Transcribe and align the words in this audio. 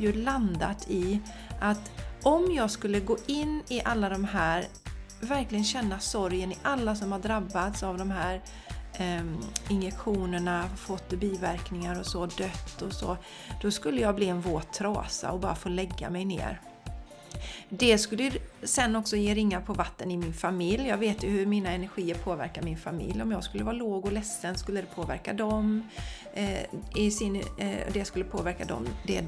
ju 0.00 0.12
landat 0.12 0.90
i 0.90 1.20
att 1.60 1.90
om 2.22 2.54
jag 2.54 2.70
skulle 2.70 3.00
gå 3.00 3.16
in 3.26 3.62
i 3.68 3.82
alla 3.84 4.08
de 4.08 4.24
här, 4.24 4.66
verkligen 5.20 5.64
känna 5.64 5.98
sorgen 5.98 6.52
i 6.52 6.58
alla 6.62 6.94
som 6.94 7.12
har 7.12 7.18
drabbats 7.18 7.82
av 7.82 7.98
de 7.98 8.10
här 8.10 8.42
eh, 8.98 9.24
injektionerna, 9.68 10.64
fått 10.76 11.10
biverkningar 11.10 12.00
och 12.00 12.06
så, 12.06 12.26
dött 12.26 12.82
och 12.82 12.92
så. 12.92 13.16
Då 13.62 13.70
skulle 13.70 14.00
jag 14.00 14.14
bli 14.14 14.28
en 14.28 14.40
våt 14.40 14.72
trasa 14.72 15.30
och 15.30 15.40
bara 15.40 15.54
få 15.54 15.68
lägga 15.68 16.10
mig 16.10 16.24
ner. 16.24 16.60
Det 17.68 17.98
skulle 17.98 18.32
sen 18.62 18.96
också 18.96 19.16
ge 19.16 19.34
ringar 19.34 19.60
på 19.60 19.72
vatten 19.72 20.10
i 20.10 20.16
min 20.16 20.32
familj. 20.32 20.88
Jag 20.88 20.98
vet 20.98 21.24
ju 21.24 21.28
hur 21.28 21.46
mina 21.46 21.70
energier 21.70 22.14
påverkar 22.14 22.62
min 22.62 22.76
familj. 22.76 23.22
Om 23.22 23.30
jag 23.30 23.44
skulle 23.44 23.64
vara 23.64 23.74
låg 23.74 24.04
och 24.04 24.12
ledsen 24.12 24.58
skulle 24.58 24.80
det 24.80 24.94
påverka 24.94 25.32
dem. 25.32 25.88
Eh, 26.34 26.60
i 26.94 27.10
sin, 27.10 27.36
eh, 27.36 27.78
det 27.92 28.04
skulle 28.04 28.24
påverka 28.24 28.64
dem. 28.64 28.86
Det, 29.06 29.24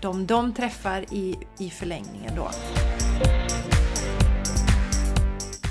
de 0.00 0.26
de 0.26 0.54
träffar 0.54 1.14
i, 1.14 1.36
i 1.58 1.70
förlängningen 1.70 2.32
då. 2.36 2.50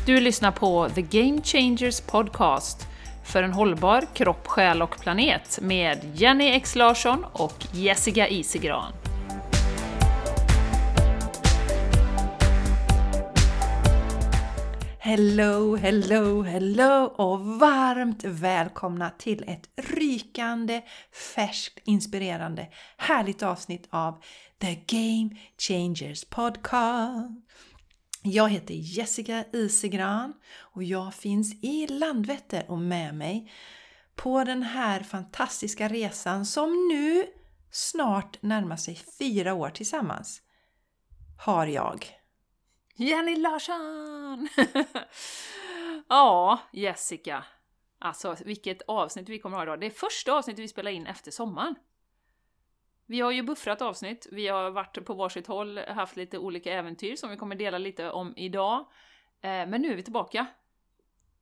Du 0.06 0.20
lyssnar 0.20 0.52
på 0.52 0.90
The 0.96 1.02
Game 1.02 1.42
Changers 1.44 2.02
Podcast 2.02 2.88
för 3.24 3.44
en 3.44 3.54
hållbar 3.54 4.04
kropp, 4.14 4.48
själ 4.48 4.82
och 4.82 5.00
planet 5.00 5.60
med 5.62 6.00
Jenny 6.14 6.48
X 6.48 6.76
Larsson 6.76 7.26
och 7.34 7.66
Jessica 7.72 8.28
Isegran. 8.28 8.94
Hello, 15.06 15.76
hello, 15.76 16.42
hello 16.42 17.14
och 17.18 17.40
varmt 17.46 18.24
välkomna 18.24 19.10
till 19.10 19.44
ett 19.48 19.70
rykande, 19.76 20.82
färskt, 21.36 21.80
inspirerande, 21.84 22.68
härligt 22.98 23.44
avsnitt 23.44 23.88
av 23.90 24.24
The 24.60 24.76
Game 24.88 25.30
Changers 25.58 26.26
Podcast. 26.26 27.30
Jag 28.22 28.50
heter 28.50 28.74
Jessica 28.74 29.46
Isegran 29.54 30.34
och 30.58 30.84
jag 30.84 31.14
finns 31.14 31.64
i 31.64 31.88
Landvetter 31.88 32.66
och 32.72 32.80
med 32.80 33.16
mig 33.16 33.52
på 34.16 34.44
den 34.44 34.64
här 34.64 35.00
fantastiska 35.04 35.88
resan 35.88 36.46
som 36.46 36.88
nu 36.92 37.26
snart 37.72 38.42
närmar 38.42 38.78
sig 38.78 39.00
fyra 39.20 39.54
år 39.54 39.70
tillsammans 39.70 40.42
har 41.38 41.68
jag. 41.68 42.16
Jenny 42.96 43.36
Larsson! 43.36 44.50
ja, 46.10 46.60
Jessica. 46.72 47.46
Alltså 48.00 48.36
vilket 48.46 48.82
avsnitt 48.82 49.30
vi 49.30 49.40
kommer 49.40 49.58
att 49.58 49.60
ha 49.60 49.64
idag. 49.64 49.80
Det 49.80 49.86
är 49.86 49.92
första 49.92 50.34
avsnittet 50.34 50.64
vi 50.64 50.68
spelar 50.68 50.92
in 50.92 51.08
efter 51.08 51.32
sommaren. 51.32 51.76
Vi 53.06 53.22
har 53.22 53.32
ju 53.32 53.44
buffrat 53.44 53.82
avsnitt, 53.82 54.28
vi 54.32 54.48
har 54.48 54.70
varit 54.70 55.06
på 55.06 55.14
varsitt 55.14 55.48
håll, 55.48 55.78
haft 55.78 56.16
lite 56.16 56.38
olika 56.38 56.74
äventyr 56.74 57.16
som 57.16 57.30
vi 57.30 57.38
kommer 57.38 57.56
dela 57.56 57.78
lite 57.78 58.12
om 58.12 58.34
idag. 58.38 58.80
Eh, 59.42 59.50
men 59.50 59.82
nu 59.82 59.92
är 59.92 59.96
vi 59.96 60.04
tillbaka. 60.04 60.46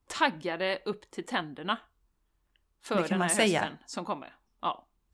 Taggade 0.07 0.81
upp 0.85 1.11
till 1.11 1.25
tänderna. 1.25 1.77
För 2.81 2.95
den 2.95 3.21
här 3.21 3.27
hösten 3.27 3.47
säga. 3.47 3.77
som 3.85 4.05
kommer. 4.05 4.35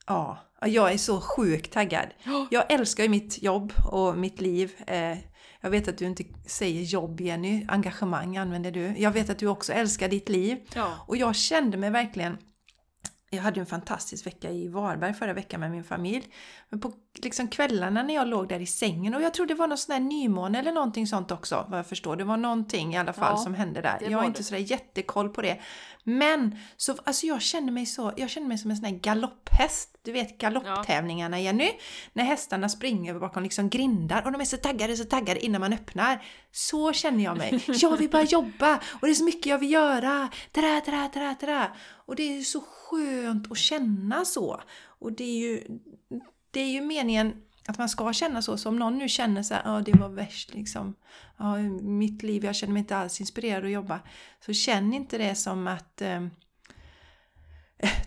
Ja. 0.09 0.38
Ja, 0.61 0.67
jag 0.67 0.93
är 0.93 0.97
så 0.97 1.21
sjukt 1.21 1.73
taggad. 1.73 2.07
Jag 2.49 2.71
älskar 2.71 3.03
ju 3.03 3.09
mitt 3.09 3.43
jobb 3.43 3.73
och 3.91 4.17
mitt 4.17 4.41
liv. 4.41 4.71
Eh, 4.88 5.17
jag 5.61 5.69
vet 5.69 5.88
att 5.88 5.97
du 5.97 6.05
inte 6.05 6.23
säger 6.45 6.81
jobb 6.81 7.21
Jenny, 7.21 7.65
engagemang 7.69 8.37
använder 8.37 8.71
du. 8.71 8.93
Jag 8.97 9.11
vet 9.11 9.30
att 9.30 9.39
du 9.39 9.47
också 9.47 9.73
älskar 9.73 10.09
ditt 10.09 10.30
liv. 10.30 10.57
Ja. 10.75 10.93
Och 11.07 11.17
jag 11.17 11.35
kände 11.35 11.77
mig 11.77 11.89
verkligen 11.89 12.37
jag 13.31 13.41
hade 13.41 13.59
en 13.59 13.65
fantastisk 13.65 14.25
vecka 14.25 14.49
i 14.52 14.67
Varberg 14.67 15.13
förra 15.13 15.33
veckan 15.33 15.59
med 15.59 15.71
min 15.71 15.83
familj. 15.83 16.27
Men 16.69 16.80
på 16.80 16.93
liksom 17.13 17.47
kvällarna 17.47 18.03
när 18.03 18.13
jag 18.13 18.27
låg 18.27 18.49
där 18.49 18.59
i 18.59 18.65
sängen 18.65 19.15
och 19.15 19.21
jag 19.21 19.33
tror 19.33 19.45
det 19.45 19.53
var 19.53 19.67
någon 19.67 19.77
sån 19.77 19.93
här 19.93 19.99
nymåne 19.99 20.59
eller 20.59 20.71
någonting 20.71 21.07
sånt 21.07 21.31
också 21.31 21.65
vad 21.69 21.80
jag 21.80 21.87
förstår. 21.87 22.15
Det 22.15 22.23
var 22.23 22.37
någonting 22.37 22.93
i 22.93 22.98
alla 22.98 23.14
fall 23.14 23.33
ja, 23.33 23.37
som 23.37 23.53
hände 23.53 23.81
där. 23.81 23.98
Jag 24.09 24.17
har 24.17 24.25
inte 24.25 24.43
sådär 24.43 24.71
jättekoll 24.71 25.30
på 25.30 25.42
det. 25.42 25.59
Men 26.03 26.59
så, 26.77 26.95
alltså 27.03 27.25
jag 27.25 27.42
kände 27.42 27.71
mig 27.71 27.86
så, 27.86 28.14
jag 28.17 28.30
kände 28.30 28.49
mig 28.49 28.58
som 28.58 28.71
en 28.71 28.77
sån 28.77 28.86
här 28.86 28.99
galopphäst. 28.99 29.98
Du 30.09 30.14
vet 30.14 30.37
galopptävlingarna 30.37 31.39
Jenny? 31.39 31.71
När 32.14 32.23
hästarna 32.23 32.70
springer 32.70 33.20
bakom 33.20 33.43
liksom 33.43 33.70
grindar 33.70 34.25
och 34.25 34.31
de 34.31 34.42
är 34.42 34.45
så 34.45 34.58
taggade, 34.58 34.97
så 34.97 35.03
taggade 35.03 35.45
innan 35.45 35.61
man 35.61 35.73
öppnar. 35.73 36.23
Så 36.52 36.93
känner 36.93 37.23
jag 37.23 37.37
mig. 37.37 37.64
Jag 37.67 37.97
vill 37.97 38.09
bara 38.09 38.23
jobba 38.23 38.75
och 38.75 39.08
det 39.08 39.09
är 39.09 39.14
så 39.14 39.23
mycket 39.23 39.45
jag 39.45 39.59
vill 39.59 39.71
göra. 39.71 40.30
Tada, 40.52 40.81
tada, 40.81 41.08
tada, 41.08 41.36
tada. 41.36 41.75
Och 42.05 42.15
det 42.15 42.23
är 42.37 42.42
så 42.42 42.61
skönt 42.61 43.52
att 43.52 43.58
känna 43.58 44.25
så. 44.25 44.61
Och 44.99 45.11
det 45.11 45.23
är 45.23 45.39
ju, 45.39 45.64
det 46.52 46.59
är 46.59 46.69
ju 46.69 46.81
meningen 46.81 47.42
att 47.67 47.77
man 47.77 47.89
ska 47.89 48.14
känna 48.14 48.42
så. 48.42 48.58
Så 48.58 48.69
om 48.69 48.80
någon 48.80 48.98
nu 48.98 49.09
känner 49.09 49.43
så 49.43 49.53
här, 49.53 49.61
ja 49.65 49.81
det 49.86 49.99
var 49.99 50.09
värst 50.09 50.53
liksom. 50.53 50.95
Ja, 51.37 51.58
mitt 51.81 52.23
liv, 52.23 52.45
jag 52.45 52.55
känner 52.55 52.73
mig 52.73 52.80
inte 52.80 52.98
alls 52.98 53.19
inspirerad 53.19 53.65
att 53.65 53.71
jobba. 53.71 53.99
Så 54.45 54.53
känn 54.53 54.93
inte 54.93 55.17
det 55.17 55.36
som 55.36 55.67
att 55.67 56.02
eh, 56.02 56.27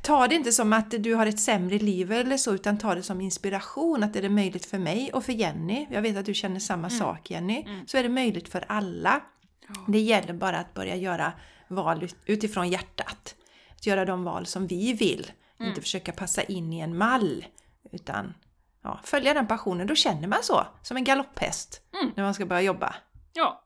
Ta 0.02 0.28
det 0.28 0.34
inte 0.34 0.52
som 0.52 0.72
att 0.72 0.90
du 0.90 1.14
har 1.14 1.26
ett 1.26 1.40
sämre 1.40 1.78
liv 1.78 2.12
eller 2.12 2.36
så, 2.36 2.54
utan 2.54 2.78
ta 2.78 2.94
det 2.94 3.02
som 3.02 3.20
inspiration. 3.20 4.02
Att 4.02 4.16
är 4.16 4.22
det 4.22 4.28
möjligt 4.28 4.66
för 4.66 4.78
mig 4.78 5.12
och 5.12 5.24
för 5.24 5.32
Jenny, 5.32 5.86
jag 5.90 6.02
vet 6.02 6.16
att 6.16 6.26
du 6.26 6.34
känner 6.34 6.60
samma 6.60 6.88
mm. 6.88 6.98
sak 6.98 7.30
Jenny, 7.30 7.62
mm. 7.62 7.86
så 7.86 7.98
är 7.98 8.02
det 8.02 8.08
möjligt 8.08 8.48
för 8.48 8.64
alla. 8.68 9.20
Oh. 9.68 9.90
Det 9.90 10.00
gäller 10.00 10.32
bara 10.32 10.58
att 10.58 10.74
börja 10.74 10.96
göra 10.96 11.32
val 11.68 12.08
utifrån 12.26 12.68
hjärtat. 12.68 13.34
Att 13.70 13.86
göra 13.86 14.04
de 14.04 14.24
val 14.24 14.46
som 14.46 14.66
vi 14.66 14.92
vill, 14.92 15.32
mm. 15.58 15.68
inte 15.68 15.80
försöka 15.80 16.12
passa 16.12 16.42
in 16.42 16.72
i 16.72 16.80
en 16.80 16.96
mall. 16.96 17.44
Utan 17.92 18.34
ja, 18.82 19.00
följa 19.04 19.34
den 19.34 19.46
passionen, 19.46 19.86
då 19.86 19.94
känner 19.94 20.28
man 20.28 20.38
så, 20.42 20.66
som 20.82 20.96
en 20.96 21.04
galopphäst, 21.04 21.82
mm. 22.00 22.12
när 22.16 22.24
man 22.24 22.34
ska 22.34 22.46
börja 22.46 22.62
jobba. 22.62 22.94
Ja, 23.32 23.64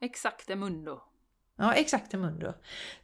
exakt 0.00 0.48
mundo. 0.48 1.00
Ja, 1.58 1.74
exakt 1.74 2.12
mundo. 2.12 2.52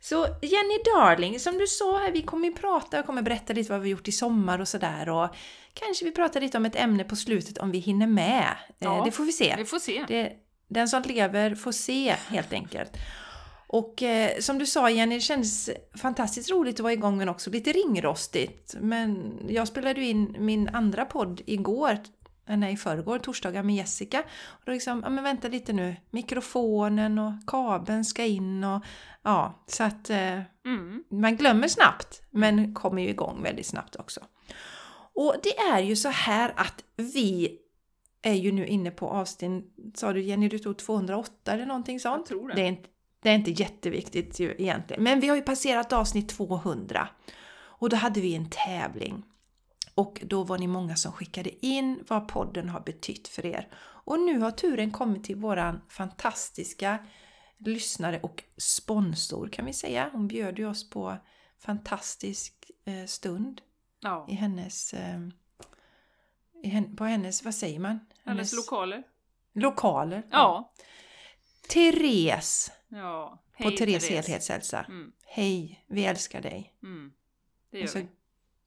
Så 0.00 0.26
Jenny 0.42 0.78
Darling, 0.84 1.40
som 1.40 1.58
du 1.58 1.66
sa 1.66 1.98
här, 1.98 2.12
vi 2.12 2.22
kommer 2.22 2.48
ju 2.48 2.54
prata, 2.54 2.96
jag 2.96 3.06
kommer 3.06 3.22
berätta 3.22 3.52
lite 3.52 3.72
vad 3.72 3.80
vi 3.80 3.90
gjort 3.90 4.08
i 4.08 4.12
sommar 4.12 4.58
och 4.58 4.68
sådär 4.68 5.08
och 5.08 5.28
kanske 5.74 6.04
vi 6.04 6.12
pratar 6.12 6.40
lite 6.40 6.56
om 6.56 6.64
ett 6.64 6.76
ämne 6.76 7.04
på 7.04 7.16
slutet 7.16 7.58
om 7.58 7.70
vi 7.70 7.78
hinner 7.78 8.06
med. 8.06 8.46
Eh, 8.68 8.74
ja, 8.78 9.02
det 9.04 9.10
får 9.10 9.24
vi 9.24 9.32
se. 9.32 9.54
Vi 9.58 9.64
får 9.64 9.78
se. 9.78 10.04
Det, 10.08 10.32
den 10.68 10.88
som 10.88 11.02
lever 11.02 11.54
får 11.54 11.72
se 11.72 12.14
helt 12.28 12.52
enkelt. 12.52 12.96
Och 13.66 14.02
eh, 14.02 14.38
som 14.38 14.58
du 14.58 14.66
sa 14.66 14.90
Jenny, 14.90 15.14
det 15.14 15.20
kändes 15.20 15.70
fantastiskt 15.96 16.50
roligt 16.50 16.74
att 16.74 16.80
vara 16.80 16.92
igång 16.92 17.18
men 17.18 17.28
också 17.28 17.50
lite 17.50 17.72
ringrostigt. 17.72 18.74
Men 18.80 19.32
jag 19.48 19.68
spelade 19.68 20.04
in 20.04 20.36
min 20.38 20.68
andra 20.68 21.04
podd 21.04 21.40
igår, 21.46 21.98
nej 22.46 22.72
i 22.72 22.76
förrgår, 22.76 23.18
torsdagar 23.18 23.62
med 23.62 23.76
Jessica. 23.76 24.20
Och 24.46 24.62
då 24.64 24.72
liksom, 24.72 25.00
ja 25.04 25.10
men 25.10 25.24
vänta 25.24 25.48
lite 25.48 25.72
nu, 25.72 25.96
mikrofonen 26.10 27.18
och 27.18 27.32
kabeln 27.46 28.04
ska 28.04 28.24
in 28.24 28.64
och 28.64 28.84
ja, 29.22 29.64
så 29.66 29.84
att 29.84 30.10
eh, 30.10 30.40
mm. 30.64 31.04
man 31.10 31.36
glömmer 31.36 31.68
snabbt 31.68 32.22
men 32.30 32.74
kommer 32.74 33.02
ju 33.02 33.08
igång 33.08 33.42
väldigt 33.42 33.66
snabbt 33.66 33.96
också. 33.96 34.20
Och 35.14 35.34
det 35.42 35.58
är 35.58 35.80
ju 35.80 35.96
så 35.96 36.08
här 36.08 36.52
att 36.56 36.84
vi 36.96 37.58
är 38.22 38.34
ju 38.34 38.52
nu 38.52 38.66
inne 38.66 38.90
på 38.90 39.08
avsnitt, 39.08 39.64
sa 39.94 40.12
du 40.12 40.22
Jenny, 40.22 40.48
du 40.48 40.58
tog 40.58 40.78
208 40.78 41.52
eller 41.52 41.66
någonting 41.66 42.00
sånt? 42.00 42.30
Jag 42.30 42.38
tror 42.38 42.48
det. 42.48 42.54
Det 42.54 42.60
är 42.60 42.66
inte, 42.66 42.88
det 43.22 43.28
är 43.28 43.34
inte 43.34 43.50
jätteviktigt 43.50 44.40
ju 44.40 44.54
egentligen. 44.58 45.02
Men 45.02 45.20
vi 45.20 45.28
har 45.28 45.36
ju 45.36 45.42
passerat 45.42 45.92
avsnitt 45.92 46.28
200 46.28 47.08
och 47.82 47.88
då 47.88 47.96
hade 47.96 48.20
vi 48.20 48.34
en 48.34 48.50
tävling. 48.50 49.24
Och 49.94 50.22
då 50.26 50.42
var 50.44 50.58
ni 50.58 50.66
många 50.66 50.96
som 50.96 51.12
skickade 51.12 51.66
in 51.66 52.04
vad 52.08 52.28
podden 52.28 52.68
har 52.68 52.80
betytt 52.80 53.28
för 53.28 53.46
er. 53.46 53.68
Och 54.04 54.20
nu 54.20 54.38
har 54.38 54.50
turen 54.50 54.90
kommit 54.90 55.24
till 55.24 55.36
våran 55.36 55.80
fantastiska 55.88 56.98
lyssnare 57.58 58.20
och 58.20 58.44
sponsor 58.56 59.48
kan 59.48 59.64
vi 59.64 59.72
säga. 59.72 60.10
Hon 60.12 60.28
bjöd 60.28 60.58
ju 60.58 60.68
oss 60.68 60.90
på 60.90 61.16
fantastisk 61.58 62.70
eh, 62.84 63.06
stund 63.06 63.60
ja. 64.00 64.26
i 64.28 64.34
hennes... 64.34 64.94
Eh, 64.94 65.20
i 66.64 66.68
hen, 66.68 66.96
på 66.96 67.04
hennes, 67.04 67.44
vad 67.44 67.54
säger 67.54 67.78
man? 67.78 67.90
Hennes, 67.90 68.06
hennes 68.24 68.52
lokaler. 68.52 69.02
Lokaler. 69.52 70.22
Ja. 70.30 70.38
ja. 70.38 70.72
Therese 71.68 72.72
Ja. 72.92 73.42
Hej, 73.52 73.70
på 73.70 73.76
Therese 73.76 74.08
Helhetshälsa. 74.08 74.84
Mm. 74.88 75.12
Hej, 75.26 75.84
vi 75.86 76.04
älskar 76.04 76.40
dig. 76.40 76.74
Mm. 76.82 77.12
Det 77.70 77.78
gör 77.78 77.84
det 77.84 77.88
är 77.88 77.92
så 77.92 77.98
vi 77.98 78.08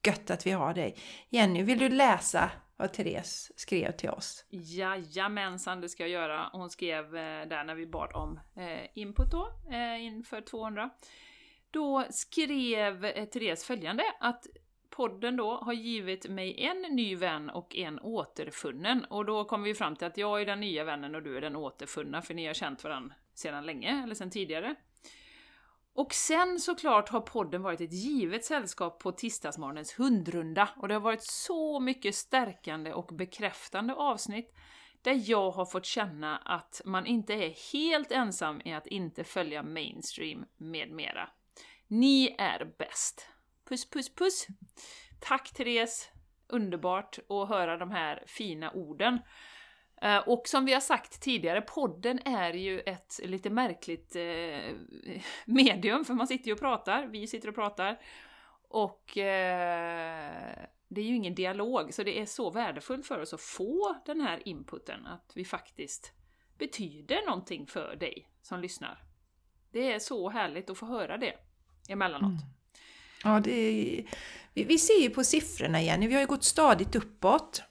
gött 0.06 0.30
att 0.30 0.46
vi 0.46 0.50
har 0.50 0.74
dig. 0.74 0.96
Jenny, 1.28 1.62
vill 1.62 1.78
du 1.78 1.88
läsa 1.88 2.50
vad 2.76 2.92
Therese 2.92 3.52
skrev 3.56 3.92
till 3.92 4.10
oss? 4.10 4.44
Jajamensan, 4.50 5.80
det 5.80 5.88
ska 5.88 6.02
jag 6.02 6.10
göra. 6.10 6.50
Hon 6.52 6.70
skrev 6.70 7.04
eh, 7.04 7.48
där 7.48 7.64
när 7.64 7.74
vi 7.74 7.86
bad 7.86 8.12
om 8.12 8.40
eh, 8.56 8.90
input 8.94 9.30
då, 9.30 9.48
eh, 9.70 10.04
inför 10.04 10.40
200. 10.40 10.90
Då 11.70 12.04
skrev 12.10 13.26
Therese 13.26 13.64
följande 13.64 14.04
att 14.20 14.46
podden 14.90 15.36
då 15.36 15.56
har 15.56 15.72
givit 15.72 16.28
mig 16.28 16.64
en 16.64 16.96
ny 16.96 17.16
vän 17.16 17.50
och 17.50 17.76
en 17.76 18.00
återfunnen. 18.00 19.04
Och 19.04 19.24
då 19.24 19.44
kommer 19.44 19.64
vi 19.64 19.74
fram 19.74 19.96
till 19.96 20.06
att 20.06 20.18
jag 20.18 20.40
är 20.40 20.46
den 20.46 20.60
nya 20.60 20.84
vännen 20.84 21.14
och 21.14 21.22
du 21.22 21.36
är 21.36 21.40
den 21.40 21.56
återfunna, 21.56 22.22
för 22.22 22.34
ni 22.34 22.46
har 22.46 22.54
känt 22.54 22.84
varandra 22.84 23.14
sedan 23.34 23.66
länge, 23.66 24.02
eller 24.02 24.14
sedan 24.14 24.30
tidigare. 24.30 24.74
Och 25.96 26.14
sen 26.14 26.60
såklart 26.60 27.08
har 27.08 27.20
podden 27.20 27.62
varit 27.62 27.80
ett 27.80 27.92
givet 27.92 28.44
sällskap 28.44 28.98
på 28.98 29.12
tisdagsmorgonens 29.12 29.98
hundrunda 29.98 30.68
och 30.76 30.88
det 30.88 30.94
har 30.94 31.00
varit 31.00 31.22
så 31.22 31.80
mycket 31.80 32.14
stärkande 32.14 32.92
och 32.92 33.14
bekräftande 33.14 33.94
avsnitt 33.94 34.54
där 35.02 35.30
jag 35.30 35.50
har 35.50 35.64
fått 35.64 35.86
känna 35.86 36.36
att 36.36 36.80
man 36.84 37.06
inte 37.06 37.34
är 37.34 37.72
helt 37.72 38.12
ensam 38.12 38.60
i 38.64 38.72
att 38.72 38.86
inte 38.86 39.24
följa 39.24 39.62
mainstream 39.62 40.44
med 40.56 40.90
mera. 40.90 41.28
Ni 41.86 42.34
är 42.38 42.74
bäst! 42.78 43.28
Puss 43.68 43.90
puss 43.90 44.14
puss! 44.14 44.46
Tack 45.20 45.52
Therese! 45.52 46.10
Underbart 46.48 47.18
att 47.28 47.48
höra 47.48 47.76
de 47.76 47.90
här 47.90 48.24
fina 48.26 48.70
orden. 48.70 49.18
Eh, 50.02 50.18
och 50.18 50.48
som 50.48 50.64
vi 50.64 50.72
har 50.72 50.80
sagt 50.80 51.20
tidigare, 51.20 51.60
podden 51.60 52.18
är 52.24 52.52
ju 52.52 52.80
ett 52.80 53.20
lite 53.22 53.50
märkligt 53.50 54.16
eh, 54.16 54.74
medium, 55.44 56.04
för 56.04 56.14
man 56.14 56.26
sitter 56.26 56.46
ju 56.46 56.52
och 56.52 56.60
pratar, 56.60 57.06
vi 57.06 57.26
sitter 57.26 57.48
och 57.48 57.54
pratar. 57.54 58.00
Och 58.68 59.18
eh, 59.18 60.58
det 60.88 61.00
är 61.00 61.04
ju 61.04 61.14
ingen 61.14 61.34
dialog, 61.34 61.94
så 61.94 62.02
det 62.02 62.20
är 62.20 62.26
så 62.26 62.50
värdefullt 62.50 63.06
för 63.06 63.20
oss 63.20 63.34
att 63.34 63.40
få 63.40 63.96
den 64.06 64.20
här 64.20 64.48
inputen, 64.48 65.06
att 65.06 65.32
vi 65.34 65.44
faktiskt 65.44 66.12
betyder 66.58 67.26
någonting 67.26 67.66
för 67.66 67.96
dig 67.96 68.28
som 68.42 68.60
lyssnar. 68.60 69.02
Det 69.72 69.92
är 69.92 69.98
så 69.98 70.28
härligt 70.28 70.70
att 70.70 70.78
få 70.78 70.86
höra 70.86 71.16
det 71.16 71.34
emellanåt. 71.88 72.30
Mm. 72.30 72.42
Ja, 73.24 73.40
det 73.40 73.50
är, 73.50 74.04
vi, 74.54 74.64
vi 74.64 74.78
ser 74.78 75.02
ju 75.02 75.10
på 75.10 75.24
siffrorna 75.24 75.80
igen, 75.80 76.00
vi 76.00 76.14
har 76.14 76.20
ju 76.20 76.26
gått 76.26 76.44
stadigt 76.44 76.96
uppåt. 76.96 77.62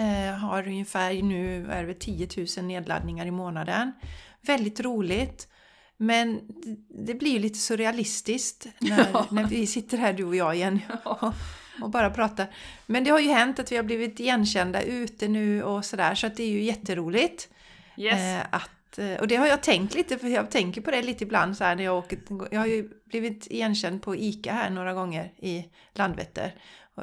Eh, 0.00 0.34
har 0.34 0.68
ungefär 0.68 1.22
nu 1.22 1.70
är 1.70 1.86
det 1.86 1.94
10 1.94 2.28
000 2.56 2.66
nedladdningar 2.66 3.26
i 3.26 3.30
månaden. 3.30 3.92
Väldigt 4.40 4.80
roligt. 4.80 5.48
Men 5.96 6.40
det 6.88 7.14
blir 7.14 7.30
ju 7.30 7.38
lite 7.38 7.58
surrealistiskt 7.58 8.66
när, 8.78 9.08
ja. 9.12 9.26
när 9.30 9.44
vi 9.44 9.66
sitter 9.66 9.98
här 9.98 10.12
du 10.12 10.24
och 10.24 10.36
jag 10.36 10.54
igen 10.54 10.80
och, 11.04 11.22
och, 11.82 11.90
bara 11.90 12.10
pratar. 12.10 12.46
Men 12.86 13.04
det 13.04 13.10
har 13.10 13.18
ju 13.18 13.28
hänt 13.28 13.58
att 13.58 13.72
vi 13.72 13.76
har 13.76 13.82
blivit 13.82 14.20
igenkända 14.20 14.82
ute 14.82 15.28
nu 15.28 15.62
och 15.62 15.84
sådär 15.84 16.14
så 16.14 16.26
att 16.26 16.36
det 16.36 16.42
är 16.42 16.50
ju 16.50 16.62
jätteroligt. 16.62 17.48
Yes. 17.96 18.20
Eh, 18.20 18.46
att, 18.50 18.98
eh, 18.98 19.14
och 19.14 19.28
det 19.28 19.36
har 19.36 19.46
jag 19.46 19.62
tänkt 19.62 19.94
lite, 19.94 20.18
för 20.18 20.28
jag 20.28 20.50
tänker 20.50 20.80
på 20.80 20.90
det 20.90 21.02
lite 21.02 21.24
ibland 21.24 21.56
så 21.56 21.64
här 21.64 21.76
när 21.76 21.84
jag 21.84 21.98
åker. 21.98 22.18
Jag 22.50 22.60
har 22.60 22.66
ju 22.66 22.90
blivit 23.04 23.46
igenkänd 23.50 24.02
på 24.02 24.16
ICA 24.16 24.52
här 24.52 24.70
några 24.70 24.94
gånger 24.94 25.32
i 25.36 25.64
Landvetter. 25.94 26.54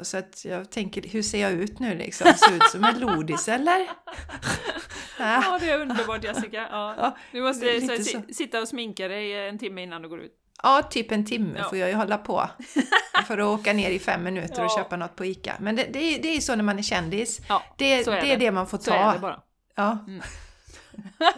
Så 0.02 0.18
att 0.18 0.44
jag 0.44 0.70
tänker, 0.70 1.08
hur 1.08 1.22
ser 1.22 1.40
jag 1.40 1.52
ut 1.52 1.78
nu 1.78 1.94
liksom? 1.94 2.26
Ser 2.26 2.56
ut 2.56 2.70
som 2.70 2.84
en 2.84 3.00
lodis 3.00 3.48
eller? 3.48 3.78
ja, 5.18 5.58
det 5.60 5.70
är 5.70 5.80
underbart 5.80 6.24
Jessica. 6.24 6.68
Ja. 6.70 6.94
ja 6.98 7.16
du 7.32 7.42
måste 7.42 7.80
så, 7.80 8.04
så. 8.04 8.22
sitta 8.34 8.60
och 8.60 8.68
sminka 8.68 9.08
dig 9.08 9.48
en 9.48 9.58
timme 9.58 9.82
innan 9.82 10.02
du 10.02 10.08
går 10.08 10.20
ut. 10.20 10.34
Ja, 10.62 10.82
typ 10.82 11.12
en 11.12 11.24
timme 11.24 11.58
ja. 11.58 11.68
får 11.68 11.78
jag 11.78 11.88
ju 11.88 11.94
hålla 11.94 12.18
på. 12.18 12.50
För 13.26 13.38
att 13.38 13.60
åka 13.60 13.72
ner 13.72 13.90
i 13.90 13.98
fem 13.98 14.24
minuter 14.24 14.58
ja. 14.58 14.64
och 14.64 14.70
köpa 14.70 14.96
något 14.96 15.16
på 15.16 15.24
ICA. 15.24 15.56
Men 15.60 15.76
det, 15.76 15.88
det, 15.92 15.98
är, 15.98 16.22
det 16.22 16.36
är 16.36 16.40
så 16.40 16.54
när 16.54 16.64
man 16.64 16.78
är 16.78 16.82
kändis. 16.82 17.40
Ja, 17.48 17.62
det, 17.76 17.92
är 17.92 18.04
det. 18.04 18.32
är 18.32 18.36
det 18.36 18.50
man 18.50 18.66
får 18.66 18.78
ta. 18.78 18.84
Så 18.84 18.92
är 18.92 19.12
det 19.12 19.18
bara. 19.18 19.40
Ja. 19.74 19.98
Mm. 20.06 20.22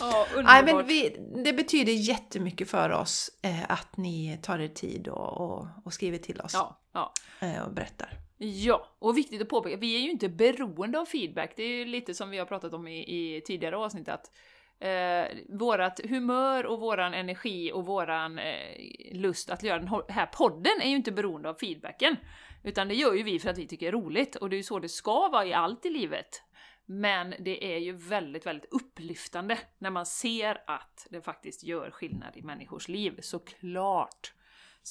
Ja, 0.00 0.26
Nej, 0.44 0.64
men 0.64 0.86
vi, 0.86 1.16
det 1.44 1.52
betyder 1.52 1.92
jättemycket 1.92 2.70
för 2.70 2.90
oss 2.90 3.30
eh, 3.42 3.62
att 3.68 3.96
ni 3.96 4.38
tar 4.42 4.58
er 4.58 4.68
tid 4.68 5.08
och, 5.08 5.40
och, 5.40 5.66
och 5.84 5.92
skriver 5.92 6.18
till 6.18 6.40
oss. 6.40 6.54
Ja, 6.54 6.80
ja. 6.94 7.12
Eh, 7.40 7.66
och 7.66 7.72
berättar. 7.72 8.18
Ja, 8.38 8.88
och 8.98 9.16
viktigt 9.16 9.42
att 9.42 9.48
påpeka, 9.48 9.76
vi 9.76 9.96
är 9.96 10.00
ju 10.00 10.10
inte 10.10 10.28
beroende 10.28 10.98
av 10.98 11.04
feedback. 11.04 11.52
Det 11.56 11.62
är 11.62 11.68
ju 11.68 11.84
lite 11.84 12.14
som 12.14 12.30
vi 12.30 12.38
har 12.38 12.46
pratat 12.46 12.74
om 12.74 12.88
i, 12.88 12.98
i 12.98 13.40
tidigare 13.40 13.76
avsnitt 13.76 14.08
att 14.08 14.30
eh, 14.78 15.24
vårat 15.48 16.00
humör 16.04 16.66
och 16.66 16.80
våran 16.80 17.14
energi 17.14 17.72
och 17.72 17.86
våran 17.86 18.38
eh, 18.38 18.78
lust 19.12 19.50
att 19.50 19.62
göra 19.62 19.78
den 19.78 19.88
här 20.08 20.26
podden 20.26 20.80
är 20.82 20.88
ju 20.88 20.96
inte 20.96 21.12
beroende 21.12 21.48
av 21.48 21.54
feedbacken. 21.54 22.16
Utan 22.62 22.88
det 22.88 22.94
gör 22.94 23.14
ju 23.14 23.22
vi 23.22 23.38
för 23.38 23.50
att 23.50 23.58
vi 23.58 23.66
tycker 23.66 23.86
det 23.86 23.98
är 23.98 24.02
roligt 24.02 24.36
och 24.36 24.50
det 24.50 24.56
är 24.56 24.58
ju 24.58 24.62
så 24.62 24.78
det 24.78 24.88
ska 24.88 25.28
vara 25.28 25.46
i 25.46 25.52
allt 25.52 25.86
i 25.86 25.90
livet. 25.90 26.42
Men 26.86 27.34
det 27.38 27.74
är 27.74 27.78
ju 27.78 27.92
väldigt, 27.92 28.46
väldigt 28.46 28.72
upplyftande 28.72 29.58
när 29.78 29.90
man 29.90 30.06
ser 30.06 30.62
att 30.66 31.06
det 31.10 31.20
faktiskt 31.20 31.64
gör 31.64 31.90
skillnad 31.90 32.36
i 32.36 32.42
människors 32.42 32.88
liv, 32.88 33.18
såklart. 33.22 34.32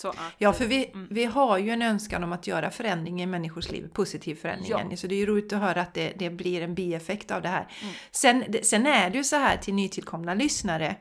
Att, 0.03 0.15
ja, 0.37 0.53
för 0.53 0.65
vi, 0.65 0.85
mm. 0.85 1.07
vi 1.11 1.25
har 1.25 1.57
ju 1.57 1.69
en 1.69 1.81
önskan 1.81 2.23
om 2.23 2.33
att 2.33 2.47
göra 2.47 2.71
förändring 2.71 3.21
i 3.21 3.25
människors 3.25 3.71
liv, 3.71 3.89
positiv 3.93 4.35
förändring. 4.35 4.87
Ja. 4.89 4.97
Så 4.97 5.07
det 5.07 5.15
är 5.15 5.17
ju 5.17 5.25
roligt 5.25 5.53
att 5.53 5.59
höra 5.59 5.81
att 5.81 5.93
det, 5.93 6.13
det 6.15 6.29
blir 6.29 6.61
en 6.61 6.75
bieffekt 6.75 7.31
av 7.31 7.41
det 7.41 7.47
här. 7.47 7.67
Mm. 7.81 7.93
Sen, 8.11 8.45
sen 8.63 8.85
är 8.85 9.09
det 9.09 9.17
ju 9.17 9.23
så 9.23 9.35
här 9.35 9.57
till 9.57 9.73
nytillkomna 9.73 10.33
lyssnare 10.33 10.95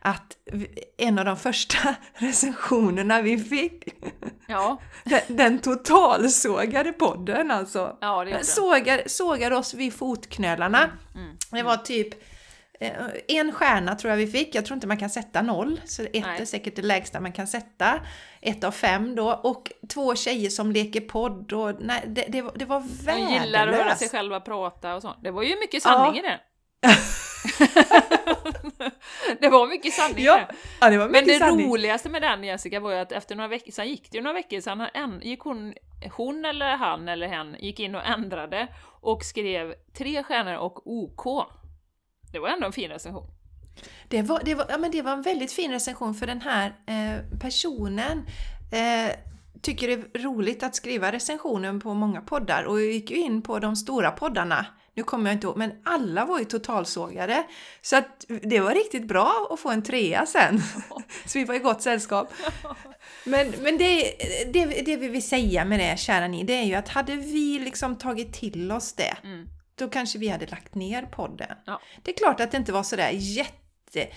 att 0.00 0.36
en 0.96 1.18
av 1.18 1.24
de 1.24 1.36
första 1.36 1.94
recensionerna 2.14 3.22
vi 3.22 3.38
fick, 3.38 3.84
ja. 4.46 4.80
den, 5.04 5.20
den 5.26 5.58
totalsågade 5.58 6.92
podden 6.92 7.50
alltså. 7.50 7.96
Ja, 8.00 8.26
sågar, 8.42 9.02
sågar 9.06 9.50
oss 9.50 9.74
vid 9.74 9.94
fotknölarna. 9.94 10.84
Mm. 10.84 11.26
mm. 11.26 11.36
Det 11.50 11.62
var 11.62 11.76
typ 11.76 12.14
Eh, 12.14 12.37
en 13.28 13.52
stjärna 13.52 13.94
tror 13.94 14.10
jag 14.10 14.16
vi 14.16 14.26
fick, 14.26 14.54
jag 14.54 14.66
tror 14.66 14.74
inte 14.74 14.86
man 14.86 14.96
kan 14.96 15.10
sätta 15.10 15.42
noll, 15.42 15.80
så 15.84 16.02
ett 16.02 16.12
Nej. 16.12 16.40
är 16.40 16.44
säkert 16.44 16.76
det 16.76 16.82
lägsta 16.82 17.20
man 17.20 17.32
kan 17.32 17.46
sätta. 17.46 18.00
Ett 18.40 18.64
av 18.64 18.70
fem 18.70 19.14
då, 19.14 19.32
och 19.32 19.72
två 19.88 20.14
tjejer 20.14 20.50
som 20.50 20.72
leker 20.72 21.00
podd 21.00 21.52
och 21.52 21.74
nej, 21.80 22.02
det, 22.06 22.24
det, 22.28 22.50
det 22.54 22.64
var 22.64 22.80
värdelöst. 22.80 23.06
De 23.06 23.44
gillar 23.44 23.68
att 23.68 23.74
höra 23.74 23.94
sig 23.94 24.08
själva 24.08 24.40
prata 24.40 24.94
och 24.94 25.02
sånt. 25.02 25.18
Det 25.22 25.30
var 25.30 25.42
ju 25.42 25.60
mycket 25.60 25.82
sanning 25.82 26.12
ja. 26.14 26.20
i 26.20 26.22
det. 26.22 26.40
det 29.40 29.48
var 29.48 29.66
mycket 29.66 29.92
sanning 29.92 30.24
ja, 30.24 30.40
ja, 30.80 30.90
det 30.90 30.98
var 30.98 31.08
mycket 31.08 31.26
Men 31.26 31.34
det 31.34 31.38
sanning. 31.38 31.70
roligaste 31.70 32.08
med 32.08 32.22
den 32.22 32.44
Jessica 32.44 32.80
var 32.80 32.92
ju 32.92 32.98
att 32.98 33.12
efter 33.12 33.34
några 33.34 33.48
veckor, 33.48 33.72
sen 33.72 33.88
gick 33.88 34.10
det 34.10 34.18
ju 34.18 34.22
några 34.22 34.34
veckor, 34.34 34.60
sen 34.60 35.20
gick 35.22 35.40
hon, 35.40 35.74
hon 36.12 36.44
eller 36.44 36.76
han 36.76 37.08
eller 37.08 37.28
hen 37.28 37.56
gick 37.58 37.80
in 37.80 37.94
och 37.94 38.06
ändrade 38.06 38.68
och 39.00 39.24
skrev 39.24 39.74
tre 39.98 40.22
stjärnor 40.22 40.56
och 40.56 40.86
OK. 40.86 41.48
Det 42.32 42.38
var 42.38 42.48
ändå 42.48 42.66
en 42.66 42.72
fin 42.72 42.90
recension. 42.90 43.26
Det 44.08 44.22
var, 44.22 44.40
det 44.44 44.54
var, 44.54 44.66
ja, 44.68 44.78
men 44.78 44.90
det 44.90 45.02
var 45.02 45.12
en 45.12 45.22
väldigt 45.22 45.52
fin 45.52 45.70
recension 45.70 46.14
för 46.14 46.26
den 46.26 46.40
här 46.40 46.66
eh, 46.86 47.38
personen 47.40 48.26
eh, 48.72 49.16
tycker 49.62 49.88
det 49.88 49.92
är 49.92 50.22
roligt 50.22 50.62
att 50.62 50.74
skriva 50.74 51.12
recensioner 51.12 51.80
på 51.80 51.94
många 51.94 52.20
poddar 52.20 52.64
och 52.64 52.80
jag 52.80 52.92
gick 52.92 53.10
ju 53.10 53.16
in 53.16 53.42
på 53.42 53.58
de 53.58 53.76
stora 53.76 54.10
poddarna. 54.10 54.66
Nu 54.94 55.02
kommer 55.04 55.30
jag 55.30 55.36
inte 55.36 55.46
ihåg, 55.46 55.56
men 55.56 55.72
alla 55.84 56.24
var 56.24 56.38
ju 56.38 56.44
totalsågade. 56.44 57.46
Så 57.82 57.96
att 57.96 58.24
det 58.42 58.60
var 58.60 58.74
riktigt 58.74 59.08
bra 59.08 59.48
att 59.50 59.60
få 59.60 59.70
en 59.70 59.82
trea 59.82 60.26
sen. 60.26 60.62
så 61.26 61.38
vi 61.38 61.44
var 61.44 61.54
i 61.54 61.58
gott 61.58 61.82
sällskap. 61.82 62.32
Men, 63.24 63.52
men 63.62 63.78
det, 63.78 64.14
det, 64.52 64.64
det 64.64 64.96
vi 64.96 65.08
vill 65.08 65.28
säga 65.28 65.64
med 65.64 65.80
det, 65.80 65.98
kära 65.98 66.28
ni, 66.28 66.44
det 66.44 66.52
är 66.52 66.62
ju 66.62 66.74
att 66.74 66.88
hade 66.88 67.16
vi 67.16 67.58
liksom 67.58 67.96
tagit 67.96 68.32
till 68.32 68.72
oss 68.72 68.92
det 68.92 69.16
mm 69.24 69.48
då 69.78 69.88
kanske 69.88 70.18
vi 70.18 70.28
hade 70.28 70.46
lagt 70.46 70.74
ner 70.74 71.02
podden. 71.02 71.56
Ja. 71.66 71.80
Det 72.02 72.10
är 72.10 72.16
klart 72.16 72.40
att 72.40 72.50
det 72.50 72.56
inte 72.56 72.72
var 72.72 72.82
sådär 72.82 73.10
jätte... 73.12 74.08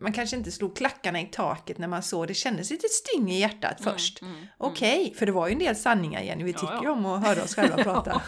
Man 0.00 0.12
kanske 0.12 0.36
inte 0.36 0.50
slog 0.50 0.76
klackarna 0.76 1.20
i 1.20 1.26
taket 1.26 1.78
när 1.78 1.88
man 1.88 2.02
såg 2.02 2.28
det. 2.28 2.34
kändes 2.34 2.70
lite 2.70 2.88
sting 2.88 3.30
i 3.32 3.40
hjärtat 3.40 3.80
mm, 3.80 3.92
först. 3.92 4.22
Mm, 4.22 4.34
mm, 4.34 4.46
Okej, 4.58 5.00
okay, 5.00 5.14
för 5.14 5.26
det 5.26 5.32
var 5.32 5.48
ju 5.48 5.52
en 5.52 5.58
del 5.58 5.76
sanningar 5.76 6.22
Jenny. 6.22 6.44
Vi 6.44 6.52
tycker 6.52 6.78
ju 6.80 6.84
ja, 6.84 6.90
om 6.90 7.06
att 7.06 7.26
höra 7.26 7.42
oss 7.42 7.54
själva 7.54 7.76
prata. 7.84 8.22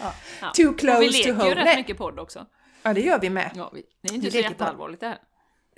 ja. 0.00 0.12
Too 0.54 0.72
close 0.72 0.78
to 0.78 0.92
home. 0.92 1.00
Vi 1.00 1.08
leker 1.08 1.46
ju 1.46 1.54
rätt 1.54 1.76
mycket 1.76 1.98
podd 1.98 2.18
också. 2.18 2.46
Ja, 2.82 2.94
det 2.94 3.00
gör 3.00 3.18
vi 3.18 3.30
med. 3.30 3.50
Ja, 3.54 3.70
vi, 3.74 3.82
det 4.02 4.08
är 4.08 4.14
inte 4.14 4.24
vi 4.24 4.30
så 4.30 4.38
jätteallvarligt 4.38 5.00
det 5.00 5.06
här. 5.06 5.18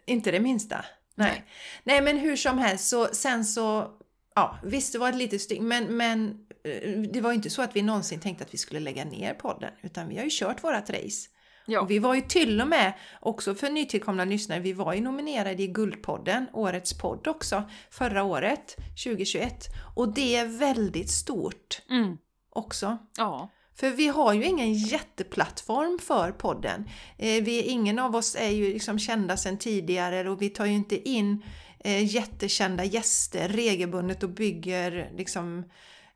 Inte 0.07 0.31
det 0.31 0.41
minsta. 0.41 0.85
Nej. 1.15 1.31
Nej. 1.31 1.45
Nej, 1.83 2.03
men 2.03 2.19
hur 2.19 2.37
som 2.37 2.59
helst 2.59 2.89
så 2.89 3.07
sen 3.13 3.45
så... 3.45 3.91
Ja, 4.39 4.59
visst 4.63 4.93
det 4.93 4.99
var 4.99 5.09
ett 5.09 5.17
litet 5.17 5.41
sting, 5.41 5.69
men, 5.69 5.97
men 5.97 6.49
Eh, 6.65 7.01
det 7.01 7.21
var 7.21 7.31
ju 7.31 7.37
inte 7.37 7.51
så 7.51 7.63
att 7.63 7.77
vi 7.77 7.83
någonsin 7.83 8.21
tänkte 8.21 8.45
att 8.45 8.55
vi 8.55 8.59
skulle 8.59 8.81
lägga 8.81 9.05
ner 9.05 9.35
podden, 9.35 9.71
utan 9.83 10.09
vi 10.09 10.17
har 10.17 10.25
ju 10.25 10.31
kört 10.33 10.65
vårat 10.65 10.91
race. 10.91 11.29
Ja. 11.67 11.85
Vi 11.85 11.99
var 11.99 12.15
ju 12.15 12.21
till 12.21 12.61
och 12.61 12.69
med, 12.69 12.93
också 13.21 13.55
för 13.55 13.71
nytillkomna 13.71 14.25
lyssnare, 14.25 14.61
vi 14.61 14.73
var 14.73 14.95
ju 14.95 15.01
nominerade 15.01 15.63
i 15.63 15.67
Guldpodden, 15.67 16.47
årets 16.53 16.99
podd 16.99 17.27
också, 17.27 17.63
förra 17.91 18.23
året, 18.23 18.77
2021. 19.05 19.67
Och 19.97 20.15
det 20.15 20.37
är 20.37 20.47
väldigt 20.47 21.11
stort 21.11 21.83
mm. 21.91 22.17
också. 22.51 22.99
Ja. 23.17 23.51
För 23.75 23.91
vi 23.91 24.09
har 24.09 24.33
ju 24.33 24.45
ingen 24.45 24.73
jätteplattform 24.73 25.99
för 25.99 26.33
podden. 26.33 26.89
Eh, 27.19 27.45
vi, 27.45 27.63
ingen 27.63 27.99
av 27.99 28.17
oss 28.17 28.37
är 28.39 28.51
ju 28.51 28.73
liksom 28.73 28.99
kända 28.99 29.37
sedan 29.37 29.59
tidigare 29.59 30.31
och 30.31 30.43
vi 30.43 30.49
tar 30.49 30.67
ju 30.67 30.73
inte 30.73 31.09
in 31.09 31.43
jättekända 31.85 32.85
gäster 32.85 33.49
regelbundet 33.49 34.23
och 34.23 34.31
bygger 34.31 35.11
liksom 35.17 35.65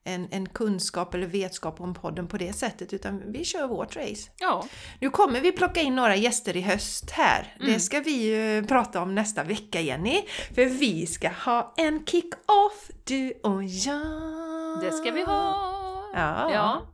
en, 0.04 0.28
en 0.30 0.48
kunskap 0.48 1.14
eller 1.14 1.26
vetskap 1.26 1.80
om 1.80 1.94
podden 1.94 2.28
på 2.28 2.36
det 2.36 2.52
sättet 2.52 2.92
utan 2.92 3.32
vi 3.32 3.44
kör 3.44 3.66
vårt 3.66 3.96
race. 3.96 4.30
Ja. 4.38 4.66
Nu 5.00 5.10
kommer 5.10 5.40
vi 5.40 5.52
plocka 5.52 5.80
in 5.80 5.94
några 5.94 6.16
gäster 6.16 6.56
i 6.56 6.60
höst 6.60 7.10
här. 7.10 7.54
Mm. 7.56 7.72
Det 7.72 7.80
ska 7.80 8.00
vi 8.00 8.10
ju 8.10 8.66
prata 8.66 9.02
om 9.02 9.14
nästa 9.14 9.44
vecka 9.44 9.80
Jenny. 9.80 10.22
För 10.54 10.64
vi 10.64 11.06
ska 11.06 11.28
ha 11.28 11.74
en 11.76 12.06
kick-off, 12.06 12.90
du 13.04 13.32
och 13.42 13.64
jag. 13.64 14.80
Det 14.80 14.92
ska 14.92 15.10
vi 15.10 15.22
ha! 15.24 15.72
Ja. 16.14 16.52
ja. 16.52 16.86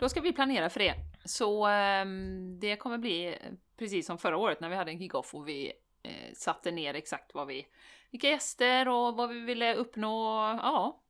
Då 0.00 0.08
ska 0.08 0.20
vi 0.20 0.32
planera 0.32 0.70
för 0.70 0.80
det. 0.80 0.94
Så 1.24 1.68
um, 1.68 2.60
det 2.60 2.76
kommer 2.76 2.98
bli 2.98 3.38
precis 3.78 4.06
som 4.06 4.18
förra 4.18 4.36
året 4.36 4.60
när 4.60 4.68
vi 4.68 4.76
hade 4.76 4.90
en 4.90 4.98
kick-off 4.98 5.34
och 5.34 5.48
vi 5.48 5.72
eh, 6.02 6.34
satte 6.34 6.70
ner 6.70 6.94
exakt 6.94 7.34
vad 7.34 7.46
vi 7.46 7.66
vilka 8.14 8.28
gäster 8.28 8.88
och 8.88 9.16
vad 9.16 9.28
vi 9.28 9.40
ville 9.40 9.74
uppnå. 9.74 10.34
Ja, 10.62 11.02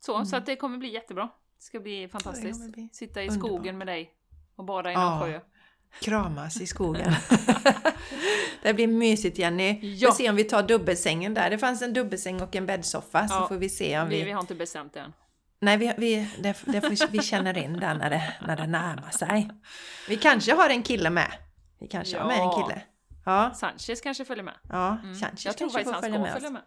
så. 0.00 0.14
Mm. 0.14 0.26
Så 0.26 0.36
att 0.36 0.46
det 0.46 0.56
kommer 0.56 0.78
bli 0.78 0.88
jättebra. 0.92 1.28
Det 1.58 1.62
ska 1.62 1.80
bli 1.80 2.08
fantastiskt. 2.08 2.72
bli 2.72 2.88
Sitta 2.92 3.22
i 3.22 3.28
underbart. 3.28 3.48
skogen 3.50 3.78
med 3.78 3.86
dig 3.86 4.10
och 4.56 4.64
bada 4.64 4.92
i 4.92 4.94
någon 4.94 5.02
Ja. 5.04 5.20
sjö. 5.20 5.40
Kramas 6.00 6.60
i 6.60 6.66
skogen. 6.76 7.12
det 8.62 8.74
blir 8.74 8.86
mysigt 8.86 9.38
Jenny. 9.38 9.72
Ja. 9.72 9.78
Vi 9.80 10.00
får 10.06 10.12
se 10.12 10.30
om 10.30 10.36
vi 10.36 10.44
tar 10.44 10.62
dubbelsängen 10.62 11.34
där. 11.34 11.50
Det 11.50 11.58
fanns 11.58 11.82
en 11.82 11.92
dubbelsäng 11.92 12.42
och 12.42 12.56
en 12.56 12.66
bäddsoffa 12.66 13.28
så 13.28 13.34
Ja. 13.34 13.48
får 13.48 13.56
vi 13.56 13.68
se 13.68 14.00
om 14.00 14.08
Vi, 14.08 14.24
vi... 14.24 14.30
har 14.30 14.40
inte 14.40 14.54
bestämt 14.54 14.92
det 14.92 15.00
än. 15.00 15.12
Nej, 15.60 15.76
vi, 15.76 15.92
vi, 15.98 16.28
det, 16.42 16.56
det 16.64 17.06
vi 17.10 17.18
känner 17.22 17.58
in 17.58 17.72
där 17.80 17.94
när 17.94 18.10
det, 18.10 18.34
när 18.46 18.56
det 18.56 18.66
närmar 18.66 19.10
sig. 19.10 19.50
Vi 20.08 20.16
kanske 20.16 20.54
har 20.54 20.68
en 20.70 20.82
kille 20.82 21.10
med. 21.10 21.32
Vi 21.80 21.88
kanske 21.88 22.18
har 22.18 22.26
med 22.26 22.36
en 22.36 22.42
Ja. 22.42 22.62
kille. 22.68 22.82
Ja, 23.26 23.54
Sanchez 23.54 24.00
kanske 24.00 24.24
följer 24.24 24.44
med. 24.44 24.54
ja 24.68 24.98
Mm. 25.02 25.14
Sanchez 25.14 25.44
Jag 25.44 25.56
tror 25.56 25.68
faktiskt 25.70 25.92
han 25.92 26.02
ska 26.02 26.18
med 26.18 26.32
följa 26.32 26.50
med. 26.50 26.62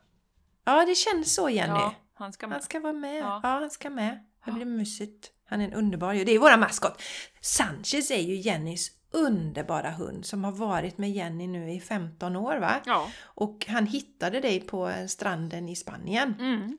Ja, 0.66 0.86
det 0.86 0.96
känns 0.96 1.36
så 1.36 1.50
Jenny. 1.50 1.74
Ja, 1.80 1.94
han 2.14 2.34
ska 2.34 2.48
med. 2.48 2.56
Han 2.56 2.62
ska 2.64 2.80
vara 2.80 2.94
med. 2.94 3.16
Ja, 3.24 3.40
Ja. 3.44 3.50
han 3.50 3.70
ska 3.70 3.90
med. 3.90 4.26
Det 4.46 4.52
blir 4.52 4.66
mysigt. 4.66 5.32
Han 5.46 5.62
är 5.62 5.66
en 5.68 5.74
underbar 5.74 6.14
ju. 6.14 6.24
Det 6.24 6.32
är 6.32 6.40
våra 6.40 6.58
maskot. 6.58 7.02
Sanchez 7.42 8.12
är 8.12 8.22
ju 8.22 8.36
Jennys 8.36 8.92
underbara 9.12 9.92
hund 9.92 10.26
som 10.26 10.44
har 10.44 10.52
varit 10.52 10.98
med 10.98 11.12
Jenny 11.12 11.48
nu 11.48 11.72
i 11.72 11.80
15 11.80 12.36
år 12.36 12.58
va? 12.58 12.82
Ja. 12.86 13.08
Och 13.24 13.66
han 13.70 13.86
hittade 13.88 14.40
dig 14.40 14.62
på 14.62 14.92
stranden 15.08 15.70
i 15.70 15.76
Spanien. 15.76 16.36
Mm. 16.40 16.78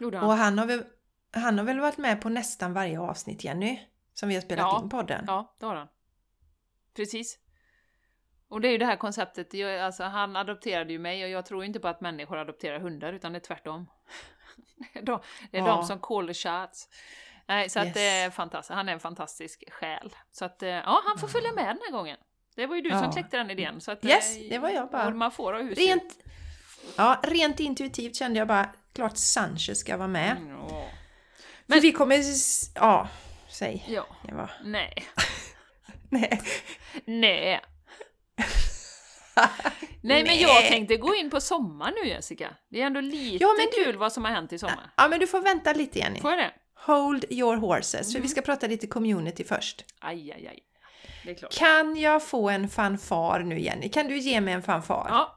Gjorde 0.00 0.20
Och 0.20 0.28
han. 0.28 0.38
han 0.38 0.58
har, 0.58 0.66
väl, 0.66 0.82
han 1.32 1.58
har 1.58 1.64
väl 1.64 1.80
varit 1.80 1.98
med 1.98 2.20
på 2.20 2.28
nästan 2.28 2.72
varje 2.72 3.00
avsnitt 3.00 3.44
Jenny? 3.44 3.80
Som 4.14 4.28
vi 4.28 4.34
har 4.34 4.42
spelat 4.42 4.62
Ja. 4.62 4.80
in 4.82 4.88
podden. 4.88 5.24
Ja, 5.26 5.56
det 5.60 5.66
har 5.66 5.74
han. 5.76 5.88
Precis. 6.96 7.38
Och 8.50 8.60
det 8.60 8.68
är 8.68 8.72
ju 8.72 8.78
det 8.78 8.86
här 8.86 8.96
konceptet, 8.96 9.54
jag, 9.54 9.80
alltså, 9.80 10.02
han 10.04 10.36
adopterade 10.36 10.92
ju 10.92 10.98
mig 10.98 11.24
och 11.24 11.30
jag 11.30 11.46
tror 11.46 11.64
inte 11.64 11.80
på 11.80 11.88
att 11.88 12.00
människor 12.00 12.38
adopterar 12.38 12.80
hundar 12.80 13.12
utan 13.12 13.32
det 13.32 13.38
är 13.38 13.40
tvärtom. 13.40 13.86
det 14.92 14.98
är 14.98 15.02
de, 15.02 15.20
det 15.50 15.58
är 15.58 15.62
Ja. 15.62 15.66
de 15.66 15.84
som 15.84 16.00
call 16.00 16.26
the 16.26 16.34
shots. 16.34 16.88
Nej, 17.46 17.68
så 17.70 17.78
att 17.80 17.84
Yes. 17.86 17.94
det 17.94 18.08
är 18.08 18.30
fantastiskt. 18.30 18.74
Han 18.74 18.88
är 18.88 18.92
en 18.92 19.00
fantastisk 19.00 19.64
själ. 19.72 20.16
Så 20.32 20.44
att, 20.44 20.62
eh, 20.62 20.68
ja, 20.68 21.02
han 21.06 21.18
får 21.18 21.28
följa 21.28 21.52
med 21.52 21.64
den 21.66 21.78
här 21.86 21.92
gången. 21.92 22.16
Det 22.56 22.66
var 22.66 22.76
ju 22.76 22.82
du 22.82 22.88
Ja. 22.90 23.02
som 23.02 23.12
kläckte 23.12 23.36
den 23.36 23.50
idén. 23.50 23.80
Så 23.80 23.92
att, 23.92 24.04
Yes, 24.04 24.36
eh, 24.36 24.42
det 24.50 24.58
var 24.58 24.68
jag 24.70 24.90
bara. 24.90 25.10
Man 25.10 25.32
får 25.32 25.52
ha 25.52 25.60
husdjur. 25.62 25.86
Rent, 25.86 26.18
ja, 26.96 27.20
rent 27.22 27.60
intuitivt 27.60 28.16
kände 28.16 28.38
jag 28.38 28.48
bara, 28.48 28.68
klart 28.94 29.16
Sanchez 29.16 29.78
ska 29.80 29.96
vara 29.96 30.08
med. 30.08 30.36
Mm, 30.36 30.50
ja. 30.58 30.88
Men 31.66 31.80
vi 31.80 31.92
kommer... 31.92 32.22
Ja, 32.74 33.08
säg. 33.48 33.84
ja. 33.88 34.06
Nej. 34.64 35.04
Nej. 36.10 36.40
Nej. 37.04 37.60
Nej 40.00 40.24
men 40.24 40.38
jag 40.38 40.62
tänkte 40.62 40.96
gå 40.96 41.14
in 41.14 41.30
på 41.30 41.40
sommar 41.40 41.92
nu 42.02 42.08
Jessica. 42.08 42.54
Det 42.68 42.82
är 42.82 42.86
ändå 42.86 43.00
lite 43.00 43.44
ja, 43.44 43.54
men 43.58 43.84
kul 43.84 43.96
vad 43.96 44.12
som 44.12 44.24
har 44.24 44.32
hänt 44.32 44.52
i 44.52 44.58
sommar. 44.58 44.90
Ja 44.96 45.08
men 45.08 45.20
du 45.20 45.26
får 45.26 45.40
vänta 45.40 45.72
lite 45.72 45.98
Jenny. 45.98 46.20
Får 46.20 46.30
jag 46.30 46.38
det? 46.38 46.52
Hold 46.74 47.24
your 47.30 47.56
horses, 47.56 47.94
mm. 47.94 48.12
för 48.12 48.20
vi 48.20 48.28
ska 48.28 48.40
prata 48.40 48.66
lite 48.66 48.86
community 48.86 49.44
först. 49.44 49.84
Aj, 50.00 50.32
aj, 50.32 50.46
aj. 50.46 50.58
Det 51.24 51.30
är 51.30 51.34
klart. 51.34 51.54
Kan 51.58 51.96
jag 51.96 52.22
få 52.22 52.48
en 52.48 52.68
fanfar 52.68 53.40
nu 53.40 53.60
Jenny? 53.60 53.88
Kan 53.88 54.08
du 54.08 54.18
ge 54.18 54.40
mig 54.40 54.54
en 54.54 54.62
fanfar? 54.62 55.06
Ja. 55.08 55.34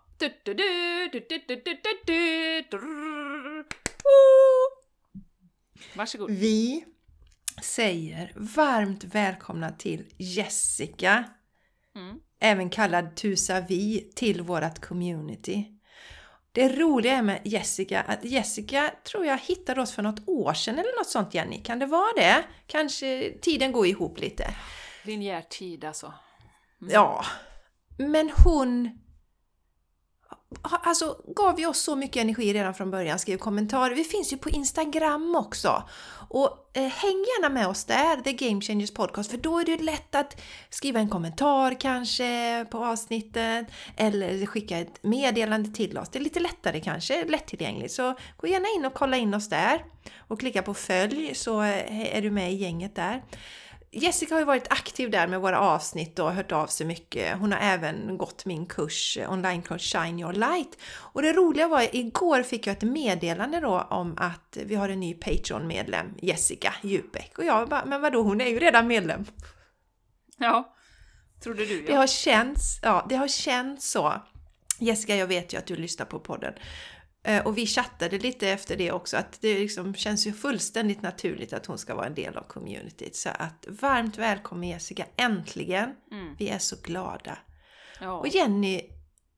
Varsågod. 5.95 6.31
Vi 6.31 6.85
säger 7.61 8.33
varmt 8.35 9.03
välkomna 9.03 9.71
till 9.71 10.05
Jessica 10.17 11.23
mm 11.95 12.19
även 12.41 12.69
kallad 12.69 13.15
Tusavi, 13.15 14.11
till 14.15 14.41
vårt 14.41 14.79
community. 14.79 15.65
Det 16.51 16.69
roliga 16.69 17.13
är 17.13 17.21
med 17.21 17.41
Jessica 17.43 18.01
att 18.01 18.25
Jessica 18.25 18.91
tror 19.03 19.25
jag 19.25 19.37
hittade 19.37 19.81
oss 19.81 19.91
för 19.91 20.01
något 20.01 20.27
år 20.27 20.53
sedan 20.53 20.79
eller 20.79 20.99
något 20.99 21.07
sånt 21.07 21.33
Jenny. 21.33 21.63
Kan 21.63 21.79
det 21.79 21.85
vara 21.85 22.13
det? 22.15 22.43
Kanske 22.67 23.33
tiden 23.41 23.71
går 23.71 23.87
ihop 23.87 24.19
lite. 24.19 24.47
Linjär 25.03 25.41
tid 25.41 25.85
alltså. 25.85 26.13
Mm. 26.81 26.93
Ja, 26.93 27.25
men 27.97 28.31
hon 28.43 28.89
alltså, 30.61 31.17
gav 31.35 31.59
ju 31.59 31.67
oss 31.67 31.81
så 31.81 31.95
mycket 31.95 32.21
energi 32.21 32.53
redan 32.53 32.73
från 32.73 32.91
början, 32.91 33.19
skrev 33.19 33.37
kommentarer. 33.37 33.95
Vi 33.95 34.03
finns 34.03 34.33
ju 34.33 34.37
på 34.37 34.49
Instagram 34.49 35.35
också. 35.35 35.83
Och 36.29 36.69
eh, 36.73 36.81
häng 36.81 37.25
gärna 37.27 37.49
med 37.49 37.67
oss 37.67 37.85
där, 37.85 38.21
The 38.21 38.33
Game 38.33 38.61
Changers 38.61 38.91
Podcast, 38.91 39.31
för 39.31 39.37
då 39.37 39.59
är 39.59 39.65
det 39.65 39.71
ju 39.71 39.77
lätt 39.77 40.15
att 40.15 40.41
skriva 40.69 40.99
en 40.99 41.09
kommentar 41.09 41.79
kanske 41.79 42.65
på 42.71 42.85
avsnittet 42.85 43.67
eller 43.97 44.45
skicka 44.45 44.77
ett 44.77 45.03
meddelande 45.03 45.69
till 45.69 45.97
oss. 45.97 46.09
Det 46.09 46.19
är 46.19 46.23
lite 46.23 46.39
lättare 46.39 46.79
kanske, 46.79 47.25
lättillgängligt. 47.25 47.93
Så 47.93 48.15
gå 48.37 48.47
gärna 48.47 48.67
in 48.77 48.85
och 48.85 48.93
kolla 48.93 49.17
in 49.17 49.33
oss 49.33 49.49
där 49.49 49.85
och 50.17 50.39
klicka 50.39 50.61
på 50.61 50.73
följ 50.73 51.35
så 51.35 51.61
eh, 51.61 52.15
är 52.17 52.21
du 52.21 52.31
med 52.31 52.53
i 52.53 52.55
gänget 52.55 52.95
där. 52.95 53.23
Jessica 53.93 54.35
har 54.35 54.39
ju 54.39 54.45
varit 54.45 54.71
aktiv 54.71 55.09
där 55.09 55.27
med 55.27 55.41
våra 55.41 55.59
avsnitt 55.59 56.19
och 56.19 56.33
hört 56.33 56.51
av 56.51 56.67
sig 56.67 56.85
mycket. 56.87 57.37
Hon 57.37 57.51
har 57.51 57.59
även 57.59 58.17
gått 58.17 58.45
min 58.45 58.65
kurs, 58.65 59.17
eh, 59.17 59.31
onlinekurs 59.31 59.93
Shine 59.93 60.19
Your 60.19 60.33
Light. 60.33 60.77
Och 60.93 61.21
det 61.21 61.33
roliga 61.33 61.67
var, 61.67 61.95
igår 61.95 62.43
fick 62.43 62.67
jag 62.67 62.77
ett 62.77 62.83
meddelande 62.83 63.59
då 63.59 63.81
om 63.81 64.13
att 64.17 64.57
vi 64.65 64.75
har 64.75 64.89
en 64.89 64.99
ny 64.99 65.13
Patreon-medlem, 65.13 66.05
Jessica 66.21 66.73
Djupbäck. 66.81 67.37
Och 67.37 67.45
jag 67.45 67.69
bara, 67.69 67.85
men 67.85 68.01
vadå, 68.01 68.21
hon 68.21 68.41
är 68.41 68.47
ju 68.47 68.59
redan 68.59 68.87
medlem. 68.87 69.25
Ja. 70.37 70.75
Trodde 71.43 71.65
du 71.65 71.81
Det 71.81 71.91
ja. 71.91 71.97
har 71.97 72.07
känts, 72.07 72.79
ja, 72.81 73.05
det 73.09 73.15
har 73.15 73.27
känts 73.27 73.91
så. 73.91 74.13
Jessica, 74.79 75.15
jag 75.15 75.27
vet 75.27 75.53
ju 75.53 75.57
att 75.57 75.65
du 75.65 75.75
lyssnar 75.75 76.05
på 76.05 76.19
podden. 76.19 76.53
Eh, 77.23 77.45
Och 77.47 77.57
vi 77.57 77.65
chattade 77.67 78.17
lite 78.19 78.49
efter 78.49 78.77
det 78.77 78.91
också, 78.91 79.17
att 79.17 79.41
det 79.41 79.59
liksom 79.59 79.95
känns 79.95 80.27
ju 80.27 80.33
fullständigt 80.33 81.01
naturligt 81.01 81.53
att 81.53 81.65
hon 81.65 81.77
ska 81.77 81.95
vara 81.95 82.05
en 82.07 82.15
del 82.15 82.37
av 82.37 82.43
communityt. 82.43 83.15
Så 83.15 83.29
att 83.29 83.65
varmt 83.69 84.17
välkommen 84.17 84.69
Jessica, 84.69 85.05
äntligen! 85.17 85.95
Mm. 86.11 86.35
Vi 86.39 86.49
är 86.49 86.59
så 86.59 86.75
glada. 86.83 87.37
ja. 87.99 88.11
Och 88.19 88.27
Jenny, 88.27 88.81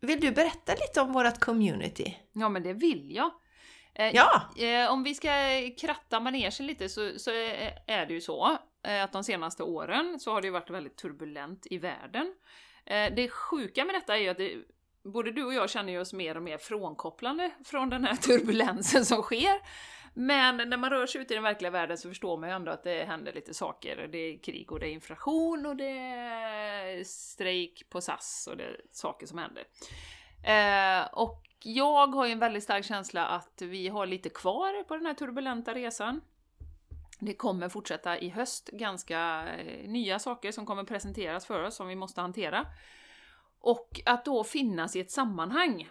vill 0.01 0.19
du 0.21 0.31
berätta 0.31 0.71
lite 0.73 1.01
om 1.01 1.13
vårt 1.13 1.39
community? 1.39 2.17
Ja, 2.33 2.49
men 2.49 2.63
det 2.63 2.73
vill 2.73 3.15
jag. 3.15 3.31
Eh, 3.95 4.11
Ja! 4.15 4.53
Eh, 4.57 4.91
om 4.91 5.03
vi 5.03 5.15
ska 5.15 5.29
kratta 5.81 6.19
manegen 6.19 6.67
lite 6.67 6.89
så, 6.89 7.19
så 7.19 7.31
är 7.87 8.05
det 8.05 8.13
ju 8.13 8.21
så 8.21 8.57
att 9.03 9.11
de 9.11 9.23
senaste 9.23 9.63
åren 9.63 10.19
så 10.19 10.31
har 10.33 10.41
det 10.41 10.47
ju 10.47 10.51
varit 10.51 10.69
väldigt 10.69 10.97
turbulent 10.97 11.67
i 11.69 11.77
världen. 11.77 12.33
Det 13.15 13.29
sjuka 13.29 13.85
med 13.85 13.95
detta 13.95 14.17
är 14.17 14.21
ju 14.21 14.29
att 14.29 14.37
det, 14.37 14.51
både 15.03 15.31
du 15.31 15.43
och 15.43 15.53
jag 15.53 15.69
känner 15.69 15.93
ju 15.93 15.99
oss 15.99 16.13
mer 16.13 16.37
och 16.37 16.43
mer 16.43 16.57
frånkopplande 16.57 17.51
från 17.65 17.89
den 17.89 18.03
här 18.03 18.15
turbulensen 18.21 19.05
som 19.05 19.21
sker. 19.21 19.61
Men 20.13 20.69
när 20.69 20.77
man 20.77 20.89
rör 20.89 21.07
sig 21.07 21.21
ut 21.21 21.31
i 21.31 21.33
den 21.33 21.43
verkliga 21.43 21.71
världen 21.71 21.97
så 21.97 22.09
förstår 22.09 22.37
man 22.37 22.49
ju 22.49 22.55
ändå 22.55 22.71
att 22.71 22.83
det 22.83 23.03
händer 23.03 23.33
lite 23.33 23.53
saker. 23.53 24.07
Det 24.11 24.17
är 24.17 24.37
krig 24.37 24.71
och 24.71 24.79
det 24.79 24.87
är 24.87 24.91
inflation 24.91 25.65
och 25.65 25.75
det 25.75 25.97
är 25.97 27.03
strejk 27.03 27.89
på 27.89 28.01
SAS 28.01 28.47
och 28.51 28.57
det 28.57 28.63
är 28.63 28.81
saker 28.91 29.27
som 29.27 29.37
händer. 29.37 29.63
Eh, 30.43 31.07
och 31.13 31.43
jag 31.59 32.07
har 32.07 32.25
ju 32.25 32.31
en 32.31 32.39
väldigt 32.39 32.63
stark 32.63 32.85
känsla 32.85 33.25
att 33.25 33.61
vi 33.61 33.87
har 33.87 34.05
lite 34.05 34.29
kvar 34.29 34.83
på 34.83 34.95
den 34.95 35.05
här 35.05 35.13
turbulenta 35.13 35.73
resan. 35.73 36.21
Det 37.19 37.33
kommer 37.33 37.69
fortsätta 37.69 38.17
i 38.17 38.29
höst 38.29 38.69
ganska 38.73 39.47
eh, 39.57 39.89
nya 39.89 40.19
saker 40.19 40.51
som 40.51 40.65
kommer 40.65 40.83
presenteras 40.83 41.45
för 41.45 41.63
oss 41.63 41.75
som 41.75 41.87
vi 41.87 41.95
måste 41.95 42.21
hantera. 42.21 42.65
Och 43.63 44.01
att 44.05 44.25
då 44.25 44.43
finnas 44.43 44.95
i 44.95 44.99
ett 44.99 45.11
sammanhang 45.11 45.89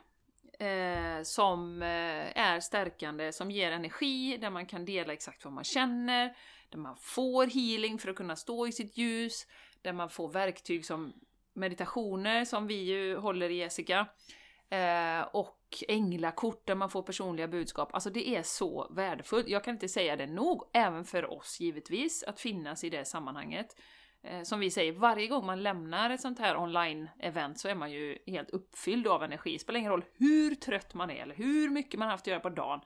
eh, 0.59 1.23
som 1.23 1.83
eh, 1.83 2.39
är 2.39 2.61
stärkande, 2.61 3.33
som 3.33 3.51
ger 3.51 3.73
energi, 3.73 4.37
där 4.37 4.51
man 4.51 4.67
kan 4.67 4.85
dela 4.85 5.13
exakt 5.13 5.45
vad 5.45 5.53
man 5.53 5.65
känner, 5.65 6.37
där 6.69 6.79
man 6.79 6.97
får 6.97 7.47
healing 7.47 7.99
för 7.99 8.09
att 8.09 8.17
kunna 8.17 8.37
stå 8.37 8.67
i 8.67 8.73
sitt 8.73 8.97
ljus, 8.97 9.47
där 9.83 9.93
man 9.93 10.11
får 10.11 10.29
verktyg 10.29 10.87
som 10.87 11.13
meditationer 11.55 12.45
som 12.45 12.67
vi 12.67 12.75
ju 12.75 13.17
håller 13.17 13.51
i 13.51 13.57
Jessica. 13.57 14.07
Eh, 14.69 15.23
och 15.33 15.85
änglakort 15.89 16.67
där 16.67 16.75
man 16.75 16.91
får 16.91 17.03
personliga 17.03 17.49
budskap. 17.49 17.95
Alltså 17.95 18.11
det 18.11 18.29
är 18.29 18.43
så 18.43 18.89
värdefullt. 18.91 19.49
Jag 19.49 19.65
kan 19.65 19.75
inte 19.75 19.89
säga 19.89 20.17
det 20.17 20.27
nog, 20.27 20.71
även 20.73 21.05
för 21.05 21.31
oss 21.33 21.61
givetvis, 21.61 22.23
att 22.23 22.41
finnas 22.41 22.85
i 22.85 22.91
det 22.91 23.05
sammanhanget. 23.05 23.77
Eh, 24.23 24.43
som 24.43 24.61
vi 24.61 24.71
säger, 24.71 24.93
varje 24.93 25.27
gång 25.27 25.47
man 25.47 25.63
lämnar 25.63 26.11
ett 26.11 26.21
sånt 26.21 26.39
här 26.39 26.57
online-event 26.57 27.55
så 27.55 27.69
är 27.69 27.75
man 27.75 27.91
ju 27.93 28.19
helt 28.27 28.51
uppfylld 28.51 29.07
av 29.07 29.23
energi. 29.23 29.53
Det 29.53 29.59
spelar 29.59 29.79
ingen 29.79 29.93
roll 29.93 30.05
hur 30.15 30.55
trött 30.55 30.95
man 30.95 31.11
är 31.11 31.23
eller 31.23 31.35
hur 31.35 31.71
mycket 31.71 31.99
man 31.99 32.09
har 32.09 32.13
haft 32.13 32.23
att 32.23 32.31
göra 32.31 32.41
på 32.41 32.49
dagen, 32.49 32.81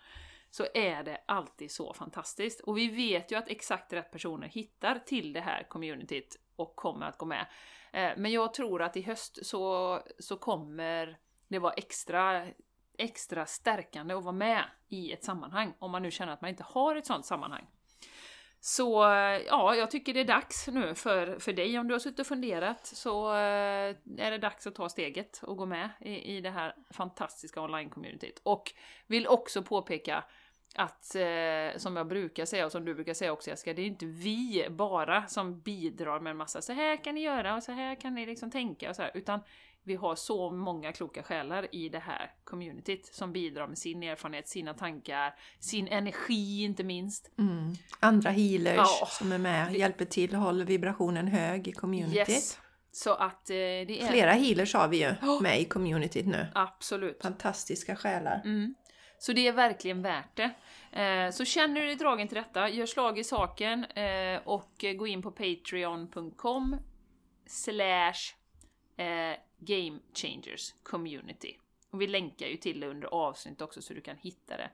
så 0.51 0.67
är 0.75 1.03
det 1.03 1.21
alltid 1.27 1.71
så 1.71 1.93
fantastiskt. 1.93 2.61
Och 2.61 2.79
vi 2.79 2.89
vet 2.89 3.33
ju 3.33 3.37
att 3.37 3.49
exakt 3.49 3.93
rätt 3.93 4.11
personer 4.11 4.49
hittar 4.49 4.99
till 4.99 5.33
det 5.33 5.41
här 5.41 5.63
communityt 5.69 6.37
och 6.57 6.77
kommer 6.77 7.07
att 7.07 7.19
gå 7.19 7.27
med. 7.27 7.47
Eh, 7.93 8.11
men 8.17 8.33
jag 8.33 8.55
tror 8.55 8.83
att 8.83 8.97
i 8.97 9.03
höst 9.03 9.47
så, 9.47 10.01
så 10.19 10.37
kommer 10.37 11.19
det 11.49 11.59
vara 11.59 11.73
extra, 11.73 12.47
extra 12.99 13.47
stärkande 13.47 14.15
att 14.15 14.25
vara 14.25 14.33
med 14.33 14.65
i 14.89 15.13
ett 15.13 15.25
sammanhang, 15.25 15.75
om 15.79 15.91
man 15.91 16.03
nu 16.03 16.11
känner 16.11 16.33
att 16.33 16.41
man 16.41 16.51
inte 16.51 16.65
har 16.65 16.97
ett 16.97 17.07
sånt 17.07 17.27
sammanhang. 17.27 17.67
Så 18.69 19.03
ja, 19.47 19.75
jag 19.75 19.91
tycker 19.91 20.15
det 20.15 20.21
är 20.21 20.25
dags 20.25 20.69
nu 20.69 20.95
för, 20.95 21.39
för 21.39 21.53
dig. 21.53 21.79
Om 21.79 21.89
du 21.89 21.95
har 21.95 21.99
suttit 21.99 22.21
och 22.21 22.27
funderat 22.27 22.87
så 22.87 23.29
eh, 23.31 23.97
är 24.19 24.31
det 24.31 24.39
dags 24.39 24.67
att 24.67 24.75
ta 24.75 24.89
steget 24.89 25.41
och 25.43 25.57
gå 25.57 25.67
med 25.67 25.91
i, 26.01 26.37
i 26.37 26.41
det 26.41 26.51
här 26.51 26.75
fantastiska 26.91 27.61
online-communityt. 27.61 28.41
Och 28.43 28.73
vill 29.07 29.27
också 29.27 29.63
påpeka 29.63 30.25
att, 30.75 31.15
eh, 31.15 31.79
som 31.79 31.97
jag 31.97 32.07
brukar 32.07 32.45
säga 32.45 32.67
och 32.67 32.73
som 32.73 32.85
du 32.85 32.95
brukar 32.95 33.15
säga 33.15 33.33
också 33.33 33.51
Jessica, 33.51 33.75
det 33.75 33.83
är 33.83 33.87
inte 33.87 34.07
vi 34.07 34.67
bara 34.71 35.27
som 35.27 35.61
bidrar 35.61 36.21
med 36.21 36.31
en 36.31 36.37
massa 36.37 36.63
så 36.63 36.73
här 36.73 37.05
kan 37.05 37.15
ni 37.15 37.21
göra 37.21 37.55
och 37.55 37.63
så 37.63 37.73
här 37.73 37.95
kan 38.01 38.15
ni 38.15 38.27
liksom 38.27 38.51
tänka 38.51 38.91
och 38.91 38.97
så 38.97 39.03
här, 39.03 39.11
utan 39.15 39.41
vi 39.87 39.95
har 39.95 40.15
så 40.15 40.51
många 40.51 40.93
kloka 40.93 41.23
själar 41.23 41.75
i 41.75 41.89
det 41.89 41.99
här 41.99 42.31
communityt 42.45 43.07
som 43.07 43.33
bidrar 43.33 43.67
med 43.67 43.79
sin 43.79 44.03
erfarenhet, 44.03 44.49
sina 44.49 44.75
tankar, 44.75 45.35
sin 45.61 45.89
energi 45.89 46.63
inte 46.65 46.85
minst. 46.85 47.31
Mm. 47.39 47.75
Andra 48.01 48.31
healers 48.31 48.77
Ja. 48.77 49.07
som 49.11 49.33
är 49.33 49.39
med, 49.39 49.75
hjälper 49.77 50.05
till, 50.05 50.35
håller 50.35 50.65
vibrationen 50.65 51.29
hög 51.29 51.69
i 51.69 51.73
communityt. 51.73 52.29
Yes! 52.29 52.59
Så 52.93 53.15
att 53.15 53.51
eh, 53.51 53.55
det 53.55 54.03
är... 54.03 54.09
Flera 54.09 54.33
healers 54.33 54.75
har 54.75 54.89
vi 54.89 54.97
ju 54.97 55.15
Ja. 55.23 55.39
med 55.43 55.61
i 55.61 55.65
communityt 55.65 56.27
nu. 56.27 56.47
Absolut. 56.55 57.23
Fantastiska 57.23 57.97
själar. 57.97 58.43
Mm. 58.45 58.75
Så 59.19 59.33
det 59.33 59.49
är 59.49 59.53
verkligen 59.53 60.03
värt 60.03 60.37
det. 60.37 60.51
Eh, 61.03 61.31
så 61.31 61.45
känner 61.45 61.81
du 61.81 61.87
dig 61.87 61.97
dragen 61.97 62.29
till 62.29 62.37
detta, 62.37 62.69
gör 62.69 62.87
slag 62.87 63.19
i 63.19 63.25
saken 63.25 63.85
eh, 63.85 64.41
och 64.45 64.85
gå 64.99 65.07
in 65.07 65.23
på 65.23 65.31
patreon.com 65.31 66.77
slash 67.47 68.35
eh, 68.99 69.37
Game 69.59 69.99
Changers 70.15 70.75
Community. 70.83 71.57
Och 71.91 72.01
vi 72.01 72.07
länkar 72.07 72.47
ju 72.47 72.57
till 72.57 72.81
det 72.81 72.87
under 72.87 73.07
avsnitt 73.09 73.63
också 73.63 73.83
så 73.83 73.95
du 73.95 74.01
kan 74.01 74.17
hitta 74.17 74.57
det. 74.57 74.71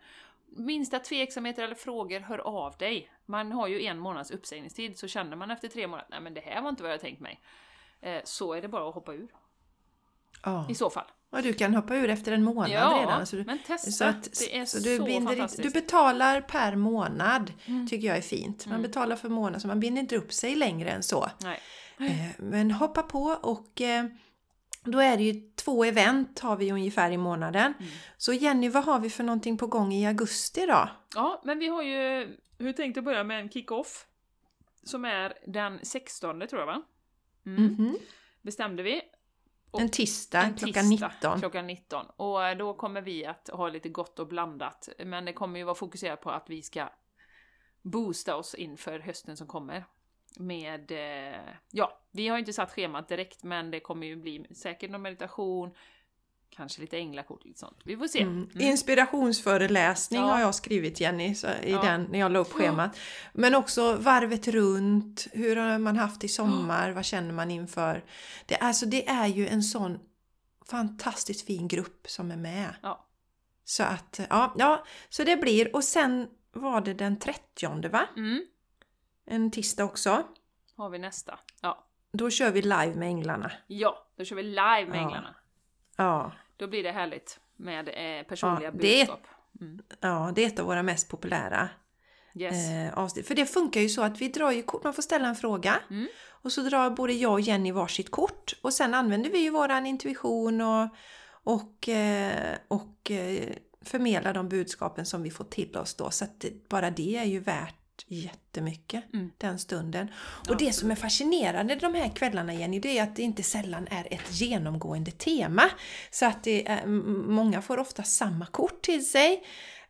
Minsta 0.56 0.98
tveksamheter 0.98 1.62
eller 1.62 1.74
frågor, 1.74 2.20
hör 2.20 2.38
av 2.38 2.76
dig. 2.78 3.10
Man 3.26 3.52
har 3.52 3.68
ju 3.68 3.82
en 3.84 3.98
månads 3.98 4.30
uppsägningstid, 4.30 4.98
så 4.98 5.08
känner 5.08 5.36
man 5.36 5.50
efter 5.50 5.68
tre 5.68 5.86
månader 5.86 6.06
nej 6.10 6.20
men 6.20 6.34
det 6.34 6.40
här 6.40 6.62
var 6.62 6.68
inte 6.68 6.82
vad 6.82 6.92
jag 6.92 7.00
tänkt 7.00 7.20
mig. 7.20 7.40
Eh, 8.00 8.20
så 8.24 8.52
är 8.52 8.62
det 8.62 8.68
bara 8.68 8.88
att 8.88 8.94
hoppa 8.94 9.14
ur 9.14 9.28
Ja. 10.44 10.66
i 10.70 10.74
så 10.74 10.90
fall. 10.90 11.04
Och 11.30 11.42
du 11.42 11.52
kan 11.52 11.74
hoppa 11.74 11.96
ur 11.96 12.10
efter 12.10 12.32
en 12.32 12.44
månad 12.44 12.70
Ja, 12.70 12.98
redan. 13.00 13.26
Så 13.26 13.36
du, 13.36 13.44
men 13.44 13.58
testa. 13.58 13.90
så 13.90 14.04
att, 14.04 14.22
det 14.38 14.56
är 14.58 14.64
så 14.64 14.78
så, 14.78 14.84
du, 14.84 15.08
inte, 15.10 15.26
fantastiskt. 15.26 15.62
du 15.62 15.80
betalar 15.80 16.40
per 16.40 16.76
månad, 16.76 17.52
Mm. 17.66 17.88
tycker 17.88 18.06
jag 18.08 18.16
är 18.16 18.20
fint. 18.22 18.66
Man 18.66 18.72
Mm. 18.74 18.82
betalar 18.82 19.16
för 19.16 19.28
månad 19.28 19.62
så 19.62 19.68
man 19.68 19.80
binder 19.80 20.00
inte 20.02 20.16
upp 20.16 20.32
sig 20.32 20.54
längre 20.54 20.90
än 20.90 21.02
så. 21.02 21.30
Nej. 21.40 21.60
Eh, 21.98 22.26
Men 22.38 22.70
hoppa 22.70 23.02
på 23.02 23.22
och 23.42 23.80
eh, 23.80 24.04
då 24.84 24.98
är 24.98 25.16
det 25.16 25.22
ju 25.22 25.50
två 25.54 25.84
event 25.84 26.38
har 26.38 26.56
vi 26.56 26.72
ungefär 26.72 27.10
i 27.10 27.16
månaden. 27.16 27.74
Mm. 27.78 27.92
Så 28.16 28.32
Jenny, 28.32 28.68
vad 28.68 28.84
har 28.84 28.98
vi 28.98 29.10
för 29.10 29.24
någonting 29.24 29.58
på 29.58 29.66
gång 29.66 29.92
i 29.92 30.06
augusti 30.06 30.66
då? 30.66 30.88
Ja, 31.14 31.42
men 31.44 31.58
vi 31.58 31.68
har 31.68 31.82
ju 31.82 32.36
hur 32.58 32.72
tänkte 32.72 33.02
börja 33.02 33.24
med 33.24 33.40
en 33.40 33.50
kick-off. 33.50 34.06
Som 34.82 35.04
är 35.04 35.34
den 35.46 35.80
16 35.82 36.40
tror 36.40 36.60
jag 36.60 36.66
va? 36.66 36.82
Mm. 37.46 37.64
Mhm. 37.64 37.96
Bestämde 38.42 38.82
vi. 38.82 39.02
Och 39.70 39.80
En 39.80 39.88
tisdag 39.88 40.42
en 40.42 40.54
klockan 40.54 40.90
tisdag 40.90 41.08
19. 41.08 41.40
Klockan 41.40 41.66
19. 41.66 42.06
Och 42.16 42.46
eh, 42.46 42.56
då 42.56 42.74
kommer 42.74 43.00
vi 43.00 43.26
att 43.26 43.48
ha 43.48 43.68
lite 43.68 43.88
gott 43.88 44.18
och 44.18 44.28
blandat. 44.28 44.88
Men 45.04 45.24
det 45.24 45.32
kommer 45.32 45.58
ju 45.58 45.64
vara 45.64 45.74
fokuserat 45.74 46.20
på 46.20 46.30
att 46.30 46.50
vi 46.50 46.62
ska 46.62 46.88
boosta 47.82 48.36
oss 48.36 48.54
inför 48.54 48.98
hösten 48.98 49.36
som 49.36 49.46
kommer. 49.46 49.84
Med, 50.36 50.90
eh, 50.90 51.40
ja, 51.70 52.00
vi 52.10 52.28
har 52.28 52.38
inte 52.38 52.52
satt 52.52 52.70
schemat 52.72 53.08
direkt 53.08 53.42
men 53.42 53.70
det 53.70 53.80
kommer 53.80 54.06
ju 54.06 54.16
bli 54.16 54.46
säkert 54.54 54.90
någon 54.90 55.02
meditation, 55.02 55.70
kanske 56.50 56.80
lite 56.80 56.98
änglakort, 56.98 57.44
lite 57.44 57.58
sånt. 57.58 57.78
Vi 57.84 57.96
får 57.96 58.06
se. 58.06 58.22
Mm. 58.22 58.48
Mm. 58.54 58.60
Inspirationsföreläsning 58.60 60.20
Ja. 60.20 60.26
har 60.26 60.40
jag 60.40 60.54
skrivit 60.54 61.00
Jenny 61.00 61.34
så, 61.34 61.46
i 61.46 61.70
Ja. 61.70 61.82
den 61.82 62.02
när 62.10 62.18
jag 62.18 62.32
la 62.32 62.38
upp 62.38 62.52
schemat. 62.52 62.98
Men 63.32 63.54
också 63.54 63.96
varvet 63.96 64.48
runt, 64.48 65.26
hur 65.32 65.56
har 65.56 65.78
man 65.78 65.96
haft 65.96 66.24
i 66.24 66.28
sommar, 66.28 66.90
vad 66.90 67.04
känner 67.04 67.32
man 67.32 67.50
inför? 67.50 68.04
Det, 68.46 68.56
alltså, 68.56 68.86
det 68.86 69.08
är 69.08 69.26
ju 69.26 69.48
en 69.48 69.62
sån 69.62 69.98
fantastiskt 70.70 71.46
fin 71.46 71.68
grupp 71.68 72.06
som 72.08 72.30
är 72.30 72.36
med. 72.36 72.74
Ja. 72.82 73.06
Så 73.64 73.82
att, 73.82 74.20
ja, 74.30 74.54
ja, 74.58 74.84
så 75.08 75.24
det 75.24 75.36
blir. 75.36 75.76
Och 75.76 75.84
sen 75.84 76.28
var 76.52 76.80
det 76.80 76.94
den 76.94 77.18
30 77.18 77.88
va? 77.88 78.08
Mm. 78.16 78.44
En 79.34 79.50
tisdag 79.50 79.84
också. 79.84 80.22
Har 80.76 80.90
vi 80.90 80.98
nästa. 80.98 81.38
Ja. 81.62 81.86
Då 82.12 82.30
kör 82.30 82.50
vi 82.50 82.62
live 82.62 82.94
med 82.94 83.08
Änglarna. 83.08 83.52
Ja, 83.66 84.06
då 84.16 84.24
kör 84.24 84.36
vi 84.36 84.42
live 84.42 84.86
med 84.86 84.96
Ja. 84.98 85.00
Änglarna. 85.02 85.34
Ja, 85.96 86.32
Då 86.56 86.66
blir 86.66 86.82
det 86.82 86.92
härligt 86.92 87.40
med 87.56 87.88
eh, 87.88 88.26
personliga 88.26 88.64
Ja, 88.68 88.72
budskap. 88.72 89.26
Mm. 89.60 89.80
ja, 90.00 90.32
det 90.34 90.42
är 90.42 90.46
ett 90.46 90.58
av 90.58 90.66
våra 90.66 90.82
mest 90.82 91.08
populära 91.08 91.68
Yes. 92.34 92.70
eh, 92.70 92.98
avsnitt. 92.98 93.26
För 93.28 93.34
det 93.34 93.46
funkar 93.46 93.80
ju 93.80 93.88
så 93.88 94.02
att 94.02 94.20
vi 94.20 94.28
drar 94.28 94.50
ju 94.50 94.62
kort, 94.62 94.84
man 94.84 94.94
får 94.94 95.02
ställa 95.02 95.28
en 95.28 95.34
fråga 95.36 95.80
Mm. 95.90 96.08
och 96.28 96.52
så 96.52 96.60
drar 96.60 96.90
både 96.90 97.12
jag 97.12 97.32
och 97.32 97.40
Jenny 97.40 97.72
varsitt 97.72 98.10
kort 98.10 98.52
och 98.62 98.72
sen 98.72 98.94
använder 98.94 99.30
vi 99.30 99.38
ju 99.38 99.50
våran 99.50 99.86
intuition 99.86 100.60
och, 100.60 100.88
och, 101.44 101.88
eh, 101.88 102.56
och 102.68 103.10
eh, 103.10 103.52
förmedlar 103.84 104.34
de 104.34 104.48
budskapen 104.48 105.06
som 105.06 105.22
vi 105.22 105.30
får 105.30 105.44
till 105.44 105.76
oss 105.76 105.94
då. 105.94 106.10
Så 106.10 106.24
att 106.24 106.40
det, 106.40 106.68
bara 106.68 106.90
det 106.90 107.16
är 107.16 107.24
ju 107.24 107.38
värt 107.40 107.81
jättemycket 108.06 109.04
Mm. 109.14 109.30
den 109.38 109.58
stunden. 109.58 110.08
Och 110.48 110.56
det 110.56 110.72
som 110.72 110.90
är 110.90 110.94
fascinerande 110.94 111.74
de 111.74 111.94
här 111.94 112.08
kvällarna 112.08 112.54
Jenny, 112.54 112.78
det 112.80 112.98
är 112.98 113.02
att 113.02 113.16
det 113.16 113.22
inte 113.22 113.42
sällan 113.42 113.86
är 113.90 114.08
ett 114.10 114.40
genomgående 114.40 115.10
tema. 115.10 115.62
Så 116.10 116.26
att 116.26 116.42
är, 116.46 116.86
många 116.86 117.62
får 117.62 117.78
ofta 117.78 118.02
samma 118.02 118.46
kort 118.46 118.82
till 118.82 119.06
sig. 119.10 119.42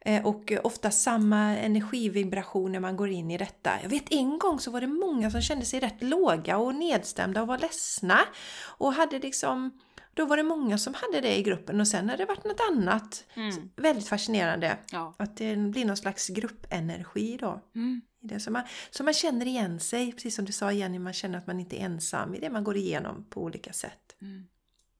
Eh, 0.05 0.27
Och 0.27 0.53
ofta 0.65 0.91
samma 0.91 1.39
energivibration 1.57 2.73
när 2.73 2.81
man 2.81 2.97
går 2.97 3.11
in 3.11 3.31
i 3.31 3.39
detta. 3.39 3.71
Jag 3.83 3.89
vet 3.89 4.13
en 4.13 4.39
gång 4.39 4.61
så 4.61 4.71
var 4.71 4.81
det 4.81 4.87
många 4.87 5.31
som 5.31 5.43
kände 5.43 5.65
sig 5.65 5.81
rätt 5.81 6.03
låga 6.03 6.57
och 6.59 6.75
nedstämda 6.75 7.43
och 7.43 7.49
var 7.49 7.59
ledsna. 7.59 8.19
Och 8.79 8.93
hade 8.93 9.19
liksom, 9.19 9.71
då 10.15 10.27
var 10.27 10.37
det 10.37 10.43
många 10.43 10.79
som 10.79 10.95
hade 10.95 11.21
det 11.21 11.39
i 11.39 11.43
gruppen 11.43 11.81
och 11.81 11.89
sen 11.89 12.11
har 12.11 12.17
det 12.17 12.25
varit 12.25 12.45
något 12.45 12.61
annat. 12.71 13.25
Mm. 13.35 13.71
Väldigt 13.77 14.09
fascinerande. 14.09 14.79
Ja. 14.93 15.15
Att 15.19 15.37
det 15.37 15.57
blir 15.57 15.85
någon 15.85 15.97
slags 15.97 16.29
gruppenergi 16.29 17.37
då. 17.41 17.61
Mm. 17.75 18.03
I 18.23 18.27
det. 18.27 18.41
Så, 18.41 18.51
man, 18.51 18.63
så 18.91 19.05
man 19.05 19.15
känner 19.15 19.47
igen 19.47 19.81
sig, 19.81 20.13
precis 20.13 20.35
som 20.35 20.45
du 20.45 20.53
sa 20.53 20.73
Jenny, 20.73 20.99
man 20.99 21.13
känner 21.13 21.39
att 21.39 21.47
man 21.47 21.61
inte 21.61 21.81
är 21.81 21.85
ensam 21.85 22.35
i 22.35 22.41
det 22.41 22.51
man 22.51 22.65
går 22.65 22.77
igenom 22.77 23.27
på 23.31 23.43
olika 23.43 23.73
sätt. 23.73 24.17
Mm. 24.23 24.47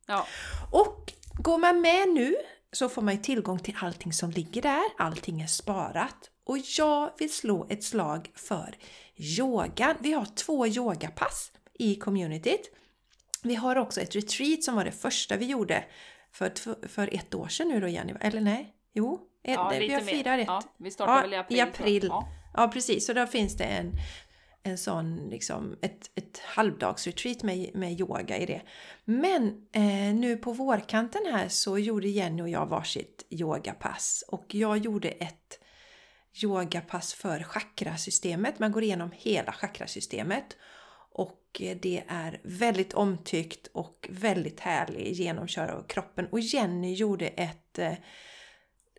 Ja. 0.07 0.27
Och 0.71 1.13
går 1.39 1.59
man 1.59 1.81
med 1.81 2.09
nu 2.09 2.37
så 2.73 2.89
får 2.89 3.03
man 3.03 3.19
tillgång 3.19 3.59
till 3.59 3.77
allting 3.81 4.13
som 4.13 4.31
ligger 4.31 4.63
där, 4.63 4.83
allting 4.99 5.41
är 5.41 5.47
sparat. 5.47 6.31
Och 6.45 6.59
jag 6.79 7.11
vill 7.19 7.33
slå 7.33 7.67
ett 7.69 7.85
slag 7.85 8.31
för 8.35 8.77
yogan. 9.17 9.97
Vi 10.01 10.13
har 10.13 10.25
två 10.25 10.67
yogapass 10.67 11.53
i 11.75 11.95
communityt. 11.95 12.71
Vi 13.43 13.55
har 13.55 13.77
också 13.77 14.01
ett 14.01 14.17
retreat 14.17 14.63
som 14.63 14.75
var 14.77 14.85
det 14.85 14.93
första 14.93 15.37
vi 15.37 15.47
gjorde 15.47 15.85
för, 16.33 16.53
för 16.89 17.15
ett 17.15 17.35
år 17.35 17.49
sedan 17.49 17.69
nu 17.69 17.81
då 17.81 17.89
Jenny, 17.89 18.15
eller 18.21 18.41
nej? 18.41 18.75
Jo, 18.95 19.21
ett, 19.45 19.55
ja, 19.55 19.73
vi 19.79 19.93
har 19.93 20.01
firat 20.01 20.41
ett. 20.41 20.47
Ja, 20.47 20.63
vi 20.79 20.91
startar 20.91 21.15
Ja, 21.15 21.21
väl 21.23 21.33
i 21.33 21.37
i 21.37 21.39
april. 21.39 21.59
jag. 21.59 21.69
april. 21.69 22.07
Ja. 22.09 22.29
Ja, 22.55 22.69
precis. 22.69 23.07
Så 23.07 23.13
där 23.13 23.27
finns 23.27 23.57
det 23.57 23.65
en, 23.65 23.93
en 24.63 24.79
sån, 24.79 25.17
liksom, 25.17 25.79
ett, 25.83 26.11
ett 26.15 26.39
halvdagsretreat 26.39 27.43
med, 27.43 27.71
med 27.75 28.01
yoga 28.01 28.39
i 28.39 28.47
det. 28.47 28.63
Men 29.05 29.67
eh, 29.73 30.15
nu 30.15 30.37
på 30.37 30.53
vårkanten 30.53 31.23
här 31.33 31.49
så 31.49 31.79
gjorde 31.79 32.09
Jenny 32.09 32.43
och 32.43 32.49
jag 32.49 32.67
varsitt 32.67 33.27
yogapass. 33.31 34.25
Och 34.29 34.55
jag 34.55 34.79
gjorde 34.79 35.09
ett 35.09 35.59
yogapass 36.43 37.15
för 37.15 37.43
chakrasystemet. 37.43 38.59
Man 38.59 38.73
går 38.73 38.83
igenom 38.83 39.11
hela 39.15 39.53
chakrasystemet. 39.53 40.57
Och 41.15 41.39
det 41.83 42.03
är 42.09 42.41
väldigt 42.45 42.95
omtyckt 42.95 43.67
och 43.67 44.09
väldigt 44.11 44.61
härlig 44.61 45.13
genomkör 45.13 45.69
av 45.69 45.83
kroppen. 45.87 46.27
Och 46.33 46.41
Jenny 46.41 46.95
gjorde 46.95 47.27
ett 47.27 47.79
eh, 47.79 47.93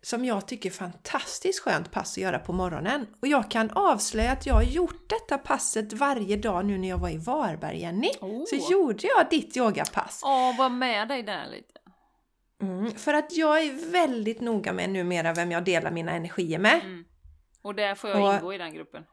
som 0.02 0.24
jag 0.24 0.48
tycker 0.48 0.70
fantastiskt 0.70 1.60
skönt 1.60 1.90
pass 1.90 2.12
att 2.12 2.22
göra 2.22 2.38
på 2.38 2.52
morgonen. 2.52 3.06
Och 3.22 3.28
jag 3.28 3.50
kan 3.50 3.70
avslöja 3.70 4.32
att 4.32 4.46
jag 4.46 4.54
har 4.54 4.62
gjort 4.62 5.08
detta 5.08 5.38
passet 5.38 5.92
varje 5.92 6.36
dag 6.36 6.64
nu 6.66 6.78
när 6.78 6.88
jag 6.88 6.98
var 6.98 7.08
i 7.10 7.18
Varberg, 7.18 7.80
Jenny. 7.80 8.10
Oh. 8.20 8.44
Så 8.46 8.72
gjorde 8.72 9.06
jag 9.06 9.30
ditt 9.30 9.56
yogapass. 9.56 10.20
Åh, 10.24 10.58
var 10.58 10.68
med 10.68 11.08
dig 11.08 11.22
där 11.22 11.46
lite. 11.46 11.74
Mm, 12.62 12.90
för 12.90 13.14
att 13.14 13.36
jag 13.36 13.62
är 13.62 13.90
väldigt 13.92 14.40
noga 14.40 14.72
med 14.72 14.90
numera 14.90 15.32
vem 15.32 15.50
jag 15.50 15.64
delar 15.64 15.90
mina 15.90 16.12
energier 16.12 16.58
med. 16.58 16.80
Mm. 16.84 17.04
Och 17.62 17.74
där 17.74 17.94
får 17.94 18.10
jag 18.10 18.22
Och- 18.22 18.34
ingå 18.34 18.54
i 18.54 18.58
den 18.58 18.74
gruppen. 18.74 19.04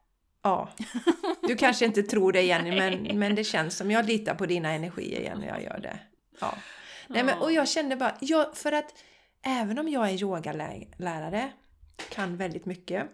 Ja. 0.42 0.70
Du 1.42 1.56
kanske 1.56 1.86
inte 1.86 2.04
tror 2.04 2.32
det 2.32 2.42
Jenny, 2.42 2.72
men, 2.72 3.20
men 3.20 3.36
det 3.36 3.44
känns 3.44 3.78
som 3.78 3.92
jag 3.92 4.06
litar 4.06 4.36
på 4.36 4.46
dina 4.46 4.72
energier 4.72 5.22
Jenny, 5.22 5.48
jag 5.48 5.64
gör 5.64 5.80
det. 5.82 6.00
Ja. 6.40 6.54
Nej, 7.08 7.24
men, 7.24 7.38
och 7.40 7.52
jag 7.52 7.68
kände 7.68 7.96
bara, 7.96 8.16
jag, 8.20 8.58
för 8.58 8.72
att 8.72 8.94
även 9.44 9.80
om 9.80 9.90
jag 9.90 10.10
är 10.10 10.24
yogalärare, 10.24 11.52
kan 12.10 12.38
väldigt 12.38 12.66
mycket, 12.66 13.08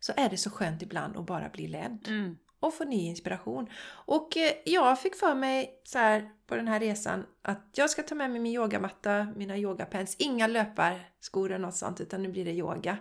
så 0.00 0.12
är 0.16 0.28
det 0.28 0.36
så 0.36 0.50
skönt 0.50 0.82
ibland 0.82 1.16
att 1.16 1.26
bara 1.26 1.48
bli 1.48 1.68
ledd 1.68 2.04
Mm. 2.08 2.36
och 2.60 2.74
få 2.74 2.84
ny 2.84 3.06
inspiration. 3.08 3.70
Och 3.86 4.36
eh, 4.36 4.52
jag 4.64 5.00
fick 5.02 5.14
för 5.16 5.34
mig 5.34 5.80
så 5.84 5.98
här 5.98 6.30
på 6.46 6.56
den 6.56 6.68
här 6.68 6.80
resan 6.80 7.26
att 7.42 7.70
jag 7.74 7.90
ska 7.90 8.02
ta 8.02 8.14
med 8.14 8.30
mig 8.30 8.40
min 8.40 8.52
yogamatta, 8.54 9.26
mina 9.36 9.56
yogapants, 9.58 10.16
inga 10.18 10.46
löparskor 10.46 11.50
eller 11.50 11.66
något 11.66 11.76
sånt 11.76 12.00
utan 12.00 12.22
nu 12.22 12.28
blir 12.28 12.44
det 12.44 12.52
yoga. 12.52 12.96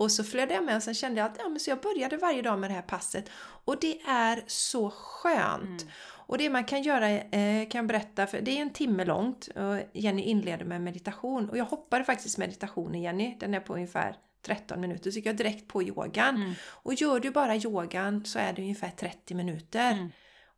Och 0.00 0.12
så 0.12 0.24
flödade 0.24 0.54
jag 0.54 0.64
med 0.64 0.76
och 0.76 0.82
sen 0.82 0.94
kände 0.94 1.20
jag 1.20 1.30
att 1.30 1.36
ja, 1.38 1.48
men 1.48 1.60
så 1.60 1.70
jag 1.70 1.80
började 1.80 2.16
varje 2.16 2.42
dag 2.42 2.58
med 2.58 2.70
det 2.70 2.74
här 2.74 2.82
passet. 2.82 3.30
Och 3.64 3.76
det 3.80 4.00
är 4.00 4.44
så 4.46 4.90
skönt. 4.90 5.82
Mm. 5.82 5.92
Och 6.02 6.38
det 6.38 6.50
man 6.50 6.64
kan 6.64 6.82
göra, 6.82 7.10
eh, 7.10 7.68
kan 7.68 7.78
jag 7.78 7.86
berätta, 7.86 8.26
för 8.26 8.40
det 8.40 8.58
är 8.58 8.62
en 8.62 8.72
timme 8.72 9.04
långt. 9.04 9.48
Och 9.48 9.80
Jenny 9.92 10.22
inleder 10.22 10.64
med 10.64 10.80
meditation. 10.80 11.50
Och 11.50 11.58
jag 11.58 11.64
hoppade 11.64 12.04
faktiskt 12.04 12.38
meditationen 12.38 13.02
Jenny, 13.02 13.36
den 13.40 13.54
är 13.54 13.60
på 13.60 13.74
ungefär 13.74 14.16
13 14.46 14.80
minuter. 14.80 15.10
Så 15.10 15.16
gick 15.16 15.26
jag 15.26 15.36
direkt 15.36 15.68
på 15.68 15.82
yogan. 15.82 16.36
Mm. 16.36 16.52
Och 16.62 16.94
gör 16.94 17.20
du 17.20 17.30
bara 17.30 17.56
yogan 17.56 18.24
så 18.24 18.38
är 18.38 18.52
det 18.52 18.62
ungefär 18.62 18.90
30 18.90 19.34
minuter. 19.34 19.92
Mm. 19.92 20.12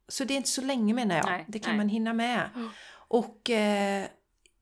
Så 0.09 0.25
det 0.25 0.35
är 0.35 0.37
inte 0.37 0.49
så 0.49 0.63
länge 0.63 0.95
menar 0.95 1.17
jag. 1.17 1.27
Nej, 1.27 1.45
det 1.49 1.59
kan 1.59 1.71
nej. 1.71 1.77
man 1.77 1.89
hinna 1.89 2.13
med. 2.13 2.51
Mm. 2.55 2.71
Och 3.09 3.51
eh, 3.51 4.07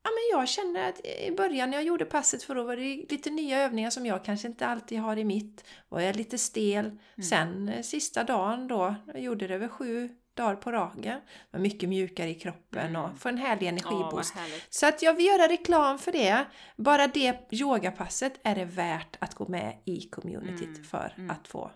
ja, 0.03 0.11
men 0.11 0.39
jag 0.41 0.49
kände 0.49 0.87
att 0.87 1.07
i 1.07 1.31
början 1.37 1.71
när 1.71 1.77
jag 1.77 1.85
gjorde 1.85 2.05
passet 2.05 2.43
för 2.43 2.55
då 2.55 2.63
var 2.65 2.77
det 2.77 3.07
lite 3.11 3.31
nya 3.31 3.59
övningar 3.59 3.91
som 3.91 4.07
jag 4.07 4.25
kanske 4.25 4.49
inte 4.49 4.67
alltid 4.67 4.99
har 5.01 5.17
i 5.17 5.25
mitt. 5.25 5.65
Var 5.89 6.01
jag 6.01 6.17
lite 6.17 6.39
stel. 6.39 6.85
Mm. 6.87 6.99
Sen 7.29 7.69
eh, 7.69 7.83
sista 7.83 8.25
dagen 8.25 8.69
då, 8.69 8.95
jag 9.07 9.21
gjorde 9.21 9.47
det 9.47 9.55
över 9.55 9.69
sju 9.69 10.09
dagar 10.35 10.57
på 10.57 10.73
raken. 10.73 11.21
Var 11.51 11.61
mycket 11.61 11.89
mjukare 11.89 12.29
i 12.29 12.35
kroppen 12.35 12.87
Mm. 12.89 13.03
och 13.03 13.19
få 13.19 13.29
en 13.29 13.39
härlig 13.39 13.67
energiboost. 13.67 14.35
härligt. 14.35 14.67
Så 14.75 14.87
att 14.87 15.03
jag 15.03 15.15
vill 15.15 15.27
göra 15.27 15.49
reklam 15.49 15.99
för 15.99 16.13
det. 16.13 16.45
Bara 16.77 17.07
det 17.07 17.49
yogapasset 17.51 18.41
är 18.43 18.55
det 18.55 18.65
värt 18.65 19.17
att 19.19 19.35
gå 19.35 19.49
med 19.49 19.79
i 19.85 20.01
communityt 20.01 20.63
Mm, 20.69 20.85
för 20.85 21.15
mm. 21.17 21.31
att 21.31 21.49
få 21.49 21.71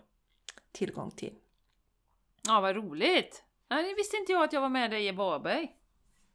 tillgång 0.71 1.11
till. 1.11 1.33
Ja, 2.47 2.61
vad 2.61 2.75
roligt! 2.75 3.43
Nej, 3.69 3.83
det 3.89 3.93
visste 3.95 4.17
inte 4.17 4.31
jag 4.31 4.43
att 4.43 4.53
jag 4.53 4.61
var 4.61 4.69
med 4.69 4.91
dig 4.91 5.07
i 5.07 5.11
Varberg. 5.11 5.71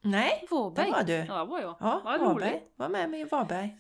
Nej, 0.02 0.46
Varberg? 0.50 0.86
det 0.86 0.92
var 0.92 1.02
du. 1.02 1.12
Ja, 1.28 1.44
var 1.44 1.60
jag. 1.60 1.76
Ja, 1.80 2.00
vad 2.04 2.20
Varberg. 2.20 2.50
roligt. 2.50 2.72
Var 2.76 2.88
med 2.88 3.10
mig 3.10 3.20
i 3.20 3.24
Varberg. 3.24 3.76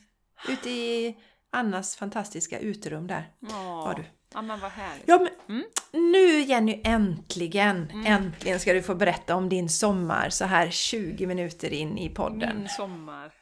Ute 0.48 0.70
i 0.70 1.16
Annas 1.50 1.96
fantastiska 1.96 2.58
uterum 2.58 3.06
där 3.06 3.28
Ja. 3.40 3.82
var 3.86 3.94
du. 3.94 4.04
Ja, 4.34 4.42
men 4.42 4.60
vad 4.60 4.70
härligt. 4.70 5.04
Ja, 5.08 5.18
men 5.18 5.56
Mm. 5.56 5.66
nu 6.12 6.40
Jenny, 6.40 6.80
äntligen! 6.84 7.90
Mm. 7.90 8.06
Äntligen 8.06 8.60
ska 8.60 8.72
du 8.72 8.82
få 8.82 8.94
berätta 8.94 9.36
om 9.36 9.48
din 9.48 9.68
sommar 9.68 10.28
så 10.30 10.44
här 10.44 10.70
20 10.70 11.26
minuter 11.26 11.72
in 11.72 11.98
i 11.98 12.08
podden. 12.08 12.58
Min 12.58 12.68
sommar. 12.68 13.32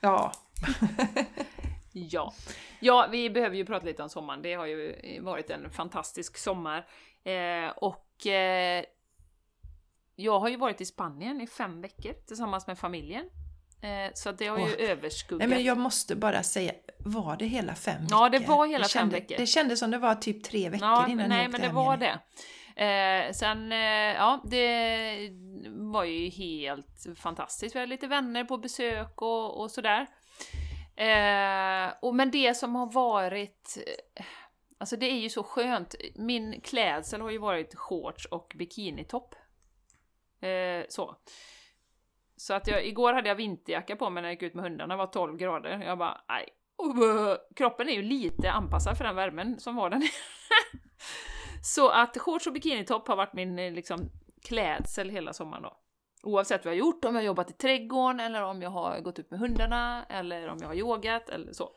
Ja. 0.00 0.32
Ja. 1.92 2.32
ja, 2.80 3.08
vi 3.10 3.30
behöver 3.30 3.56
ju 3.56 3.66
prata 3.66 3.86
lite 3.86 4.02
om 4.02 4.08
sommaren. 4.08 4.42
Det 4.42 4.54
har 4.54 4.66
ju 4.66 4.94
varit 5.20 5.50
en 5.50 5.70
fantastisk 5.70 6.38
sommar. 6.38 6.86
Eh, 7.24 7.70
och 7.76 8.26
eh, 8.26 8.84
jag 10.20 10.40
har 10.40 10.48
ju 10.48 10.56
varit 10.56 10.80
i 10.80 10.84
Spanien 10.84 11.40
i 11.40 11.46
fem 11.46 11.80
veckor 11.80 12.12
tillsammans 12.26 12.66
med 12.66 12.78
familjen. 12.78 13.24
Eh, 13.82 14.10
så 14.14 14.32
det 14.32 14.46
har 14.46 14.58
ju 14.58 14.64
Åh. 14.64 14.90
överskuggat. 14.90 15.38
Nej 15.38 15.48
men 15.58 15.64
jag 15.66 15.78
måste 15.78 16.16
bara 16.16 16.42
säga, 16.42 16.72
var 16.98 17.36
det 17.36 17.46
hela 17.46 17.74
fem 17.74 18.02
veckor? 18.02 18.18
Ja, 18.18 18.28
det 18.28 18.38
var 18.38 18.66
hela 18.66 18.82
det 18.82 18.88
fem 18.88 19.00
kände, 19.00 19.14
veckor. 19.16 19.36
Det 19.36 19.46
kändes 19.46 19.78
som 19.80 19.90
det 19.90 19.98
var 19.98 20.14
typ 20.14 20.44
tre 20.44 20.68
veckor 20.68 20.86
Ja, 20.88 21.08
innan 21.08 21.28
nej 21.28 21.48
men 21.48 21.60
det 21.60 21.68
var 21.68 21.92
Jenny. 21.96 22.06
det. 22.76 22.84
Eh, 22.84 23.32
sen, 23.32 23.72
eh, 23.72 23.78
ja, 24.14 24.40
det 24.44 25.30
var 25.68 26.04
ju 26.04 26.28
helt 26.28 27.06
fantastiskt. 27.16 27.74
Vi 27.74 27.80
hade 27.80 27.90
lite 27.90 28.06
vänner 28.06 28.44
på 28.44 28.58
besök 28.58 29.22
och, 29.22 29.60
och 29.60 29.70
sådär. 29.70 30.06
Eh, 30.96 31.92
och, 32.02 32.14
men 32.14 32.30
det 32.30 32.54
som 32.56 32.74
har 32.74 32.92
varit... 32.92 33.78
eh, 34.16 34.24
Alltså 34.80 34.96
det 34.96 35.06
är 35.10 35.16
ju 35.18 35.28
så 35.28 35.42
skönt. 35.42 35.94
Min 36.14 36.60
klädsel 36.60 37.20
har 37.20 37.30
ju 37.30 37.38
varit 37.38 37.74
shorts 37.74 38.24
och 38.26 38.52
bikinitopp. 38.58 39.34
Eh, 40.40 40.84
så. 40.88 41.16
Så 42.36 42.54
att 42.54 42.66
jag, 42.66 42.86
igår 42.86 43.12
hade 43.12 43.28
jag 43.28 43.36
vinterjacka 43.36 43.96
på 43.96 44.10
mig 44.10 44.22
när 44.22 44.28
jag 44.28 44.34
gick 44.34 44.42
ut 44.42 44.54
med 44.54 44.64
hundarna, 44.64 44.94
det 44.94 44.98
var 44.98 45.06
12 45.06 45.36
grader. 45.36 45.82
Jag 45.84 45.98
bara, 45.98 46.20
nej. 46.28 46.48
Oh, 46.76 47.00
oh. 47.00 47.36
Kroppen 47.56 47.88
är 47.88 47.92
ju 47.92 48.02
lite 48.02 48.50
anpassad 48.50 48.96
för 48.98 49.04
den 49.04 49.16
värmen 49.16 49.60
som 49.60 49.76
var 49.76 49.90
där 49.90 49.98
nere. 49.98 50.08
Så 51.62 51.88
att 51.88 52.18
shorts 52.18 52.46
och 52.46 52.52
bikinitopp 52.52 53.08
har 53.08 53.16
varit 53.16 53.32
min 53.32 53.58
eh, 53.58 53.72
liksom, 53.72 54.10
klädsel 54.42 55.10
hela 55.10 55.32
sommaren 55.32 55.62
då. 55.62 55.76
Oavsett 56.22 56.64
vad 56.64 56.74
jag 56.74 56.82
har 56.82 56.86
gjort, 56.86 57.04
om 57.04 57.14
jag 57.14 57.20
har 57.20 57.26
jobbat 57.26 57.50
i 57.50 57.52
trädgården 57.52 58.20
eller 58.20 58.42
om 58.42 58.62
jag 58.62 58.70
har 58.70 59.00
gått 59.00 59.18
ut 59.18 59.30
med 59.30 59.40
hundarna 59.40 60.04
eller 60.08 60.48
om 60.48 60.58
jag 60.60 60.68
har 60.68 60.74
yogat 60.74 61.28
eller 61.28 61.52
så. 61.52 61.70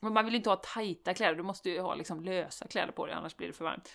Men 0.00 0.12
man 0.12 0.24
vill 0.24 0.34
ju 0.34 0.38
inte 0.38 0.50
ha 0.50 0.56
tajta 0.56 1.14
kläder, 1.14 1.34
du 1.34 1.42
måste 1.42 1.70
ju 1.70 1.80
ha 1.80 1.94
liksom 1.94 2.20
lösa 2.20 2.66
kläder 2.66 2.92
på 2.92 3.06
dig 3.06 3.14
annars 3.14 3.36
blir 3.36 3.46
det 3.46 3.52
för 3.52 3.64
varmt. 3.64 3.92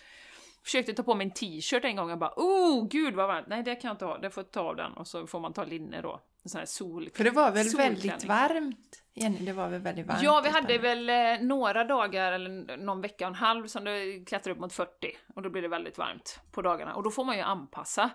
Försökte 0.64 0.92
ta 0.92 1.02
på 1.02 1.14
mig 1.14 1.26
en 1.26 1.30
t-shirt 1.30 1.84
en 1.84 1.96
gång 1.96 2.10
och 2.10 2.18
bara 2.18 2.32
oh 2.36 2.88
gud 2.88 3.14
vad 3.14 3.28
varmt, 3.28 3.46
nej 3.48 3.62
det 3.62 3.74
kan 3.74 3.88
jag 3.88 3.94
inte 3.94 4.04
ha, 4.04 4.18
det 4.18 4.30
får 4.30 4.42
ta 4.42 4.60
av 4.60 4.76
den 4.76 4.92
och 4.92 5.06
så 5.06 5.26
får 5.26 5.40
man 5.40 5.52
ta 5.52 5.64
linne 5.64 6.00
då. 6.00 6.20
En 6.42 6.48
sån 6.48 6.58
här 6.58 6.66
sol... 6.66 7.10
För 7.14 7.24
det 7.24 7.30
var 7.30 7.50
väl 7.50 7.66
väldigt 7.76 8.24
varmt? 8.24 9.02
Jenny, 9.14 9.38
det 9.38 9.52
var 9.52 9.68
väl 9.68 9.80
väldigt 9.80 10.06
varmt? 10.06 10.22
Ja, 10.22 10.40
vi 10.44 10.50
hade 10.50 10.78
Spanien? 10.78 11.06
väl 11.06 11.40
eh, 11.40 11.46
några 11.46 11.84
dagar, 11.84 12.32
eller 12.32 12.76
någon 12.76 13.00
vecka 13.00 13.24
och 13.24 13.28
en 13.28 13.34
halv, 13.34 13.66
som 13.66 13.84
det 13.84 14.24
klättrade 14.26 14.54
upp 14.54 14.60
mot 14.60 14.72
40. 14.72 14.90
Och 15.34 15.42
då 15.42 15.50
blir 15.50 15.62
det 15.62 15.68
väldigt 15.68 15.98
varmt 15.98 16.40
på 16.52 16.62
dagarna. 16.62 16.94
Och 16.94 17.02
då 17.02 17.10
får 17.10 17.24
man 17.24 17.36
ju 17.36 17.42
anpassa 17.42 18.10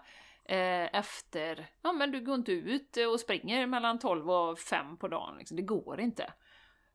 eh, 0.45 0.95
efter... 0.95 1.67
Ja, 1.81 1.93
men 1.93 2.11
du 2.11 2.21
går 2.21 2.35
inte 2.35 2.51
ut 2.51 2.97
och 3.13 3.19
springer 3.19 3.67
mellan 3.67 3.99
12 3.99 4.29
och 4.29 4.59
5 4.59 4.97
på 4.97 5.07
dagen. 5.07 5.37
Liksom. 5.37 5.57
Det 5.57 5.63
går 5.63 5.99
inte. 5.99 6.33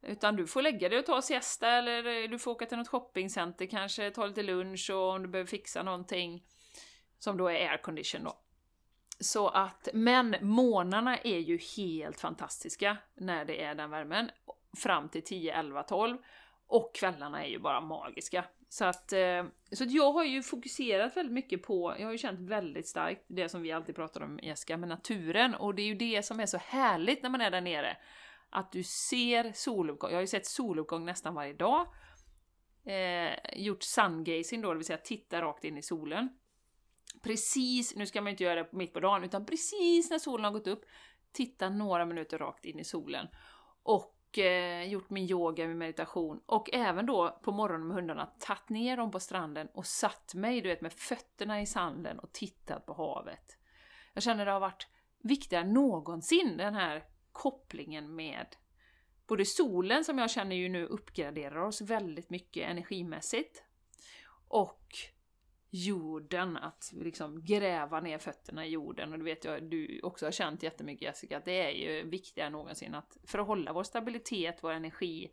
Utan 0.02 0.36
du 0.36 0.46
får 0.46 0.62
lägga 0.62 0.88
dig 0.88 0.98
och 0.98 1.06
ta 1.06 1.22
siesta, 1.22 1.68
eller 1.68 2.22
eh, 2.22 2.30
du 2.30 2.38
får 2.38 2.50
åka 2.50 2.66
till 2.66 2.78
något 2.78 2.88
shoppingcenter 2.88 3.66
kanske, 3.66 4.10
ta 4.10 4.26
lite 4.26 4.42
lunch 4.42 4.90
och 4.90 5.08
om 5.08 5.22
du 5.22 5.28
behöver 5.28 5.50
fixa 5.50 5.82
någonting 5.82 6.42
som 7.18 7.36
då 7.36 7.48
är 7.48 7.70
aircondition 7.70 8.24
då. 8.24 8.36
Så 9.20 9.48
att, 9.48 9.88
men 9.92 10.36
månaderna 10.40 11.18
är 11.18 11.38
ju 11.38 11.58
helt 11.76 12.20
fantastiska 12.20 12.96
när 13.14 13.44
det 13.44 13.62
är 13.62 13.74
den 13.74 13.90
värmen. 13.90 14.30
Fram 14.76 15.08
till 15.08 15.22
10, 15.22 15.54
11, 15.54 15.82
12. 15.82 16.18
Och 16.66 16.94
kvällarna 16.94 17.44
är 17.44 17.48
ju 17.48 17.58
bara 17.58 17.80
magiska. 17.80 18.44
Så 18.68 18.84
att, 18.84 19.12
eh, 19.12 19.44
så 19.72 19.84
att 19.84 19.90
jag 19.90 20.12
har 20.12 20.24
ju 20.24 20.42
fokuserat 20.42 21.16
väldigt 21.16 21.32
mycket 21.32 21.62
på, 21.62 21.94
jag 21.98 22.06
har 22.06 22.12
ju 22.12 22.18
känt 22.18 22.40
väldigt 22.40 22.88
starkt 22.88 23.24
det 23.26 23.48
som 23.48 23.62
vi 23.62 23.72
alltid 23.72 23.96
pratar 23.96 24.20
om 24.20 24.40
Jessica, 24.42 24.76
med 24.76 24.88
naturen. 24.88 25.54
Och 25.54 25.74
det 25.74 25.82
är 25.82 25.86
ju 25.86 25.94
det 25.94 26.22
som 26.22 26.40
är 26.40 26.46
så 26.46 26.58
härligt 26.58 27.22
när 27.22 27.30
man 27.30 27.40
är 27.40 27.50
där 27.50 27.60
nere. 27.60 27.96
Att 28.52 28.72
du 28.72 28.82
ser 28.82 29.52
soluppgång, 29.52 30.10
jag 30.10 30.16
har 30.16 30.20
ju 30.20 30.26
sett 30.26 30.46
soluppgång 30.46 31.04
nästan 31.04 31.34
varje 31.34 31.52
dag. 31.52 31.86
Eh, 32.84 33.56
gjort 33.56 33.82
sungazing 33.82 34.60
då, 34.60 34.68
det 34.68 34.76
vill 34.76 34.86
säga 34.86 34.98
titta 34.98 35.42
rakt 35.42 35.64
in 35.64 35.78
i 35.78 35.82
solen 35.82 36.28
precis, 37.22 37.96
nu 37.96 38.06
ska 38.06 38.20
man 38.20 38.30
inte 38.30 38.44
göra 38.44 38.62
det 38.62 38.72
mitt 38.72 38.92
på 38.92 39.00
dagen, 39.00 39.24
utan 39.24 39.46
precis 39.46 40.10
när 40.10 40.18
solen 40.18 40.44
har 40.44 40.52
gått 40.52 40.66
upp, 40.66 40.84
titta 41.32 41.68
några 41.68 42.04
minuter 42.04 42.38
rakt 42.38 42.64
in 42.64 42.78
i 42.78 42.84
solen. 42.84 43.28
Och 43.82 44.38
eh, 44.38 44.84
gjort 44.84 45.10
min 45.10 45.30
yoga, 45.30 45.66
min 45.66 45.78
meditation 45.78 46.40
och 46.46 46.74
även 46.74 47.06
då 47.06 47.40
på 47.42 47.52
morgonen 47.52 47.86
med 47.86 47.96
hundarna 47.96 48.26
tagit 48.26 48.68
ner 48.68 48.96
dem 48.96 49.10
på 49.10 49.20
stranden 49.20 49.68
och 49.74 49.86
satt 49.86 50.34
mig, 50.34 50.60
du 50.60 50.68
vet, 50.68 50.80
med 50.80 50.92
fötterna 50.92 51.62
i 51.62 51.66
sanden 51.66 52.18
och 52.18 52.32
tittat 52.32 52.86
på 52.86 52.92
havet. 52.92 53.58
Jag 54.14 54.22
känner 54.22 54.46
det 54.46 54.52
har 54.52 54.60
varit 54.60 54.86
viktigare 55.22 55.64
än 55.64 55.72
någonsin, 55.72 56.56
den 56.56 56.74
här 56.74 57.04
kopplingen 57.32 58.14
med 58.14 58.46
både 59.26 59.44
solen 59.44 60.04
som 60.04 60.18
jag 60.18 60.30
känner 60.30 60.56
ju 60.56 60.68
nu 60.68 60.86
uppgraderar 60.86 61.56
oss 61.56 61.80
väldigt 61.80 62.30
mycket 62.30 62.70
energimässigt 62.70 63.64
och 64.48 64.96
jorden, 65.70 66.56
att 66.56 66.92
liksom 66.94 67.44
gräva 67.44 68.00
ner 68.00 68.18
fötterna 68.18 68.66
i 68.66 68.70
jorden. 68.70 69.12
Och 69.12 69.18
det 69.18 69.24
vet 69.24 69.44
jag 69.44 69.62
du 69.62 70.00
också 70.02 70.26
har 70.26 70.32
känt 70.32 70.62
jättemycket 70.62 71.02
Jessica, 71.02 71.36
att 71.36 71.44
det 71.44 71.62
är 71.62 71.70
ju 71.70 72.08
viktigare 72.08 72.46
än 72.46 72.52
någonsin 72.52 72.94
att 72.94 73.16
för 73.24 73.38
att 73.38 73.46
hålla 73.46 73.72
vår 73.72 73.82
stabilitet, 73.82 74.58
vår 74.60 74.72
energi. 74.72 75.32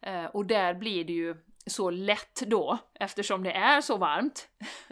Eh, 0.00 0.24
och 0.24 0.46
där 0.46 0.74
blir 0.74 1.04
det 1.04 1.12
ju 1.12 1.36
så 1.66 1.90
lätt 1.90 2.42
då, 2.46 2.78
eftersom 2.94 3.42
det 3.42 3.52
är 3.52 3.80
så 3.80 3.96
varmt, 3.96 4.48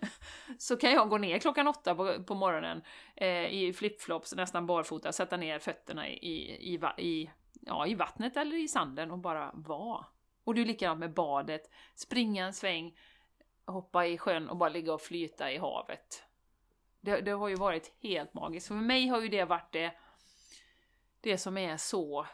så 0.58 0.76
kan 0.76 0.92
jag 0.92 1.08
gå 1.08 1.18
ner 1.18 1.38
klockan 1.38 1.68
åtta 1.68 1.94
på, 1.94 2.24
på 2.24 2.34
morgonen 2.34 2.82
eh, 3.16 3.46
i 3.46 3.72
flipflops, 3.72 4.34
nästan 4.34 4.66
barfota, 4.66 5.12
sätta 5.12 5.36
ner 5.36 5.58
fötterna 5.58 6.08
i, 6.08 6.74
i, 6.74 6.80
i, 6.98 7.30
ja, 7.60 7.86
i 7.86 7.94
vattnet 7.94 8.36
eller 8.36 8.56
i 8.56 8.68
sanden 8.68 9.10
och 9.10 9.18
bara 9.18 9.50
vara. 9.54 10.06
Och 10.44 10.54
det 10.54 10.60
är 10.60 10.66
likadant 10.66 11.00
med 11.00 11.14
badet, 11.14 11.70
springa 11.94 12.46
en 12.46 12.52
sväng, 12.52 12.98
hoppa 13.66 14.06
i 14.06 14.18
sjön 14.18 14.48
och 14.48 14.56
bara 14.56 14.68
ligga 14.68 14.94
och 14.94 15.02
flyta 15.02 15.52
i 15.52 15.58
havet. 15.58 16.24
Det, 17.00 17.20
det 17.20 17.30
har 17.30 17.48
ju 17.48 17.54
varit 17.54 17.94
helt 18.02 18.34
magiskt. 18.34 18.68
För 18.68 18.74
mig 18.74 19.08
har 19.08 19.20
ju 19.20 19.28
det 19.28 19.44
varit 19.44 19.72
det, 19.72 19.92
det 21.20 21.38
som 21.38 21.58
är 21.58 21.76
så 21.76 22.26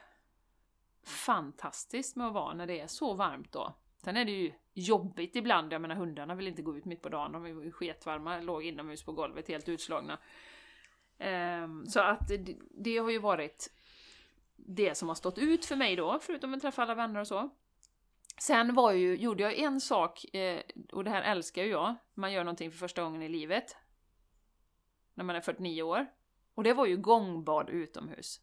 fantastiskt 1.06 2.16
med 2.16 2.26
att 2.26 2.34
vara 2.34 2.54
när 2.54 2.66
det 2.66 2.80
är 2.80 2.86
så 2.86 3.14
varmt 3.14 3.52
då. 3.52 3.74
Sen 4.04 4.16
är 4.16 4.24
det 4.24 4.32
ju 4.32 4.52
jobbigt 4.74 5.36
ibland, 5.36 5.72
jag 5.72 5.80
menar 5.80 5.94
hundarna 5.94 6.34
vill 6.34 6.48
inte 6.48 6.62
gå 6.62 6.76
ut 6.76 6.84
mitt 6.84 7.02
på 7.02 7.08
dagen, 7.08 7.32
de 7.32 7.44
är 7.44 7.48
ju 7.48 7.72
sketvarma, 7.72 8.40
låg 8.40 8.64
inomhus 8.64 9.04
på 9.04 9.12
golvet 9.12 9.48
helt 9.48 9.68
utslagna. 9.68 10.18
Ehm, 11.18 11.86
så 11.86 12.00
att 12.00 12.28
det, 12.28 12.56
det 12.70 12.98
har 12.98 13.10
ju 13.10 13.18
varit 13.18 13.70
det 14.56 14.94
som 14.94 15.08
har 15.08 15.14
stått 15.14 15.38
ut 15.38 15.64
för 15.64 15.76
mig 15.76 15.96
då, 15.96 16.18
förutom 16.22 16.54
att 16.54 16.60
träffa 16.60 16.82
alla 16.82 16.94
vänner 16.94 17.20
och 17.20 17.26
så. 17.26 17.50
Sen 18.40 18.74
var 18.74 18.92
ju, 18.92 19.16
gjorde 19.16 19.42
jag 19.42 19.58
en 19.58 19.80
sak, 19.80 20.34
eh, 20.34 20.62
och 20.92 21.04
det 21.04 21.10
här 21.10 21.22
älskar 21.22 21.62
ju 21.62 21.70
jag, 21.70 21.94
man 22.14 22.32
gör 22.32 22.44
någonting 22.44 22.70
för 22.70 22.78
första 22.78 23.02
gången 23.02 23.22
i 23.22 23.28
livet. 23.28 23.76
När 25.14 25.24
man 25.24 25.36
är 25.36 25.40
49 25.40 25.82
år. 25.82 26.06
Och 26.54 26.62
det 26.62 26.72
var 26.72 26.86
ju 26.86 26.96
gångbad 26.96 27.70
utomhus. 27.70 28.40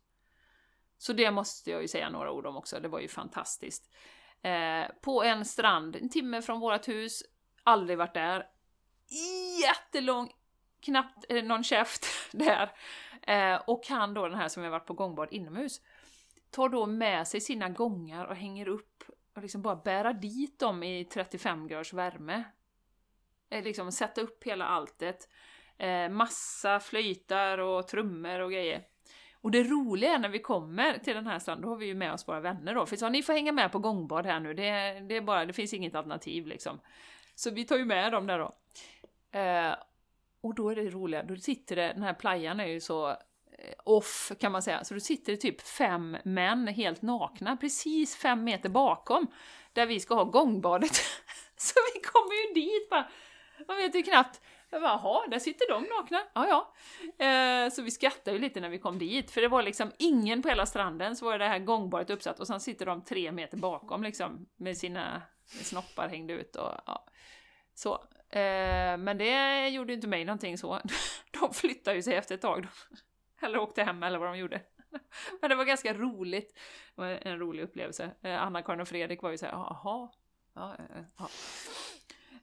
Så 0.98 1.14
det 1.14 1.32
måste 1.32 1.72
jag 1.72 1.82
ju 1.82 1.88
säga 1.88 2.10
några 2.10 2.32
ord 2.32 2.46
om 2.46 2.58
också, 2.58 2.80
det 2.80 2.88
var 2.88 3.00
ju 3.00 3.08
fantastiskt. 3.08 3.92
Eh, 4.42 4.88
på 5.02 5.24
en 5.24 5.46
strand, 5.46 5.96
en 5.96 6.10
timme 6.10 6.42
från 6.42 6.60
vårt 6.60 6.88
hus, 6.88 7.24
aldrig 7.64 7.98
varit 7.98 8.14
där. 8.14 8.48
Jättelång, 9.62 10.32
knappt 10.80 11.26
eh, 11.30 11.44
någon 11.44 11.64
käft 11.64 12.06
där. 12.32 12.72
Eh, 13.22 13.62
och 13.68 13.88
han 13.90 14.14
då, 14.14 14.28
den 14.28 14.38
här 14.38 14.48
som 14.48 14.64
har 14.64 14.70
varit 14.70 14.86
på 14.86 14.94
gångbad 14.94 15.28
inomhus, 15.32 15.82
tar 16.52 16.70
då 16.70 16.86
med 16.86 17.28
sig 17.28 17.42
sina 17.42 17.70
gångar 17.70 18.26
och 18.26 18.36
hänger 18.36 18.68
upp 18.68 19.04
och 19.36 19.42
liksom 19.42 19.62
bara 19.62 19.76
bära 19.76 20.14
dit 20.14 20.60
dem 20.60 20.84
i 20.84 21.06
35 21.06 21.68
graders 21.68 21.94
värme. 21.94 22.44
Eh, 23.50 23.64
liksom 23.64 23.92
sätta 23.92 24.22
upp 24.22 24.44
hela 24.44 24.66
alltet. 24.66 25.30
Eh, 25.78 26.10
massa 26.10 26.80
flöjtar 26.80 27.58
och 27.58 27.88
trummor 27.88 28.40
och 28.40 28.52
grejer. 28.52 28.84
Och 29.42 29.52
det 29.52 29.64
roliga 29.64 30.14
är 30.14 30.20
när 30.20 30.30
vi 30.30 30.40
kommer 30.40 30.98
till 30.98 31.16
den 31.16 31.28
här 31.28 31.40
stranden, 31.40 31.62
då 31.62 31.70
har 31.70 31.78
vi 31.78 31.86
ju 31.86 31.96
med 31.96 32.14
oss 32.14 32.28
våra 32.28 32.40
vänner 32.40 32.76
då. 32.76 32.86
För 32.86 32.96
så, 32.96 33.10
ni 33.10 33.24
får 33.24 33.34
hänga 33.34 33.52
med 33.52 33.72
på 33.72 33.80
gångbad 33.80 34.26
här 34.26 34.40
nu, 34.40 34.54
det, 34.54 35.00
det, 35.00 35.18
är 35.18 35.22
bara, 35.22 35.46
det 35.46 35.54
finns 35.54 35.74
inget 35.74 35.96
alternativ 35.96 36.48
liksom. 36.48 36.80
Så 37.36 37.52
vi 37.52 37.64
tar 37.64 37.78
ju 37.78 37.86
med 37.86 38.12
dem 38.12 38.28
där 38.28 38.40
då. 38.40 38.56
Eh, 39.40 39.76
och 40.42 40.56
då 40.56 40.70
är 40.70 40.76
det 40.76 40.90
roliga, 40.90 41.24
då 41.24 41.36
sitter 41.36 41.76
det, 41.76 41.94
den 41.94 42.04
här 42.04 42.14
playan 42.14 42.60
är 42.60 42.66
ju 42.66 42.80
så 42.80 43.10
eh, 43.10 43.16
off 43.84 44.32
kan 44.40 44.52
man 44.52 44.62
säga, 44.62 44.84
så 44.84 44.94
då 44.94 45.00
sitter 45.00 45.32
det 45.32 45.38
typ 45.38 45.62
fem 45.62 46.18
män 46.24 46.68
helt 46.68 47.02
nakna, 47.02 47.58
precis 47.58 48.16
fem 48.16 48.44
meter 48.44 48.70
bakom, 48.70 49.28
där 49.74 49.86
vi 49.86 50.00
ska 50.00 50.16
ha 50.16 50.24
gångbadet. 50.24 50.96
så 51.58 51.74
vi 51.94 52.02
kommer 52.02 52.48
ju 52.48 52.54
dit 52.54 52.90
bara, 52.90 53.10
man 53.68 53.78
vet 53.78 53.96
ju 53.96 54.04
knappt, 54.04 54.42
jag 54.72 54.82
bara, 54.82 55.00
jaha, 55.04 55.28
där 55.28 55.40
sitter 55.40 55.70
de 55.70 55.84
nakna. 55.84 56.22
Ja, 56.34 56.48
ja. 56.48 56.74
Eh, 57.26 57.70
så 57.70 57.82
vi 57.82 57.92
skrattade 57.92 58.38
ju 58.38 58.42
lite 58.42 58.60
när 58.60 58.70
vi 58.70 58.80
kom 58.80 59.00
dit, 59.00 59.32
för 59.32 59.42
det 59.42 59.48
var 59.48 59.64
liksom 59.64 59.92
ingen 59.98 60.42
på 60.42 60.50
hela 60.50 60.66
stranden, 60.66 61.16
så 61.16 61.26
var 61.26 61.40
det 61.40 61.48
här 61.48 61.60
gångbaret 61.60 62.10
uppsatt 62.10 62.40
och 62.40 62.48
sen 62.48 62.60
sitter 62.60 62.86
de 62.86 63.04
tre 63.04 63.32
meter 63.32 63.58
bakom 63.58 64.04
liksom 64.04 64.46
med 64.58 64.78
sina 64.78 65.22
snoppar 65.46 66.10
hängde 66.10 66.34
ut 66.34 66.56
och 66.56 66.72
ja. 66.86 67.06
Så. 67.74 67.94
Eh, 68.30 68.98
men 68.98 69.18
det 69.18 69.68
gjorde 69.68 69.92
ju 69.92 69.96
inte 69.96 70.08
mig 70.08 70.26
någonting 70.26 70.58
så. 70.58 70.82
De 71.42 71.54
flyttade 71.54 71.96
ju 71.96 72.04
sig 72.04 72.16
efter 72.16 72.36
ett 72.36 72.42
tag. 72.42 72.68
Eller 73.42 73.58
åkte 73.58 73.84
hem 73.84 74.04
eller 74.04 74.20
vad 74.20 74.28
de 74.28 74.38
gjorde. 74.38 74.62
Men 75.42 75.50
det 75.50 75.56
var 75.56 75.66
ganska 75.66 75.94
roligt. 75.94 76.54
Det 76.96 77.02
var 77.02 77.08
en 77.08 77.40
rolig 77.40 77.64
upplevelse. 77.64 78.12
Eh, 78.22 78.42
Anna-Karin 78.42 78.82
och 78.82 78.88
Fredrik 78.88 79.22
var 79.22 79.32
ju 79.32 79.38
såhär, 79.38 79.54
jaha. 79.54 80.10
Ja, 80.54 80.78
ja. 81.18 81.30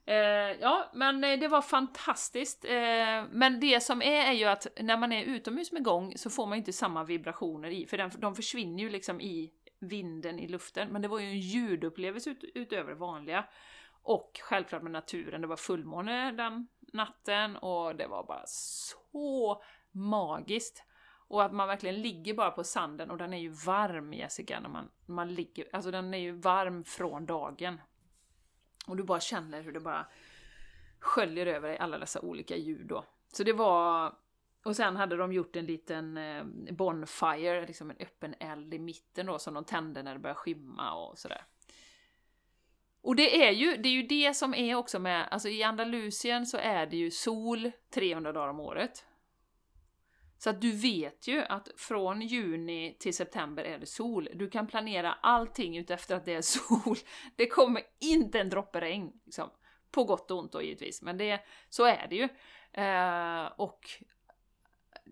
Eh, 0.09 0.57
ja, 0.61 0.89
men 0.93 1.23
eh, 1.23 1.39
det 1.39 1.47
var 1.47 1.61
fantastiskt. 1.61 2.65
Eh, 2.65 3.23
men 3.31 3.59
det 3.59 3.83
som 3.83 4.01
är 4.01 4.25
är 4.29 4.33
ju 4.33 4.45
att 4.45 4.67
när 4.79 4.97
man 4.97 5.11
är 5.11 5.23
utomhus 5.23 5.71
med 5.71 5.83
gång 5.83 6.17
så 6.17 6.29
får 6.29 6.47
man 6.47 6.57
inte 6.57 6.73
samma 6.73 7.03
vibrationer 7.03 7.69
i, 7.69 7.85
för 7.85 7.97
den, 7.97 8.11
de 8.17 8.35
försvinner 8.35 8.83
ju 8.83 8.89
liksom 8.89 9.21
i 9.21 9.51
vinden 9.79 10.39
i 10.39 10.47
luften. 10.47 10.89
Men 10.89 11.01
det 11.01 11.07
var 11.07 11.19
ju 11.19 11.27
en 11.27 11.39
ljudupplevelse 11.39 12.29
ut, 12.29 12.43
utöver 12.55 12.89
det 12.89 12.95
vanliga. 12.95 13.45
Och 14.03 14.39
självklart 14.43 14.81
med 14.81 14.91
naturen, 14.91 15.41
det 15.41 15.47
var 15.47 15.55
fullmåne 15.55 16.31
den 16.31 16.67
natten 16.93 17.55
och 17.55 17.95
det 17.95 18.07
var 18.07 18.23
bara 18.23 18.43
så 18.45 19.63
magiskt. 19.91 20.83
Och 21.27 21.43
att 21.43 21.53
man 21.53 21.67
verkligen 21.67 22.01
ligger 22.01 22.33
bara 22.33 22.51
på 22.51 22.63
sanden 22.63 23.11
och 23.11 23.17
den 23.17 23.33
är 23.33 23.37
ju 23.37 23.49
varm 23.49 24.13
Jessica, 24.13 24.59
när 24.59 24.69
man, 24.69 24.91
man 25.05 25.33
ligger, 25.33 25.67
alltså 25.73 25.91
den 25.91 26.13
är 26.13 26.17
ju 26.17 26.31
varm 26.31 26.83
från 26.83 27.25
dagen. 27.25 27.81
Och 28.89 28.97
du 28.97 29.03
bara 29.03 29.19
känner 29.19 29.61
hur 29.61 29.71
det 29.71 29.79
bara 29.79 30.05
sköljer 30.99 31.45
över 31.45 31.67
dig 31.67 31.77
alla 31.77 31.97
dessa 31.97 32.21
olika 32.21 32.55
ljud 32.55 32.87
då. 32.87 33.05
Så 33.33 33.43
det 33.43 33.53
var... 33.53 34.15
Och 34.63 34.75
sen 34.75 34.95
hade 34.95 35.17
de 35.17 35.33
gjort 35.33 35.55
en 35.55 35.65
liten 35.65 36.17
eh, 36.17 36.43
bonfire, 36.71 37.67
liksom 37.67 37.89
en 37.89 37.97
öppen 37.99 38.35
eld 38.39 38.73
i 38.73 38.79
mitten 38.79 39.25
då 39.25 39.39
som 39.39 39.53
de 39.53 39.63
tände 39.63 40.03
när 40.03 40.13
det 40.13 40.19
började 40.19 40.39
skymma 40.39 40.93
och 40.93 41.17
sådär. 41.17 41.45
Och 43.01 43.15
det 43.15 43.47
är 43.47 43.51
ju 43.51 43.77
det, 43.77 43.89
är 43.89 43.93
ju 43.93 44.03
det 44.03 44.33
som 44.33 44.53
är 44.53 44.75
också 44.75 44.99
med, 44.99 45.27
alltså 45.31 45.49
i 45.49 45.63
Andalusien 45.63 46.45
så 46.45 46.57
är 46.57 46.85
det 46.85 46.97
ju 46.97 47.11
sol 47.11 47.71
300 47.89 48.31
dagar 48.33 48.47
om 48.47 48.59
året. 48.59 49.05
Så 50.39 50.49
att 50.49 50.61
du 50.61 50.71
vet 50.71 51.27
ju 51.27 51.41
att 51.41 51.69
från 51.77 52.21
juni 52.21 52.97
till 52.99 53.13
september 53.13 53.63
är 53.63 53.79
det 53.79 53.85
sol. 53.85 54.29
Du 54.33 54.49
kan 54.49 54.67
planera 54.67 55.13
allting 55.13 55.77
utefter 55.77 56.15
att 56.15 56.25
det 56.25 56.33
är 56.33 56.41
sol. 56.81 56.97
Det 57.35 57.47
kommer 57.47 57.83
inte 57.99 58.39
en 58.39 58.49
droppe 58.49 58.81
regn. 58.81 59.11
Liksom. 59.25 59.49
På 59.91 60.03
gott 60.03 60.31
och 60.31 60.39
ont 60.39 60.51
då 60.51 60.61
givetvis, 60.61 61.01
men 61.01 61.17
det, 61.17 61.41
så 61.69 61.85
är 61.85 62.07
det 62.09 62.15
ju. 62.15 62.29
Eh, 62.83 63.45
och 63.45 63.89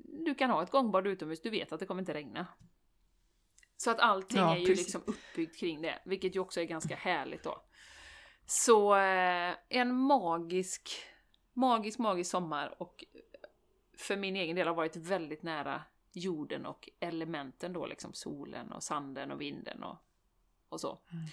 du 0.03 0.35
kan 0.35 0.49
ha 0.49 0.63
ett 0.63 0.71
gångbad 0.71 1.07
utomhus, 1.07 1.41
du 1.41 1.49
vet 1.49 1.71
att 1.71 1.79
det 1.79 1.85
kommer 1.85 2.01
inte 2.01 2.13
regna. 2.13 2.47
Så 3.77 3.91
att 3.91 3.99
allting 3.99 4.39
ja, 4.39 4.55
är 4.55 4.59
ju 4.59 4.65
precis. 4.65 4.85
liksom 4.85 5.01
uppbyggt 5.07 5.59
kring 5.59 5.81
det, 5.81 5.99
vilket 6.05 6.35
ju 6.35 6.39
också 6.39 6.61
är 6.61 6.65
ganska 6.65 6.95
härligt 6.95 7.43
då. 7.43 7.63
Så 8.45 8.95
eh, 8.95 9.55
en 9.69 9.95
magisk, 9.95 10.89
magisk, 11.53 11.99
magisk 11.99 12.31
sommar 12.31 12.81
och 12.81 13.05
för 13.97 14.17
min 14.17 14.35
egen 14.35 14.55
del 14.55 14.67
har 14.67 14.75
varit 14.75 14.95
väldigt 14.95 15.43
nära 15.43 15.81
jorden 16.13 16.65
och 16.65 16.89
elementen 16.99 17.73
då, 17.73 17.85
liksom 17.85 18.13
solen 18.13 18.71
och 18.71 18.83
sanden 18.83 19.31
och 19.31 19.41
vinden 19.41 19.83
och, 19.83 19.97
och 20.69 20.81
så. 20.81 20.99
Mm. 21.11 21.25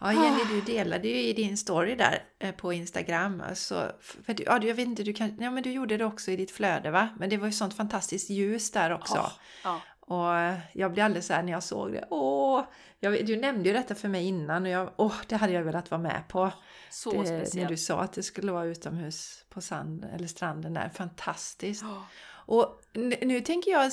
Ja, 0.00 0.12
Jenny, 0.12 0.44
du 0.44 0.60
delade 0.60 1.08
ju 1.08 1.22
i 1.22 1.32
din 1.32 1.56
story 1.56 1.94
där 1.94 2.24
eh, 2.38 2.54
på 2.54 2.72
Instagram. 2.72 3.42
Alltså, 3.48 3.92
för 4.00 4.34
du, 4.34 4.42
ja, 4.42 4.62
jag 4.62 4.74
vet 4.74 4.86
inte, 4.86 5.02
du, 5.02 5.12
kan, 5.12 5.36
ja, 5.40 5.50
men 5.50 5.62
du 5.62 5.72
gjorde 5.72 5.96
det 5.96 6.04
också 6.04 6.30
i 6.30 6.36
ditt 6.36 6.50
flöde 6.50 6.90
va? 6.90 7.08
Men 7.18 7.30
det 7.30 7.36
var 7.36 7.46
ju 7.46 7.52
sånt 7.52 7.76
fantastiskt 7.76 8.30
ljus 8.30 8.70
där 8.70 8.90
också. 8.90 9.16
Ja, 9.16 9.32
ja. 9.64 9.80
Och 10.06 10.56
jag 10.72 10.92
blev 10.92 11.04
alldeles 11.04 11.26
såhär 11.26 11.42
när 11.42 11.52
jag 11.52 11.62
såg 11.62 11.92
det. 11.92 12.04
Åh! 12.10 12.64
Jag, 13.00 13.26
du 13.26 13.36
nämnde 13.36 13.68
ju 13.68 13.72
detta 13.72 13.94
för 13.94 14.08
mig 14.08 14.26
innan 14.26 14.62
och 14.62 14.68
jag, 14.68 14.90
åh, 14.96 15.14
det 15.28 15.36
hade 15.36 15.52
jag 15.52 15.62
velat 15.62 15.90
vara 15.90 16.00
med 16.00 16.22
på. 16.28 16.50
Så 16.90 17.10
det, 17.10 17.26
speciellt. 17.26 17.54
När 17.54 17.68
du 17.68 17.76
sa 17.76 18.00
att 18.00 18.12
det 18.12 18.22
skulle 18.22 18.52
vara 18.52 18.64
utomhus 18.64 19.44
på 19.50 19.60
sand, 19.60 20.06
eller 20.14 20.26
stranden 20.26 20.74
där. 20.74 20.88
Fantastiskt! 20.88 21.82
Oh. 21.82 22.02
Och 22.46 22.80
nu, 22.92 23.16
nu, 23.22 23.40
tänker 23.40 23.70
jag 23.70 23.92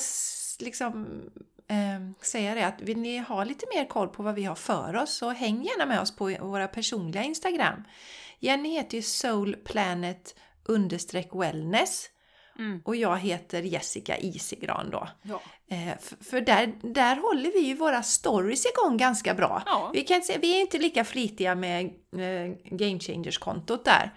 liksom 0.60 1.20
eh, 1.68 2.24
säga 2.24 2.54
det 2.54 2.66
att 2.66 2.80
vill 2.80 2.98
ni 2.98 3.18
ha 3.18 3.44
lite 3.44 3.66
mer 3.74 3.84
koll 3.84 4.08
på 4.08 4.22
vad 4.22 4.34
vi 4.34 4.44
har 4.44 4.54
för 4.54 4.96
oss 4.96 5.14
så 5.14 5.30
häng 5.30 5.62
gärna 5.62 5.86
med 5.86 6.00
oss 6.00 6.16
på 6.16 6.36
våra 6.40 6.68
personliga 6.68 7.22
Instagram. 7.22 7.84
Jenny 8.38 8.72
heter 8.72 8.96
ju 8.96 9.02
soulplanet 9.02 10.34
wellness 11.32 12.10
Mm. 12.62 12.82
Och 12.84 12.96
jag 12.96 13.18
heter 13.18 13.62
Jessica 13.62 14.18
Isigran 14.18 14.90
då. 14.90 15.08
Ja. 15.22 15.42
Eh, 15.68 15.98
för, 16.00 16.24
för 16.24 16.40
där, 16.40 16.72
där 16.82 17.16
håller 17.16 17.52
vi 17.52 17.60
ju 17.60 17.74
våra 17.74 18.02
stories 18.02 18.66
igång 18.66 18.96
ganska 18.96 19.34
bra. 19.34 19.62
Ja. 19.66 19.90
Vi, 19.94 20.04
kan 20.04 20.22
se, 20.22 20.38
vi 20.38 20.56
är 20.56 20.60
inte 20.60 20.78
lika 20.78 21.04
flitiga 21.04 21.54
med 21.54 21.84
eh, 22.16 22.54
Game 22.64 22.98
Changers-kontot 22.98 23.84
där. 23.84 24.10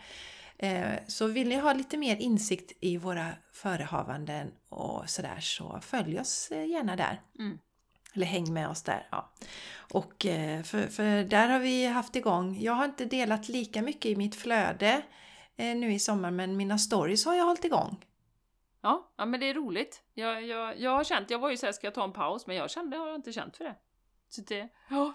Eh, 0.57 0.99
så 1.07 1.27
vill 1.27 1.47
ni 1.47 1.55
ha 1.55 1.73
lite 1.73 1.97
mer 1.97 2.15
insikt 2.15 2.71
i 2.81 2.97
våra 2.97 3.27
förehavanden 3.53 4.51
och 4.69 5.09
sådär 5.09 5.39
så 5.39 5.79
följ 5.81 6.19
oss 6.19 6.51
gärna 6.51 6.95
där. 6.95 7.21
Mm. 7.39 7.59
Eller 8.13 8.25
häng 8.25 8.53
med 8.53 8.69
oss 8.69 8.83
där. 8.83 9.07
Ja. 9.11 9.33
Och 9.93 10.13
för, 10.63 10.87
för 10.87 11.23
där 11.23 11.47
har 11.47 11.59
vi 11.59 11.85
haft 11.85 12.15
igång, 12.15 12.57
jag 12.61 12.73
har 12.73 12.85
inte 12.85 13.05
delat 13.05 13.49
lika 13.49 13.81
mycket 13.81 14.05
i 14.05 14.15
mitt 14.15 14.35
flöde 14.35 15.01
nu 15.57 15.93
i 15.93 15.99
sommar 15.99 16.31
men 16.31 16.57
mina 16.57 16.77
stories 16.77 17.25
har 17.25 17.35
jag 17.35 17.45
hållit 17.45 17.65
igång. 17.65 17.97
Ja, 18.85 19.13
ja 19.17 19.25
men 19.25 19.39
det 19.39 19.49
är 19.49 19.53
roligt. 19.53 20.01
Jag, 20.13 20.43
jag, 20.43 20.79
jag 20.79 20.91
har 20.91 21.03
känt, 21.03 21.29
jag 21.29 21.39
var 21.39 21.49
ju 21.49 21.57
såhär, 21.57 21.73
ska 21.73 21.87
jag 21.87 21.93
ta 21.93 22.03
en 22.03 22.13
paus? 22.13 22.47
Men 22.47 22.55
jag 22.55 22.71
kände, 22.71 22.95
jag 22.95 23.03
har 23.05 23.15
inte 23.15 23.33
känt 23.33 23.57
för 23.57 23.63
det. 23.63 23.75
Så 24.29 24.41
det, 24.41 24.69
ja. 24.89 25.11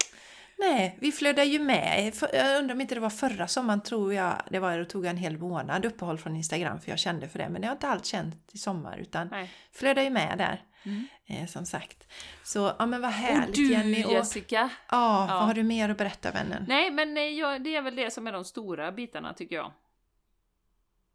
Nej, 0.57 0.97
vi 1.01 1.11
flödade 1.11 1.47
ju 1.47 1.59
med. 1.59 2.13
Jag 2.33 2.59
undrar 2.59 2.75
om 2.75 2.81
inte 2.81 2.95
det 2.95 3.01
var 3.01 3.09
förra 3.09 3.47
sommaren 3.47 3.81
tror 3.81 4.13
jag 4.13 4.41
det 4.49 4.59
var, 4.59 4.77
då 4.77 4.85
tog 4.85 5.05
en 5.05 5.17
hel 5.17 5.37
månad 5.37 5.85
uppehåll 5.85 6.17
från 6.17 6.35
Instagram 6.35 6.81
för 6.81 6.89
jag 6.89 6.99
kände 6.99 7.27
för 7.27 7.39
det. 7.39 7.49
Men 7.49 7.61
det 7.61 7.67
har 7.67 7.75
inte 7.75 7.87
alls 7.87 8.07
känt 8.07 8.53
i 8.53 8.57
sommar 8.57 8.97
utan 8.97 9.27
Nej. 9.27 9.51
flödade 9.71 10.03
ju 10.03 10.09
med 10.09 10.37
där. 10.37 10.63
Mm. 10.83 11.07
Eh, 11.25 11.47
som 11.47 11.65
sagt. 11.65 12.07
Så 12.43 12.71
ja 12.79 12.85
men 12.85 13.01
vad 13.01 13.11
härligt 13.11 13.49
och 13.49 13.55
du, 13.55 13.71
Jenny! 13.71 14.05
Och 14.05 14.11
Jessica! 14.11 14.69
Ja, 14.89 15.27
ja, 15.29 15.35
vad 15.35 15.45
har 15.45 15.53
du 15.53 15.63
mer 15.63 15.89
att 15.89 15.97
berätta 15.97 16.31
vännen? 16.31 16.65
Nej 16.67 16.91
men 16.91 17.13
nej, 17.13 17.39
jag, 17.39 17.63
det 17.63 17.75
är 17.75 17.81
väl 17.81 17.95
det 17.95 18.11
som 18.11 18.27
är 18.27 18.31
de 18.31 18.45
stora 18.45 18.91
bitarna 18.91 19.33
tycker 19.33 19.55
jag. 19.55 19.71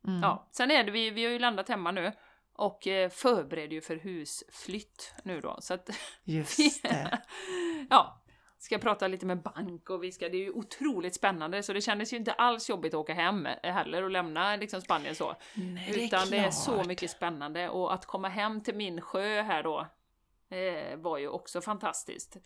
Mm. 0.07 0.23
Ja, 0.23 0.49
sen 0.53 0.71
är 0.71 0.85
det 0.85 0.91
vi, 0.91 1.11
vi 1.11 1.25
har 1.25 1.33
ju 1.33 1.39
landat 1.39 1.69
hemma 1.69 1.91
nu 1.91 2.13
och 2.59 2.87
eh, 2.87 3.11
förbereder 3.11 3.75
ju 3.75 3.81
för 3.81 3.97
husflytt 3.97 5.15
nu 5.23 5.41
då. 5.41 5.57
Så 5.61 5.75
att 5.75 5.91
Just 6.25 6.83
det. 6.83 7.23
ja, 7.91 8.23
ska 8.59 8.79
prata 8.79 9.09
lite 9.09 9.27
med 9.27 9.43
bank 9.43 9.91
och 9.91 10.05
vi 10.05 10.13
ska, 10.13 10.29
det 10.29 10.37
är 10.37 10.45
ju 10.45 10.53
otroligt 10.53 11.15
spännande 11.15 11.63
så 11.63 11.73
det 11.73 11.81
kändes 11.81 12.13
ju 12.13 12.17
inte 12.17 12.33
alls 12.33 12.71
jobbigt 12.71 12.95
att 12.95 12.99
åka 12.99 13.15
hem 13.15 13.49
heller 13.63 14.03
och 14.03 14.11
lämna 14.11 14.57
liksom 14.57 14.81
Spanien 14.81 15.15
så. 15.15 15.37
Nej, 15.55 15.93
det 15.95 16.05
Utan 16.05 16.31
det 16.31 16.37
är 16.37 16.51
så 16.51 16.85
mycket 16.85 17.11
spännande 17.11 17.69
och 17.69 17.95
att 17.95 18.07
komma 18.07 18.29
hem 18.29 18.61
till 18.61 18.75
min 18.75 19.01
sjö 19.01 19.43
här 19.43 19.63
då 19.63 19.87
eh, 20.57 20.97
var 20.97 21.19
ju 21.19 21.29
också 21.29 21.61
fantastiskt. 21.61 22.37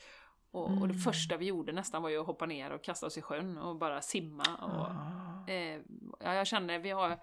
Och, 0.50 0.68
mm. 0.68 0.82
och, 0.82 0.88
det 0.88 0.94
mm. 0.94 1.02
första 1.02 1.36
vi 1.36 1.46
gjorde 1.46 1.72
nästan 1.72 2.02
var 2.02 2.10
ju 2.10 2.20
att 2.20 2.26
hoppa 2.26 2.46
ner 2.46 2.70
och 2.70 2.84
kasta 2.84 3.06
oss 3.06 3.18
i 3.18 3.22
sjön 3.22 3.58
och 3.58 3.76
bara 3.76 4.02
simma. 4.02 4.44
Och, 4.62 4.86
ah. 4.86 5.52
eh, 5.52 5.80
ja, 6.20 6.34
jag 6.34 6.46
känner, 6.46 6.78
vi 6.78 6.90
har, 6.90 7.20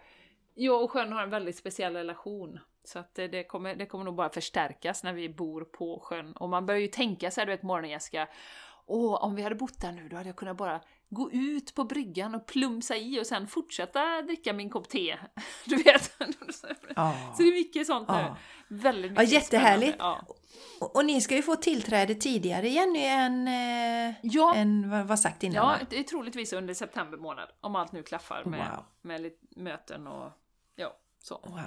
jag 0.53 0.83
och 0.83 0.91
sjön 0.91 1.13
har 1.13 1.23
en 1.23 1.29
väldigt 1.29 1.57
speciell 1.57 1.95
relation. 1.95 2.59
Så 2.87 2.99
att 2.99 3.15
det, 3.15 3.43
kommer, 3.43 3.75
det 3.75 3.85
kommer 3.85 4.05
nog 4.05 4.15
bara 4.15 4.29
förstärkas 4.29 5.03
när 5.03 5.13
vi 5.13 5.29
bor 5.29 5.61
på 5.61 5.99
sjön. 5.99 6.33
Och 6.33 6.49
man 6.49 6.65
börjar 6.65 6.81
ju 6.81 6.87
tänka 6.87 7.31
sig, 7.31 7.45
du 7.45 7.51
vet 7.51 7.63
morgonen 7.63 7.89
Jessica, 7.91 8.27
Åh, 8.89 9.23
om 9.23 9.35
vi 9.35 9.41
hade 9.41 9.55
bott 9.55 9.81
där 9.81 9.91
nu 9.91 10.09
då 10.09 10.15
hade 10.17 10.29
jag 10.29 10.35
kunnat 10.35 10.57
bara 10.57 10.81
gå 11.09 11.31
ut 11.31 11.75
på 11.75 11.83
bryggan 11.83 12.35
och 12.35 12.45
plumsa 12.45 12.95
i 12.95 13.19
och 13.21 13.27
sen 13.27 13.47
fortsätta 13.47 14.21
dricka 14.21 14.53
min 14.53 14.69
kopp 14.69 14.89
te. 14.89 15.17
Du 15.65 15.75
vet? 15.83 16.11
Ja. 16.95 17.33
Så 17.37 17.43
det 17.43 17.49
är 17.49 17.53
mycket 17.53 17.87
sånt 17.87 18.07
nu. 18.07 18.13
Ja. 18.15 18.37
Väldigt 18.67 19.11
Ja, 19.15 19.21
mycket 19.21 19.33
jättehärligt. 19.33 19.93
spännande. 19.93 20.25
Ja. 20.27 20.35
Och, 20.81 20.95
och 20.95 21.05
ni 21.05 21.21
ska 21.21 21.35
ju 21.35 21.41
få 21.41 21.55
tillträde 21.55 22.15
tidigare 22.15 22.69
Jenny 22.69 23.03
än, 23.05 23.47
eh, 23.47 24.15
Ja. 24.21 24.55
än 24.55 24.89
vad 24.89 25.07
var 25.07 25.15
sagt 25.15 25.43
innan 25.43 25.55
Ja, 25.55 25.85
det 25.89 25.99
är 25.99 26.03
troligtvis 26.03 26.53
under 26.53 26.73
september 26.73 27.17
månad. 27.17 27.49
Om 27.61 27.75
allt 27.75 27.91
nu 27.91 28.03
klaffar 28.03 28.43
med, 28.45 28.59
Wow. 28.75 28.85
med 29.01 29.31
möten 29.55 30.07
och 30.07 30.31
ja, 30.75 30.97
så. 31.23 31.39
Wow. 31.43 31.59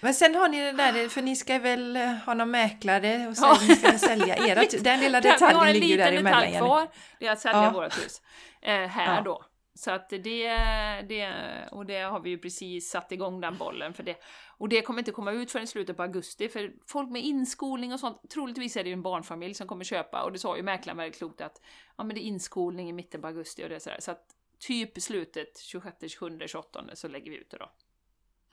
Men 0.00 0.14
sen 0.14 0.34
har 0.34 0.48
ni 0.48 0.60
det 0.60 0.72
där, 0.72 1.08
för 1.08 1.22
ni 1.22 1.36
ska 1.36 1.58
väl 1.58 1.96
eh, 1.96 2.02
ha 2.12 2.34
någon 2.34 2.50
mäklare 2.50 3.26
och 3.28 3.36
sen 3.36 3.48
Ja. 3.48 3.58
ni 3.68 3.76
ska 3.76 3.98
sälja 3.98 4.34
ert. 4.34 4.70
Den 4.84 5.00
lilla 5.00 5.20
Vi 5.20 5.28
har 5.28 5.34
detaljen 5.34 5.66
en 5.66 5.72
ligger 5.72 5.86
ju 5.86 5.96
liten 5.96 6.12
däremellan 6.12 6.40
detalj 6.40 6.52
Jenny. 6.54 6.66
kvar, 6.66 6.88
det 7.20 7.26
är 7.26 7.32
att 7.32 7.40
sälja 7.40 7.62
Ja. 7.64 7.70
vårt 7.70 7.98
hus. 8.04 8.22
Eh, 8.62 8.74
här 8.86 9.16
Ja. 9.16 9.22
då. 9.22 9.44
Så 9.74 9.90
att 9.90 10.08
det, 10.08 10.18
det, 11.08 11.34
och 11.72 11.86
det 11.86 12.00
har 12.00 12.20
vi 12.20 12.30
ju 12.30 12.38
precis 12.38 12.90
satt 12.90 13.12
igång 13.12 13.40
den 13.40 13.56
bollen 13.56 13.94
för 13.94 14.02
det. 14.02 14.16
Och 14.58 14.68
det 14.68 14.82
kommer 14.82 14.98
inte 14.98 15.10
komma 15.12 15.32
ut 15.32 15.52
förrän 15.52 15.64
i 15.64 15.66
slutet 15.66 15.96
på 15.96 16.02
augusti, 16.02 16.48
för 16.48 16.72
folk 16.86 17.10
med 17.10 17.22
inskolning 17.22 17.92
och 17.92 18.00
sånt, 18.00 18.20
troligtvis 18.34 18.76
är 18.76 18.82
det 18.84 18.88
ju 18.88 18.92
en 18.92 19.02
barnfamilj 19.02 19.54
som 19.54 19.66
kommer 19.68 19.84
köpa, 19.84 20.22
och 20.22 20.32
det 20.32 20.38
sa 20.38 20.56
ju 20.56 20.62
mäklaren 20.62 20.96
väldigt 20.96 21.18
klokt 21.18 21.40
att 21.40 21.60
ja 21.98 22.04
men 22.04 22.14
det 22.14 22.20
är 22.20 22.26
inskolning 22.26 22.88
i 22.88 22.92
mitten 22.92 23.20
på 23.20 23.26
augusti 23.26 23.64
och 23.64 23.68
det 23.68 23.74
är 23.74 23.78
sådär. 23.78 23.98
Så 24.00 24.10
att 24.10 24.24
typ 24.58 25.02
slutet 25.02 25.58
26, 25.60 25.96
27, 26.08 26.38
28 26.46 26.84
så 26.94 27.08
lägger 27.08 27.30
vi 27.30 27.36
ut 27.36 27.50
det 27.50 27.56
då. 27.56 27.70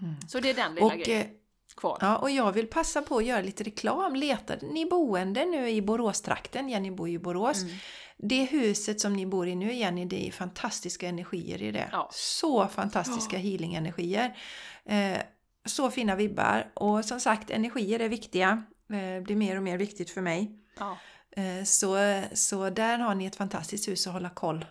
Mm. 0.01 0.15
Så 0.27 0.39
det 0.39 0.49
är 0.49 0.53
den 0.53 0.75
lilla 0.75 0.85
Och, 0.85 0.91
grejen 0.91 1.21
eh, 1.21 1.27
kvar. 1.75 1.97
ja, 2.01 2.17
och 2.17 2.31
jag 2.31 2.51
vill 2.51 2.67
passa 2.67 3.01
på 3.01 3.17
att 3.17 3.25
göra 3.25 3.41
lite 3.41 3.63
reklam. 3.63 4.15
Letar 4.15 4.59
ni 4.61 4.85
boende 4.85 5.45
nu 5.45 5.69
i 5.69 5.81
Boråstrakten, 5.81 6.69
Jenny 6.69 6.91
bor 6.91 7.09
ju 7.09 7.15
i 7.15 7.19
Borås. 7.19 7.61
Mm. 7.61 7.75
Det 8.17 8.43
huset 8.43 9.01
som 9.01 9.13
ni 9.13 9.25
bor 9.25 9.47
i 9.47 9.55
nu 9.55 9.73
Jenny, 9.73 10.05
det 10.05 10.27
är 10.27 10.31
fantastiska 10.31 11.07
energier 11.07 11.61
i 11.61 11.71
det. 11.71 11.89
Ja. 11.91 12.09
Så 12.13 12.67
fantastiska 12.67 13.37
healing-energier. 13.37 14.37
Eh, 14.85 15.17
så 15.65 15.91
fina 15.91 16.15
vibbar. 16.15 16.71
Och 16.73 17.05
som 17.05 17.19
sagt, 17.19 17.49
energier 17.49 17.99
är 17.99 18.09
viktiga. 18.09 18.63
Eh, 18.89 19.23
blir 19.23 19.35
mer 19.35 19.57
och 19.57 19.63
mer 19.63 19.77
viktigt 19.77 20.09
för 20.09 20.21
mig. 20.21 20.59
Ja. 20.79 20.97
Eh, 21.31 21.63
så, 21.63 22.21
så 22.33 22.69
där 22.69 22.97
har 22.99 23.15
ni 23.15 23.25
ett 23.25 23.35
fantastiskt 23.35 23.87
hus 23.87 24.07
att 24.07 24.13
hålla 24.13 24.29
koll, 24.29 24.65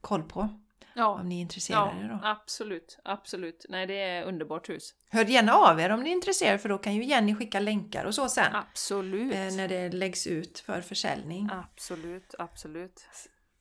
koll 0.00 0.22
på. 0.22 0.48
Ja. 0.98 1.06
Om 1.08 1.28
ni 1.28 1.36
är 1.36 1.40
intresserade 1.40 1.96
Ja, 2.00 2.08
då. 2.08 2.20
absolut, 2.22 2.98
absolut. 3.04 3.66
Nej, 3.68 3.86
det 3.86 4.00
är 4.02 4.22
underbart 4.24 4.68
hus. 4.68 4.94
Hör 5.10 5.24
gärna 5.24 5.52
av 5.54 5.80
er 5.80 5.90
om 5.90 6.02
ni 6.02 6.10
är 6.10 6.14
intresserade 6.14 6.58
för 6.58 6.68
då 6.68 6.78
kan 6.78 6.94
ju 6.94 7.04
Jenny 7.04 7.34
skicka 7.34 7.60
länkar 7.60 8.04
och 8.04 8.14
så 8.14 8.28
sen. 8.28 8.54
Absolut. 8.54 9.34
Eh, 9.34 9.40
när 9.40 9.68
det 9.68 9.88
läggs 9.88 10.26
ut 10.26 10.58
för 10.58 10.80
försäljning. 10.80 11.48
Absolut, 11.52 12.34
absolut. 12.38 13.06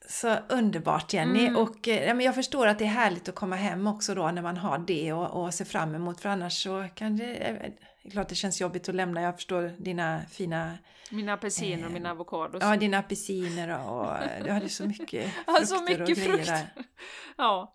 Så 0.09 0.35
underbart 0.49 1.13
Jenny! 1.13 1.45
Mm. 1.45 1.57
Och 1.57 1.87
eh, 1.87 2.21
jag 2.21 2.35
förstår 2.35 2.67
att 2.67 2.79
det 2.79 2.85
är 2.85 2.89
härligt 2.89 3.29
att 3.29 3.35
komma 3.35 3.55
hem 3.55 3.87
också 3.87 4.15
då 4.15 4.31
när 4.31 4.41
man 4.41 4.57
har 4.57 4.77
det 4.77 5.13
och, 5.13 5.43
och 5.43 5.53
se 5.53 5.65
fram 5.65 5.95
emot 5.95 6.21
för 6.21 6.29
annars 6.29 6.63
så 6.63 6.87
kan 6.95 7.17
det... 7.17 7.71
eh, 8.07 8.11
Det 8.11 8.11
är 8.11 8.11
klart 8.11 8.29
det 8.29 8.35
känns 8.35 8.61
jobbigt 8.61 8.89
att 8.89 8.95
lämna. 8.95 9.21
Jag 9.21 9.35
förstår 9.35 9.73
dina 9.77 10.21
fina... 10.29 10.77
Mina 11.11 11.33
apelsiner 11.33 11.85
och 11.85 11.91
mina 11.91 12.11
avokados. 12.11 12.63
Ja, 12.63 12.77
dina 12.77 12.97
apelsiner 12.97 13.89
och, 13.89 14.01
och 14.01 14.43
du 14.43 14.51
hade 14.51 14.69
så 14.69 14.85
mycket 14.85 15.33
frukter 15.45 15.65
så 15.65 15.77
och 15.77 15.83
mycket 15.83 16.17
grejer 16.17 16.29
frukt. 16.29 16.47
där. 16.47 16.67
Ja. 17.37 17.73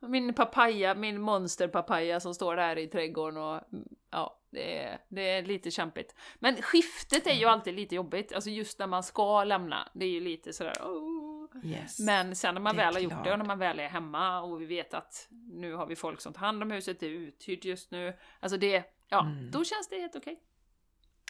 Min 0.00 0.34
papaya, 0.34 0.94
min 0.94 1.20
monsterpapaya 1.20 2.20
som 2.20 2.34
står 2.34 2.56
där 2.56 2.78
i 2.78 2.86
trädgården 2.86 3.42
och 3.42 3.72
mm, 3.72 3.88
ja, 4.10 4.40
det 4.50 4.78
är, 4.78 4.98
det 5.08 5.30
är 5.30 5.42
lite 5.42 5.70
kämpigt. 5.70 6.14
Men 6.38 6.62
skiftet 6.62 7.26
är 7.26 7.34
ju 7.34 7.46
alltid 7.46 7.74
lite 7.74 7.94
jobbigt, 7.94 8.32
alltså 8.32 8.50
just 8.50 8.78
när 8.78 8.86
man 8.86 9.02
ska 9.02 9.44
lämna. 9.44 9.88
Det 9.94 10.04
är 10.04 10.10
ju 10.10 10.20
lite 10.20 10.52
sådär 10.52 10.74
oh. 10.82 11.32
Yes. 11.64 11.98
Men 11.98 12.36
sen 12.36 12.54
när 12.54 12.60
man 12.60 12.76
väl 12.76 12.94
har 12.94 13.00
gjort 13.00 13.12
det 13.12 13.22
klart. 13.22 13.32
och 13.32 13.38
när 13.38 13.46
man 13.46 13.58
väl 13.58 13.80
är 13.80 13.88
hemma 13.88 14.42
och 14.42 14.60
vi 14.60 14.66
vet 14.66 14.94
att 14.94 15.28
nu 15.30 15.74
har 15.74 15.86
vi 15.86 15.96
folk 15.96 16.20
som 16.20 16.32
tar 16.32 16.40
hand 16.40 16.62
om 16.62 16.70
huset, 16.70 17.00
det 17.00 17.06
är 17.06 17.10
uthyrt 17.10 17.64
just 17.64 17.90
nu. 17.90 18.16
Alltså 18.40 18.58
det, 18.58 18.84
ja, 19.12 19.20
Mm. 19.20 19.50
då 19.50 19.64
känns 19.64 19.88
det 19.88 20.00
helt 20.00 20.16
okej. 20.16 20.36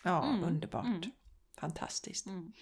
Ja, 0.05 0.25
Mm, 0.25 0.45
underbart. 0.45 0.85
mm. 0.87 1.01
Fantastiskt. 1.61 2.27
Mm. 2.27 2.53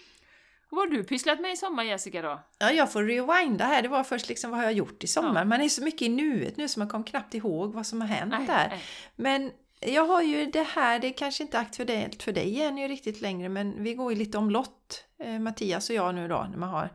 Vad 0.70 0.80
har 0.88 0.96
du 0.96 1.04
pysslat 1.04 1.40
med 1.40 1.52
i 1.52 1.56
sommar 1.56 1.84
Jessica 1.84 2.22
då? 2.22 2.40
Ja, 2.58 2.70
jag 2.72 2.92
får 2.92 3.02
rewinda 3.04 3.64
här. 3.64 3.82
Det 3.82 3.88
var 3.88 4.04
först 4.04 4.28
liksom 4.28 4.50
vad 4.50 4.58
har 4.60 4.64
jag 4.64 4.72
gjort 4.72 5.04
i 5.04 5.06
sommar. 5.06 5.40
Ja. 5.40 5.44
Man 5.44 5.60
är 5.60 5.68
så 5.68 5.82
mycket 5.84 6.02
i 6.02 6.08
nuet 6.08 6.56
nu 6.56 6.68
så 6.68 6.78
man 6.78 6.88
kommer 6.88 7.04
knappt 7.06 7.34
ihåg 7.34 7.72
vad 7.74 7.86
som 7.86 8.00
har 8.00 8.08
hänt 8.08 8.30
Nej, 8.38 8.46
där. 8.46 8.68
nej. 8.68 8.80
Men 9.16 9.52
jag 9.80 10.06
har 10.06 10.22
ju 10.22 10.46
det 10.46 10.62
här, 10.62 10.98
det 10.98 11.06
är 11.06 11.12
kanske 11.12 11.42
inte 11.42 11.58
aktuellt 11.58 12.22
för 12.22 12.32
dig 12.32 12.50
Jenny 12.58 12.88
riktigt 12.88 13.20
längre 13.20 13.48
men 13.48 13.82
vi 13.82 13.94
går 13.94 14.12
ju 14.12 14.18
lite 14.18 14.38
omlott, 14.38 15.04
eh, 15.18 15.38
Mattias 15.38 15.90
och 15.90 15.96
jag 15.96 16.14
nu 16.14 16.28
då, 16.28 16.46
när 16.50 16.58
man 16.58 16.68
har 16.68 16.90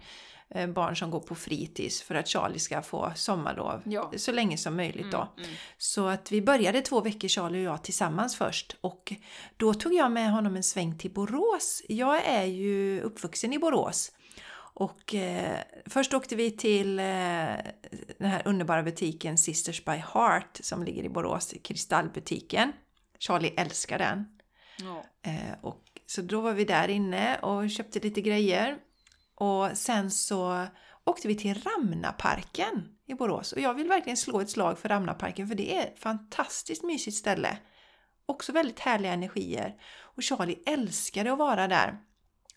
barn 0.73 0.95
som 0.95 1.11
går 1.11 1.19
på 1.19 1.35
fritids 1.35 2.01
för 2.01 2.15
att 2.15 2.27
Charlie 2.27 2.59
ska 2.59 2.81
få 2.81 3.11
sommarlov 3.15 3.81
Ja. 3.85 4.11
så 4.17 4.31
länge 4.31 4.57
som 4.57 4.75
möjligt 4.75 5.11
då. 5.11 5.17
Mm, 5.17 5.43
mm. 5.49 5.55
Så 5.77 6.07
att 6.07 6.31
vi 6.31 6.41
började 6.41 6.81
två 6.81 7.01
veckor 7.01 7.27
Charlie 7.27 7.59
och 7.59 7.73
jag 7.73 7.83
tillsammans 7.83 8.35
först 8.35 8.75
och 8.81 9.13
då 9.57 9.73
tog 9.73 9.93
jag 9.93 10.11
med 10.11 10.31
honom 10.31 10.55
en 10.55 10.63
sväng 10.63 10.97
till 10.97 11.11
Borås. 11.11 11.81
Jag 11.87 12.25
är 12.25 12.45
ju 12.45 13.01
uppvuxen 13.01 13.53
i 13.53 13.59
Borås. 13.59 14.11
Och 14.77 15.15
eh, 15.15 15.57
först 15.85 16.13
åkte 16.13 16.35
vi 16.35 16.51
till 16.51 16.99
eh, 16.99 17.05
den 18.17 18.29
här 18.31 18.41
underbara 18.45 18.83
butiken 18.83 19.37
Sisters 19.37 19.85
by 19.85 19.91
Heart 20.13 20.59
som 20.63 20.83
ligger 20.83 21.03
i 21.03 21.09
Borås, 21.09 21.53
Kristallbutiken. 21.63 22.71
Charlie 23.19 23.53
älskar 23.57 23.99
den. 23.99 24.25
Ja. 24.79 25.03
Eh, 25.31 25.59
och, 25.61 25.81
så 26.05 26.21
då 26.21 26.41
var 26.41 26.53
vi 26.53 26.65
där 26.65 26.87
inne 26.87 27.37
och 27.39 27.69
köpte 27.69 27.99
lite 27.99 28.21
grejer. 28.21 28.77
Och 29.36 29.78
sen 29.78 30.12
så 30.12 30.67
åkte 31.06 31.28
vi 31.28 31.36
till 31.36 31.62
Ramnaparken 31.63 32.84
i 33.08 33.13
Borås. 33.13 33.54
Och 33.54 33.60
jag 33.60 33.74
vill 33.74 33.88
verkligen 33.88 34.17
slå 34.17 34.41
ett 34.41 34.50
slag 34.50 34.80
för 34.80 34.89
Ramnaparken 34.89 35.48
för 35.48 35.56
det 35.56 35.76
är 35.76 35.82
ett 35.82 36.00
fantastiskt 36.00 36.84
mysigt 36.84 37.17
ställe. 37.17 37.58
Också 38.26 38.52
väldigt 38.52 38.80
härliga 38.80 39.13
energier. 39.13 39.76
Och 40.15 40.24
Charlie 40.24 40.60
älskade 40.65 41.32
att 41.32 41.38
vara 41.38 41.67
där. 41.67 41.98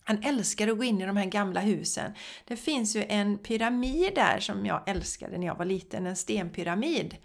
Han 0.03 0.23
älskade 0.23 0.71
att 0.71 0.77
gå 0.77 0.83
in 0.83 1.01
i 1.01 1.05
de 1.05 1.17
här 1.17 1.25
gamla 1.25 1.59
husen. 1.59 2.13
Det 2.45 2.55
finns 2.55 2.95
ju 2.95 3.05
en 3.09 3.37
pyramid 3.37 4.15
där 4.15 4.39
som 4.39 4.65
jag 4.65 4.89
älskade 4.89 5.37
när 5.37 5.47
jag 5.47 5.55
var 5.55 5.65
liten, 5.65 6.05
en 6.05 6.15
stenpyramid. 6.15 7.17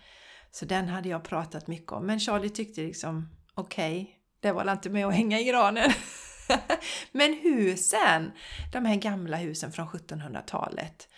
Så 0.50 0.64
den 0.64 0.88
hade 0.88 1.08
jag 1.08 1.24
pratat 1.24 1.66
mycket 1.66 1.92
om. 1.92 2.06
Men 2.06 2.20
Charlie 2.20 2.50
tyckte 2.50 2.80
liksom, 2.80 3.28
okej, 3.54 4.18
det 4.40 4.52
var 4.52 4.72
inte 4.72 4.90
med 4.90 5.06
att 5.06 5.14
hänga 5.14 5.40
i 5.40 5.44
granen. 5.44 5.90
Men 7.12 7.34
husen, 7.34 8.32
de 8.72 8.84
här 8.84 8.96
gamla 8.96 9.36
husen 9.36 9.72
från 9.72 9.88
1700-talet, 9.88 11.08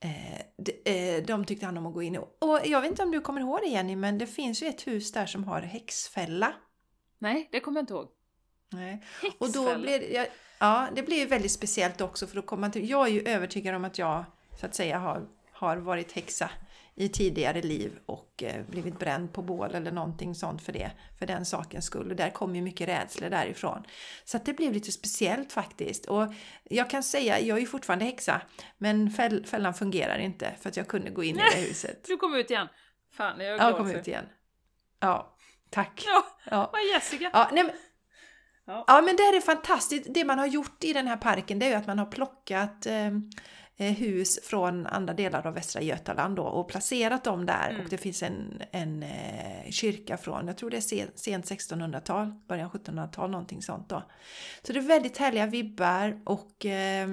eh, 0.00 0.40
de, 0.56 1.16
eh, 1.16 1.24
de 1.24 1.44
tyckte 1.44 1.66
han 1.66 1.78
om 1.78 1.86
att 1.86 1.94
gå 1.94 2.02
in 2.02 2.14
i. 2.14 2.18
Och 2.18 2.60
jag 2.64 2.80
vet 2.80 2.90
inte 2.90 3.02
om 3.02 3.10
du 3.10 3.20
kommer 3.20 3.40
ihåg 3.40 3.60
det 3.62 3.68
Jenny, 3.68 3.96
men 3.96 4.18
det 4.18 4.26
finns 4.26 4.62
ju 4.62 4.66
ett 4.66 4.86
hus 4.86 5.12
där 5.12 5.26
som 5.26 5.44
har 5.44 5.60
häxfälla. 5.60 6.52
Nej, 7.18 7.48
det 7.52 7.60
kommer 7.60 7.78
jag 7.78 7.82
inte 7.82 7.94
ihåg. 7.94 8.08
Nej. 8.72 9.02
Och 9.38 9.52
då 9.52 9.60
Häxfälla. 9.60 9.78
blev 9.78 10.00
det, 10.00 10.28
ja, 10.58 10.88
det 10.94 11.02
blev 11.02 11.18
ju 11.18 11.26
väldigt 11.26 11.52
speciellt 11.52 12.00
också 12.00 12.26
för 12.26 12.36
då 12.36 12.42
kom 12.42 12.60
man 12.60 12.72
till, 12.72 12.90
jag 12.90 13.06
är 13.08 13.12
ju 13.12 13.22
övertygad 13.22 13.74
om 13.74 13.84
att 13.84 13.98
jag 13.98 14.24
så 14.60 14.66
att 14.66 14.74
säga 14.74 14.98
har, 14.98 15.26
har 15.52 15.76
varit 15.76 16.12
häxa 16.12 16.50
i 16.96 17.08
tidigare 17.08 17.62
liv 17.62 17.98
och 18.06 18.42
eh, 18.42 18.62
blivit 18.66 18.98
bränd 18.98 19.32
på 19.32 19.42
bål 19.42 19.74
eller 19.74 19.92
någonting 19.92 20.34
sånt 20.34 20.62
för 20.62 20.72
det, 20.72 20.90
för 21.18 21.26
den 21.26 21.44
sakens 21.44 21.84
skull. 21.84 22.10
Och 22.10 22.16
där 22.16 22.30
kom 22.30 22.56
ju 22.56 22.62
mycket 22.62 22.88
rädsla 22.88 23.28
därifrån. 23.28 23.82
Så 24.24 24.36
att 24.36 24.44
det 24.44 24.52
blev 24.52 24.72
lite 24.72 24.92
speciellt 24.92 25.52
faktiskt. 25.52 26.06
Och 26.06 26.34
jag 26.64 26.90
kan 26.90 27.02
säga, 27.02 27.40
jag 27.40 27.56
är 27.56 27.60
ju 27.60 27.66
fortfarande 27.66 28.04
häxa, 28.04 28.40
men 28.78 29.10
fäll, 29.10 29.46
fällan 29.46 29.74
fungerar 29.74 30.18
inte 30.18 30.52
för 30.60 30.68
att 30.68 30.76
jag 30.76 30.88
kunde 30.88 31.10
gå 31.10 31.24
in 31.24 31.36
i 31.36 31.42
det 31.54 31.60
huset. 31.60 32.04
Du 32.06 32.16
kom 32.16 32.34
ut 32.34 32.50
igen. 32.50 32.68
Fan, 33.12 33.40
jag 33.40 33.46
är 33.48 33.50
Ja, 33.50 33.56
glad 33.56 33.68
jag 33.70 33.76
kom 33.76 33.90
ut 33.90 34.08
igen. 34.08 34.24
Ja, 35.00 35.36
tack. 35.70 36.04
Ja, 36.06 36.24
Ja. 36.50 36.70
vad 36.72 36.82
Jessica? 36.94 37.30
Ja, 37.32 37.50
nej, 37.52 37.64
men, 37.64 37.72
Ja. 38.66 38.84
ja. 38.86 39.02
men 39.02 39.16
det 39.16 39.22
här 39.22 39.36
är 39.36 39.40
fantastiskt. 39.40 40.06
Det 40.14 40.24
man 40.24 40.38
har 40.38 40.46
gjort 40.46 40.84
i 40.84 40.92
den 40.92 41.06
här 41.06 41.16
parken 41.16 41.58
det 41.58 41.66
är 41.66 41.70
ju 41.70 41.76
att 41.76 41.86
man 41.86 41.98
har 41.98 42.06
plockat 42.06 42.86
eh, 42.86 43.10
hus 43.76 44.38
från 44.42 44.86
andra 44.86 45.14
delar 45.14 45.46
av 45.46 45.54
Västra 45.54 45.82
Götaland 45.82 46.36
då, 46.36 46.42
och 46.42 46.68
placerat 46.68 47.24
dem 47.24 47.46
där. 47.46 47.70
Mm. 47.70 47.84
Och 47.84 47.88
det 47.90 47.98
finns 47.98 48.22
en, 48.22 48.62
en 48.70 49.02
eh, 49.02 49.70
kyrka 49.70 50.16
från, 50.16 50.46
jag 50.46 50.56
tror 50.56 50.70
det 50.70 50.76
är 50.76 50.80
sen, 50.80 51.08
sent 51.14 51.50
1600-tal, 51.50 52.32
början 52.48 52.70
1700-tal, 52.70 53.30
någonting 53.30 53.62
sånt 53.62 53.88
då. 53.88 54.02
Så 54.62 54.72
det 54.72 54.78
är 54.78 54.82
väldigt 54.82 55.18
härliga 55.18 55.46
vibbar 55.46 56.20
och 56.24 56.66
eh, 56.66 57.08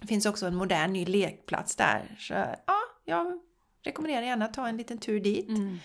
det 0.00 0.06
finns 0.06 0.26
också 0.26 0.46
en 0.46 0.54
modern 0.54 0.92
ny 0.92 1.04
lekplats 1.04 1.76
där. 1.76 2.16
Så 2.18 2.34
ja, 2.66 2.80
jag 3.04 3.40
rekommenderar 3.82 4.22
gärna 4.22 4.44
att 4.44 4.54
ta 4.54 4.68
en 4.68 4.76
liten 4.76 4.98
tur 4.98 5.20
dit. 5.20 5.48
Mm. 5.48 5.78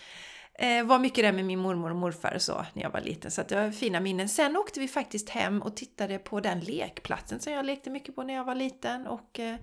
Eh, 0.54 0.84
var 0.84 1.00
mycket 1.00 1.24
där 1.24 1.32
med 1.32 1.46
min 1.46 1.60
mormor 1.60 1.90
och 1.90 1.96
morfar 1.96 2.36
och 2.36 2.42
så 2.42 2.66
när 2.74 2.84
jag 2.84 2.90
var 2.90 3.02
liten. 3.02 3.32
Så 3.32 3.42
att 3.42 3.48
det 3.48 3.56
var 3.56 3.72
fina 3.72 4.00
minnen. 4.00 4.30
Sen 4.30 4.58
åkte 4.58 4.80
vi 4.80 4.88
faktiskt 4.88 5.30
hem 5.30 5.62
och 5.62 5.76
tittade 5.76 6.18
på 6.18 6.40
den 6.40 6.60
lekplatsen 6.60 7.40
som 7.40 7.54
jag 7.54 7.66
lekte 7.66 7.90
mycket 7.90 8.16
på 8.16 8.24
när 8.24 8.34
jag 8.34 8.44
var 8.44 8.56
liten. 8.56 9.08
Och 9.08 9.40
eh, 9.40 9.56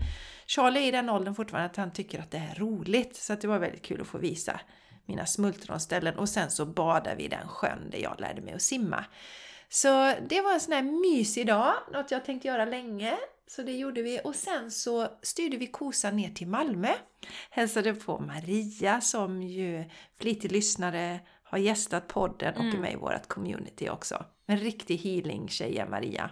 Charlie 0.47 0.81
är 0.81 0.89
i 0.89 0.91
den 0.91 1.09
åldern 1.09 1.35
fortfarande 1.35 1.71
att 1.71 1.77
han 1.77 1.93
tycker 1.93 2.21
att 2.21 2.31
det 2.31 2.39
är 2.39 2.55
roligt. 2.55 3.17
Så 3.17 3.33
att 3.33 3.41
det 3.41 3.49
var 3.49 3.59
väldigt 3.59 3.83
kul 3.83 4.01
att 4.01 4.07
få 4.07 4.19
visa 4.19 4.61
mina 5.07 5.27
smultronställen. 5.27 6.19
Och 6.19 6.29
sen 6.29 6.51
så 6.51 6.67
badade 6.67 7.17
vi 7.17 7.25
i 7.25 7.29
den 7.29 7.49
sjön 7.49 7.91
där 7.91 7.99
jag 7.99 8.21
lärde 8.21 8.41
mig 8.41 8.55
att 8.55 8.63
simma. 8.63 9.05
Så 9.69 10.15
det 10.29 10.41
var 10.41 10.53
en 10.53 10.61
sån 10.61 10.73
här 10.73 10.83
mysig 10.83 11.47
dag, 11.47 11.75
något 11.93 12.11
jag 12.11 12.25
tänkt 12.25 12.45
göra 12.45 12.65
länge 12.65 13.17
så 13.51 13.63
det 13.63 13.73
gjorde 13.73 14.03
vi. 14.03 14.21
Och 14.25 14.35
sen 14.35 14.71
så 14.71 15.09
styrde 15.23 15.57
vi 15.57 15.67
kosan 15.67 16.17
ner 16.17 16.31
till 16.31 16.49
Malmö. 16.49 16.89
Hälsade 17.51 17.95
på 17.95 18.19
Maria 18.19 19.01
som 19.01 19.43
ju 19.43 19.85
flitig 20.21 20.53
lyssnare 20.53 21.21
har 21.43 21.59
gästat 21.59 22.09
podden 22.09 22.55
och 22.55 22.65
är 22.65 22.69
Mm. 22.69 22.81
med 22.81 22.93
i 22.93 22.97
vårt 22.97 23.27
community 23.29 23.89
också. 23.89 24.25
En 24.47 24.59
riktig 24.59 24.97
healing-tjej 24.99 25.79
är 25.79 25.87
Maria. 25.87 26.31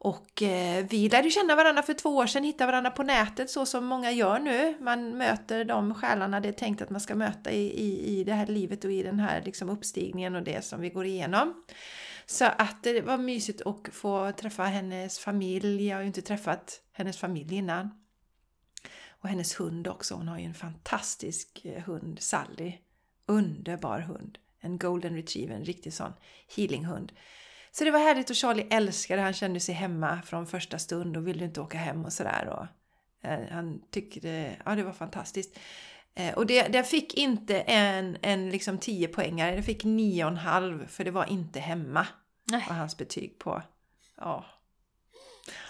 Och 0.00 0.42
eh, 0.42 0.86
vi 0.90 1.08
lärde 1.08 1.30
känna 1.30 1.56
varandra 1.56 1.82
för 1.82 1.94
två 1.94 2.16
år 2.16 2.26
sedan, 2.26 2.44
hittade 2.44 2.66
varandra 2.72 2.90
på 2.90 3.02
nätet 3.02 3.50
så 3.50 3.66
som 3.66 3.84
många 3.84 4.12
gör 4.12 4.38
nu. 4.38 4.76
Man 4.80 5.16
möter 5.16 5.64
de 5.64 5.94
själarna 5.94 6.40
det 6.40 6.48
är 6.48 6.52
tänkt 6.52 6.82
att 6.82 6.90
man 6.90 7.00
ska 7.00 7.14
möta 7.14 7.50
i, 7.50 7.70
i, 7.80 8.18
i 8.20 8.24
det 8.24 8.32
här 8.32 8.46
livet 8.46 8.84
och 8.84 8.92
i 8.92 9.02
den 9.02 9.20
här 9.20 9.42
liksom, 9.44 9.68
uppstigningen 9.68 10.34
och 10.34 10.42
det 10.42 10.64
som 10.64 10.80
vi 10.80 10.90
går 10.90 11.06
igenom. 11.06 11.64
Så 12.30 12.44
att 12.44 12.82
det 12.82 13.00
var 13.00 13.18
mysigt 13.18 13.62
att 13.66 13.88
få 13.92 14.32
träffa 14.32 14.64
hennes 14.64 15.18
familj. 15.18 15.86
Jag 15.86 15.96
har 15.96 16.00
ju 16.00 16.06
inte 16.06 16.22
träffat 16.22 16.80
hennes 16.92 17.18
familj 17.18 17.54
innan. 17.54 17.90
Och 19.08 19.28
hennes 19.28 19.60
hund 19.60 19.88
också. 19.88 20.14
Hon 20.14 20.28
har 20.28 20.38
ju 20.38 20.44
en 20.44 20.54
fantastisk 20.54 21.64
eh, 21.64 21.82
hund, 21.82 22.18
Sally. 22.20 22.72
Underbar 23.26 24.00
hund. 24.00 24.38
En 24.60 24.78
golden 24.78 25.14
retriever, 25.14 25.54
en 25.54 25.64
riktig 25.64 25.92
sån 25.92 26.12
healinghund. 26.56 27.12
Så 27.70 27.84
det 27.84 27.90
var 27.90 27.98
härligt 27.98 28.30
och 28.30 28.36
Charlie 28.36 28.66
älskade 28.70 29.22
Han 29.22 29.32
kände 29.32 29.60
sig 29.60 29.74
hemma 29.74 30.22
från 30.22 30.46
första 30.46 30.78
stund 30.78 31.16
och 31.16 31.28
ville 31.28 31.44
inte 31.44 31.60
åka 31.60 31.78
hem 31.78 32.04
och 32.04 32.12
sådär. 32.12 32.48
Och, 32.48 33.28
eh, 33.28 33.48
han 33.50 33.82
tyckte, 33.90 34.56
ja 34.64 34.74
det 34.74 34.82
var 34.82 34.92
fantastiskt. 34.92 35.58
Eh, 36.18 36.34
och 36.34 36.46
det, 36.46 36.62
det 36.62 36.84
fick 36.84 37.14
inte 37.14 37.60
en, 37.60 38.16
en 38.22 38.50
liksom 38.50 38.78
10 38.78 39.08
poängare, 39.08 39.56
det 39.56 39.62
fick 39.62 39.84
9,5 39.84 40.86
för 40.86 41.04
det 41.04 41.10
var 41.10 41.24
inte 41.30 41.60
hemma. 41.60 42.06
Nej. 42.44 42.64
Var 42.68 42.76
hans 42.76 42.96
betyg 42.96 43.38
på. 43.38 43.62
Ja. 44.16 44.44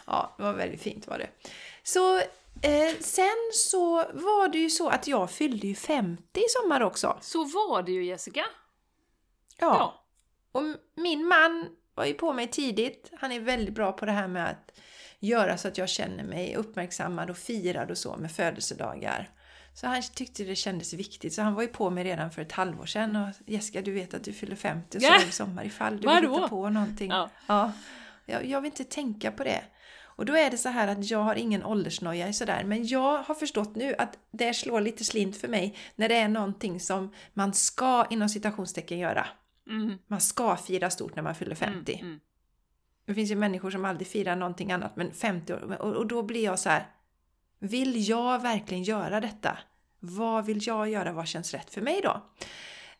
Ja, 0.07 0.35
det 0.37 0.43
var 0.43 0.53
väldigt 0.53 0.83
fint 0.83 1.07
var 1.07 1.19
det. 1.19 1.29
Så 1.83 2.19
eh, 2.63 2.95
sen 3.01 3.51
så 3.53 3.97
var 3.97 4.49
det 4.49 4.59
ju 4.59 4.71
så 4.71 4.89
att 4.89 5.07
jag 5.07 5.31
fyllde 5.31 5.67
ju 5.67 5.75
50 5.75 6.41
i 6.41 6.45
sommar 6.49 6.81
också. 6.81 7.19
Så 7.21 7.45
var 7.45 7.83
det 7.83 7.93
ju 7.93 8.05
Jessica. 8.05 8.45
Ja. 9.59 10.05
Och 10.53 10.63
min 10.95 11.27
man 11.27 11.77
var 11.95 12.05
ju 12.05 12.15
på 12.15 12.33
mig 12.33 12.47
tidigt. 12.47 13.11
Han 13.21 13.33
är 13.33 13.41
väldigt 13.41 13.75
bra 13.75 13.93
på 13.93 14.07
det 14.07 14.13
här 14.13 14.29
med 14.29 14.51
att 14.51 14.81
göra 15.19 15.59
så 15.59 15.69
att 15.69 15.79
jag 15.79 15.89
känner 15.89 16.25
mig 16.25 16.57
uppmärksammad 16.57 17.31
och 17.31 17.39
firad 17.39 17.91
och 17.91 17.99
så 17.99 18.17
med 18.17 18.33
födelsedagar. 18.33 19.31
Så 19.81 19.87
han 19.87 20.03
tyckte 20.03 20.45
det 20.45 20.57
kändes 20.57 20.93
viktigt, 20.93 21.35
så 21.35 21.43
han 21.43 21.55
var 21.55 21.63
ju 21.63 21.69
på 21.69 21.91
mig 21.91 22.05
redan 22.05 22.31
för 22.31 22.43
ett 22.43 22.53
halvår 22.53 22.87
sedan. 22.87 23.17
Och 23.17 23.29
Jessica, 23.47 23.83
du 23.83 23.93
vet 23.93 24.15
att 24.15 24.25
du 24.25 24.33
fyller 24.33 24.57
50 24.57 25.01
så 25.01 25.07
är 25.07 25.27
det 25.27 25.33
sommar 25.33 25.65
ifall 25.65 26.01
du 26.01 26.09
vill 26.09 26.31
hitta 26.31 26.49
på 26.49 26.71
någonting. 26.71 27.11
Ja. 27.11 27.31
Ja. 27.47 27.73
Jag, 28.27 28.47
jag 28.47 28.61
vill 28.61 28.71
inte 28.71 28.85
tänka 28.85 29.31
på 29.33 29.45
det. 29.45 29.65
Och 30.03 30.27
då 30.27 30.37
är 30.37 30.51
det 30.51 30.59
så 30.59 30.69
här 30.69 30.89
att 30.89 31.11
jag 31.11 31.19
har 31.19 31.35
ingen 31.35 31.65
åldersnoja 31.65 32.29
i 32.29 32.33
sådär, 32.33 32.65
men 32.65 32.87
jag 32.87 33.23
har 33.23 33.35
förstått 33.35 33.77
nu 33.77 33.95
att 33.99 34.19
det 34.31 34.55
slår 34.55 34.81
lite 34.81 35.05
slint 35.05 35.37
för 35.37 35.49
mig 35.49 35.77
när 35.97 36.09
det 36.09 36.17
är 36.17 36.29
någonting 36.29 36.81
som 36.81 37.15
man 37.35 37.55
ska 37.55 38.07
inom 38.11 38.29
citationstecken 38.29 38.99
göra. 38.99 39.27
Mm. 39.71 39.99
Man 40.07 40.21
ska 40.21 40.57
fira 40.57 40.91
stort 40.91 41.17
när 41.17 41.23
man 41.23 41.35
fyller 41.35 41.55
50. 41.55 41.95
Mm. 41.95 42.07
Mm. 42.07 42.21
Det 43.07 43.15
finns 43.15 43.31
ju 43.31 43.37
människor 43.37 43.71
som 43.71 43.85
aldrig 43.85 44.09
firar 44.09 44.37
någonting 44.37 44.73
annat, 44.73 44.97
men 44.97 45.13
50 45.13 45.53
år. 45.53 45.77
Och, 45.81 45.97
och 45.97 46.07
då 46.07 46.23
blir 46.23 46.45
jag 46.45 46.59
så 46.59 46.69
här. 46.69 46.87
Vill 47.59 48.09
jag 48.09 48.43
verkligen 48.43 48.83
göra 48.83 49.21
detta? 49.21 49.59
Vad 50.01 50.47
vill 50.47 50.67
jag 50.67 50.89
göra? 50.89 51.13
Vad 51.13 51.29
känns 51.29 51.55
rätt 51.55 51.71
för 51.75 51.81
mig 51.81 52.01
då? 52.03 52.23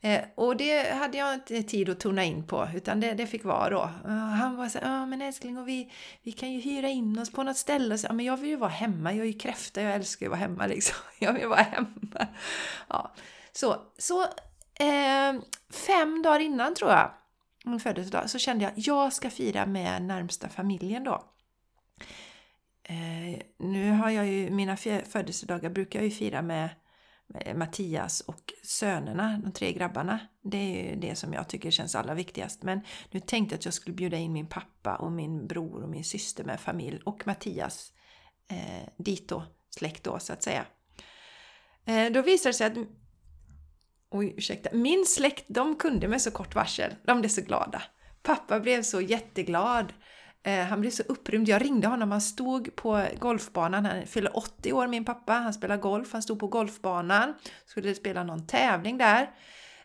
Eh, 0.01 0.21
och 0.35 0.57
det 0.57 0.95
hade 0.95 1.19
jag 1.19 1.35
inte 1.35 1.63
tid 1.63 1.89
att 1.89 2.01
tona 2.01 2.25
in 2.25 2.47
på, 2.47 2.69
utan 2.75 3.01
det, 3.01 3.15
det 3.15 3.27
fick 3.27 3.45
vara 3.45 3.71
då. 3.71 3.83
Eh, 4.05 4.17
han 4.17 4.57
var 4.57 4.69
så 4.69 4.79
ja 4.83 5.07
men 5.07 5.23
älskling, 5.23 5.59
och 5.59 5.69
vi, 5.69 5.93
vi 6.23 6.33
kan 6.33 6.53
ju 6.53 6.61
hyra 6.61 6.89
in 6.89 7.19
oss 7.19 7.33
på 7.33 7.43
något 7.43 7.57
ställe. 7.57 7.99
Så, 7.99 8.07
ja, 8.07 8.13
men 8.13 8.27
jag 8.27 8.37
vill 8.37 8.51
ju 8.51 8.57
vara 8.57 8.71
hemma, 8.71 9.13
jag 9.13 9.27
är 9.27 9.31
ju 9.31 9.39
kräfta, 9.39 9.83
jag 9.83 9.95
älskar 9.95 10.27
ju 10.27 10.33
att 10.33 10.39
vara 10.39 10.49
hemma 10.49 10.67
liksom. 10.67 10.97
Jag 11.19 11.33
vill 11.33 11.47
vara 11.47 11.63
hemma. 11.63 12.27
Ja. 12.89 13.13
Så, 13.53 13.77
så 13.99 14.23
eh, 14.81 15.41
fem 15.71 16.23
dagar 16.23 16.41
innan 16.41 16.75
tror 16.75 16.91
jag, 16.91 17.11
min 17.65 17.81
födelsedag, 17.81 18.31
så 18.31 18.39
kände 18.39 18.65
jag 18.65 18.73
jag 18.77 19.13
ska 19.13 19.31
fira 19.31 19.67
med 19.67 20.03
närmsta 20.03 20.49
familjen 20.49 21.05
då. 21.05 21.25
Eh, 22.83 23.41
nu 23.59 23.91
har 23.91 24.11
jag 24.11 24.27
ju, 24.27 24.51
mina 24.51 24.77
födelsedagar 25.09 25.71
brukar 25.71 25.99
jag 25.99 26.05
ju 26.05 26.11
fira 26.11 26.43
med 26.43 26.69
Eh, 27.35 27.57
Mattias 27.57 28.21
och 28.21 28.53
sönerna, 28.63 29.41
de 29.45 29.53
tre 29.53 29.73
grabbarna. 29.73 30.19
Det 30.43 30.57
är 30.59 30.91
ju 30.91 30.97
det 31.01 31.15
som 31.15 31.33
jag 31.33 31.49
tycker 31.49 31.71
känns 31.71 31.95
allra 31.95 32.15
viktigast. 32.15 32.63
Men 32.63 32.81
nu 33.11 33.21
tänkte 33.21 33.55
jag 33.55 33.59
att 33.59 33.65
jag 33.65 33.75
skulle 33.75 33.97
bjuda 33.97 34.17
in 34.17 34.33
min 34.33 34.47
pappa 34.47 34.97
och 34.97 35.13
min 35.13 35.47
bror 35.47 35.83
och 35.83 35.89
min 35.89 36.05
syster 36.05 36.45
med 36.45 36.61
familj 36.61 37.01
och 37.05 37.27
Mattias 37.27 37.93
eh, 38.51 38.89
dit 38.97 39.29
då, 39.29 39.45
släkt 39.71 40.05
då 40.05 40.19
så 40.19 40.33
att 40.33 40.43
säga. 40.43 40.65
Eh, 41.85 42.13
då 42.13 42.23
visade 42.23 42.49
det 42.51 42.55
sig 42.55 42.67
att 42.67 42.89
Oj, 44.11 44.35
ursäkta. 44.37 44.71
Min 44.73 45.07
släkt, 45.07 45.45
de 45.49 45.77
kunde 45.77 46.09
med 46.09 46.23
så 46.23 46.31
kort 46.31 46.55
varsel. 46.55 46.95
De 47.05 47.21
blev 47.21 47.29
så 47.29 47.41
glada. 47.41 47.83
Pappa 48.23 48.61
blev 48.61 48.83
så 48.83 49.01
jätteglad. 49.01 49.93
Eh, 50.49 50.67
han 50.67 50.81
blev 50.81 50.91
så 50.91 51.03
upprymd. 51.03 51.49
Jag 51.49 51.65
ringde 51.65 51.89
honom. 51.89 52.11
Han 52.11 52.21
stod 52.21 52.77
på 52.77 53.05
golfbanan. 53.19 53.87
Han 53.87 54.07
fyller 54.07 54.37
80 54.37 54.73
år, 54.73 54.87
min 54.87 55.05
pappa. 55.05 55.33
Han 55.33 55.55
spelar 55.55 55.77
golf. 55.77 56.13
Han 56.13 56.23
stod 56.23 56.39
på 56.39 56.47
golfbanan. 56.47 57.35
Skulle 57.67 57.95
spela 57.95 58.23
någon 58.23 58.47
tävling 58.47 58.99
där. 58.99 59.31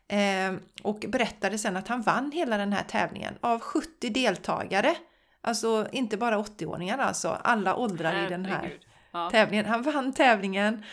Eh, 0.07 0.53
och 0.83 1.05
berättade 1.07 1.57
sen 1.57 1.77
att 1.77 1.87
han 1.87 2.01
vann 2.01 2.31
hela 2.31 2.57
den 2.57 2.73
här 2.73 2.83
tävlingen 2.83 3.33
av 3.41 3.59
70 3.59 4.09
deltagare. 4.09 4.95
Alltså 5.41 5.87
inte 5.91 6.17
bara 6.17 6.37
80-åringar 6.37 6.97
alltså. 6.97 7.37
Alla 7.43 7.75
åldrar 7.75 8.25
i 8.25 8.29
den 8.29 8.45
här. 8.45 8.73
Ja. 9.11 9.29
tävlingen. 9.29 9.65
Han 9.65 9.81
vann 9.81 10.13
tävlingen 10.13 10.83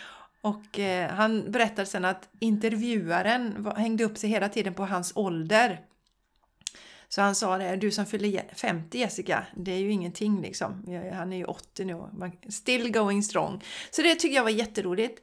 och 0.40 0.78
eh, 0.78 1.10
han 1.10 1.52
berättade 1.52 1.86
sen 1.86 2.04
att 2.04 2.28
intervjuaren 2.40 3.72
hängde 3.76 4.04
upp 4.04 4.18
sig 4.18 4.30
hela 4.30 4.48
tiden 4.48 4.74
på 4.74 4.86
hans 4.86 5.12
ålder. 5.16 5.80
Så 7.10 7.22
han 7.22 7.34
sa 7.34 7.58
det, 7.58 7.76
du 7.76 7.90
som 7.90 8.06
fyller 8.06 8.54
50 8.54 8.98
Jessica, 8.98 9.46
det 9.56 9.72
är 9.72 9.78
ju 9.78 9.92
ingenting 9.92 10.42
liksom. 10.42 10.84
Han 11.12 11.32
är 11.32 11.36
ju 11.36 11.44
80 11.44 11.84
nu, 11.84 11.94
och 11.94 12.08
still 12.48 12.92
going 12.92 13.22
strong. 13.22 13.64
Så 13.90 14.02
det 14.02 14.14
tycker 14.14 14.36
jag 14.36 14.42
var 14.42 14.50
jätteroligt. 14.50 15.20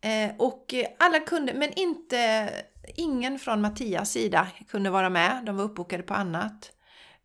Eh, 0.00 0.30
och 0.38 0.74
eh, 0.74 0.86
alla 0.98 1.20
kunde, 1.20 1.54
men 1.54 1.72
inte, 1.72 2.50
ingen 2.96 3.38
från 3.38 3.60
Mattias 3.60 4.10
sida 4.10 4.48
kunde 4.68 4.90
vara 4.90 5.10
med. 5.10 5.42
De 5.44 5.56
var 5.56 5.64
uppbokade 5.64 6.02
på 6.02 6.14
annat. 6.14 6.72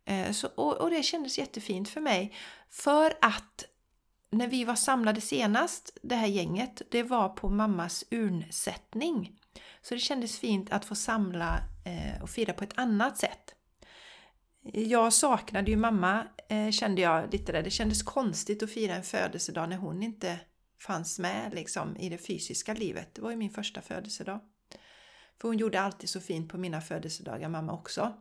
Eh, 0.04 0.32
så, 0.32 0.48
och, 0.54 0.76
och 0.76 0.90
det 0.90 1.02
kändes 1.02 1.38
jättefint 1.38 1.88
för 1.88 2.00
mig. 2.00 2.34
För 2.70 3.14
att 3.20 3.64
när 4.30 4.48
vi 4.48 4.64
var 4.64 4.74
samlade 4.74 5.20
senast, 5.20 5.98
det 6.02 6.14
här 6.14 6.26
gänget, 6.26 6.82
det 6.90 7.02
var 7.02 7.28
på 7.28 7.48
mammas 7.48 8.04
urnsättning. 8.10 9.38
Så 9.82 9.94
det 9.94 10.00
kändes 10.00 10.38
fint 10.38 10.72
att 10.72 10.84
få 10.84 10.94
samla 10.94 11.58
och 12.22 12.30
fira 12.30 12.52
på 12.52 12.64
ett 12.64 12.78
annat 12.78 13.18
sätt. 13.18 13.53
Jag 14.72 15.12
saknade 15.12 15.70
ju 15.70 15.76
mamma, 15.76 16.26
eh, 16.48 16.70
kände 16.70 17.02
jag 17.02 17.32
lite 17.32 17.52
där. 17.52 17.62
Det 17.62 17.70
kändes 17.70 18.02
konstigt 18.02 18.62
att 18.62 18.70
fira 18.70 18.94
en 18.94 19.02
födelsedag 19.02 19.68
när 19.68 19.76
hon 19.76 20.02
inte 20.02 20.38
fanns 20.80 21.18
med 21.18 21.54
liksom, 21.54 21.96
i 21.96 22.08
det 22.08 22.18
fysiska 22.18 22.74
livet. 22.74 23.14
Det 23.14 23.22
var 23.22 23.30
ju 23.30 23.36
min 23.36 23.50
första 23.50 23.80
födelsedag. 23.80 24.40
För 25.40 25.48
hon 25.48 25.58
gjorde 25.58 25.80
alltid 25.80 26.08
så 26.08 26.20
fint 26.20 26.50
på 26.50 26.58
mina 26.58 26.80
födelsedagar, 26.80 27.48
mamma 27.48 27.72
också. 27.72 28.12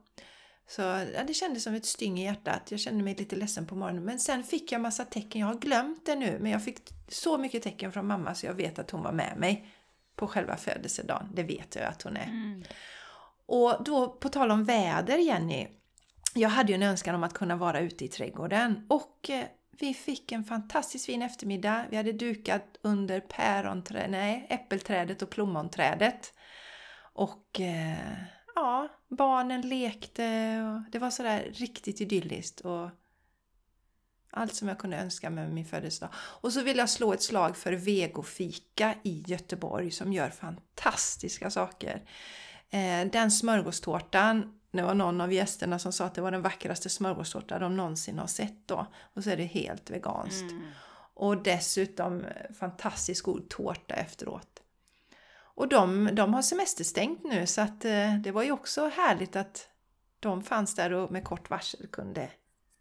Så 0.67 0.81
ja, 0.81 1.23
det 1.27 1.33
kändes 1.33 1.63
som 1.63 1.73
ett 1.73 1.85
styng 1.85 2.19
i 2.19 2.23
hjärtat. 2.23 2.71
Jag 2.71 2.79
kände 2.79 3.03
mig 3.03 3.15
lite 3.15 3.35
ledsen 3.35 3.67
på 3.67 3.75
morgonen. 3.75 4.03
Men 4.03 4.19
sen 4.19 4.43
fick 4.43 4.71
jag 4.71 4.81
massa 4.81 5.05
tecken. 5.05 5.41
Jag 5.41 5.47
har 5.47 5.59
glömt 5.59 6.05
det 6.05 6.15
nu. 6.15 6.37
Men 6.41 6.51
jag 6.51 6.63
fick 6.63 6.79
så 7.07 7.37
mycket 7.37 7.63
tecken 7.63 7.91
från 7.91 8.07
mamma 8.07 8.35
så 8.35 8.45
jag 8.45 8.53
vet 8.53 8.79
att 8.79 8.91
hon 8.91 9.03
var 9.03 9.11
med 9.11 9.37
mig 9.37 9.67
på 10.15 10.27
själva 10.27 10.57
födelsedagen. 10.57 11.29
Det 11.33 11.43
vet 11.43 11.75
jag 11.75 11.85
att 11.85 12.01
hon 12.01 12.17
är. 12.17 12.25
Mm. 12.25 12.63
Och 13.45 13.83
då 13.83 14.09
på 14.09 14.29
tal 14.29 14.51
om 14.51 14.65
väder 14.65 15.17
Jenny. 15.17 15.67
Jag 16.33 16.49
hade 16.49 16.71
ju 16.71 16.75
en 16.75 16.83
önskan 16.83 17.15
om 17.15 17.23
att 17.23 17.33
kunna 17.33 17.55
vara 17.55 17.79
ute 17.79 18.05
i 18.05 18.07
trädgården. 18.07 18.85
Och 18.89 19.29
eh, 19.29 19.45
vi 19.79 19.93
fick 19.93 20.31
en 20.31 20.43
fantastiskt 20.43 21.05
fin 21.05 21.21
eftermiddag. 21.21 21.85
Vi 21.89 21.97
hade 21.97 22.11
dukat 22.11 22.77
under 22.81 23.19
päronträdet, 23.19 24.11
nej, 24.11 24.47
äppelträdet 24.49 25.21
och 25.21 25.29
plommonträdet. 25.29 26.33
Och 27.13 27.59
eh, 27.59 28.17
ja, 28.55 28.87
barnen 29.09 29.61
lekte 29.61 30.23
och 30.61 30.91
det 30.91 30.99
var 30.99 31.09
sådär 31.09 31.51
riktigt 31.53 32.01
idylliskt. 32.01 32.61
Och 32.61 32.89
allt 34.31 34.55
som 34.55 34.67
jag 34.67 34.79
kunde 34.79 34.97
önska 34.97 35.29
med 35.29 35.53
min 35.53 35.65
födelsedag. 35.65 36.09
Och 36.15 36.53
så 36.53 36.61
vill 36.61 36.77
jag 36.77 36.89
slå 36.89 37.13
ett 37.13 37.23
slag 37.23 37.57
för 37.57 37.73
Vegofika 37.73 38.95
i 39.03 39.23
Göteborg 39.27 39.91
som 39.91 40.13
gör 40.13 40.29
fantastiska 40.29 41.49
saker. 41.49 42.01
Eh, 42.73 43.07
den 43.11 43.31
smörgåstårtan, 43.31 44.59
det 44.71 44.81
var 44.81 44.93
någon 44.93 45.21
av 45.21 45.33
gästerna 45.33 45.79
som 45.79 45.93
sa 45.93 46.05
att 46.05 46.15
det 46.15 46.21
var 46.21 46.31
den 46.31 46.41
vackraste 46.41 46.89
smörgåstårta 46.89 47.59
de 47.59 47.77
någonsin 47.77 48.19
har 48.19 48.27
sett 48.27 48.67
då. 48.67 48.87
Och 49.15 49.23
så 49.23 49.29
är 49.29 49.37
det 49.37 49.43
helt 49.43 49.89
veganskt. 49.89 50.51
Mm. 50.51 50.63
Och 51.13 51.43
dessutom 51.43 52.25
eh, 52.25 52.53
fantastiskt 52.59 53.21
god 53.21 53.49
tårta 53.49 53.95
efteråt. 53.95 54.59
Och 55.55 55.67
de, 55.67 56.09
de 56.13 56.33
har 56.33 56.41
semesterstängt 56.41 57.23
nu 57.23 57.47
så 57.47 57.61
att 57.61 57.85
eh, 57.85 58.15
det 58.23 58.31
var 58.31 58.43
ju 58.43 58.51
också 58.51 58.87
härligt 58.87 59.35
att 59.35 59.67
de 60.19 60.43
fanns 60.43 60.75
där 60.75 60.93
och 60.93 61.11
med 61.11 61.23
kort 61.23 61.49
varsel 61.49 61.87
kunde 61.87 62.29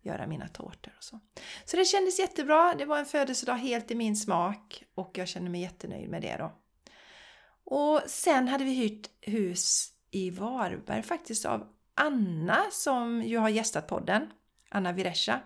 göra 0.02 0.26
mina 0.26 0.48
tårtor 0.48 0.92
och 0.96 1.04
så. 1.04 1.20
Så 1.64 1.76
det 1.76 1.84
kändes 1.84 2.18
jättebra. 2.18 2.74
Det 2.78 2.84
var 2.84 2.98
en 2.98 3.06
födelsedag 3.06 3.54
helt 3.54 3.90
i 3.90 3.94
min 3.94 4.16
smak 4.16 4.84
och 4.94 5.18
jag 5.18 5.28
kände 5.28 5.50
mig 5.50 5.60
jättenöjd 5.60 6.08
med 6.10 6.22
det 6.22 6.36
då. 6.38 6.52
Och 7.64 8.00
sen 8.06 8.48
hade 8.48 8.64
vi 8.64 8.74
hyrt 8.74 9.10
hus 9.20 9.88
i 10.10 10.30
Varberg 10.30 11.02
faktiskt 11.02 11.44
av 11.44 11.66
Anna 11.94 12.62
som 12.70 13.22
ju 13.22 13.38
har 13.38 13.48
gästat 13.48 13.88
podden. 13.88 14.30
Anna 14.70 14.92
Viresha. 14.92 15.40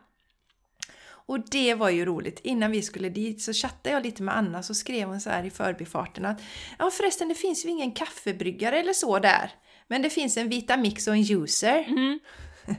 Och 1.27 1.51
det 1.51 1.75
var 1.75 1.91
ju 1.91 2.05
roligt. 2.05 2.41
Innan 2.41 2.71
vi 2.71 2.83
skulle 2.83 3.09
dit 3.09 3.43
så 3.43 3.53
chattade 3.53 3.91
jag 3.91 4.03
lite 4.03 4.23
med 4.23 4.37
Anna 4.37 4.63
så 4.63 4.75
skrev 4.75 5.09
hon 5.09 5.21
så 5.21 5.31
här 5.31 5.45
i 5.45 5.51
förbifarten 5.51 6.25
att 6.25 6.43
ja 6.79 6.91
förresten 6.91 7.29
det 7.29 7.35
finns 7.35 7.65
ju 7.65 7.69
ingen 7.69 7.93
kaffebryggare 7.93 8.81
eller 8.81 8.93
så 8.93 9.19
där. 9.19 9.51
Men 9.89 10.03
det 10.03 10.11
finns 10.11 10.37
en 10.37 10.49
Vitamix 10.49 11.07
och 11.07 11.15
en 11.15 11.23
juicer. 11.23 11.85
Mm. 11.89 12.19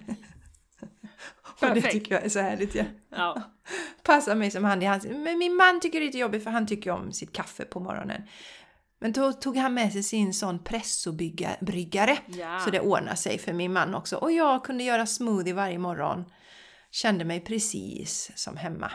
och 1.61 1.75
det 1.75 1.81
tycker 1.81 2.15
jag 2.15 2.25
är 2.25 2.29
så 2.29 2.39
härligt. 2.39 2.75
Ja. 2.75 2.83
Ja. 3.09 3.41
Passar 4.03 4.35
mig 4.35 4.51
som 4.51 4.63
hand 4.63 4.83
i 4.83 4.85
hand. 4.85 5.05
Men 5.09 5.38
min 5.38 5.55
man 5.55 5.79
tycker 5.79 5.99
det 5.99 6.03
är 6.03 6.07
lite 6.07 6.17
jobbigt 6.17 6.43
för 6.43 6.51
han 6.51 6.67
tycker 6.67 6.91
om 6.91 7.13
sitt 7.13 7.33
kaffe 7.33 7.65
på 7.65 7.79
morgonen. 7.79 8.21
Men 9.00 9.12
då 9.12 9.34
tog 9.34 9.58
han 9.58 9.74
med 9.74 9.93
sig 9.93 10.04
sin 10.04 10.34
sån 10.34 10.64
pressobryggare. 10.64 12.18
Ja. 12.28 12.60
Så 12.60 12.70
det 12.70 12.80
ordnade 12.80 13.18
sig 13.18 13.38
för 13.38 13.54
min 13.54 13.74
man 13.74 13.95
också. 13.95 14.18
Och 14.18 14.32
jag 14.32 14.66
kunde 14.66 14.84
göra 14.84 15.06
smoothie 15.06 15.54
varje 15.54 15.78
morgon. 15.78 16.26
Kände 16.91 17.26
mig 17.26 17.39
precis 17.39 18.32
som 18.36 18.58
hemma. 18.58 18.91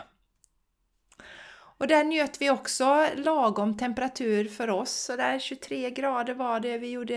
Och 1.77 1.87
där 1.87 2.03
njöt 2.03 2.41
vi 2.41 2.49
också 2.49 3.07
lagom 3.15 3.77
temperatur 3.77 4.45
för 4.45 4.69
oss. 4.69 4.91
Så 4.91 5.15
där 5.15 5.39
23 5.39 5.89
grader 5.89 6.33
var 6.33 6.59
det. 6.59 6.77
Vi, 6.77 6.91
gjorde, 6.91 7.15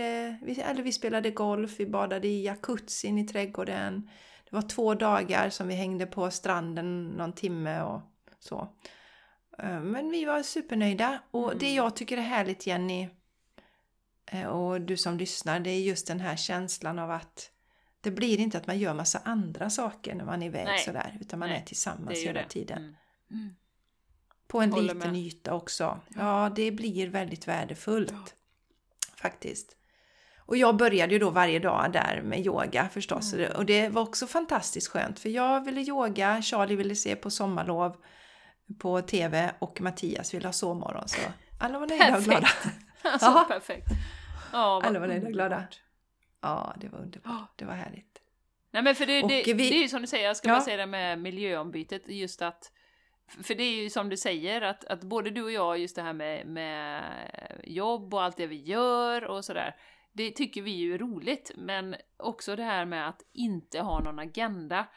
eller 0.65 0.83
vi 0.83 0.91
spelade 0.91 1.31
golf, 1.31 1.71
vi 1.77 1.85
badade 1.85 2.27
i 2.27 2.45
jacuzzin 2.45 3.17
i 3.17 3.27
trädgården. 3.27 4.09
Det 4.49 4.55
var 4.55 4.61
två 4.61 4.93
dagar 4.93 5.49
som 5.49 5.67
vi 5.67 5.73
hängde 5.73 6.05
på 6.05 6.31
stranden 6.31 7.07
någon 7.07 7.33
timme 7.33 7.81
och 7.81 8.01
så. 8.39 8.67
Eh, 9.57 9.79
Men 9.81 10.11
vi 10.11 10.25
var 10.25 10.43
supernöjda. 10.43 11.19
Och 11.31 11.45
Mm. 11.47 11.59
det 11.59 11.73
jag 11.73 11.95
tycker 11.95 12.17
är 12.17 12.21
härligt 12.21 12.67
Jenny 12.67 13.09
eh, 14.25 14.45
och 14.45 14.81
du 14.81 14.97
som 14.97 15.17
lyssnar, 15.17 15.59
det 15.59 15.69
är 15.69 15.79
just 15.81 16.07
den 16.07 16.19
här 16.19 16.35
känslan 16.35 16.99
av 16.99 17.11
att 17.11 17.51
det 18.01 18.11
blir 18.11 18.39
inte 18.39 18.57
att 18.57 18.67
man 18.67 18.79
gör 18.79 18.93
massa 18.93 19.19
andra 19.23 19.69
saker 19.69 20.15
när 20.15 20.25
man 20.25 20.41
är 20.43 20.47
iväg 20.47 20.65
Nej. 20.65 20.79
sådär, 20.79 21.17
utan 21.21 21.39
man 21.39 21.49
Nej, 21.49 21.57
är 21.61 21.65
tillsammans 21.65 22.17
hela 22.19 22.41
det. 22.41 22.47
tiden. 22.49 22.77
Mm. 22.77 22.95
Mm. 23.31 23.55
På 24.47 24.61
en 24.61 24.71
Håller 24.71 24.93
liten 24.93 25.11
med. 25.11 25.19
yta 25.21 25.53
också. 25.53 25.99
Ja, 26.15 26.51
det 26.55 26.71
blir 26.71 27.07
väldigt 27.07 27.47
värdefullt. 27.47 28.11
Ja. 28.13 28.25
Faktiskt. 29.15 29.75
Och 30.37 30.57
jag 30.57 30.77
började 30.77 31.13
ju 31.13 31.19
då 31.19 31.29
varje 31.29 31.59
dag 31.59 31.89
där 31.93 32.21
med 32.25 32.45
yoga 32.45 32.89
förstås. 32.89 33.33
Mm. 33.33 33.51
Och 33.55 33.65
det 33.65 33.89
var 33.89 34.01
också 34.01 34.27
fantastiskt 34.27 34.87
skönt 34.87 35.19
för 35.19 35.29
jag 35.29 35.65
ville 35.65 35.81
yoga, 35.81 36.41
Charlie 36.41 36.75
ville 36.75 36.95
se 36.95 37.15
på 37.15 37.29
sommarlov 37.29 37.95
på 38.79 39.01
TV 39.01 39.51
och 39.59 39.81
Mattias 39.81 40.33
ville 40.33 40.47
ha 40.47 40.53
sovmorgon. 40.53 41.07
Så 41.07 41.19
alla 41.59 41.79
var 41.79 41.87
nöjda 41.87 42.17
och 42.17 42.23
glada. 42.23 42.47
Alltså, 43.03 43.25
Ja. 43.27 43.45
perfekt. 43.47 43.87
Ja, 44.53 44.81
Alla 44.85 44.99
var 44.99 45.07
nöjda 45.07 45.27
och 45.27 45.33
glada. 45.33 45.63
Ja, 46.41 46.75
det 46.77 46.87
var 46.89 46.99
underbart. 46.99 47.51
Det 47.55 47.65
var 47.65 47.73
härligt. 47.73 48.21
Nej 48.71 48.83
men 48.83 48.95
för 48.95 49.05
det, 49.05 49.21
det, 49.21 49.43
vi- 49.45 49.53
det 49.53 49.77
är 49.77 49.81
ju 49.81 49.87
som 49.87 50.01
du 50.01 50.07
säger, 50.07 50.25
jag 50.27 50.37
ska 50.37 50.47
Ja. 50.47 50.53
bara 50.53 50.61
säga 50.61 50.77
det 50.77 50.85
med 50.85 51.19
miljöombytet, 51.19 52.09
just 52.09 52.41
att 52.41 52.71
för 53.43 53.55
det 53.55 53.63
är 53.63 53.83
ju 53.83 53.89
som 53.89 54.09
du 54.09 54.17
säger, 54.17 54.61
att, 54.61 54.85
att 54.85 55.01
både 55.03 55.29
du 55.29 55.43
och 55.43 55.51
jag, 55.51 55.77
just 55.79 55.95
det 55.95 56.01
här 56.01 56.13
med, 56.13 56.47
med 56.47 57.03
jobb 57.63 58.13
och 58.13 58.23
allt 58.23 58.37
det 58.37 58.47
vi 58.47 58.61
gör 58.63 59.23
och 59.23 59.45
sådär, 59.45 59.75
det 60.13 60.31
tycker 60.31 60.61
vi 60.61 60.71
ju 60.71 60.93
är 60.93 60.97
roligt, 60.97 61.51
men 61.55 61.95
också 62.17 62.55
det 62.55 62.63
här 62.63 62.85
med 62.85 63.07
att 63.09 63.21
inte 63.33 63.79
ha 63.79 63.99
någon 63.99 64.19
agenda. 64.19 64.87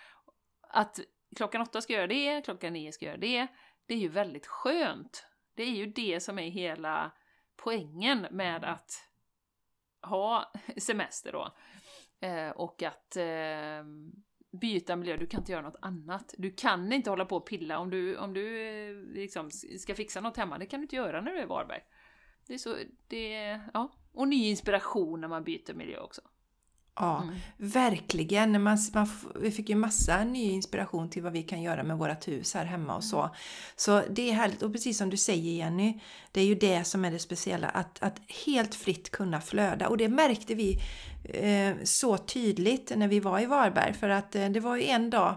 Att 0.68 1.00
klockan 1.36 1.62
åtta 1.62 1.80
ska 1.80 1.92
jag 1.92 1.98
göra 1.98 2.34
det, 2.36 2.44
klockan 2.44 2.72
nio 2.72 2.92
ska 2.92 3.04
jag 3.04 3.10
göra 3.10 3.20
det, 3.20 3.46
det 3.86 3.94
är 3.94 3.98
ju 3.98 4.08
väldigt 4.08 4.46
skönt. 4.46 5.26
Det 5.54 5.62
är 5.62 5.70
ju 5.70 5.86
det 5.86 6.20
som 6.20 6.38
är 6.38 6.50
hela 6.50 7.12
poängen 7.56 8.26
med 8.30 8.64
att 8.64 8.90
ha 10.02 10.52
semester 10.76 11.32
då. 11.32 11.52
Eh, 12.26 12.50
och 12.50 12.82
att 12.82 13.16
eh, 13.16 13.84
byta 14.60 14.96
miljö, 14.96 15.16
du 15.16 15.26
kan 15.26 15.40
inte 15.40 15.52
göra 15.52 15.62
något 15.62 15.78
annat. 15.80 16.34
Du 16.38 16.50
kan 16.50 16.92
inte 16.92 17.10
hålla 17.10 17.24
på 17.24 17.36
och 17.36 17.46
pilla 17.46 17.78
om 17.78 17.90
du, 17.90 18.16
om 18.16 18.34
du 18.34 18.68
eh, 18.68 18.94
liksom 18.94 19.50
ska 19.50 19.94
fixa 19.94 20.20
något 20.20 20.36
hemma, 20.36 20.58
det 20.58 20.66
kan 20.66 20.80
du 20.80 20.84
inte 20.84 20.96
göra 20.96 21.20
när 21.20 21.32
du 21.32 21.38
är 21.38 21.42
i 21.42 21.46
Varberg. 21.46 21.82
Det 22.46 22.54
är 22.54 22.58
så, 22.58 22.76
det, 23.08 23.60
ja. 23.74 23.92
Och 24.12 24.28
ny 24.28 24.48
inspiration 24.48 25.20
när 25.20 25.28
man 25.28 25.44
byter 25.44 25.74
miljö 25.74 25.98
också. 25.98 26.22
Ja, 27.01 27.22
Mm. 27.22 27.34
verkligen. 27.57 28.62
Man, 28.62 28.78
man, 28.94 29.09
vi 29.40 29.51
fick 29.51 29.68
ju 29.68 29.74
massa 29.74 30.24
ny 30.24 30.51
inspiration 30.51 31.11
till 31.11 31.22
vad 31.22 31.32
vi 31.32 31.42
kan 31.42 31.62
göra 31.62 31.82
med 31.82 31.98
vårt 31.98 32.28
hus 32.28 32.55
här 32.55 32.64
hemma 32.64 32.96
och 32.96 33.05
så. 33.05 33.30
Så 33.76 34.03
det 34.11 34.30
är 34.30 34.32
härligt. 34.32 34.62
Och 34.62 34.72
precis 34.72 34.98
som 34.98 35.11
du 35.11 35.16
säger 35.16 35.53
Jenny, 35.53 36.01
det 36.32 36.40
är 36.40 36.44
ju 36.44 36.55
det 36.55 36.84
som 36.84 37.05
är 37.05 37.11
det 37.11 37.18
speciella. 37.18 37.68
Att, 37.68 38.03
att 38.03 38.20
helt 38.46 38.74
fritt 38.74 39.11
kunna 39.11 39.40
flöda. 39.40 39.88
Och 39.88 39.96
det 39.96 40.09
märkte 40.09 40.55
vi 40.55 40.78
eh, 41.24 41.74
så 41.84 42.18
tydligt 42.18 42.92
när 42.96 43.09
vi 43.09 43.20
var 43.20 43.40
i 43.40 43.46
Varberg. 43.46 43.94
För 43.94 44.09
att 44.09 44.34
eh, 44.34 44.48
det 44.48 44.61
var 44.61 44.76
ju 44.76 44.84
en 44.84 45.11
dag 45.11 45.36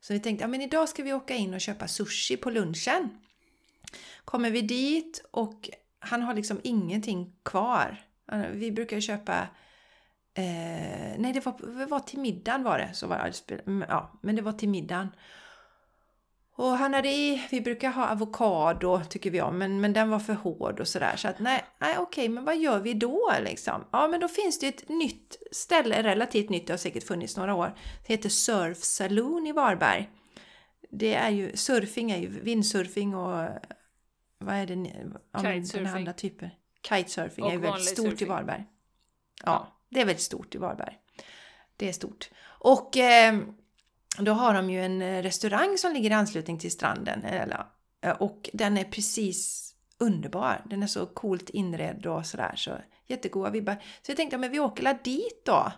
så 0.00 0.12
vi 0.12 0.20
tänkte, 0.20 0.44
ja 0.44 0.48
men 0.48 0.62
idag 0.62 0.88
ska 0.88 1.02
vi 1.02 1.12
åka 1.12 1.34
in 1.34 1.54
och 1.54 1.60
köpa 1.60 1.88
sushi 1.88 2.36
på 2.36 2.50
lunchen. 2.50 3.08
Kommer 4.24 4.50
vi 4.50 4.60
dit 4.60 5.24
och 5.30 5.70
han 5.98 6.22
har 6.22 6.34
liksom 6.34 6.60
ingenting 6.64 7.32
kvar. 7.44 7.96
Vi 8.52 8.72
brukar 8.72 9.00
köpa 9.00 9.48
Eh, 10.38 11.14
nej, 11.18 11.32
det 11.32 11.46
var, 11.46 11.86
var 11.86 12.00
till 12.00 12.18
middagen 12.18 12.62
var 12.62 12.78
det. 12.78 12.90
Så 12.92 13.06
var 13.06 13.32
det 13.46 13.54
mm, 13.66 13.88
ja, 13.88 14.18
men 14.22 14.36
det 14.36 14.42
var 14.42 14.52
till 14.52 14.68
middagen. 14.68 15.08
Och 16.56 16.70
han 16.70 16.94
hade 16.94 17.08
i, 17.08 17.46
vi 17.50 17.60
brukar 17.60 17.90
ha 17.90 18.08
avokado 18.08 19.00
tycker 19.08 19.30
vi 19.30 19.40
om, 19.40 19.58
men, 19.58 19.80
men 19.80 19.92
den 19.92 20.10
var 20.10 20.18
för 20.18 20.34
hård 20.34 20.80
och 20.80 20.88
sådär. 20.88 21.16
Så 21.16 21.28
att 21.28 21.38
nej, 21.38 21.64
nej 21.78 21.98
okej, 21.98 22.28
men 22.28 22.44
vad 22.44 22.56
gör 22.56 22.78
vi 22.80 22.94
då 22.94 23.32
liksom? 23.40 23.84
Ja, 23.90 24.08
men 24.08 24.20
då 24.20 24.28
finns 24.28 24.58
det 24.58 24.68
ett 24.68 24.88
nytt 24.88 25.36
ställe, 25.52 26.02
relativt 26.02 26.50
nytt, 26.50 26.66
det 26.66 26.72
har 26.72 26.78
säkert 26.78 27.04
funnits 27.04 27.36
några 27.36 27.54
år. 27.54 27.74
Det 28.06 28.12
heter 28.12 28.28
Surf 28.28 28.78
Saloon 28.78 29.46
i 29.46 29.52
Varberg. 29.52 30.10
Det 30.90 31.14
är 31.14 31.30
ju, 31.30 31.56
surfing 31.56 32.10
är 32.10 32.18
ju 32.18 32.28
windsurfing 32.28 33.14
och 33.14 33.48
vad 34.38 34.54
är 34.54 34.66
det? 34.66 34.90
Ja, 35.32 35.40
Kitesurfing. 35.40 35.86
andra 35.86 36.12
typer. 36.12 36.50
Kitesurfing 36.88 37.44
Och 37.44 37.50
är 37.50 37.54
ju 37.54 37.60
väldigt 37.60 37.88
stort 37.88 38.06
i 38.06 38.10
surfing. 38.10 38.28
Varberg. 38.28 38.64
Ja, 39.44 39.52
Ja 39.52 39.77
det 39.88 40.00
är 40.00 40.04
väldigt 40.04 40.22
stort 40.22 40.54
i 40.54 40.58
Varberg. 40.58 40.98
Det 41.76 41.88
är 41.88 41.92
stort. 41.92 42.30
Och 42.44 42.96
eh, 42.96 43.38
då 44.18 44.32
har 44.32 44.54
de 44.54 44.70
ju 44.70 44.84
en 44.84 45.02
eh, 45.02 45.22
restaurang 45.22 45.78
som 45.78 45.92
ligger 45.92 46.10
i 46.10 46.14
anslutning 46.14 46.58
till 46.58 46.70
stranden. 46.70 47.24
Eh, 47.24 47.42
eller, 47.42 47.66
eh, 48.00 48.10
och 48.10 48.50
den 48.52 48.78
är 48.78 48.84
precis 48.84 49.74
underbar. 49.98 50.64
Den 50.70 50.82
är 50.82 50.86
så 50.86 51.06
coolt 51.06 51.50
inredd 51.50 52.06
och 52.06 52.26
sådär. 52.26 52.52
Så 52.56 52.78
jättegoda 53.06 53.50
vibbar. 53.50 53.74
Så 54.02 54.10
jag 54.10 54.16
tänkte, 54.16 54.38
men 54.38 54.52
vi 54.52 54.60
åker 54.60 54.82
la 54.82 54.94
dit 55.04 55.44
då. 55.44 55.72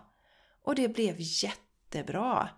Och 0.63 0.75
det 0.75 0.87
blev 0.87 1.15
jättebra. 1.17 2.49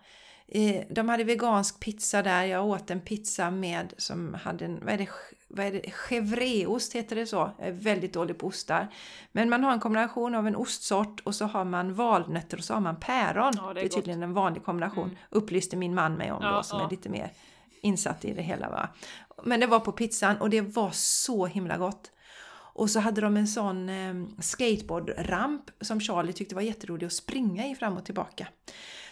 De 0.89 1.09
hade 1.09 1.23
vegansk 1.23 1.79
pizza 1.79 2.21
där. 2.21 2.43
Jag 2.43 2.65
åt 2.67 2.91
en 2.91 3.01
pizza 3.01 3.51
med 3.51 3.93
som 3.97 4.33
hade 4.33 4.65
en, 4.65 4.85
vad 4.85 4.93
är 4.93 4.97
det, 4.97 5.09
vad 5.55 5.65
är 5.65 5.71
det, 5.71 5.81
chèvreost 6.09 6.93
heter 6.93 7.15
det 7.15 7.25
så? 7.25 7.51
Jag 7.57 7.67
är 7.67 7.71
väldigt 7.71 8.13
dålig 8.13 8.37
på 8.37 8.47
ostar. 8.47 8.87
Men 9.31 9.49
man 9.49 9.63
har 9.63 9.71
en 9.71 9.79
kombination 9.79 10.35
av 10.35 10.47
en 10.47 10.55
ostsort 10.55 11.19
och 11.19 11.35
så 11.35 11.45
har 11.45 11.65
man 11.65 11.93
valnötter 11.93 12.57
och 12.57 12.63
så 12.63 12.73
har 12.73 12.81
man 12.81 12.95
päron. 12.99 13.53
Ja, 13.55 13.61
det 13.61 13.69
är 13.69 13.73
det 13.73 13.81
är 13.81 13.83
gott. 13.83 13.93
tydligen 13.93 14.23
en 14.23 14.33
vanlig 14.33 14.63
kombination. 14.63 15.03
Mm. 15.03 15.17
Upplyste 15.29 15.75
min 15.75 15.95
man 15.95 16.13
mig 16.13 16.31
om 16.31 16.39
Ja, 16.41 16.51
då 16.51 16.63
som 16.63 16.79
ja. 16.79 16.85
är 16.85 16.89
lite 16.89 17.09
mer 17.09 17.31
insatt 17.81 18.25
i 18.25 18.33
det 18.33 18.41
hela. 18.41 18.69
Va? 18.69 18.89
Men 19.43 19.59
det 19.59 19.67
var 19.67 19.79
på 19.79 19.91
pizzan 19.91 20.37
och 20.37 20.49
det 20.49 20.61
var 20.61 20.91
så 20.93 21.45
himla 21.45 21.77
gott. 21.77 22.11
Och 22.75 22.89
så 22.89 22.99
hade 22.99 23.21
de 23.21 23.37
en 23.37 23.47
sån 23.47 23.89
eh, 23.89 24.13
skateboardramp 24.39 25.61
som 25.81 25.99
Charlie 25.99 26.33
tyckte 26.33 26.55
var 26.55 26.61
jätterolig 26.61 27.05
att 27.05 27.13
springa 27.13 27.67
i 27.67 27.75
fram 27.75 27.97
och 27.97 28.05
tillbaka. 28.05 28.47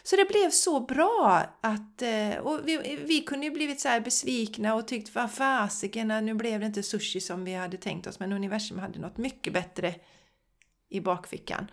Så 0.04 0.16
det 0.16 0.28
blev 0.30 0.50
så 0.50 0.80
bra 0.80 1.44
att 1.62 2.02
eh, 2.02 2.38
och 2.38 2.60
vi, 2.68 3.00
vi 3.08 3.22
kunde 3.22 3.46
ju 3.46 3.52
blivit 3.52 3.82
så 3.82 4.00
besvikna 4.04 4.76
och 4.76 4.88
tyckt 4.88 5.16
vad 5.16 5.32
fasiken, 5.32 6.08
nu 6.08 6.34
blev 6.34 6.60
det 6.60 6.66
inte 6.66 6.84
sushi 6.84 7.22
som 7.22 7.44
vi 7.44 7.54
hade 7.54 7.78
tänkt 7.78 8.08
oss 8.08 8.20
men 8.20 8.32
universum 8.32 8.80
hade 8.80 9.00
något 9.00 9.18
mycket 9.18 9.54
bättre 9.54 9.96
i 10.90 11.02
bakfickan. 11.02 11.72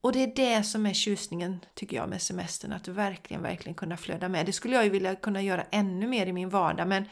Och 0.00 0.12
det 0.12 0.22
är 0.22 0.32
det 0.36 0.62
som 0.62 0.86
är 0.86 0.92
tjusningen 0.92 1.60
tycker 1.74 1.96
jag 1.96 2.08
med 2.08 2.22
semestern, 2.22 2.72
att 2.72 2.88
verkligen, 2.88 3.42
verkligen 3.42 3.74
kunna 3.74 3.96
flöda 3.96 4.28
med. 4.28 4.46
Det 4.46 4.52
skulle 4.52 4.74
jag 4.74 4.84
ju 4.84 4.90
vilja 4.90 5.14
kunna 5.14 5.42
göra 5.42 5.64
ännu 5.70 6.06
mer 6.06 6.26
i 6.26 6.32
min 6.32 6.48
vardag 6.48 6.88
men 6.88 7.04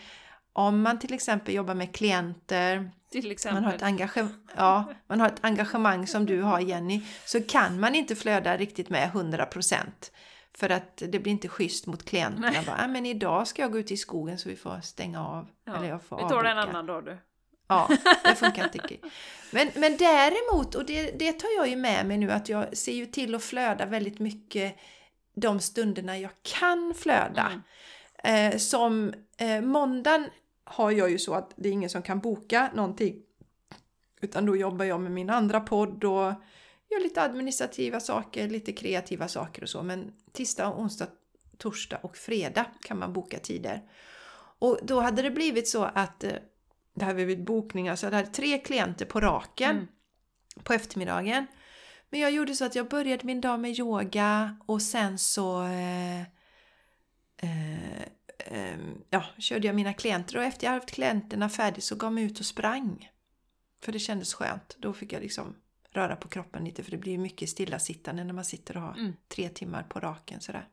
om 0.53 0.83
man 0.83 0.99
till 0.99 1.15
exempel 1.15 1.55
jobbar 1.55 1.75
med 1.75 1.95
klienter, 1.95 2.91
man 3.53 3.65
har, 3.65 3.75
ett 3.75 3.83
engage- 3.83 4.35
ja, 4.57 4.93
man 5.07 5.21
har 5.21 5.27
ett 5.27 5.45
engagemang 5.45 6.07
som 6.07 6.27
du 6.27 6.43
har 6.43 6.61
Jenny, 6.61 7.01
så 7.25 7.43
kan 7.43 7.81
man 7.81 7.95
inte 7.95 8.17
flöda 8.17 8.57
riktigt 8.57 8.89
med 8.89 9.11
100%. 9.11 9.77
För 10.59 10.71
att 10.71 10.97
det 10.97 11.19
blir 11.19 11.33
inte 11.33 11.49
schysst 11.49 11.87
mot 11.87 12.05
klienterna. 12.05 12.51
Nej. 12.51 12.65
Bara, 12.67 12.77
"Ah, 12.85 12.89
men 12.89 13.07
idag 13.07 13.47
ska 13.49 13.63
jag 13.63 13.73
gå 13.73 13.79
ut 13.79 13.91
i 13.91 13.97
skogen 13.97 14.39
så 14.39 14.49
vi 14.49 14.57
får 14.57 14.81
stänga 14.81 15.27
av. 15.27 15.49
Ja, 15.65 15.77
Eller 15.77 15.89
jag 15.89 16.03
får 16.03 16.17
Vi 16.17 16.23
tar 16.23 16.43
det 16.43 16.49
en 16.51 16.59
avboka." 16.59 16.71
annan 16.71 16.87
dag 16.87 17.05
du. 17.05 17.19
Ja, 17.69 17.89
det 18.25 18.35
funkar 18.35 18.65
inte. 18.65 18.97
Men, 19.53 19.71
men 19.75 19.97
däremot, 19.97 20.75
och 20.75 20.85
det, 20.87 21.11
det 21.19 21.33
tar 21.33 21.49
jag 21.57 21.69
ju 21.69 21.77
med 21.77 22.07
mig 22.07 22.19
nu, 22.19 22.31
att 22.31 22.49
jag 22.49 22.77
ser 22.77 22.93
ju 22.93 23.07
till 23.07 23.35
att 23.35 23.43
flöda 23.45 23.87
väldigt 23.87 24.19
mycket 24.19 24.77
de 25.35 25.61
stunderna 25.61 26.19
jag 26.19 26.31
kan 26.43 26.95
flöda. 26.97 27.53
Mm. 28.25 28.53
Eh, 28.53 28.59
som 28.59 29.15
eh, 29.39 29.61
måndagen 29.61 30.27
har 30.65 30.91
jag 30.91 31.11
ju 31.11 31.19
så 31.19 31.35
att 31.35 31.53
det 31.57 31.69
är 31.69 31.73
ingen 31.73 31.91
som 31.91 32.03
kan 32.03 32.21
boka 32.21 32.71
någonting. 32.75 33.17
Utan 34.21 34.47
då 34.47 34.57
jobbar 34.57 34.85
jag 34.85 35.01
med 35.01 35.13
min 35.13 35.31
andra 35.31 35.61
podd 35.61 36.05
och 36.05 36.33
gör 36.91 37.01
lite 37.01 37.23
administrativa 37.23 38.01
saker, 38.01 38.49
lite 38.49 38.73
kreativa 38.73 39.29
saker 39.29 39.63
och 39.63 39.69
så. 39.69 39.83
Men 39.83 40.13
tisdag, 40.33 40.75
onsdag, 40.75 41.07
torsdag 41.59 41.99
och 42.03 42.17
fredag 42.17 42.67
kan 42.83 42.99
man 42.99 43.13
boka 43.13 43.39
tider. 43.39 43.83
Och 44.59 44.79
då 44.83 45.01
hade 45.01 45.23
det 45.23 45.31
blivit 45.31 45.69
så 45.69 45.85
att 45.85 46.25
eh, 46.25 46.33
det 46.95 47.05
här 47.05 47.15
blivit 47.15 47.39
bokningar, 47.47 47.97
så 47.97 48.07
jag 48.07 48.13
hade 48.13 48.29
tre 48.29 48.59
klienter 48.59 49.07
på 49.07 49.21
raken 49.21 49.71
Mm. 49.77 49.89
på 50.65 50.73
eftermiddagen. 50.73 51.47
Men 52.11 52.21
jag 52.21 52.31
gjorde 52.31 52.55
så 52.55 52.65
att 52.65 52.75
jag 52.75 52.89
började 52.89 53.27
min 53.27 53.41
dag 53.41 53.61
med 53.61 53.79
yoga 53.79 54.57
och 54.67 54.83
sen 54.83 55.19
så 55.19 55.63
eh, 55.63 56.21
eh, 57.37 58.01
eh, 58.39 58.79
ja, 59.11 59.25
körde 59.39 59.67
jag 59.67 59.77
mina 59.77 59.93
klienter 59.93 60.37
och 60.37 60.43
efter 60.43 60.67
jag 60.67 60.75
haft 60.75 60.91
klienterna 60.91 61.49
färdigt 61.49 61.85
så 61.85 61.95
gav 61.95 62.07
jag 62.09 62.15
mig 62.15 62.25
ut 62.25 62.41
och 62.41 62.47
sprang. 62.47 63.11
För 63.83 63.93
det 63.93 63.99
kändes 63.99 64.35
skönt. 64.35 64.77
Då 64.79 64.93
fick 64.93 65.13
jag 65.13 65.23
liksom 65.23 65.57
röra 65.93 66.17
på 66.17 66.29
kroppen 66.29 66.65
lite 66.65 66.83
för 66.83 66.91
det 66.91 66.97
blir 66.97 67.13
ju 67.13 67.19
mycket 67.19 67.49
stillasittande 67.49 68.25
när 68.25 68.33
man 68.33 68.45
sitter 68.45 68.77
och 68.77 68.83
har 68.83 68.95
Mm. 68.95 69.13
tre 69.29 69.49
timmar 69.49 69.83
på 69.83 70.01
raken 70.01 70.41
sådär. 70.41 70.69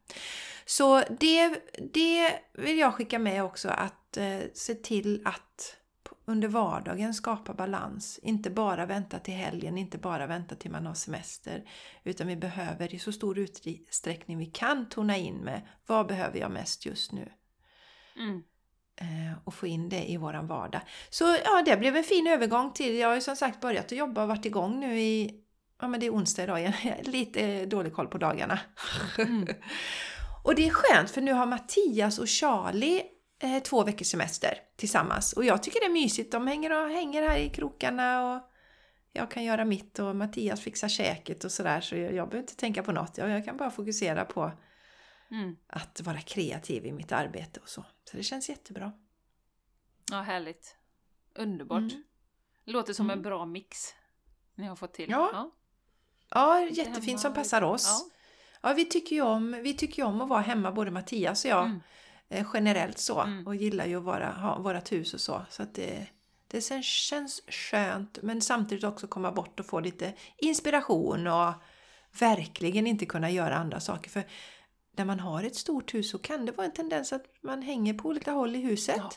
Så 0.65 1.03
det, 1.19 1.61
det 1.93 2.39
vill 2.53 2.77
jag 2.77 2.93
skicka 2.93 3.19
med 3.19 3.43
också 3.43 3.69
att 3.69 4.17
eh, 4.17 4.39
se 4.53 4.73
till 4.75 5.21
att 5.25 5.77
under 6.25 6.47
vardagen 6.47 7.13
skapa 7.13 7.53
balans. 7.53 8.19
Inte 8.23 8.49
bara 8.49 8.85
vänta 8.85 9.19
till 9.19 9.33
helgen, 9.33 9.77
inte 9.77 9.97
bara 9.97 10.27
vänta 10.27 10.55
till 10.55 10.71
man 10.71 10.85
har 10.85 10.93
semester. 10.93 11.69
Utan 12.03 12.27
vi 12.27 12.35
behöver 12.35 12.95
i 12.95 12.99
så 12.99 13.11
stor 13.11 13.39
utsträckning 13.39 14.37
vi 14.37 14.45
kan 14.45 14.89
tona 14.89 15.17
in 15.17 15.35
med 15.37 15.61
vad 15.85 16.07
behöver 16.07 16.39
jag 16.39 16.51
mest 16.51 16.85
just 16.85 17.11
nu? 17.11 17.31
Mm. 18.15 18.43
Eh, 19.01 19.37
och 19.43 19.53
få 19.53 19.67
in 19.67 19.89
det 19.89 20.11
i 20.11 20.17
våran 20.17 20.47
vardag. 20.47 20.81
Så 21.09 21.23
ja, 21.45 21.61
det 21.65 21.77
blev 21.77 21.95
en 21.95 22.03
fin 22.03 22.27
övergång 22.27 22.73
till, 22.73 22.97
jag 22.97 23.07
har 23.07 23.15
ju 23.15 23.21
som 23.21 23.35
sagt 23.35 23.61
börjat 23.61 23.85
att 23.85 23.97
jobba 23.97 24.21
och 24.21 24.27
varit 24.27 24.45
igång 24.45 24.79
nu 24.79 24.99
i, 24.99 25.31
ja 25.81 25.87
men 25.87 25.99
det 25.99 26.05
är 26.05 26.13
onsdag 26.13 26.43
idag 26.43 26.59
igen, 26.59 26.73
lite 27.03 27.65
dålig 27.65 27.93
koll 27.93 28.07
på 28.07 28.17
dagarna. 28.17 28.59
Mm. 29.17 29.47
och 30.43 30.55
det 30.55 30.67
är 30.67 30.69
skönt 30.69 31.11
för 31.11 31.21
nu 31.21 31.33
har 31.33 31.45
Mattias 31.45 32.19
och 32.19 32.27
Charlie 32.29 33.03
eh, 33.41 33.63
två 33.63 33.83
veckors 33.83 34.07
semester 34.07 34.53
tillsammans 34.75 35.33
och 35.33 35.45
jag 35.45 35.63
tycker 35.63 35.79
det 35.79 35.85
är 35.85 36.03
mysigt, 36.03 36.31
de 36.31 36.47
hänger, 36.47 36.83
och, 36.83 36.89
hänger 36.89 37.29
här 37.29 37.37
i 37.37 37.49
krokarna 37.49 38.35
och 38.35 38.41
jag 39.13 39.31
kan 39.31 39.43
göra 39.43 39.65
mitt 39.65 39.99
och 39.99 40.15
Mattias 40.15 40.61
fixar 40.61 40.87
käket 40.87 41.43
och 41.43 41.51
sådär 41.51 41.81
så 41.81 41.95
jag, 41.95 42.13
jag 42.13 42.29
behöver 42.29 42.39
inte 42.39 42.55
tänka 42.55 42.83
på 42.83 42.91
något, 42.91 43.17
jag, 43.17 43.29
jag 43.29 43.45
kan 43.45 43.57
bara 43.57 43.71
fokusera 43.71 44.25
på 44.25 44.51
Mm. 45.31 45.55
att 45.67 46.01
vara 46.01 46.21
kreativ 46.21 46.85
i 46.85 46.91
mitt 46.91 47.11
arbete 47.11 47.59
och 47.59 47.69
så. 47.69 47.85
Så 48.11 48.17
det 48.17 48.23
känns 48.23 48.49
jättebra. 48.49 48.91
Ja, 50.11 50.21
härligt. 50.21 50.75
Underbart. 51.35 51.79
Mm. 51.91 52.03
Låter 52.65 52.93
som 52.93 53.05
Mm. 53.05 53.17
en 53.17 53.23
bra 53.23 53.45
mix 53.45 53.77
ni 54.55 54.67
har 54.67 54.75
fått 54.75 54.93
till. 54.93 55.09
Ja. 55.09 55.29
ja. 55.33 55.51
Ja, 56.29 56.61
jättefint 56.71 57.19
som 57.19 57.33
passar 57.33 57.61
oss. 57.61 58.11
Ja, 58.61 58.73
vi 58.73 58.85
tycker 58.85 59.15
ju 59.15 59.21
om, 59.21 59.51
vi 59.63 59.73
tycker 59.73 60.03
om 60.03 60.21
att 60.21 60.29
vara 60.29 60.41
hemma, 60.41 60.71
både 60.71 60.91
Mattias 60.91 61.45
och 61.45 61.51
jag, 61.51 61.65
Mm. 61.65 61.79
eh, 62.29 62.47
generellt 62.53 62.97
så. 62.97 63.21
Mm. 63.21 63.47
Och 63.47 63.55
gillar 63.55 63.85
ju 63.85 63.97
att 63.97 64.03
vara, 64.03 64.31
ha 64.31 64.59
vårt 64.59 64.91
hus 64.91 65.13
och 65.13 65.21
så. 65.21 65.45
Så 65.49 65.63
att 65.63 65.75
det, 65.75 66.07
det 66.47 66.61
känns 66.83 67.41
skönt, 67.47 68.19
men 68.23 68.41
samtidigt 68.41 68.83
också 68.83 69.07
komma 69.07 69.31
bort 69.31 69.59
och 69.59 69.65
få 69.65 69.79
lite 69.79 70.13
inspiration 70.37 71.27
och 71.27 71.53
verkligen 72.19 72.87
inte 72.87 73.05
kunna 73.05 73.29
göra 73.29 73.55
andra 73.57 73.79
saker. 73.79 74.09
För 74.09 74.23
när 74.97 75.05
man 75.05 75.19
har 75.19 75.43
ett 75.43 75.55
stort 75.55 75.93
hus 75.93 76.09
så 76.11 76.19
kan 76.19 76.45
det 76.45 76.51
vara 76.51 76.65
en 76.65 76.73
tendens 76.73 77.13
att 77.13 77.25
man 77.41 77.61
hänger 77.61 77.93
på 77.93 78.09
olika 78.09 78.31
håll 78.31 78.55
i 78.55 78.59
huset. 78.59 78.95
Ja. 78.97 79.09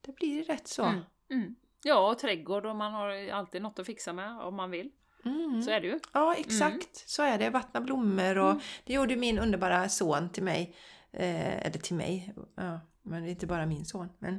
Det 0.00 0.14
blir 0.14 0.44
rätt 0.44 0.68
så. 0.68 0.82
Mm. 0.84 1.00
Mm. 1.30 1.54
Ja, 1.84 2.10
och 2.10 2.18
trädgård 2.18 2.66
och 2.66 2.76
man 2.76 2.92
har 2.92 3.28
alltid 3.30 3.62
något 3.62 3.78
att 3.78 3.86
fixa 3.86 4.12
med 4.12 4.40
om 4.40 4.54
man 4.54 4.70
vill. 4.70 4.90
Mm. 5.24 5.62
Så 5.62 5.70
är 5.70 5.80
det 5.80 5.86
ju. 5.86 6.00
Ja, 6.12 6.34
exakt. 6.34 7.08
Så 7.08 7.22
är 7.22 7.38
det. 7.38 7.50
Vattna 7.50 7.80
blommor 7.80 8.38
och 8.38 8.50
Mm. 8.50 8.60
det 8.84 8.92
gjorde 8.92 9.16
min 9.16 9.38
underbara 9.38 9.88
son 9.88 10.28
till 10.28 10.42
mig. 10.42 10.76
Eh, 11.12 11.66
eller 11.66 11.78
till 11.78 11.96
mig, 11.96 12.34
ja, 12.56 12.80
men 13.02 13.22
det 13.22 13.28
är 13.28 13.30
inte 13.30 13.46
bara 13.46 13.66
min 13.66 13.84
son. 13.84 14.08
Men 14.18 14.34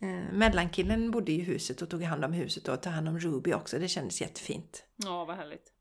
eh, 0.00 0.32
mellankillen 0.32 1.10
bodde 1.10 1.32
i 1.32 1.40
huset 1.40 1.82
och 1.82 1.90
tog 1.90 2.02
hand 2.02 2.24
om 2.24 2.32
huset 2.32 2.68
och 2.68 2.82
tog 2.82 2.92
hand 2.92 3.08
om 3.08 3.18
Ruby 3.18 3.52
också. 3.52 3.78
Det 3.78 3.88
kändes 3.88 4.20
jättefint. 4.20 4.84
Ja, 4.96 5.24
vad 5.24 5.36
härligt. 5.36 5.72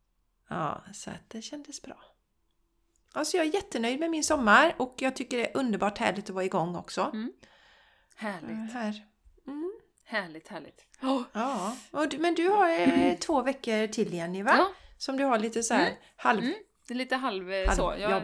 Ja, 0.49 0.83
så 0.93 1.09
att 1.09 1.29
det 1.29 1.41
kändes 1.41 1.81
bra. 1.81 1.97
Alltså 3.17 3.37
jag 3.37 3.45
är 3.45 3.53
jättenöjd 3.53 3.99
med 3.99 4.09
min 4.09 4.23
sommar 4.23 4.73
och 4.77 4.95
jag 4.97 5.15
tycker 5.15 5.37
det 5.37 5.45
är 5.49 5.57
underbart 5.57 5.97
härligt 5.97 6.23
att 6.29 6.35
vara 6.35 6.45
igång 6.45 6.75
också. 6.75 7.01
Mm. 7.13 7.31
Eh, 7.41 8.25
Härligt. 8.25 8.73
Här. 8.73 9.03
Mm. 9.47 9.73
Härligt, 10.05 10.47
härligt. 10.47 10.85
Ja, 11.33 11.75
och 11.91 12.09
du, 12.09 12.17
men 12.17 12.35
du 12.35 12.47
har 12.47 12.69
eh, 12.79 13.15
två 13.19 13.41
veckor 13.41 13.87
till 13.87 14.13
Jenny 14.13 14.43
va? 14.43 14.55
Ja, 14.57 14.71
Som 14.97 15.17
du 15.17 15.23
har 15.23 15.39
lite 15.39 15.63
så 15.63 15.73
här 15.73 15.85
Mm. 15.87 15.97
halv... 16.15 16.39
Mm. 16.43 16.53
det 16.87 16.93
är 16.93 16.97
lite 16.97 17.15
halv, 17.15 17.51
Halv- 17.51 17.75
så. 17.75 17.95
Jag 17.99 18.11
jobb. 18.11 18.23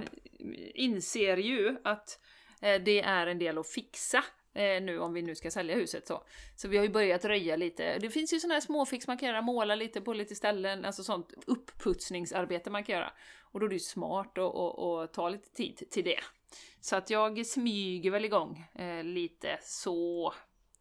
inser 0.76 1.38
ju 1.38 1.78
att 1.84 2.20
eh, 2.62 2.82
det 2.82 3.02
är 3.02 3.28
en 3.28 3.40
del 3.40 3.58
att 3.58 3.68
fixa 3.70 4.24
eh, 4.54 4.84
nu 4.84 5.00
om 5.00 5.14
vi 5.14 5.22
nu 5.22 5.36
ska 5.36 5.52
sälja 5.52 5.76
huset 5.76 6.08
så. 6.08 6.24
Så 6.56 6.68
vi 6.68 6.78
har 6.78 6.84
ju 6.84 6.92
börjat 6.92 7.26
röja 7.26 7.56
lite. 7.56 7.98
Det 8.00 8.10
finns 8.10 8.34
ju 8.34 8.40
sådana 8.40 8.54
här 8.54 8.62
småfix 8.62 9.08
man 9.08 9.18
kan 9.18 9.30
göra, 9.30 9.42
måla 9.42 9.76
lite 9.76 10.02
på 10.02 10.14
lite 10.14 10.36
ställen, 10.36 10.86
alltså 10.86 11.04
sånt 11.04 11.34
uppputsningsarbete 11.46 12.70
man 12.70 12.84
kan 12.84 12.96
göra. 12.96 13.14
Och 13.42 13.60
då 13.60 13.66
är 13.66 13.70
det 13.70 13.76
ju 13.76 13.80
smart 13.80 14.38
att, 14.38 15.14
ta 15.14 15.30
lite 15.30 15.50
tid 15.50 15.84
till 15.92 16.04
det. 16.04 16.20
Så 16.82 16.96
att 16.96 17.10
jag 17.10 17.46
smyger 17.46 18.12
väl 18.12 18.26
igång 18.26 18.66
eh, 18.76 19.04
lite 19.04 19.58
så. 19.62 20.34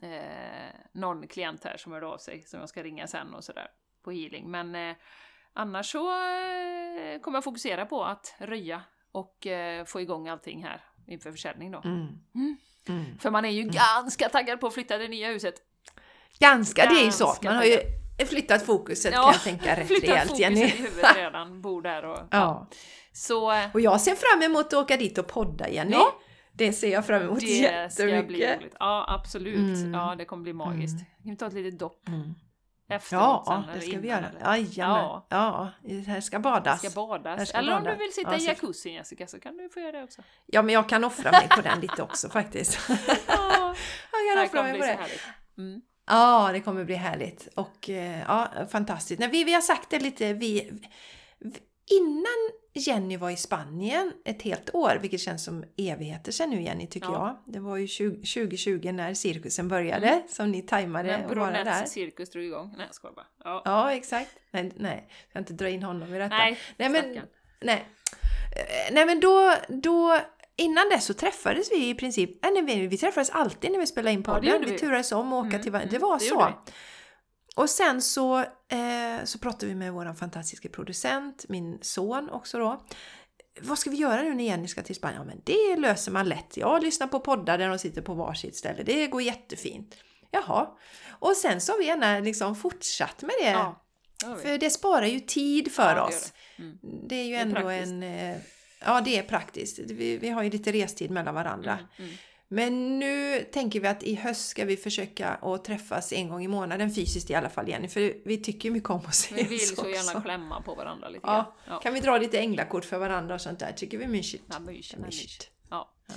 Eh, 0.02 0.74
någon 0.92 1.28
klient 1.28 1.64
här 1.64 1.76
som 1.76 1.92
hörde 1.92 2.06
av 2.06 2.18
sig 2.18 2.42
som 2.42 2.60
jag 2.60 2.68
ska 2.68 2.82
ringa 2.82 3.06
sen 3.06 3.34
och 3.34 3.44
sådär 3.44 3.70
på 4.02 4.10
healing. 4.10 4.50
Men 4.50 4.74
eh, 4.74 4.96
annars 5.52 5.92
så 5.92 6.10
eh, 6.10 7.20
kommer 7.20 7.36
jag 7.36 7.44
fokusera 7.44 7.86
på 7.86 8.04
att 8.04 8.34
röja 8.38 8.82
och 9.12 9.46
eh, 9.46 9.84
få 9.84 10.00
igång 10.00 10.28
allting 10.28 10.64
här 10.64 10.84
inför 11.06 11.32
försäljning 11.32 11.70
då. 11.70 11.82
Mm. 11.84 12.08
Mm. 12.34 12.56
Mm. 12.88 13.18
För 13.18 13.30
man 13.30 13.44
är 13.44 13.50
ju 13.50 13.62
ganska 13.62 14.28
taggad 14.28 14.60
på 14.60 14.66
att 14.66 14.74
flytta 14.74 14.98
det 14.98 15.08
nya 15.08 15.28
huset. 15.28 15.54
Ganska, 16.38 16.86
det 16.86 17.00
är 17.00 17.04
ju 17.04 17.12
så. 17.12 17.26
Ganska 17.26 17.48
Man 17.48 17.56
har 17.56 17.64
ju 17.64 17.80
flyttat 18.26 18.66
fokuset 18.66 19.12
kan 19.14 19.22
jag 19.22 19.42
tänka 19.42 19.76
rätt 19.76 19.86
flyttat 19.86 20.08
rejält 20.08 20.30
fokuset 20.30 20.40
Jenny. 20.40 20.64
i 20.64 20.68
huvudet 20.68 21.16
redan, 21.16 21.60
bor 21.62 21.82
där 21.82 22.04
och... 22.04 22.18
Ja. 22.18 22.26
Ja. 22.30 22.68
Så 23.12 23.54
Och 23.74 23.80
jag 23.80 24.00
ser 24.00 24.14
fram 24.14 24.42
emot 24.42 24.66
att 24.66 24.74
åka 24.74 24.96
dit 24.96 25.18
och 25.18 25.26
podda 25.28 25.68
Jenny. 25.68 25.92
Ja. 25.92 26.18
Det 26.52 26.72
ser 26.72 26.92
jag 26.92 27.06
fram 27.06 27.22
emot 27.22 27.40
det 27.40 27.92
ska 27.92 28.04
bli 28.04 28.12
jättemycket. 28.12 28.60
roligt. 28.60 28.76
Ja, 28.78 29.04
absolut. 29.08 29.56
Mm. 29.78 29.94
Ja, 29.94 30.14
det 30.18 30.24
kommer 30.24 30.42
bli 30.42 30.52
magiskt. 30.52 30.94
Mm. 30.94 31.06
Kan 31.22 31.30
vi 31.30 31.36
ta 31.36 31.46
ett 31.46 31.52
litet 31.52 31.78
dopp 31.78 32.08
Mm. 32.08 32.34
Efteråt 32.92 33.42
Ja, 33.46 33.64
sen, 33.66 33.74
det 33.80 33.86
ska 33.86 33.98
vi 33.98 34.08
göra. 34.08 34.58
Ja. 34.58 35.26
Ja, 35.28 35.70
det 35.82 36.00
här 36.00 36.20
ska 36.20 36.36
Det 36.36 36.42
badas. 36.42 36.78
ska 36.78 36.90
badas. 36.90 37.38
Här 37.38 37.44
ska 37.44 37.58
Eller 37.58 37.76
om 37.76 37.82
badas. 37.82 37.98
du 37.98 38.04
vill 38.04 38.12
sitta 38.12 38.32
Ja, 38.32 38.38
i 38.38 38.44
jacuzzin 38.46 38.94
Jessica 38.94 39.26
så 39.26 39.40
kan 39.40 39.56
du 39.56 39.68
få 39.68 39.80
göra 39.80 39.92
det 39.92 40.02
också. 40.04 40.22
Ja, 40.46 40.62
men 40.62 40.74
jag 40.74 40.88
kan 40.88 41.04
offra 41.04 41.30
mig 41.30 41.48
på 41.48 41.60
den 41.62 41.80
lite 41.80 42.02
också 42.02 42.28
faktiskt. 42.38 42.78
Ja, 42.88 43.74
jag 44.12 44.34
kan 44.34 44.44
offra 44.46 44.62
mig 44.62 44.72
på 44.72 44.86
det. 44.86 44.98
Mm. 45.58 45.80
Ja, 46.06 46.48
det 46.52 46.60
kommer 46.60 46.84
bli 46.84 46.94
härligt. 46.94 47.48
Och 47.56 47.90
eh, 47.90 48.20
ja, 48.20 48.48
fantastiskt. 48.70 49.20
Nej, 49.20 49.28
vi, 49.28 49.44
vi 49.44 49.54
har 49.54 49.60
sagt 49.60 49.90
det 49.90 49.98
lite, 50.00 50.32
vi, 50.32 50.70
innan 51.90 52.50
Jenny 52.74 53.16
var 53.16 53.30
i 53.30 53.36
Spanien 53.36 54.12
ett 54.24 54.42
helt 54.42 54.74
år, 54.74 54.98
vilket 55.02 55.20
känns 55.20 55.44
som 55.44 55.64
evigheter 55.76 56.32
sedan 56.32 56.50
nu 56.50 56.62
Jenny 56.62 56.86
tycker 56.86 57.08
Ja. 57.08 57.40
jag. 57.46 57.54
Det 57.54 57.60
var 57.60 57.76
ju 57.76 57.86
20, 57.86 58.10
2020 58.16 58.90
när 58.92 59.14
cirkusen 59.14 59.68
började, 59.68 60.22
som 60.28 60.50
ni 60.50 60.62
tajmade 60.62 61.16
att 61.16 61.36
vara 61.36 61.64
där. 61.64 61.84
Cirkus 61.84 62.30
drog 62.30 62.44
igång. 62.44 62.74
Nej, 62.76 62.86
jag 62.86 62.94
skojar 62.94 63.14
bara. 63.14 63.26
Ja. 63.44 63.62
Ja, 63.64 63.92
exakt. 63.92 64.30
Nej, 64.50 64.72
nej, 64.76 65.08
jag 65.08 65.30
ska 65.30 65.38
inte 65.38 65.52
dra 65.52 65.68
in 65.68 65.82
honom 65.82 66.14
i 66.14 66.18
detta. 66.18 66.36
Nej, 66.36 66.58
nej 66.76 66.88
men, 66.88 67.02
stackarn. 67.02 67.26
nej. 67.60 67.84
Eh, 68.56 68.94
nej, 68.94 69.06
men 69.06 69.20
då, 69.20 69.54
då, 69.68 70.18
innan 70.56 70.88
dess 70.88 71.04
så 71.04 71.14
träffades 71.14 71.72
vi 71.72 71.88
i 71.88 71.94
princip, 71.94 72.30
nej, 72.42 72.62
vi, 72.62 72.86
vi 72.86 72.98
träffades 72.98 73.30
alltid 73.30 73.72
när 73.72 73.78
vi 73.78 73.86
spelade 73.86 74.12
in 74.12 74.22
Ja, 74.26 74.32
det 74.32 74.34
podden. 74.40 74.52
gjorde 74.52 74.66
vi 74.66 74.72
vi. 74.72 74.78
turades 74.78 75.12
om 75.12 75.32
att 75.32 75.38
åka 75.46 75.48
Mm, 75.48 75.62
till 75.62 75.72
varandra. 75.72 75.90
Det 75.90 75.96
mm, 75.96 76.08
var 76.08 76.18
det 76.18 76.24
så. 76.24 76.52
Och 77.56 77.70
sen 77.70 78.02
så, 78.02 78.38
eh, 78.38 79.24
så 79.24 79.38
pratade 79.38 79.66
vi 79.66 79.74
med 79.74 79.92
vår 79.92 80.14
fantastiska 80.14 80.68
producent, 80.68 81.44
min 81.48 81.78
son 81.82 82.30
också 82.30 82.58
då. 82.58 82.84
Vad 83.60 83.78
ska 83.78 83.90
vi 83.90 83.96
göra 83.96 84.22
nu 84.22 84.34
när 84.34 84.44
Jenny 84.44 84.68
ska 84.68 84.82
till 84.82 84.94
Spanien? 84.94 85.20
Ja, 85.22 85.24
men 85.24 85.40
det 85.44 85.80
löser 85.80 86.12
man 86.12 86.28
lätt. 86.28 86.56
Jag 86.56 86.82
lyssnar 86.82 87.06
på 87.06 87.20
poddar 87.20 87.58
där 87.58 87.68
de 87.68 87.78
sitter 87.78 88.02
på 88.02 88.14
varsitt 88.14 88.56
ställe. 88.56 88.82
Det 88.82 89.06
går 89.06 89.22
jättefint. 89.22 89.94
Jaha. 90.30 90.68
Och 91.10 91.36
sen 91.36 91.60
så 91.60 91.72
har 91.72 91.78
vi 91.78 91.86
gärna 91.86 92.18
liksom 92.20 92.56
fortsatt 92.56 93.22
med 93.22 93.30
det. 93.40 93.50
Ja, 93.50 93.84
det. 94.20 94.36
För 94.42 94.58
det 94.58 94.70
sparar 94.70 95.06
ju 95.06 95.20
tid 95.20 95.72
för 95.72 95.96
Ja, 95.96 96.06
oss. 96.08 96.32
det. 96.56 96.62
Mm. 96.62 96.78
Det 97.08 97.14
är 97.16 97.24
ju 97.24 97.30
Det 97.30 97.36
är 97.36 97.42
ändå 97.42 97.60
praktiskt. 97.60 97.92
en... 97.92 98.02
eh, 98.02 98.36
Ja, 98.84 99.00
det 99.00 99.18
är 99.18 99.22
praktiskt. 99.22 99.78
Vi, 99.78 100.16
vi 100.16 100.28
har 100.28 100.42
ju 100.42 100.50
lite 100.50 100.72
restid 100.72 101.10
mellan 101.10 101.34
varandra. 101.34 101.72
Mm, 101.72 101.86
mm. 101.98 102.14
Men 102.54 102.98
nu 102.98 103.44
tänker 103.52 103.80
vi 103.80 103.88
att 103.88 104.02
i 104.02 104.14
höst 104.14 104.48
ska 104.48 104.64
vi 104.64 104.76
försöka 104.76 105.28
att 105.28 105.64
träffas 105.64 106.12
en 106.12 106.28
gång 106.28 106.44
i 106.44 106.48
månaden 106.48 106.94
fysiskt 106.94 107.30
i 107.30 107.34
alla 107.34 107.48
fall 107.48 107.68
Jenny, 107.68 107.88
för 107.88 108.14
vi 108.24 108.36
tycker 108.42 108.70
mycket 108.70 108.90
om 108.90 108.96
att 108.96 109.08
ses 109.14 109.38
Vi 109.38 109.42
vill 109.42 109.66
så 109.66 109.74
också. 109.74 109.90
gärna 109.90 110.20
klämma 110.20 110.62
på 110.62 110.74
varandra 110.74 111.08
lite 111.08 111.20
Ja. 111.26 111.54
Ja. 111.68 111.80
Kan 111.80 111.94
vi 111.94 112.00
dra 112.00 112.18
lite 112.18 112.38
änglakort 112.38 112.84
för 112.84 112.98
varandra 112.98 113.34
och 113.34 113.40
sånt 113.40 113.58
där? 113.58 113.72
Tycker 113.72 113.98
vi 113.98 114.04
är 114.04 114.08
mysigt. 114.08 114.44
Ja, 114.52 114.58
mysigt, 114.58 114.94
Ja, 115.00 115.06
mysigt. 115.06 115.50
Ja. 115.70 115.94
Ja. 116.08 116.14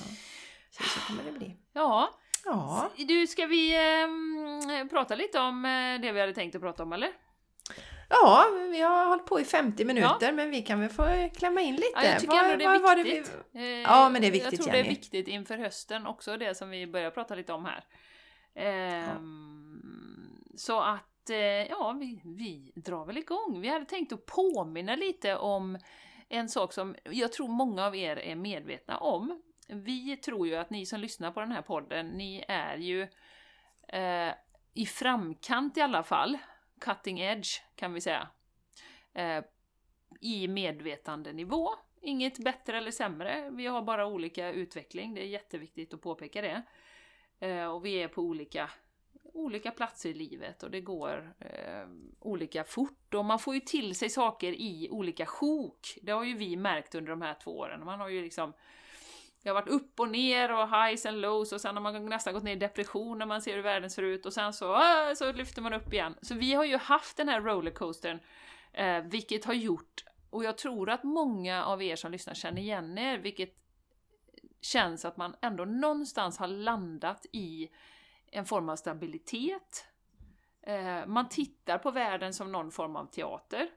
Så, 0.72 0.84
så 0.84 1.00
kommer 1.08 1.24
det 1.24 1.32
bli. 1.32 1.56
ja. 1.74 2.10
Ja. 2.46 2.90
Du, 3.08 3.28
ska 3.28 3.46
vi 3.46 3.76
ehm, 3.76 4.90
prata 4.90 5.16
lite 5.16 5.40
om 5.40 5.66
eh, 5.66 6.02
det 6.02 6.12
vi 6.12 6.20
hade 6.20 6.34
tänkt 6.34 6.56
att 6.56 6.62
prata 6.62 6.84
om 6.84 6.94
eller? 6.94 7.10
Ja, 8.10 8.46
vi 8.72 8.82
har 8.82 9.06
hållit 9.08 9.26
på 9.26 9.40
i 9.40 9.44
50 9.44 9.86
minuter 9.86 10.32
men 10.34 10.52
vi 10.52 10.62
kan 10.62 10.80
väl 10.80 10.90
få 10.90 11.30
klämma 11.38 11.62
in 11.62 11.76
lite. 11.76 11.88
Ja, 11.96 12.04
jag 12.04 12.20
tycker 12.20 12.34
Vad- 12.36 12.46
ändå 12.46 12.58
det 12.58 12.64
är 12.76 12.80
var 12.80 12.96
viktigt. 12.96 13.36
vi- 13.52 13.60
Eh, 13.60 13.82
Ja, 13.82 14.10
men 14.10 14.22
det 14.22 14.28
är 14.28 14.32
viktigt, 14.32 14.52
Jag 14.54 14.62
tror 14.62 14.72
det 14.72 14.78
är 14.78 14.84
Jenny. 14.84 14.90
viktigt 14.96 15.28
inför 15.28 15.58
hösten 15.58 16.08
också, 16.08 16.38
det 16.38 16.56
som 16.56 16.70
vi 16.70 16.88
börjar 16.88 17.12
prata 17.12 17.36
lite 17.36 17.54
om 17.54 17.66
här. 17.66 17.84
Ehm, 18.56 19.82
Så 20.58 20.80
att, 20.82 21.30
eh, 21.30 21.38
ja, 21.38 21.96
vi, 22.00 22.22
vi 22.24 22.72
drar 22.76 23.06
väl 23.06 23.18
igång. 23.18 23.62
Vi 23.62 23.68
hade 23.68 23.86
tänkt 23.86 24.14
att 24.14 24.26
påminna 24.26 24.96
lite 24.96 25.36
om 25.38 25.78
en 26.30 26.50
sak 26.50 26.74
som 26.74 26.96
jag 27.04 27.34
tror 27.34 27.48
många 27.48 27.86
av 27.86 27.96
er 27.96 28.18
är 28.20 28.36
medvetna 28.36 28.98
om. 28.98 29.42
Vi 29.68 30.18
tror 30.18 30.48
ju 30.48 30.56
att 30.56 30.70
ni 30.70 30.86
som 30.86 31.00
lyssnar 31.00 31.32
på 31.32 31.40
den 31.40 31.52
här 31.52 31.62
podden, 31.62 32.08
ni 32.08 32.46
är 32.48 32.78
ju 32.78 33.02
eh, 33.88 34.34
i 34.74 34.86
framkant 34.86 35.78
i 35.78 35.82
alla 35.82 36.04
fall, 36.04 36.38
cutting 36.86 37.20
edge 37.20 37.48
kan 37.76 37.94
vi 37.94 38.02
säga, 38.02 38.28
eh, 39.14 39.44
i 40.22 40.48
medvetandenivå. 40.48 41.70
Inget 42.02 42.40
bättre 42.40 42.78
eller 42.78 42.92
sämre, 42.92 43.50
vi 43.50 43.66
har 43.66 43.82
bara 43.82 44.08
olika 44.08 44.52
utveckling, 44.52 45.14
det 45.14 45.22
är 45.22 45.28
jätteviktigt 45.28 45.94
att 45.94 46.02
påpeka 46.02 46.42
det. 46.42 46.64
Eh, 47.40 47.66
och 47.66 47.86
vi 47.86 47.94
är 47.94 48.08
på 48.08 48.22
olika, 48.22 48.70
olika 49.24 49.72
platser 49.72 50.10
i 50.10 50.14
livet 50.14 50.64
och 50.64 50.72
det 50.72 50.82
går 50.82 51.34
eh, 51.40 51.88
olika 52.20 52.64
fort 52.64 53.14
och 53.14 53.26
man 53.26 53.40
får 53.40 53.54
ju 53.54 53.60
till 53.60 53.96
sig 53.96 54.10
saker 54.10 54.52
i 54.52 54.88
olika 54.92 55.26
sjok. 55.26 55.98
Det 56.02 56.12
har 56.12 56.24
ju 56.24 56.38
vi 56.38 56.56
märkt 56.56 56.96
under 56.96 57.10
de 57.10 57.22
här 57.22 57.34
två 57.44 57.58
åren. 57.58 57.86
Man 57.86 58.00
har 58.00 58.10
ju 58.10 58.22
liksom 58.22 58.54
det 59.46 59.50
har 59.50 59.56
varit 59.56 59.70
upp 59.70 60.00
och 60.00 60.10
ner 60.10 60.52
och 60.52 60.70
highs 60.70 61.06
and 61.06 61.18
lows 61.18 61.52
och 61.52 61.62
sen 61.62 61.76
har 61.76 61.82
man 61.84 62.06
nästan 62.06 62.34
gått 62.34 62.44
ner 62.44 62.56
i 62.56 62.60
depression 62.60 63.18
när 63.18 63.26
man 63.26 63.42
ser 63.42 63.56
hur 63.56 63.64
världen 63.64 63.90
ser 63.90 64.04
ut 64.04 64.26
och 64.26 64.34
sen 64.34 64.54
så, 64.54 64.76
äh, 64.76 65.14
så 65.16 65.32
lyfter 65.32 65.62
man 65.62 65.74
upp 65.74 65.94
igen. 65.94 66.16
Så 66.22 66.36
vi 66.36 66.54
har 66.54 66.64
ju 66.64 66.78
haft 66.78 67.18
den 67.18 67.30
här 67.30 67.42
rollercoastern, 67.42 68.20
eh, 68.74 69.00
vilket 69.00 69.46
har 69.46 69.54
gjort, 69.54 70.04
och 70.30 70.44
jag 70.44 70.58
tror 70.58 70.90
att 70.90 71.04
många 71.04 71.66
av 71.66 71.84
er 71.84 71.96
som 71.96 72.12
lyssnar 72.12 72.34
känner 72.34 72.62
igen 72.62 72.98
er, 72.98 73.18
vilket 73.18 73.54
känns 74.62 75.06
att 75.06 75.18
man 75.18 75.36
ändå 75.42 75.66
någonstans 75.66 76.38
har 76.38 76.48
landat 76.48 77.26
i 77.32 77.70
en 78.32 78.46
form 78.46 78.70
av 78.70 78.76
stabilitet. 78.76 79.86
Eh, 80.62 81.06
man 81.06 81.30
tittar 81.30 81.78
på 81.78 81.92
världen 81.92 82.34
som 82.34 82.52
någon 82.52 82.72
form 82.72 82.96
av 82.96 83.06
teater. 83.06 83.70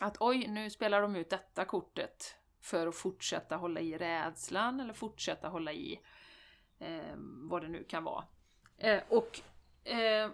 Att 0.00 0.16
oj, 0.20 0.46
nu 0.48 0.70
spelar 0.70 1.02
de 1.02 1.16
ut 1.16 1.30
detta 1.30 1.64
kortet 1.64 2.38
för 2.60 2.86
att 2.86 2.96
fortsätta 2.96 3.56
hålla 3.56 3.80
i 3.80 3.98
rädslan 3.98 4.80
eller 4.80 4.92
fortsätta 4.92 5.48
hålla 5.48 5.72
i 5.72 6.00
eh, 6.78 7.14
vad 7.50 7.62
det 7.62 7.68
nu 7.68 7.84
kan 7.84 8.04
vara. 8.04 8.24
Eh, 8.78 9.02
och 9.08 9.40
eh, 9.84 10.30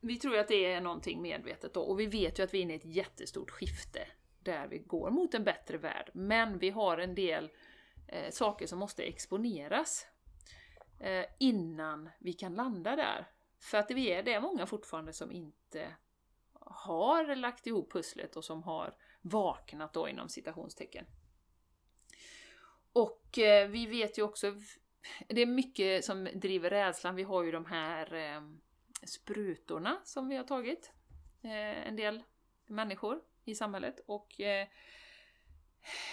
vi 0.00 0.16
tror 0.16 0.34
ju 0.34 0.40
att 0.40 0.48
det 0.48 0.72
är 0.72 0.80
någonting 0.80 1.22
medvetet 1.22 1.74
då 1.74 1.80
och 1.80 2.00
vi 2.00 2.06
vet 2.06 2.38
ju 2.38 2.42
att 2.42 2.54
vi 2.54 2.58
är 2.58 2.62
inne 2.62 2.72
i 2.72 2.76
ett 2.76 2.84
jättestort 2.84 3.50
skifte 3.50 4.08
där 4.38 4.66
vi 4.66 4.78
går 4.78 5.10
mot 5.10 5.34
en 5.34 5.44
bättre 5.44 5.78
värld. 5.78 6.10
Men 6.14 6.58
vi 6.58 6.70
har 6.70 6.98
en 6.98 7.14
del 7.14 7.50
eh, 8.08 8.30
saker 8.30 8.66
som 8.66 8.78
måste 8.78 9.02
exponeras 9.02 10.06
eh, 11.00 11.24
innan 11.38 12.10
vi 12.18 12.32
kan 12.32 12.54
landa 12.54 12.96
där. 12.96 13.26
För 13.60 13.78
att 13.78 13.90
vi 13.90 14.12
är, 14.12 14.22
det 14.22 14.32
är 14.32 14.40
många 14.40 14.66
fortfarande 14.66 15.12
som 15.12 15.32
inte 15.32 15.96
har 16.60 17.36
lagt 17.36 17.66
ihop 17.66 17.92
pusslet 17.92 18.36
och 18.36 18.44
som 18.44 18.62
har 18.62 18.94
vaknat 19.22 19.92
då 19.92 20.08
inom 20.08 20.28
citationstecken. 20.28 21.06
Och 23.36 23.42
eh, 23.42 23.68
vi 23.68 23.86
vet 23.86 24.18
ju 24.18 24.22
också, 24.22 24.54
det 25.28 25.42
är 25.42 25.46
mycket 25.46 26.04
som 26.04 26.28
driver 26.34 26.70
rädslan. 26.70 27.14
Vi 27.14 27.22
har 27.22 27.42
ju 27.42 27.52
de 27.52 27.66
här 27.66 28.14
eh, 28.14 28.42
sprutorna 29.06 30.00
som 30.04 30.28
vi 30.28 30.36
har 30.36 30.44
tagit, 30.44 30.92
eh, 31.42 31.88
en 31.88 31.96
del 31.96 32.22
människor 32.66 33.20
i 33.44 33.54
samhället. 33.54 34.00
Och 34.06 34.40
eh, 34.40 34.68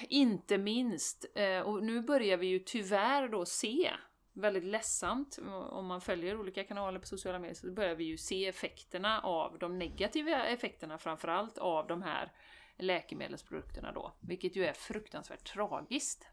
inte 0.10 0.58
minst, 0.58 1.26
eh, 1.36 1.60
och 1.60 1.84
nu 1.84 2.02
börjar 2.02 2.38
vi 2.38 2.48
ju 2.48 2.60
tyvärr 2.60 3.28
då 3.28 3.46
se, 3.46 3.92
väldigt 4.34 4.64
ledsamt, 4.64 5.40
om 5.70 5.86
man 5.86 6.02
följer 6.02 6.40
olika 6.40 6.64
kanaler 6.64 7.00
på 7.00 7.08
sociala 7.08 7.40
medier, 7.40 7.56
så 7.56 7.72
börjar 7.72 7.96
vi 7.96 8.04
ju 8.04 8.18
se 8.18 8.48
effekterna 8.48 9.22
av 9.22 9.60
de 9.60 9.80
negativa 9.80 10.46
effekterna 10.46 10.98
framförallt 10.98 11.58
av 11.58 11.88
de 11.88 12.02
här 12.02 12.32
läkemedelsprodukterna 12.78 13.92
då, 13.92 14.14
vilket 14.22 14.56
ju 14.56 14.66
är 14.66 14.74
fruktansvärt 14.74 15.54
tragiskt. 15.54 16.28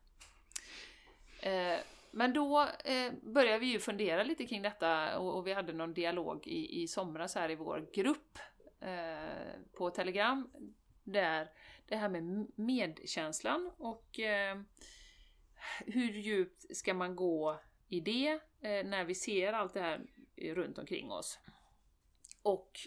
Eh, 1.42 1.78
men 2.10 2.32
då 2.32 2.68
eh, 2.84 3.12
började 3.22 3.58
vi 3.58 3.66
ju 3.66 3.78
fundera 3.78 4.22
lite 4.22 4.46
kring 4.46 4.62
detta 4.62 5.18
och, 5.18 5.36
och 5.36 5.46
vi 5.46 5.52
hade 5.52 5.72
någon 5.72 5.94
dialog 5.94 6.46
i, 6.46 6.82
i 6.82 6.88
somras 6.88 7.34
här 7.34 7.50
i 7.50 7.54
vår 7.54 7.88
grupp 7.92 8.38
eh, 8.80 9.60
på 9.72 9.90
Telegram 9.90 10.50
där 11.04 11.50
det 11.86 11.96
här 11.96 12.08
med 12.08 12.46
medkänslan 12.54 13.70
och 13.76 14.20
eh, 14.20 14.60
hur 15.86 16.12
djupt 16.12 16.76
ska 16.76 16.94
man 16.94 17.16
gå 17.16 17.60
i 17.88 18.00
det 18.00 18.40
eh, 18.60 18.86
när 18.86 19.04
vi 19.04 19.14
ser 19.14 19.52
allt 19.52 19.74
det 19.74 19.80
här 19.80 20.06
runt 20.36 20.78
omkring 20.78 21.10
oss? 21.10 21.38
Och 22.42 22.80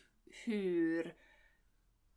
hur 0.46 1.16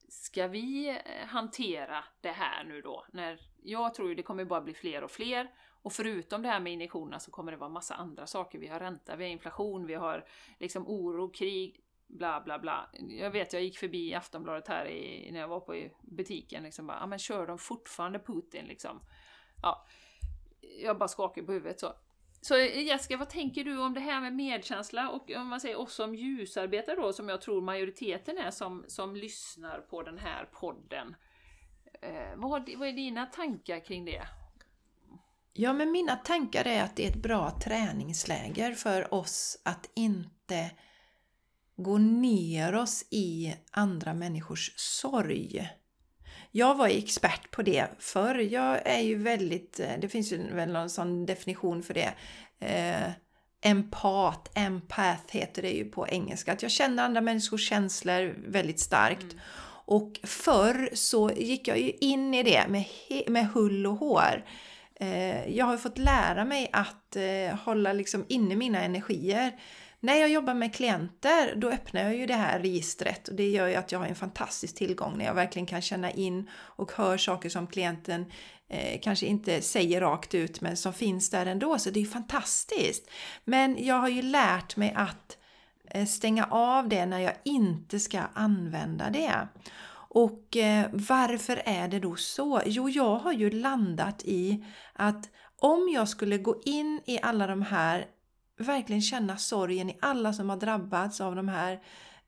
ska 0.08 0.46
vi 0.46 0.88
eh, 0.88 1.26
hantera 1.26 2.04
det 2.20 2.30
här 2.30 2.64
nu 2.64 2.80
då? 2.80 3.06
När 3.12 3.40
jag 3.62 3.94
tror 3.94 4.08
ju 4.08 4.14
det 4.14 4.22
kommer 4.22 4.44
bara 4.44 4.60
bli 4.60 4.74
fler 4.74 5.04
och 5.04 5.10
fler 5.10 5.50
och 5.86 5.92
förutom 5.92 6.42
det 6.42 6.48
här 6.48 6.60
med 6.60 6.72
injektionerna 6.72 7.20
så 7.20 7.30
kommer 7.30 7.52
det 7.52 7.58
vara 7.58 7.70
massa 7.70 7.94
andra 7.94 8.26
saker. 8.26 8.58
Vi 8.58 8.66
har 8.66 8.80
ränta, 8.80 9.16
vi 9.16 9.24
har 9.24 9.30
inflation, 9.30 9.86
vi 9.86 9.94
har 9.94 10.24
liksom 10.58 10.88
oro, 10.88 11.30
krig, 11.30 11.80
bla 12.06 12.40
bla 12.40 12.58
bla. 12.58 12.90
Jag 13.08 13.30
vet, 13.30 13.52
jag 13.52 13.62
gick 13.62 13.78
förbi 13.78 14.14
Aftonbladet 14.14 14.68
här 14.68 14.86
i, 14.86 15.30
när 15.32 15.40
jag 15.40 15.48
var 15.48 15.60
på 15.60 15.76
i 15.76 15.92
butiken 16.02 16.62
liksom 16.62 16.86
bara, 16.86 16.98
ja 17.00 17.06
men 17.06 17.18
kör 17.18 17.46
de 17.46 17.58
fortfarande 17.58 18.18
Putin 18.18 18.64
liksom? 18.64 19.00
Ja, 19.62 19.86
jag 20.82 20.98
bara 20.98 21.08
skakar 21.08 21.42
på 21.42 21.52
huvudet 21.52 21.80
så. 21.80 21.92
Så 22.40 22.56
Jessica, 22.58 23.16
vad 23.16 23.30
tänker 23.30 23.64
du 23.64 23.78
om 23.78 23.94
det 23.94 24.00
här 24.00 24.20
med 24.20 24.32
medkänsla 24.32 25.10
och 25.10 25.30
om 25.30 25.48
man 25.48 25.60
säger 25.60 25.80
oss 25.80 25.94
som 25.94 26.14
ljusarbetare 26.14 26.96
då, 26.96 27.12
som 27.12 27.28
jag 27.28 27.40
tror 27.40 27.60
majoriteten 27.60 28.38
är 28.38 28.50
som, 28.50 28.84
som 28.88 29.16
lyssnar 29.16 29.80
på 29.80 30.02
den 30.02 30.18
här 30.18 30.44
podden. 30.44 31.16
Eh, 32.02 32.36
vad, 32.36 32.70
vad 32.76 32.88
är 32.88 32.92
dina 32.92 33.26
tankar 33.26 33.84
kring 33.84 34.04
det? 34.04 34.28
Ja, 35.58 35.72
men 35.72 35.90
mina 35.90 36.16
tankar 36.16 36.66
är 36.66 36.82
att 36.82 36.96
det 36.96 37.04
är 37.04 37.10
ett 37.10 37.22
bra 37.22 37.58
träningsläger 37.60 38.72
för 38.72 39.14
oss 39.14 39.58
att 39.62 39.90
inte 39.94 40.70
gå 41.76 41.98
ner 41.98 42.74
oss 42.74 43.04
i 43.10 43.54
andra 43.70 44.14
människors 44.14 44.72
sorg. 44.76 45.68
Jag 46.50 46.74
var 46.74 46.88
expert 46.88 47.50
på 47.50 47.62
det 47.62 47.86
förr. 47.98 48.34
Jag 48.34 48.86
är 48.86 49.00
ju 49.00 49.14
väldigt, 49.14 49.80
det 50.00 50.08
finns 50.08 50.32
ju 50.32 50.54
väl 50.54 50.72
någon 50.72 50.90
sån 50.90 51.26
definition 51.26 51.82
för 51.82 51.94
det. 51.94 52.14
Eh, 52.58 53.10
empat, 53.60 54.50
empath 54.54 55.36
heter 55.36 55.62
det 55.62 55.70
ju 55.70 55.84
på 55.84 56.08
engelska. 56.08 56.52
Att 56.52 56.62
jag 56.62 56.70
känner 56.70 57.04
andra 57.04 57.20
människors 57.20 57.68
känslor 57.68 58.34
väldigt 58.46 58.80
starkt. 58.80 59.22
Mm. 59.22 59.38
Och 59.88 60.20
förr 60.22 60.90
så 60.92 61.30
gick 61.30 61.68
jag 61.68 61.78
ju 61.78 61.90
in 61.90 62.34
i 62.34 62.42
det 62.42 62.68
med, 62.68 62.84
med 63.28 63.48
hull 63.48 63.86
och 63.86 63.96
hår. 63.96 64.44
Eh, 65.00 65.48
jag 65.56 65.66
har 65.66 65.76
fått 65.76 65.98
lära 65.98 66.44
mig 66.44 66.70
att 66.72 67.16
eh, 67.16 67.58
hålla 67.58 67.92
liksom 67.92 68.24
inne 68.28 68.56
mina 68.56 68.82
energier. 68.82 69.52
När 70.00 70.14
jag 70.14 70.28
jobbar 70.28 70.54
med 70.54 70.74
klienter 70.74 71.54
då 71.56 71.70
öppnar 71.70 72.02
jag 72.02 72.16
ju 72.16 72.26
det 72.26 72.34
här 72.34 72.58
registret 72.58 73.28
och 73.28 73.34
det 73.34 73.48
gör 73.48 73.66
ju 73.66 73.74
att 73.74 73.92
jag 73.92 73.98
har 73.98 74.06
en 74.06 74.14
fantastisk 74.14 74.74
tillgång 74.74 75.18
när 75.18 75.24
jag 75.24 75.34
verkligen 75.34 75.66
kan 75.66 75.82
känna 75.82 76.10
in 76.10 76.50
och 76.52 76.92
hör 76.92 77.16
saker 77.16 77.48
som 77.48 77.66
klienten 77.66 78.24
eh, 78.68 79.00
kanske 79.02 79.26
inte 79.26 79.62
säger 79.62 80.00
rakt 80.00 80.34
ut 80.34 80.60
men 80.60 80.76
som 80.76 80.92
finns 80.92 81.30
där 81.30 81.46
ändå 81.46 81.78
så 81.78 81.90
det 81.90 81.98
är 81.98 82.04
ju 82.04 82.10
fantastiskt. 82.10 83.10
Men 83.44 83.84
jag 83.84 83.94
har 83.94 84.08
ju 84.08 84.22
lärt 84.22 84.76
mig 84.76 84.92
att 84.96 85.38
eh, 85.90 86.06
stänga 86.06 86.44
av 86.50 86.88
det 86.88 87.06
när 87.06 87.20
jag 87.20 87.34
inte 87.44 88.00
ska 88.00 88.20
använda 88.34 89.10
det. 89.10 89.48
Och 90.16 90.56
eh, 90.56 90.86
varför 90.92 91.62
är 91.64 91.88
det 91.88 91.98
då 91.98 92.16
så? 92.16 92.60
Jo, 92.66 92.88
jag 92.88 93.16
har 93.18 93.32
ju 93.32 93.50
landat 93.50 94.22
i 94.24 94.64
att 94.92 95.30
om 95.56 95.88
jag 95.94 96.08
skulle 96.08 96.38
gå 96.38 96.62
in 96.64 97.00
i 97.04 97.18
alla 97.22 97.46
de 97.46 97.62
här, 97.62 98.06
verkligen 98.58 99.02
känna 99.02 99.36
sorgen 99.36 99.90
i 99.90 99.98
alla 100.00 100.32
som 100.32 100.50
har 100.50 100.56
drabbats 100.56 101.20
av 101.20 101.36
de 101.36 101.48
här 101.48 101.80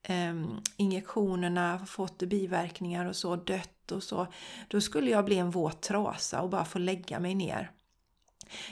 eh, 0.02 0.34
injektionerna, 0.76 1.86
fått 1.86 2.18
biverkningar 2.18 3.06
och 3.06 3.16
så, 3.16 3.36
dött 3.36 3.92
och 3.92 4.02
så, 4.02 4.26
då 4.68 4.80
skulle 4.80 5.10
jag 5.10 5.24
bli 5.24 5.38
en 5.38 5.50
våt 5.50 5.82
trasa 5.82 6.40
och 6.42 6.50
bara 6.50 6.64
få 6.64 6.78
lägga 6.78 7.20
mig 7.20 7.34
ner. 7.34 7.70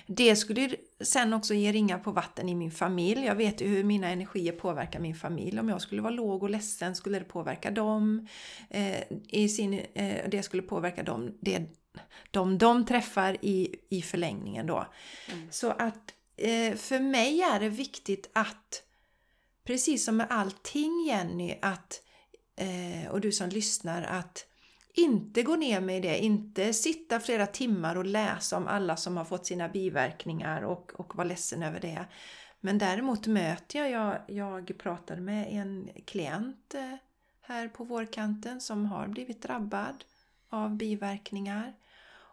Det 0.06 0.36
skulle 0.36 0.76
sen 1.00 1.32
också 1.32 1.54
ge 1.54 1.72
ringar 1.72 1.98
på 1.98 2.10
vatten 2.10 2.48
i 2.48 2.54
min 2.54 2.70
familj. 2.70 3.24
Jag 3.24 3.34
vet 3.34 3.60
ju 3.60 3.66
hur 3.66 3.84
mina 3.84 4.08
energier 4.08 4.52
påverkar 4.52 5.00
min 5.00 5.14
familj. 5.14 5.60
Om 5.60 5.68
jag 5.68 5.80
skulle 5.80 6.02
vara 6.02 6.12
låg 6.12 6.42
och 6.42 6.50
ledsen 6.50 6.94
skulle 6.94 7.18
det 7.18 7.24
påverka 7.24 7.70
dem. 7.70 8.28
Eh, 8.70 9.02
i 9.28 9.48
sin, 9.48 9.74
eh, 9.94 10.28
det 10.28 10.42
skulle 10.42 10.62
påverka 10.62 11.02
dem, 11.02 11.38
det, 11.40 11.62
de 12.30 12.58
de 12.58 12.86
träffar 12.86 13.36
i, 13.40 13.76
i 13.88 14.02
förlängningen 14.02 14.66
då. 14.66 14.86
Mm. 15.32 15.48
Så 15.50 15.70
att 15.70 16.14
eh, 16.36 16.74
för 16.74 17.00
mig 17.00 17.42
är 17.42 17.60
det 17.60 17.68
viktigt 17.68 18.30
att, 18.32 18.82
precis 19.64 20.04
som 20.04 20.16
med 20.16 20.26
allting 20.30 21.06
Jenny, 21.06 21.54
att, 21.62 22.02
eh, 22.56 23.10
och 23.10 23.20
du 23.20 23.32
som 23.32 23.48
lyssnar, 23.48 24.02
att 24.02 24.46
inte 24.96 25.42
gå 25.42 25.56
ner 25.56 25.80
med 25.80 26.02
det, 26.02 26.18
inte 26.18 26.72
sitta 26.72 27.20
flera 27.20 27.46
timmar 27.46 27.96
och 27.96 28.04
läsa 28.04 28.56
om 28.56 28.66
alla 28.66 28.96
som 28.96 29.16
har 29.16 29.24
fått 29.24 29.46
sina 29.46 29.68
biverkningar 29.68 30.62
och, 30.62 31.00
och 31.00 31.16
vara 31.16 31.28
ledsen 31.28 31.62
över 31.62 31.80
det. 31.80 32.06
Men 32.60 32.78
däremot 32.78 33.26
möter 33.26 33.78
jag, 33.78 33.90
jag, 33.90 34.20
jag 34.26 34.78
pratade 34.78 35.20
med 35.20 35.48
en 35.50 35.90
klient 36.06 36.74
eh, 36.74 36.94
här 37.40 37.68
på 37.68 37.84
vårkanten 37.84 38.60
som 38.60 38.86
har 38.86 39.08
blivit 39.08 39.42
drabbad 39.42 40.04
av 40.48 40.76
biverkningar. 40.76 41.72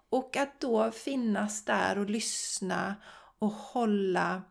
Och 0.10 0.38
att 0.38 0.60
då 0.60 0.92
finnas 0.92 1.66
där 1.66 1.98
och 1.98 2.10
lyssna 2.10 2.96
och 3.40 3.52
hålla. 3.52 4.42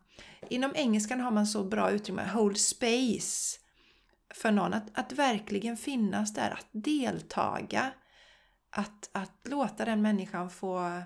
Inom 0.49 0.71
engelskan 0.75 1.19
har 1.19 1.31
man 1.31 1.47
så 1.47 1.63
bra 1.63 1.91
uttryck, 1.91 2.19
hold 2.19 2.57
space 2.57 3.59
för 4.33 4.51
någon. 4.51 4.73
Att, 4.73 4.87
att 4.93 5.11
verkligen 5.11 5.77
finnas 5.77 6.33
där, 6.33 6.51
att 6.51 6.67
deltaga 6.71 7.91
att, 8.75 9.09
att 9.11 9.31
låta 9.43 9.85
den 9.85 10.01
människan 10.01 10.49
få 10.49 11.01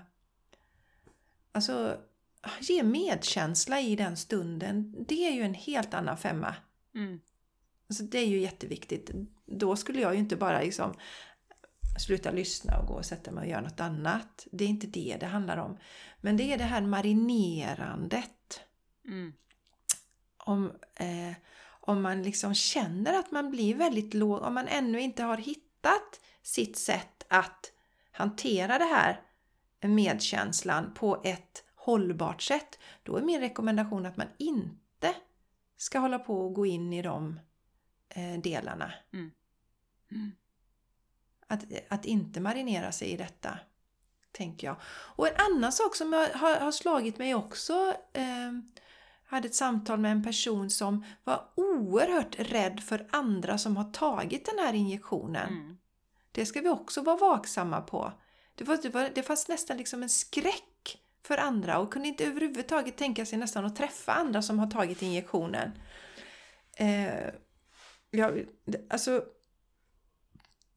alltså, 1.52 1.96
ge 2.60 2.82
medkänsla 2.82 3.80
i 3.80 3.96
den 3.96 4.16
stunden, 4.16 5.04
det 5.08 5.28
är 5.28 5.32
ju 5.32 5.42
en 5.42 5.54
helt 5.54 5.94
annan 5.94 6.16
femma. 6.16 6.54
Mm. 6.94 7.20
Alltså, 7.88 8.04
det 8.04 8.18
är 8.18 8.26
ju 8.26 8.40
jätteviktigt. 8.40 9.10
Då 9.46 9.76
skulle 9.76 10.00
jag 10.00 10.14
ju 10.14 10.20
inte 10.20 10.36
bara 10.36 10.60
liksom 10.60 10.94
sluta 11.98 12.30
lyssna 12.30 12.78
och 12.78 12.86
gå 12.86 12.94
och 12.94 13.04
sätta 13.04 13.30
mig 13.30 13.42
och 13.42 13.50
göra 13.50 13.60
något 13.60 13.80
annat. 13.80 14.46
Det 14.52 14.64
är 14.64 14.68
inte 14.68 14.86
det 14.86 15.16
det 15.20 15.26
handlar 15.26 15.56
om. 15.56 15.78
Men 16.20 16.36
det 16.36 16.52
är 16.52 16.58
det 16.58 16.64
här 16.64 16.82
marinerandet. 16.82 18.60
Mm. 19.04 19.32
Om, 20.36 20.72
eh, 20.94 21.36
om 21.80 22.02
man 22.02 22.22
liksom 22.22 22.54
känner 22.54 23.18
att 23.18 23.30
man 23.30 23.50
blir 23.50 23.74
väldigt 23.74 24.14
låg, 24.14 24.42
om 24.42 24.54
man 24.54 24.68
ännu 24.68 25.00
inte 25.00 25.22
har 25.22 25.36
hittat 25.36 26.20
sitt 26.42 26.76
sätt 26.76 27.17
att 27.28 27.72
hantera 28.10 28.78
det 28.78 28.84
här 28.84 29.20
medkänslan 29.80 30.94
på 30.94 31.20
ett 31.24 31.64
hållbart 31.74 32.42
sätt, 32.42 32.78
då 33.02 33.16
är 33.16 33.22
min 33.22 33.40
rekommendation 33.40 34.06
att 34.06 34.16
man 34.16 34.26
inte 34.38 35.14
ska 35.76 35.98
hålla 35.98 36.18
på 36.18 36.46
och 36.46 36.54
gå 36.54 36.66
in 36.66 36.92
i 36.92 37.02
de 37.02 37.40
eh, 38.08 38.40
delarna. 38.40 38.92
Mm. 39.12 39.30
Mm. 40.10 40.32
Att, 41.46 41.64
att 41.88 42.04
inte 42.04 42.40
marinera 42.40 42.92
sig 42.92 43.08
i 43.08 43.16
detta, 43.16 43.58
tänker 44.32 44.66
jag. 44.66 44.76
Och 44.86 45.28
en 45.28 45.34
annan 45.36 45.72
sak 45.72 45.96
som 45.96 46.12
har, 46.12 46.58
har 46.60 46.72
slagit 46.72 47.18
mig 47.18 47.34
också 47.34 47.94
eh, 48.12 48.52
hade 49.24 49.48
ett 49.48 49.54
samtal 49.54 49.98
med 49.98 50.12
en 50.12 50.24
person 50.24 50.70
som 50.70 51.04
var 51.24 51.48
oerhört 51.54 52.38
rädd 52.38 52.80
för 52.80 53.06
andra 53.10 53.58
som 53.58 53.76
har 53.76 53.92
tagit 53.92 54.46
den 54.46 54.58
här 54.58 54.74
injektionen. 54.74 55.48
Mm. 55.48 55.78
Det 56.32 56.46
ska 56.46 56.60
vi 56.60 56.68
också 56.68 57.02
vara 57.02 57.16
vaksamma 57.16 57.80
på. 57.80 58.12
Det, 58.54 58.64
var, 58.64 58.78
det, 58.82 58.88
var, 58.88 59.10
det 59.14 59.22
fanns 59.22 59.48
nästan 59.48 59.76
liksom 59.76 60.02
en 60.02 60.08
skräck 60.08 60.98
för 61.22 61.38
andra 61.38 61.78
och 61.78 61.92
kunde 61.92 62.08
inte 62.08 62.26
överhuvudtaget 62.26 62.96
tänka 62.96 63.26
sig 63.26 63.38
nästan 63.38 63.64
att 63.64 63.76
träffa 63.76 64.12
andra 64.12 64.42
som 64.42 64.58
har 64.58 64.66
tagit 64.66 65.02
injektionen. 65.02 65.70
Eh, 66.76 67.30
ja, 68.10 68.32
alltså, 68.90 69.24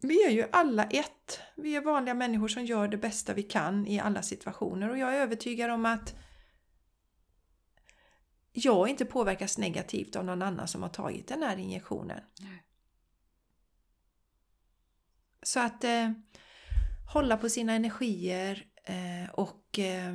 vi 0.02 0.26
är 0.26 0.30
ju 0.30 0.46
alla 0.52 0.84
ett. 0.84 1.40
Vi 1.56 1.76
är 1.76 1.82
vanliga 1.82 2.14
människor 2.14 2.48
som 2.48 2.66
gör 2.66 2.88
det 2.88 2.98
bästa 2.98 3.34
vi 3.34 3.44
kan 3.44 3.88
i 3.88 4.00
alla 4.00 4.22
situationer 4.22 4.90
och 4.90 4.98
jag 4.98 5.16
är 5.16 5.22
övertygad 5.22 5.72
om 5.72 5.86
att 5.86 6.16
jag 8.52 8.90
inte 8.90 9.06
påverkas 9.06 9.58
negativt 9.58 10.16
av 10.16 10.26
någon 10.26 10.42
annan 10.42 10.68
som 10.68 10.82
har 10.82 10.90
tagit 10.90 11.28
den 11.28 11.44
här 11.44 11.58
injektionen. 11.58 12.22
Nej. 12.40 12.64
Så 15.44 15.60
att 15.60 15.84
eh, 15.84 16.12
hålla 17.14 17.38
på 17.38 17.50
sina 17.50 17.74
energier 17.74 18.66
eh, 18.84 19.30
och 19.34 19.80
eh, 19.80 20.14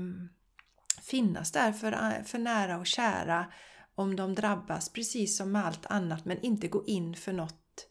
finnas 1.02 1.52
där 1.52 1.72
för, 1.72 1.92
eh, 1.92 2.22
för 2.24 2.38
nära 2.38 2.78
och 2.78 2.86
kära 2.86 3.52
om 3.94 4.16
de 4.16 4.34
drabbas 4.34 4.92
precis 4.92 5.36
som 5.36 5.52
med 5.52 5.64
allt 5.66 5.86
annat 5.86 6.24
men 6.24 6.40
inte 6.40 6.68
gå 6.68 6.84
in 6.86 7.14
för 7.14 7.32
något 7.32 7.88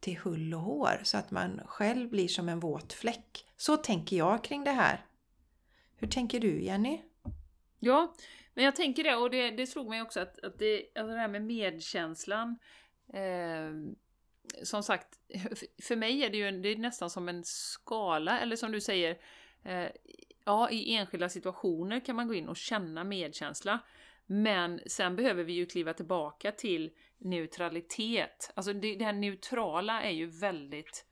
till 0.00 0.18
hull 0.18 0.54
och 0.54 0.60
hår 0.60 1.00
så 1.02 1.18
att 1.18 1.30
man 1.30 1.60
själv 1.66 2.10
blir 2.10 2.28
som 2.28 2.48
en 2.48 2.60
våt 2.60 2.92
fläck. 2.92 3.46
Så 3.56 3.76
tänker 3.76 4.16
jag 4.16 4.44
kring 4.44 4.64
det 4.64 4.70
här. 4.70 5.06
Hur 5.96 6.08
tänker 6.08 6.40
du 6.40 6.62
Jenny? 6.62 7.02
Ja, 7.78 8.14
men 8.54 8.64
jag 8.64 8.76
tänker 8.76 9.04
det 9.04 9.16
och 9.16 9.30
det, 9.30 9.50
det 9.50 9.66
slog 9.66 9.88
mig 9.88 10.02
också 10.02 10.20
att, 10.20 10.44
att 10.44 10.58
det, 10.58 10.82
alltså 10.94 11.14
det 11.14 11.20
här 11.20 11.28
med 11.28 11.42
medkänslan 11.42 12.58
eh, 13.12 13.70
som 14.62 14.82
sagt, 14.82 15.08
för 15.82 15.96
mig 15.96 16.24
är 16.24 16.30
det 16.30 16.36
ju 16.36 16.50
det 16.50 16.68
är 16.68 16.76
nästan 16.76 17.10
som 17.10 17.28
en 17.28 17.44
skala, 17.44 18.40
eller 18.40 18.56
som 18.56 18.72
du 18.72 18.80
säger, 18.80 19.18
eh, 19.64 19.88
ja, 20.44 20.70
i 20.70 20.94
enskilda 20.94 21.28
situationer 21.28 22.00
kan 22.00 22.16
man 22.16 22.28
gå 22.28 22.34
in 22.34 22.48
och 22.48 22.56
känna 22.56 23.04
medkänsla. 23.04 23.80
Men 24.26 24.80
sen 24.86 25.16
behöver 25.16 25.44
vi 25.44 25.52
ju 25.52 25.66
kliva 25.66 25.92
tillbaka 25.92 26.52
till 26.52 26.90
neutralitet. 27.18 28.52
Alltså 28.54 28.72
det, 28.72 28.94
det 28.94 29.04
här 29.04 29.12
neutrala 29.12 30.02
är 30.02 30.10
ju 30.10 30.26
väldigt 30.26 31.04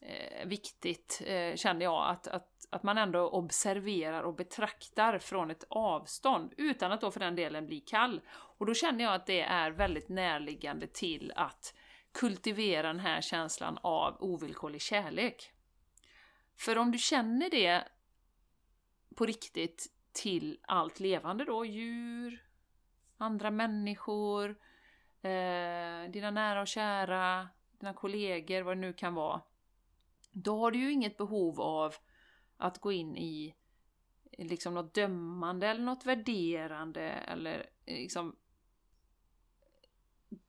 eh, 0.00 0.46
viktigt, 0.46 1.22
eh, 1.26 1.56
känner 1.56 1.82
jag, 1.82 2.10
att, 2.10 2.26
att, 2.28 2.66
att 2.70 2.82
man 2.82 2.98
ändå 2.98 3.28
observerar 3.28 4.22
och 4.22 4.34
betraktar 4.34 5.18
från 5.18 5.50
ett 5.50 5.64
avstånd, 5.68 6.54
utan 6.56 6.92
att 6.92 7.00
då 7.00 7.10
för 7.10 7.20
den 7.20 7.36
delen 7.36 7.66
bli 7.66 7.80
kall. 7.80 8.20
Och 8.28 8.66
då 8.66 8.74
känner 8.74 9.04
jag 9.04 9.14
att 9.14 9.26
det 9.26 9.40
är 9.40 9.70
väldigt 9.70 10.08
närliggande 10.08 10.86
till 10.86 11.32
att 11.36 11.74
kultivera 12.16 12.86
den 12.86 13.00
här 13.00 13.20
känslan 13.20 13.78
av 13.82 14.16
ovillkorlig 14.22 14.80
kärlek. 14.80 15.52
För 16.56 16.78
om 16.78 16.92
du 16.92 16.98
känner 16.98 17.50
det 17.50 17.88
på 19.14 19.26
riktigt 19.26 19.92
till 20.12 20.58
allt 20.62 21.00
levande 21.00 21.44
då, 21.44 21.64
djur, 21.64 22.46
andra 23.16 23.50
människor, 23.50 24.50
eh, 25.22 26.10
dina 26.10 26.30
nära 26.30 26.60
och 26.60 26.68
kära, 26.68 27.48
dina 27.78 27.94
kollegor, 27.94 28.62
vad 28.62 28.76
det 28.76 28.80
nu 28.80 28.92
kan 28.92 29.14
vara. 29.14 29.40
Då 30.32 30.58
har 30.58 30.70
du 30.70 30.78
ju 30.78 30.92
inget 30.92 31.16
behov 31.16 31.60
av 31.60 31.94
att 32.56 32.78
gå 32.78 32.92
in 32.92 33.16
i 33.16 33.54
liksom 34.38 34.74
något 34.74 34.94
dömande 34.94 35.68
eller 35.68 35.84
något 35.84 36.06
värderande 36.06 37.02
eller 37.02 37.70
eh, 37.84 37.94
liksom 37.94 38.36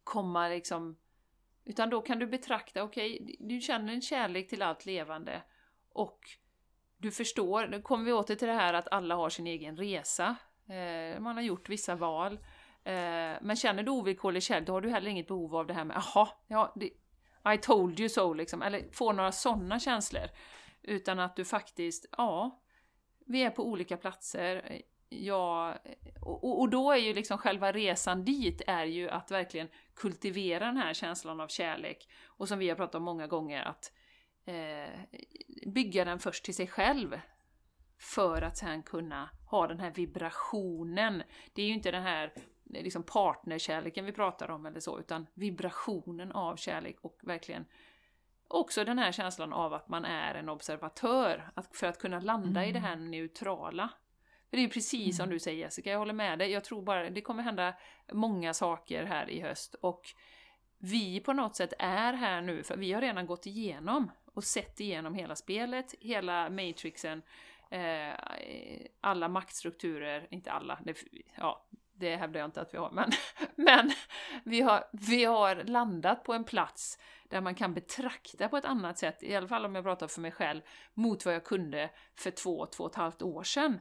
komma 0.03 0.49
liksom 0.49 0.97
utan 1.67 1.89
då 1.89 2.01
kan 2.01 2.19
du 2.19 2.27
betrakta, 2.27 2.83
okej, 2.83 3.19
okay, 3.21 3.35
du 3.39 3.61
känner 3.61 3.93
en 3.93 4.01
kärlek 4.01 4.49
till 4.49 4.61
allt 4.61 4.85
levande 4.85 5.41
och 5.89 6.19
du 6.97 7.11
förstår, 7.11 7.67
nu 7.67 7.81
kommer 7.81 8.05
vi 8.05 8.13
åter 8.13 8.35
till 8.35 8.47
det 8.47 8.53
här 8.53 8.73
att 8.73 8.87
alla 8.91 9.15
har 9.15 9.29
sin 9.29 9.47
egen 9.47 9.77
resa. 9.77 10.35
Eh, 10.67 11.19
man 11.19 11.35
har 11.35 11.43
gjort 11.43 11.69
vissa 11.69 11.95
val. 11.95 12.33
Eh, 12.83 13.35
men 13.41 13.55
känner 13.55 13.83
du 13.83 13.91
ovillkorlig 13.91 14.43
kärlek, 14.43 14.67
då 14.67 14.73
har 14.73 14.81
du 14.81 14.89
heller 14.89 15.11
inget 15.11 15.27
behov 15.27 15.55
av 15.55 15.67
det 15.67 15.73
här 15.73 15.85
med 15.85 15.95
”jaha, 15.95 16.29
ja, 16.47 16.73
det, 16.75 16.85
I 17.53 17.57
told 17.61 17.99
you 17.99 18.09
so” 18.09 18.33
liksom, 18.33 18.61
eller 18.61 18.91
få 18.91 19.11
några 19.11 19.31
sådana 19.31 19.79
känslor. 19.79 20.27
Utan 20.81 21.19
att 21.19 21.35
du 21.35 21.45
faktiskt, 21.45 22.05
ja, 22.17 22.61
vi 23.25 23.43
är 23.43 23.49
på 23.49 23.67
olika 23.67 23.97
platser. 23.97 24.81
Ja, 25.09 25.75
och, 26.21 26.59
och 26.59 26.69
då 26.69 26.91
är 26.91 26.97
ju 26.97 27.13
liksom 27.13 27.37
själva 27.37 27.71
resan 27.71 28.25
dit 28.25 28.61
är 28.67 28.85
ju 28.85 29.09
att 29.09 29.31
verkligen 29.31 29.67
kultivera 29.95 30.65
den 30.65 30.77
här 30.77 30.93
känslan 30.93 31.39
av 31.39 31.47
kärlek. 31.47 32.09
Och 32.25 32.47
som 32.47 32.59
vi 32.59 32.69
har 32.69 32.75
pratat 32.75 32.95
om 32.95 33.03
många 33.03 33.27
gånger, 33.27 33.63
att 33.63 33.91
eh, 34.45 34.99
bygga 35.65 36.05
den 36.05 36.19
först 36.19 36.45
till 36.45 36.55
sig 36.55 36.67
själv. 36.67 37.19
För 37.99 38.41
att 38.41 38.57
sen 38.57 38.83
kunna 38.83 39.29
ha 39.45 39.67
den 39.67 39.79
här 39.79 39.91
vibrationen. 39.91 41.23
Det 41.53 41.61
är 41.61 41.65
ju 41.65 41.73
inte 41.73 41.91
den 41.91 42.03
här 42.03 42.33
liksom 42.63 43.03
partnerkärleken 43.03 44.05
vi 44.05 44.11
pratar 44.11 44.51
om 44.51 44.65
eller 44.65 44.79
så, 44.79 44.99
utan 44.99 45.27
vibrationen 45.33 46.31
av 46.31 46.55
kärlek 46.55 46.97
och 47.01 47.19
verkligen 47.23 47.65
också 48.47 48.83
den 48.83 48.99
här 48.99 49.11
känslan 49.11 49.53
av 49.53 49.73
att 49.73 49.89
man 49.89 50.05
är 50.05 50.35
en 50.35 50.49
observatör, 50.49 51.51
att 51.53 51.75
för 51.75 51.87
att 51.87 51.99
kunna 51.99 52.19
landa 52.19 52.61
mm. 52.61 52.69
i 52.69 52.71
det 52.71 52.79
här 52.79 52.93
mm. 52.93 53.11
neutrala. 53.11 53.89
För 54.49 54.57
det 54.57 54.63
är 54.63 54.67
precis 54.67 55.03
mm. 55.03 55.13
som 55.13 55.29
du 55.29 55.39
säger 55.39 55.59
Jessica, 55.59 55.91
jag 55.91 55.99
håller 55.99 56.13
med 56.13 56.39
dig. 56.39 56.51
Jag 56.51 56.63
tror 56.63 56.81
bara 56.81 57.09
det 57.09 57.21
kommer 57.21 57.43
hända 57.43 57.73
många 58.11 58.53
saker 58.53 59.03
här 59.03 59.29
i 59.29 59.41
höst 59.41 59.75
och 59.81 60.13
vi 60.77 61.19
på 61.19 61.33
något 61.33 61.55
sätt 61.55 61.73
är 61.79 62.13
här 62.13 62.41
nu, 62.41 62.63
för 62.63 62.77
vi 62.77 62.93
har 62.93 63.01
redan 63.01 63.25
gått 63.25 63.45
igenom 63.45 64.11
och 64.33 64.43
sett 64.43 64.79
igenom 64.79 65.13
hela 65.13 65.35
spelet, 65.35 65.95
hela 65.99 66.49
matrixen, 66.49 67.21
eh, 67.71 68.13
alla 69.01 69.27
maktstrukturer, 69.27 70.27
inte 70.29 70.51
alla, 70.51 70.79
det, 70.83 70.97
ja, 71.35 71.67
det 71.93 72.15
hävdar 72.15 72.39
jag 72.39 72.47
inte 72.47 72.61
att 72.61 72.73
vi 72.73 72.77
har, 72.77 72.91
men, 72.91 73.11
men 73.55 73.91
vi, 74.43 74.61
har, 74.61 74.83
vi 74.91 75.25
har 75.25 75.55
landat 75.55 76.23
på 76.23 76.33
en 76.33 76.43
plats 76.43 76.99
där 77.29 77.41
man 77.41 77.55
kan 77.55 77.73
betrakta 77.73 78.49
på 78.49 78.57
ett 78.57 78.65
annat 78.65 78.97
sätt, 78.97 79.23
i 79.23 79.35
alla 79.35 79.47
fall 79.47 79.65
om 79.65 79.75
jag 79.75 79.83
pratar 79.83 80.07
för 80.07 80.21
mig 80.21 80.31
själv, 80.31 80.61
mot 80.93 81.25
vad 81.25 81.35
jag 81.35 81.43
kunde 81.43 81.89
för 82.15 82.31
två, 82.31 82.65
två 82.65 82.83
och 82.83 82.89
ett 82.89 82.95
halvt 82.95 83.21
år 83.21 83.43
sedan. 83.43 83.79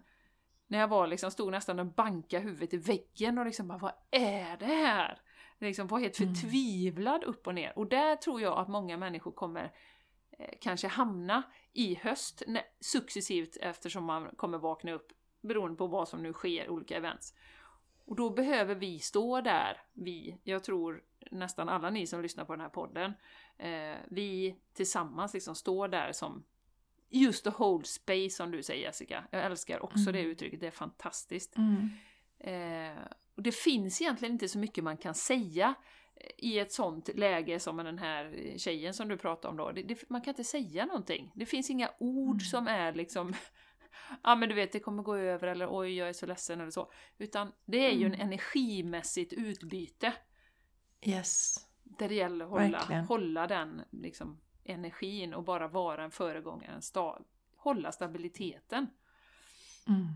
När 0.66 0.78
jag 0.78 0.88
var 0.88 1.06
liksom, 1.06 1.30
stod 1.30 1.52
nästan 1.52 1.78
och 1.78 1.86
bankade 1.86 2.42
huvudet 2.42 2.74
i 2.74 2.76
väggen 2.76 3.38
och 3.38 3.46
liksom 3.46 3.68
bara, 3.68 3.78
vad 3.78 3.92
är 4.10 4.56
det 4.56 4.64
här? 4.64 5.20
Liksom 5.58 5.86
var 5.86 5.98
helt 5.98 6.16
förtvivlad 6.16 7.24
upp 7.24 7.46
och 7.46 7.54
ner. 7.54 7.78
Och 7.78 7.86
där 7.86 8.16
tror 8.16 8.40
jag 8.40 8.58
att 8.58 8.68
många 8.68 8.96
människor 8.96 9.32
kommer 9.32 9.72
eh, 10.38 10.54
kanske 10.60 10.88
hamna 10.88 11.42
i 11.72 11.94
höst 11.94 12.42
successivt 12.80 13.56
eftersom 13.60 14.04
man 14.04 14.28
kommer 14.36 14.58
vakna 14.58 14.92
upp 14.92 15.12
beroende 15.40 15.76
på 15.76 15.86
vad 15.86 16.08
som 16.08 16.22
nu 16.22 16.32
sker, 16.32 16.68
olika 16.68 16.96
events. 16.96 17.34
Och 18.04 18.16
då 18.16 18.30
behöver 18.30 18.74
vi 18.74 18.98
stå 18.98 19.40
där, 19.40 19.82
vi, 19.92 20.38
jag 20.44 20.64
tror 20.64 21.02
nästan 21.30 21.68
alla 21.68 21.90
ni 21.90 22.06
som 22.06 22.22
lyssnar 22.22 22.44
på 22.44 22.52
den 22.52 22.60
här 22.60 22.68
podden, 22.68 23.12
eh, 23.58 23.96
vi 24.10 24.56
tillsammans 24.72 25.34
liksom 25.34 25.54
står 25.54 25.88
där 25.88 26.12
som 26.12 26.44
just 27.10 27.44
the 27.44 27.50
whole 27.50 27.84
space 27.84 28.30
som 28.30 28.50
du 28.50 28.62
säger 28.62 28.82
Jessica. 28.82 29.24
Jag 29.30 29.44
älskar 29.44 29.84
också 29.84 30.10
mm. 30.10 30.12
det 30.12 30.20
uttrycket, 30.20 30.60
det 30.60 30.66
är 30.66 30.70
fantastiskt. 30.70 31.56
Mm. 31.56 31.90
Eh, 32.38 33.02
och 33.36 33.42
det 33.42 33.54
finns 33.54 34.00
egentligen 34.00 34.32
inte 34.32 34.48
så 34.48 34.58
mycket 34.58 34.84
man 34.84 34.96
kan 34.96 35.14
säga 35.14 35.74
i 36.38 36.58
ett 36.58 36.72
sånt 36.72 37.08
läge 37.14 37.60
som 37.60 37.76
med 37.76 37.84
den 37.84 37.98
här 37.98 38.54
tjejen 38.58 38.94
som 38.94 39.08
du 39.08 39.16
pratade 39.16 39.50
om 39.50 39.56
då. 39.56 39.72
Det, 39.72 39.82
det, 39.82 40.10
man 40.10 40.20
kan 40.20 40.30
inte 40.30 40.44
säga 40.44 40.86
någonting. 40.86 41.32
Det 41.34 41.46
finns 41.46 41.70
inga 41.70 41.90
ord 41.98 42.34
mm. 42.34 42.40
som 42.40 42.66
är 42.66 42.92
liksom 42.92 43.34
ja 44.22 44.34
men 44.34 44.48
du 44.48 44.54
vet 44.54 44.72
det 44.72 44.80
kommer 44.80 45.02
gå 45.02 45.16
över 45.16 45.48
eller 45.48 45.68
oj 45.70 45.96
jag 45.96 46.08
är 46.08 46.12
så 46.12 46.26
ledsen 46.26 46.60
eller 46.60 46.70
så. 46.70 46.92
Utan 47.18 47.52
det 47.64 47.78
är 47.78 47.92
ju 47.92 48.06
en 48.06 48.14
mm. 48.14 48.26
energimässigt 48.26 49.32
utbyte. 49.32 50.12
Yes. 51.02 51.56
Där 51.82 52.08
det 52.08 52.14
gäller 52.14 52.44
att 52.44 52.50
hålla, 52.50 53.00
hålla 53.08 53.46
den 53.46 53.82
liksom, 53.90 54.40
energin 54.66 55.34
och 55.34 55.44
bara 55.44 55.68
vara 55.68 56.04
en 56.04 56.10
föregångare, 56.10 56.72
en 56.72 56.82
sta, 56.82 57.18
hålla 57.56 57.92
stabiliteten. 57.92 58.86
Mm. 59.88 60.06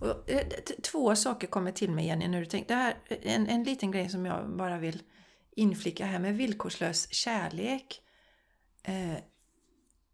Och, 0.00 0.30
eh, 0.30 0.46
två 0.82 1.16
saker 1.16 1.46
kommer 1.46 1.72
till 1.72 1.90
mig 1.90 2.06
Jenny 2.06 2.28
när 2.28 2.40
du 2.40 2.46
tänker, 2.46 2.68
det 2.68 2.74
här, 2.74 2.96
en, 3.08 3.46
en 3.46 3.64
liten 3.64 3.90
grej 3.90 4.08
som 4.08 4.26
jag 4.26 4.56
bara 4.56 4.78
vill 4.78 5.02
inflika 5.50 6.06
här 6.06 6.18
med 6.18 6.36
villkorslös 6.36 7.12
kärlek. 7.12 8.02
Eh, 8.82 9.16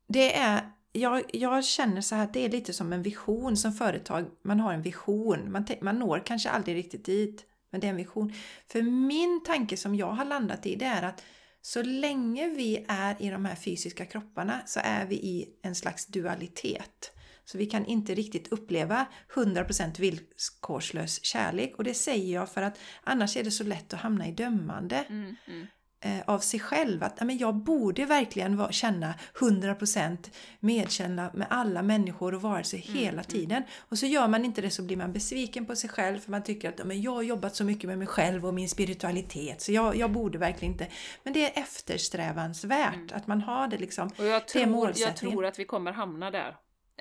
det 0.06 0.36
är 0.36 0.72
jag, 0.92 1.22
jag 1.32 1.64
känner 1.64 2.00
så 2.00 2.14
här 2.14 2.24
att 2.24 2.32
det 2.32 2.44
är 2.44 2.48
lite 2.48 2.72
som 2.72 2.92
en 2.92 3.02
vision 3.02 3.56
som 3.56 3.72
företag. 3.72 4.24
Man 4.42 4.60
har 4.60 4.72
en 4.72 4.82
vision. 4.82 5.52
Man, 5.52 5.66
man 5.80 5.98
når 5.98 6.22
kanske 6.26 6.50
aldrig 6.50 6.76
riktigt 6.76 7.04
dit, 7.04 7.46
men 7.70 7.80
det 7.80 7.86
är 7.86 7.90
en 7.90 7.96
vision. 7.96 8.32
För 8.66 8.82
min 8.82 9.42
tanke 9.42 9.76
som 9.76 9.94
jag 9.94 10.10
har 10.10 10.24
landat 10.24 10.66
i 10.66 10.76
det 10.76 10.84
är 10.84 11.02
att 11.02 11.22
så 11.62 11.82
länge 11.82 12.48
vi 12.48 12.84
är 12.88 13.22
i 13.22 13.30
de 13.30 13.44
här 13.44 13.54
fysiska 13.54 14.06
kropparna 14.06 14.60
så 14.66 14.80
är 14.84 15.06
vi 15.06 15.14
i 15.14 15.48
en 15.62 15.74
slags 15.74 16.06
dualitet. 16.06 17.12
Så 17.44 17.58
vi 17.58 17.66
kan 17.66 17.86
inte 17.86 18.14
riktigt 18.14 18.48
uppleva 18.48 19.06
100% 19.34 20.00
villkorslös 20.00 21.24
kärlek. 21.24 21.74
Och 21.78 21.84
det 21.84 21.94
säger 21.94 22.34
jag 22.34 22.52
för 22.52 22.62
att 22.62 22.78
annars 23.04 23.36
är 23.36 23.44
det 23.44 23.50
så 23.50 23.64
lätt 23.64 23.94
att 23.94 24.00
hamna 24.00 24.28
i 24.28 24.32
dömande. 24.32 24.96
Mm, 25.08 25.36
mm. 25.46 25.66
Eh, 26.04 26.20
av 26.26 26.38
sig 26.38 26.60
själv. 26.60 27.02
Att 27.02 27.20
men 27.20 27.38
jag 27.38 27.54
borde 27.54 28.04
verkligen 28.04 28.72
känna 28.72 29.14
100% 29.34 30.30
medkänna 30.60 31.30
med 31.34 31.46
alla 31.50 31.82
människor 31.82 32.34
och 32.34 32.42
varelser 32.42 32.82
mm, 32.84 32.98
hela 32.98 33.12
mm. 33.12 33.24
tiden. 33.24 33.62
Och 33.78 33.98
så 33.98 34.06
gör 34.06 34.28
man 34.28 34.44
inte 34.44 34.60
det 34.60 34.70
så 34.70 34.82
blir 34.82 34.96
man 34.96 35.12
besviken 35.12 35.66
på 35.66 35.76
sig 35.76 35.90
själv 35.90 36.18
för 36.18 36.30
man 36.30 36.42
tycker 36.42 36.68
att 36.68 36.86
men 36.86 37.02
jag 37.02 37.12
har 37.12 37.22
jobbat 37.22 37.56
så 37.56 37.64
mycket 37.64 37.88
med 37.88 37.98
mig 37.98 38.06
själv 38.06 38.46
och 38.46 38.54
min 38.54 38.68
spiritualitet 38.68 39.60
så 39.60 39.72
jag, 39.72 39.96
jag 39.96 40.10
borde 40.10 40.38
verkligen 40.38 40.72
inte. 40.72 40.86
Men 41.22 41.32
det 41.32 41.44
är 41.44 41.62
eftersträvansvärt 41.62 42.94
mm. 42.94 43.08
att 43.12 43.26
man 43.26 43.40
har 43.40 43.68
det 43.68 43.78
liksom. 43.78 44.10
Och 44.18 44.24
jag 44.24 44.48
tror, 44.48 44.92
jag 44.96 45.16
tror 45.16 45.44
att 45.44 45.58
vi 45.58 45.64
kommer 45.64 45.92
hamna 45.92 46.30
där. 46.30 46.56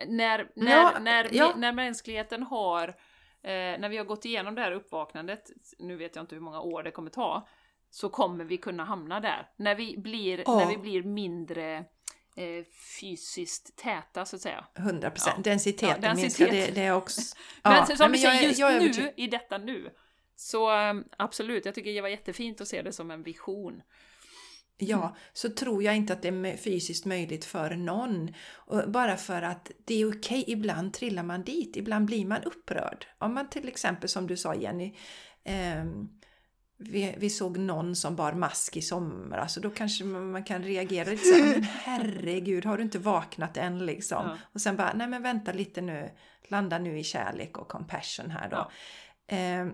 När, 0.08 0.48
när, 0.56 0.72
ja, 0.72 0.94
när, 1.00 1.30
vi, 1.30 1.38
ja. 1.38 1.54
när 1.58 1.74
mänskligheten 1.74 2.44
har 2.44 2.88
eh, 2.88 3.80
när 3.80 3.90
vi 3.90 3.98
har 3.98 4.06
gått 4.06 4.26
igenom 4.26 4.56
det 4.56 4.62
här 4.62 4.72
uppvaknandet, 4.72 5.52
nu 5.80 5.98
vet 5.98 6.16
jag 6.16 6.24
inte 6.24 6.36
hur 6.36 6.42
många 6.42 6.62
år 6.62 6.84
det 6.84 6.92
kommer 6.92 7.10
ta, 7.10 7.48
så 7.92 8.10
kommer 8.10 8.46
vi 8.46 8.58
kunna 8.58 8.84
hamna 8.84 9.20
där. 9.20 9.50
När 9.56 9.76
vi 9.76 9.98
blir, 9.98 10.44
ja. 10.46 10.58
när 10.58 10.66
vi 10.66 10.78
blir 10.78 11.04
mindre 11.04 11.78
eh, 12.36 12.66
fysiskt 13.00 13.76
täta 13.76 14.26
så 14.26 14.36
att 14.36 14.42
säga. 14.42 14.66
100 14.76 15.12
procent, 15.12 15.36
ja. 15.38 15.52
densiteten 15.52 16.04
ja, 16.04 16.14
densitet. 16.14 16.52
minskar. 16.52 16.68
Det, 16.68 16.82
det 16.82 16.88
är 16.88 16.96
också... 16.96 17.22
men 17.64 17.74
ja. 17.74 17.96
som 17.96 18.12
du 18.12 18.18
säger, 18.18 18.48
just 18.48 18.60
jag, 18.60 18.74
jag 18.74 18.98
nu, 18.98 19.14
i 19.16 19.28
detta 19.28 19.58
nu, 19.58 19.90
så 20.36 20.90
um, 20.90 21.06
absolut, 21.18 21.66
jag 21.66 21.76
tycker 21.76 21.94
det 21.94 22.02
var 22.02 22.10
jättefint 22.10 22.62
att 22.62 22.68
se 22.68 22.82
det 22.82 22.94
som 22.94 23.12
en 23.12 23.24
vision. 23.24 23.82
Ja, 24.78 25.02
mm. 25.02 25.16
så 25.34 25.50
tror 25.50 25.84
jag 25.84 25.96
inte 25.96 26.14
att 26.14 26.22
det 26.22 26.28
är 26.28 26.58
fysiskt 26.58 27.06
möjligt 27.06 27.46
för 27.46 27.76
någon. 27.76 28.34
bara 28.88 29.18
för 29.18 29.42
att 29.42 29.72
det 29.86 30.02
är 30.02 30.10
okej, 30.10 30.42
okay. 30.42 30.54
ibland 30.54 30.94
trillar 30.94 31.24
man 31.24 31.44
dit, 31.44 31.78
ibland 31.78 32.06
blir 32.06 32.26
man 32.26 32.44
upprörd. 32.44 33.08
Om 33.18 33.34
man 33.34 33.50
till 33.50 33.68
exempel, 33.68 34.10
som 34.10 34.28
du 34.28 34.38
sa 34.38 34.56
Jenny, 34.56 34.96
eh, 35.44 35.86
vi, 36.82 37.16
vi, 37.18 37.30
såg 37.30 37.58
någon 37.58 37.96
som 37.96 38.16
bar 38.16 38.34
mask 38.34 38.78
i 38.78 38.82
somras 38.82 39.58
och 39.58 39.64
då 39.64 39.70
kanske 39.70 40.04
man 40.04 40.44
kan 40.44 40.64
reagera 40.64 41.10
lite 41.10 41.24
så 41.24 41.34
här, 41.34 41.62
herregud 41.84 42.66
har 42.66 42.78
du 42.78 42.84
inte 42.84 43.00
vaknat 43.00 43.58
än 43.58 43.86
liksom? 43.86 44.24
Ja. 44.26 44.38
Och 44.54 44.62
sen 44.62 44.76
bara, 44.76 44.94
nej 44.94 45.08
men 45.08 45.24
vänta 45.24 45.52
lite 45.52 45.82
nu, 45.82 46.12
landa 46.48 46.78
nu 46.78 47.00
i 47.00 47.04
kärlek 47.04 47.58
och 47.58 47.68
compassion 47.68 48.32
här 48.32 48.50
då. 48.50 48.72
Ja. 49.28 49.36
Eh, 49.36 49.68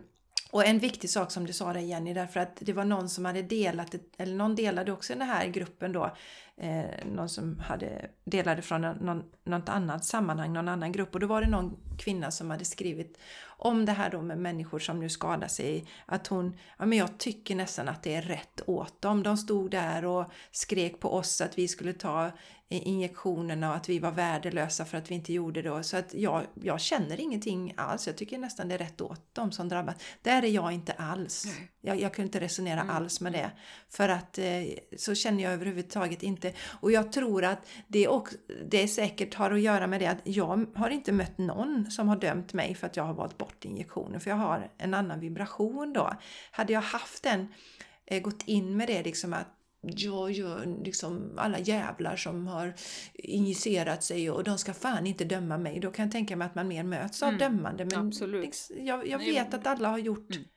och 0.52 0.66
en 0.66 0.80
viktig 0.80 1.10
sak 1.10 1.32
som 1.32 1.46
du 1.46 1.54
sa 1.54 1.74
där 1.74 1.80
Jenny, 1.80 2.14
därför 2.14 2.40
att 2.40 2.58
det 2.60 2.74
var 2.74 2.86
någon 2.86 3.10
som 3.10 3.26
hade 3.26 3.42
delat, 3.42 3.96
eller 4.18 4.36
någon 4.36 4.56
delade 4.56 4.92
också 4.92 5.14
i 5.14 5.16
den 5.16 5.28
här 5.28 5.48
gruppen 5.48 5.92
då, 5.92 6.16
eh, 6.58 7.06
någon 7.06 7.30
som 7.30 7.60
hade 7.60 8.10
delade 8.24 8.62
från 8.62 8.82
någon, 8.82 9.24
något 9.44 9.70
annat 9.70 10.06
sammanhang, 10.06 10.54
någon 10.54 10.68
annan 10.68 10.92
grupp 10.92 11.14
och 11.14 11.20
då 11.20 11.28
var 11.28 11.42
det 11.42 11.50
någon 11.50 11.78
kvinna 11.98 12.32
som 12.32 12.50
hade 12.50 12.66
skrivit 12.66 13.18
om 13.58 13.86
det 13.86 13.92
här 13.92 14.10
då 14.10 14.22
med 14.22 14.38
människor 14.38 14.80
som 14.80 15.00
nu 15.00 15.10
skadar 15.10 15.48
sig. 15.48 15.86
Att 16.06 16.28
hon, 16.28 16.58
ja 16.78 16.86
men 16.86 16.98
jag 16.98 17.18
tycker 17.18 17.56
nästan 17.56 17.88
att 17.88 18.04
det 18.04 18.16
är 18.16 18.22
rätt 18.22 18.62
åt 18.66 19.02
dem. 19.02 19.24
De 19.24 19.38
stod 19.38 19.72
där 19.72 20.06
och 20.06 20.32
skrek 20.52 21.00
på 21.00 21.14
oss 21.14 21.42
att 21.42 21.58
vi 21.58 21.68
skulle 21.68 21.94
ta 21.94 22.32
injektionerna 22.70 23.70
och 23.70 23.76
att 23.76 23.90
vi 23.90 24.00
var 24.00 24.12
värdelösa 24.12 24.86
för 24.86 24.98
att 24.98 25.12
vi 25.12 25.16
inte 25.16 25.34
gjorde 25.34 25.62
det. 25.62 25.84
Så 25.84 25.98
att 25.98 26.14
jag, 26.14 26.44
jag 26.54 26.82
känner 26.82 27.20
ingenting 27.20 27.74
alls. 27.78 28.08
Jag 28.08 28.18
tycker 28.18 28.38
nästan 28.38 28.68
det 28.68 28.74
är 28.74 28.78
rätt 28.78 29.02
åt 29.02 29.36
dem 29.36 29.52
som 29.52 29.70
drabbas. 29.70 29.96
Där 30.22 30.44
är 30.44 30.48
jag 30.48 30.72
inte 30.72 30.94
alls. 30.94 31.46
Jag, 31.82 32.02
jag 32.02 32.14
kunde 32.14 32.26
inte 32.26 32.40
resonera 32.40 32.82
mm. 32.82 32.96
alls 32.96 33.22
med 33.22 33.34
det. 33.34 33.52
För 33.90 34.10
att 34.10 34.38
eh, 34.38 34.46
så 34.98 35.16
känner 35.16 35.44
jag 35.44 35.54
överhuvudtaget 35.54 36.24
inte. 36.24 36.54
Och 36.82 36.92
jag 36.92 37.12
tror 37.12 37.44
att 37.44 37.68
det, 37.88 38.08
också, 38.08 38.38
det 38.66 38.88
säkert 38.88 39.34
har 39.34 39.52
att 39.52 39.62
göra 39.62 39.88
med 39.88 40.02
det 40.02 40.08
att 40.08 40.22
jag 40.24 40.66
har 40.76 40.90
inte 40.90 41.12
mött 41.12 41.38
någon 41.38 41.92
som 41.92 42.08
har 42.08 42.16
dömt 42.16 42.54
mig 42.54 42.76
för 42.76 42.88
att 42.88 42.98
jag 42.98 43.04
har 43.04 43.14
valt 43.14 43.38
bort 43.38 43.66
injektioner. 43.66 44.20
För 44.20 44.30
jag 44.30 44.38
har 44.38 44.72
en 44.78 44.94
annan 44.94 45.20
vibration 45.20 45.94
då. 45.94 46.14
Hade 46.52 46.74
jag 46.74 46.82
haft 46.82 47.24
den, 47.24 47.48
eh, 48.06 48.22
gått 48.22 48.44
in 48.46 48.78
med 48.78 48.88
det 48.88 49.04
liksom 49.04 49.34
att 49.34 49.57
jag 49.96 50.32
gör 50.32 50.84
liksom 50.84 51.32
alla 51.38 51.60
jävlar 51.60 52.16
som 52.16 52.48
har 52.48 52.74
injicerat 53.14 54.04
sig 54.04 54.32
och 54.32 54.44
de 54.44 54.58
ska 54.58 54.74
fan 54.74 55.08
inte 55.08 55.26
döma 55.26 55.58
mig. 55.58 55.80
Då 55.80 55.92
kan 55.92 56.06
jag 56.06 56.12
tänka 56.12 56.36
mig 56.36 56.46
att 56.46 56.56
man 56.56 56.68
mer 56.68 56.84
möts 56.84 57.24
av 57.24 57.30
mm, 57.30 57.40
dömande. 57.40 57.86
Men 57.86 58.08
absolut. 58.08 58.46
Liksom, 58.46 58.86
jag, 58.86 59.08
jag 59.08 59.20
vet 59.20 59.54
att 59.54 59.68
alla 59.68 59.90
har 59.90 59.98
gjort 59.98 60.36
mm. 60.36 60.48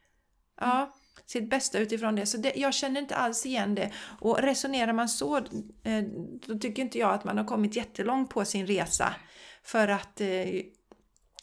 ja, 0.60 0.94
sitt 1.26 1.50
bästa 1.50 1.78
utifrån 1.78 2.14
det. 2.14 2.26
Så 2.26 2.36
det, 2.36 2.52
jag 2.56 2.74
känner 2.74 3.00
inte 3.00 3.16
alls 3.16 3.46
igen 3.46 3.74
det. 3.74 3.92
Och 4.20 4.38
resonerar 4.38 4.92
man 4.92 5.08
så, 5.08 5.36
eh, 5.82 6.04
då 6.46 6.58
tycker 6.58 6.82
inte 6.82 6.98
jag 6.98 7.14
att 7.14 7.24
man 7.24 7.38
har 7.38 7.44
kommit 7.44 7.76
jättelångt 7.76 8.30
på 8.30 8.44
sin 8.44 8.66
resa. 8.66 9.14
För 9.62 9.88
att 9.88 10.20
eh, 10.20 10.26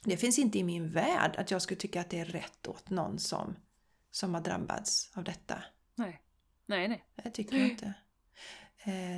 det 0.03 0.17
finns 0.17 0.39
inte 0.39 0.59
i 0.59 0.63
min 0.63 0.91
värld 0.91 1.35
att 1.37 1.51
jag 1.51 1.61
skulle 1.61 1.79
tycka 1.79 2.01
att 2.01 2.09
det 2.09 2.19
är 2.19 2.25
rätt 2.25 2.67
åt 2.67 2.89
någon 2.89 3.19
som, 3.19 3.55
som 4.11 4.33
har 4.33 4.41
drabbats 4.41 5.11
av 5.15 5.23
detta. 5.23 5.63
Nej. 5.95 6.21
Nej, 6.67 6.87
nej. 6.87 7.03
Eh, 7.15 7.23
det 7.23 7.29
tycker 7.31 7.57
jag 7.57 7.69
inte. 7.69 7.93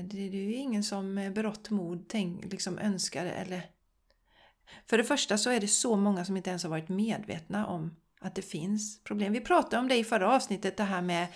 Det 0.03 0.17
är 0.17 0.33
ju 0.33 0.53
ingen 0.53 0.83
som 0.83 1.13
med 1.13 1.33
berått 1.33 1.69
mod 1.69 2.05
tänk, 2.07 2.51
liksom 2.51 2.79
önskar 2.79 3.25
eller... 3.25 3.61
För 4.85 4.97
det 4.97 5.03
första 5.03 5.37
så 5.37 5.49
är 5.49 5.59
det 5.59 5.67
så 5.67 5.95
många 5.95 6.25
som 6.25 6.37
inte 6.37 6.49
ens 6.49 6.63
har 6.63 6.69
varit 6.69 6.89
medvetna 6.89 7.67
om 7.67 7.95
att 8.21 8.35
det 8.35 8.41
finns 8.41 9.03
problem. 9.03 9.33
Vi 9.33 9.41
pratade 9.41 9.81
om 9.81 9.87
det 9.87 9.95
i 9.95 10.03
förra 10.03 10.35
avsnittet, 10.35 10.77
det 10.77 10.83
här 10.83 11.01
med 11.01 11.27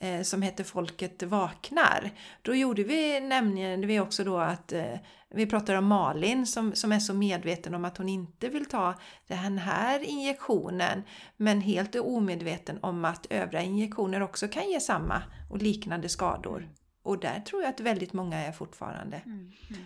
eh, 0.00 0.22
som 0.22 0.42
heter 0.42 0.64
Folket 0.64 1.22
vaknar. 1.22 2.10
Då 2.42 2.54
gjorde 2.54 2.82
vi 2.82 3.20
nämligen 3.20 3.86
vi 3.86 4.00
också 4.00 4.24
då 4.24 4.38
att 4.38 4.72
eh, 4.72 4.94
vi 5.34 5.46
pratade 5.46 5.78
om 5.78 5.86
Malin 5.86 6.46
som, 6.46 6.74
som 6.74 6.92
är 6.92 6.98
så 6.98 7.14
medveten 7.14 7.74
om 7.74 7.84
att 7.84 7.96
hon 7.96 8.08
inte 8.08 8.48
vill 8.48 8.66
ta 8.66 8.94
den 9.26 9.58
här 9.58 10.00
injektionen 10.00 11.02
men 11.36 11.60
helt 11.60 11.94
omedveten 11.96 12.78
om 12.82 13.04
att 13.04 13.26
övriga 13.30 13.62
injektioner 13.62 14.20
också 14.22 14.48
kan 14.48 14.70
ge 14.70 14.80
samma 14.80 15.22
och 15.50 15.58
liknande 15.62 16.08
skador. 16.08 16.68
Och 17.02 17.18
där 17.20 17.40
tror 17.40 17.62
jag 17.62 17.70
att 17.70 17.80
väldigt 17.80 18.12
många 18.12 18.36
är 18.38 18.52
fortfarande. 18.52 19.16
Mm, 19.16 19.52
mm. 19.70 19.82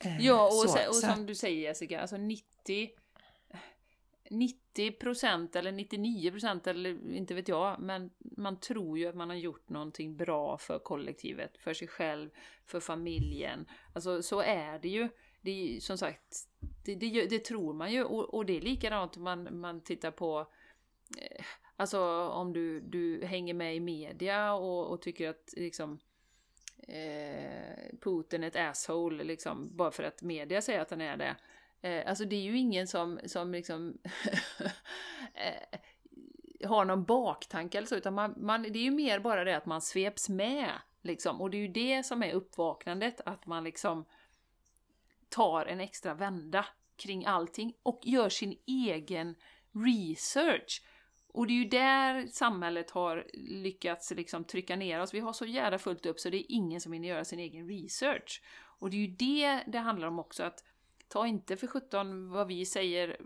Eh, 0.00 0.26
Ja, 0.26 0.46
och, 0.46 0.52
så- 0.70 0.88
och 0.88 0.94
så 0.94 1.06
som 1.06 1.26
du 1.26 1.34
säger 1.34 1.62
Jessica, 1.68 2.00
alltså 2.00 2.16
90 2.16 2.88
90% 4.30 5.56
eller 5.56 5.72
99% 5.72 6.68
eller 6.68 7.14
inte 7.14 7.34
vet 7.34 7.48
jag, 7.48 7.80
men 7.80 8.10
man 8.18 8.60
tror 8.60 8.98
ju 8.98 9.06
att 9.06 9.14
man 9.14 9.30
har 9.30 9.36
gjort 9.36 9.68
någonting 9.68 10.16
bra 10.16 10.58
för 10.58 10.78
kollektivet, 10.78 11.56
för 11.58 11.74
sig 11.74 11.88
själv, 11.88 12.30
för 12.64 12.80
familjen. 12.80 13.66
Alltså 13.94 14.22
så 14.22 14.40
är 14.40 14.78
det 14.78 14.88
ju. 14.88 15.08
Det 15.40 15.50
är 15.50 15.54
ju, 15.54 15.80
som 15.80 15.98
sagt, 15.98 16.34
det, 16.84 16.94
det, 16.94 17.26
det 17.26 17.44
tror 17.44 17.72
man 17.72 17.92
ju 17.92 18.04
och, 18.04 18.34
och 18.34 18.46
det 18.46 18.56
är 18.56 18.60
likadant 18.60 19.16
om 19.16 19.22
man, 19.22 19.60
man 19.60 19.80
tittar 19.80 20.10
på 20.10 20.52
eh, 21.18 21.44
Alltså 21.76 22.28
om 22.28 22.52
du, 22.52 22.80
du 22.80 23.24
hänger 23.24 23.54
med 23.54 23.76
i 23.76 23.80
media 23.80 24.54
och, 24.54 24.90
och 24.90 25.02
tycker 25.02 25.28
att 25.28 25.54
liksom 25.56 25.98
eh, 26.88 27.98
Putin 28.00 28.44
är 28.44 28.48
ett 28.48 28.56
asshole 28.56 29.24
liksom, 29.24 29.76
bara 29.76 29.90
för 29.90 30.02
att 30.02 30.22
media 30.22 30.62
säger 30.62 30.80
att 30.80 30.90
han 30.90 31.00
är 31.00 31.16
det. 31.16 31.36
Eh, 31.82 32.08
alltså 32.08 32.24
det 32.24 32.36
är 32.36 32.42
ju 32.42 32.58
ingen 32.58 32.86
som, 32.86 33.20
som 33.24 33.52
liksom 33.52 33.98
eh, 35.34 35.78
har 36.68 36.84
någon 36.84 37.04
baktanke 37.04 37.78
eller 37.78 37.88
så, 37.88 37.96
utan 37.96 38.14
man, 38.14 38.34
man, 38.36 38.62
det 38.62 38.78
är 38.78 38.82
ju 38.82 38.90
mer 38.90 39.20
bara 39.20 39.44
det 39.44 39.56
att 39.56 39.66
man 39.66 39.82
sveps 39.82 40.28
med. 40.28 40.70
Liksom. 41.02 41.40
Och 41.40 41.50
det 41.50 41.56
är 41.56 41.60
ju 41.60 41.68
det 41.68 42.02
som 42.02 42.22
är 42.22 42.32
uppvaknandet, 42.32 43.20
att 43.26 43.46
man 43.46 43.64
liksom 43.64 44.04
tar 45.28 45.66
en 45.66 45.80
extra 45.80 46.14
vända 46.14 46.66
kring 46.96 47.26
allting 47.26 47.74
och 47.82 48.00
gör 48.02 48.28
sin 48.28 48.58
egen 48.66 49.34
research. 49.72 50.82
Och 51.32 51.46
det 51.46 51.52
är 51.52 51.56
ju 51.56 51.68
där 51.68 52.26
samhället 52.26 52.90
har 52.90 53.26
lyckats 53.34 54.10
liksom 54.10 54.44
trycka 54.44 54.76
ner 54.76 55.00
oss. 55.00 55.14
Vi 55.14 55.20
har 55.20 55.32
så 55.32 55.44
jävla 55.44 55.78
fullt 55.78 56.06
upp 56.06 56.20
så 56.20 56.30
det 56.30 56.36
är 56.36 56.46
ingen 56.48 56.80
som 56.80 56.92
hinner 56.92 57.08
göra 57.08 57.24
sin 57.24 57.38
egen 57.38 57.68
research. 57.68 58.42
Och 58.78 58.90
det 58.90 58.96
är 58.96 59.00
ju 59.00 59.06
det 59.06 59.64
det 59.66 59.78
handlar 59.78 60.08
om 60.08 60.18
också, 60.18 60.42
att 60.42 60.64
ta 61.08 61.26
inte 61.26 61.56
för 61.56 61.66
sjutton 61.66 62.30
vad 62.30 62.46
vi 62.46 62.66
säger 62.66 63.16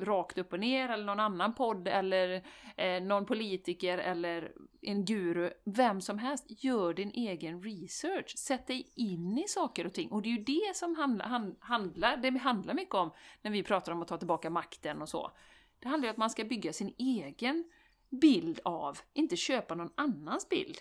rakt 0.00 0.38
upp 0.38 0.52
och 0.52 0.60
ner, 0.60 0.88
eller 0.88 1.04
någon 1.04 1.20
annan 1.20 1.54
podd, 1.54 1.88
eller 1.88 2.46
eh, 2.76 3.02
någon 3.02 3.26
politiker, 3.26 3.98
eller 3.98 4.52
en 4.80 5.04
guru. 5.04 5.50
Vem 5.64 6.00
som 6.00 6.18
helst, 6.18 6.44
gör 6.48 6.94
din 6.94 7.10
egen 7.10 7.62
research. 7.62 8.38
Sätt 8.38 8.66
dig 8.66 8.92
in 8.94 9.38
i 9.38 9.48
saker 9.48 9.86
och 9.86 9.94
ting. 9.94 10.10
Och 10.10 10.22
det 10.22 10.28
är 10.28 10.36
ju 10.38 10.44
det 10.44 10.76
som 10.76 10.94
handla, 10.94 11.24
hand, 11.24 11.56
handlar, 11.60 12.16
det 12.16 12.38
handlar 12.38 12.74
mycket 12.74 12.94
om 12.94 13.10
när 13.42 13.50
vi 13.50 13.62
pratar 13.62 13.92
om 13.92 14.02
att 14.02 14.08
ta 14.08 14.16
tillbaka 14.16 14.50
makten 14.50 15.02
och 15.02 15.08
så. 15.08 15.30
Det 15.78 15.88
handlar 15.88 16.06
ju 16.06 16.10
om 16.10 16.14
att 16.14 16.18
man 16.18 16.30
ska 16.30 16.44
bygga 16.44 16.72
sin 16.72 16.94
egen 16.98 17.64
bild 18.10 18.60
av, 18.64 18.98
inte 19.12 19.36
köpa 19.36 19.74
någon 19.74 19.92
annans 19.94 20.48
bild. 20.48 20.78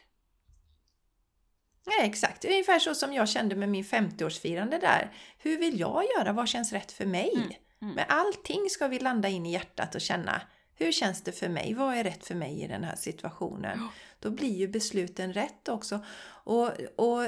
Nej, 1.97 2.09
exakt. 2.09 2.45
Ungefär 2.45 2.79
så 2.79 2.95
som 2.95 3.13
jag 3.13 3.29
kände 3.29 3.55
med 3.55 3.69
min 3.69 3.83
50-årsfirande 3.83 4.81
där. 4.81 5.11
Hur 5.37 5.57
vill 5.57 5.79
jag 5.79 6.03
göra? 6.17 6.33
Vad 6.33 6.47
känns 6.47 6.73
rätt 6.73 6.91
för 6.91 7.05
mig? 7.05 7.31
Mm, 7.35 7.49
mm. 7.81 7.95
Men 7.95 8.05
allting 8.07 8.69
ska 8.69 8.87
vi 8.87 8.99
landa 8.99 9.29
in 9.29 9.45
i 9.45 9.51
hjärtat 9.51 9.95
och 9.95 10.01
känna. 10.01 10.41
Hur 10.75 10.91
känns 10.91 11.21
det 11.21 11.31
för 11.31 11.49
mig? 11.49 11.73
Vad 11.73 11.97
är 11.97 12.03
rätt 12.03 12.27
för 12.27 12.35
mig 12.35 12.61
i 12.61 12.67
den 12.67 12.83
här 12.83 12.95
situationen? 12.95 13.79
Då 14.19 14.29
blir 14.29 14.55
ju 14.55 14.67
besluten 14.67 15.33
rätt 15.33 15.69
också. 15.69 16.05
Och, 16.43 16.71
och 16.95 17.23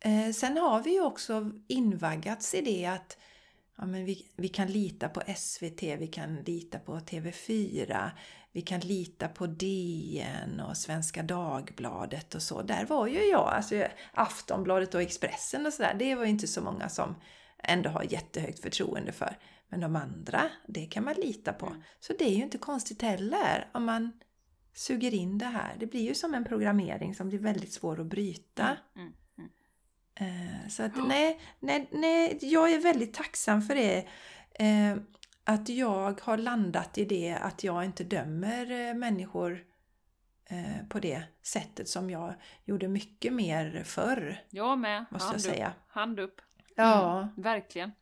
eh, 0.00 0.32
sen 0.34 0.56
har 0.56 0.82
vi 0.82 0.90
ju 0.90 1.02
också 1.02 1.50
invaggats 1.68 2.54
i 2.54 2.60
det 2.60 2.86
att 2.86 3.18
ja, 3.76 3.86
men 3.86 4.04
vi, 4.04 4.26
vi 4.36 4.48
kan 4.48 4.68
lita 4.68 5.08
på 5.08 5.22
SVT, 5.36 5.82
vi 5.82 6.06
kan 6.12 6.36
lita 6.36 6.78
på 6.78 6.98
TV4, 6.98 8.10
vi 8.52 8.62
kan 8.62 8.80
lita 8.80 9.28
på 9.28 9.46
DN 9.46 10.60
och 10.60 10.76
Svenska 10.76 11.22
Dagbladet 11.22 12.34
och 12.34 12.42
så. 12.42 12.62
Där 12.62 12.86
var 12.86 13.06
ju 13.06 13.24
jag, 13.24 13.48
alltså 13.48 13.86
Aftonbladet 14.12 14.94
och 14.94 15.02
Expressen 15.02 15.66
och 15.66 15.72
sådär, 15.72 15.94
det 15.98 16.14
var 16.14 16.24
ju 16.24 16.30
inte 16.30 16.46
så 16.46 16.62
många 16.62 16.88
som 16.88 17.14
ändå 17.58 17.90
har 17.90 18.02
jättehögt 18.02 18.60
förtroende 18.60 19.12
för. 19.12 19.38
Men 19.68 19.80
de 19.80 19.96
andra, 19.96 20.50
det 20.66 20.86
kan 20.86 21.04
man 21.04 21.14
lita 21.14 21.52
på. 21.52 21.66
Mm. 21.66 21.82
Så 22.00 22.12
det 22.18 22.24
är 22.24 22.34
ju 22.34 22.42
inte 22.42 22.58
konstigt 22.58 23.02
heller 23.02 23.70
om 23.74 23.84
man 23.84 24.12
suger 24.74 25.14
in 25.14 25.38
det 25.38 25.46
här. 25.46 25.76
Det 25.80 25.86
blir 25.86 26.00
ju 26.00 26.14
som 26.14 26.34
en 26.34 26.44
programmering 26.44 27.14
som 27.14 27.28
blir 27.28 27.38
väldigt 27.38 27.72
svår 27.72 28.00
att 28.00 28.06
bryta. 28.06 28.76
Mm, 28.96 29.12
mm. 29.38 29.50
Eh, 30.14 30.68
Så 30.68 30.82
att 30.82 31.08
nej, 31.08 31.40
nej, 31.60 31.88
nej, 31.92 32.38
jag 32.42 32.72
är 32.72 32.78
väldigt 32.78 33.14
tacksam 33.14 33.62
för 33.62 33.74
det. 33.74 34.06
Att 35.50 35.68
jag 35.68 36.20
har 36.20 36.36
landat 36.36 36.98
i 36.98 37.04
det 37.04 37.38
att 37.42 37.64
jag 37.64 37.84
inte 37.84 38.04
dömer 38.04 38.70
eh, 38.88 38.94
människor 38.94 39.64
eh, 40.50 40.86
på 40.88 40.98
det 40.98 41.22
sättet 41.42 41.88
som 41.88 42.10
jag 42.10 42.34
gjorde 42.64 42.88
mycket 42.88 43.32
mer 43.32 43.82
förr, 43.84 44.44
Jag 44.50 44.78
med. 44.78 45.04
måste 45.10 45.24
hand 45.26 45.34
jag 45.36 45.42
säga. 45.42 45.66
Upp, 45.68 45.74
hand 45.92 46.20
upp. 46.20 46.40
Ja, 46.76 47.18
Mm, 47.20 47.42
verkligen. 47.42 47.92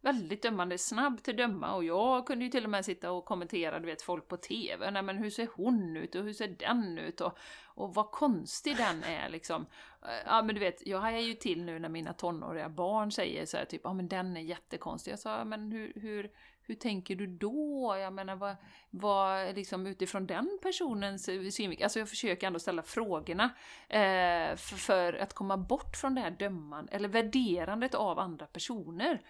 Väldigt 0.00 0.42
dömande, 0.42 0.78
snabb 0.78 1.22
till 1.22 1.36
döma 1.36 1.74
och 1.74 1.84
jag 1.84 2.26
kunde 2.26 2.44
ju 2.44 2.50
till 2.50 2.64
och 2.64 2.70
med 2.70 2.84
sitta 2.84 3.10
och 3.10 3.24
kommentera, 3.24 3.78
du 3.80 3.86
vet, 3.86 4.02
folk 4.02 4.28
på 4.28 4.36
TV. 4.36 4.90
Nej 4.90 5.02
men 5.02 5.16
hur 5.16 5.30
ser 5.30 5.48
hon 5.54 5.96
ut 5.96 6.14
och 6.14 6.24
hur 6.24 6.32
ser 6.32 6.48
den 6.48 6.98
ut 6.98 7.20
och, 7.20 7.38
och 7.64 7.94
vad 7.94 8.10
konstig 8.10 8.76
den 8.76 9.04
är 9.04 9.28
liksom. 9.36 9.66
Eh, 10.02 10.08
Ja 10.26 10.42
men 10.42 10.54
du 10.54 10.60
vet, 10.60 10.86
jag 10.86 11.00
hajar 11.00 11.20
ju 11.20 11.34
till 11.34 11.64
nu 11.64 11.78
när 11.78 11.88
mina 11.88 12.12
tonåriga 12.12 12.68
barn 12.68 13.12
säger 13.12 13.46
så 13.46 13.56
här 13.56 13.64
typ, 13.64 13.80
ja 13.84 13.92
men 13.92 14.08
den 14.08 14.36
är 14.36 14.40
jättekonstig. 14.40 15.12
Jag 15.12 15.18
sa, 15.18 15.44
men 15.44 15.72
hur, 15.72 15.92
hur, 15.96 16.30
hur 16.66 16.74
tänker 16.74 17.16
du 17.16 17.26
då? 17.26 17.96
Jag 18.00 18.12
menar, 18.12 18.36
vad, 18.36 18.56
vad 18.90 19.54
liksom 19.54 19.86
utifrån 19.86 20.26
den 20.26 20.58
personens 20.62 21.24
synvinkel? 21.54 21.84
Alltså 21.84 21.98
jag 21.98 22.08
försöker 22.08 22.46
ändå 22.46 22.58
ställa 22.58 22.82
frågorna 22.82 23.44
eh, 23.88 24.56
för, 24.56 24.76
för 24.76 25.12
att 25.12 25.34
komma 25.34 25.56
bort 25.56 25.96
från 25.96 26.14
det 26.14 26.20
här 26.20 26.30
döman 26.30 26.88
eller 26.92 27.08
värderandet 27.08 27.94
av 27.94 28.18
andra 28.18 28.46
personer. 28.46 29.20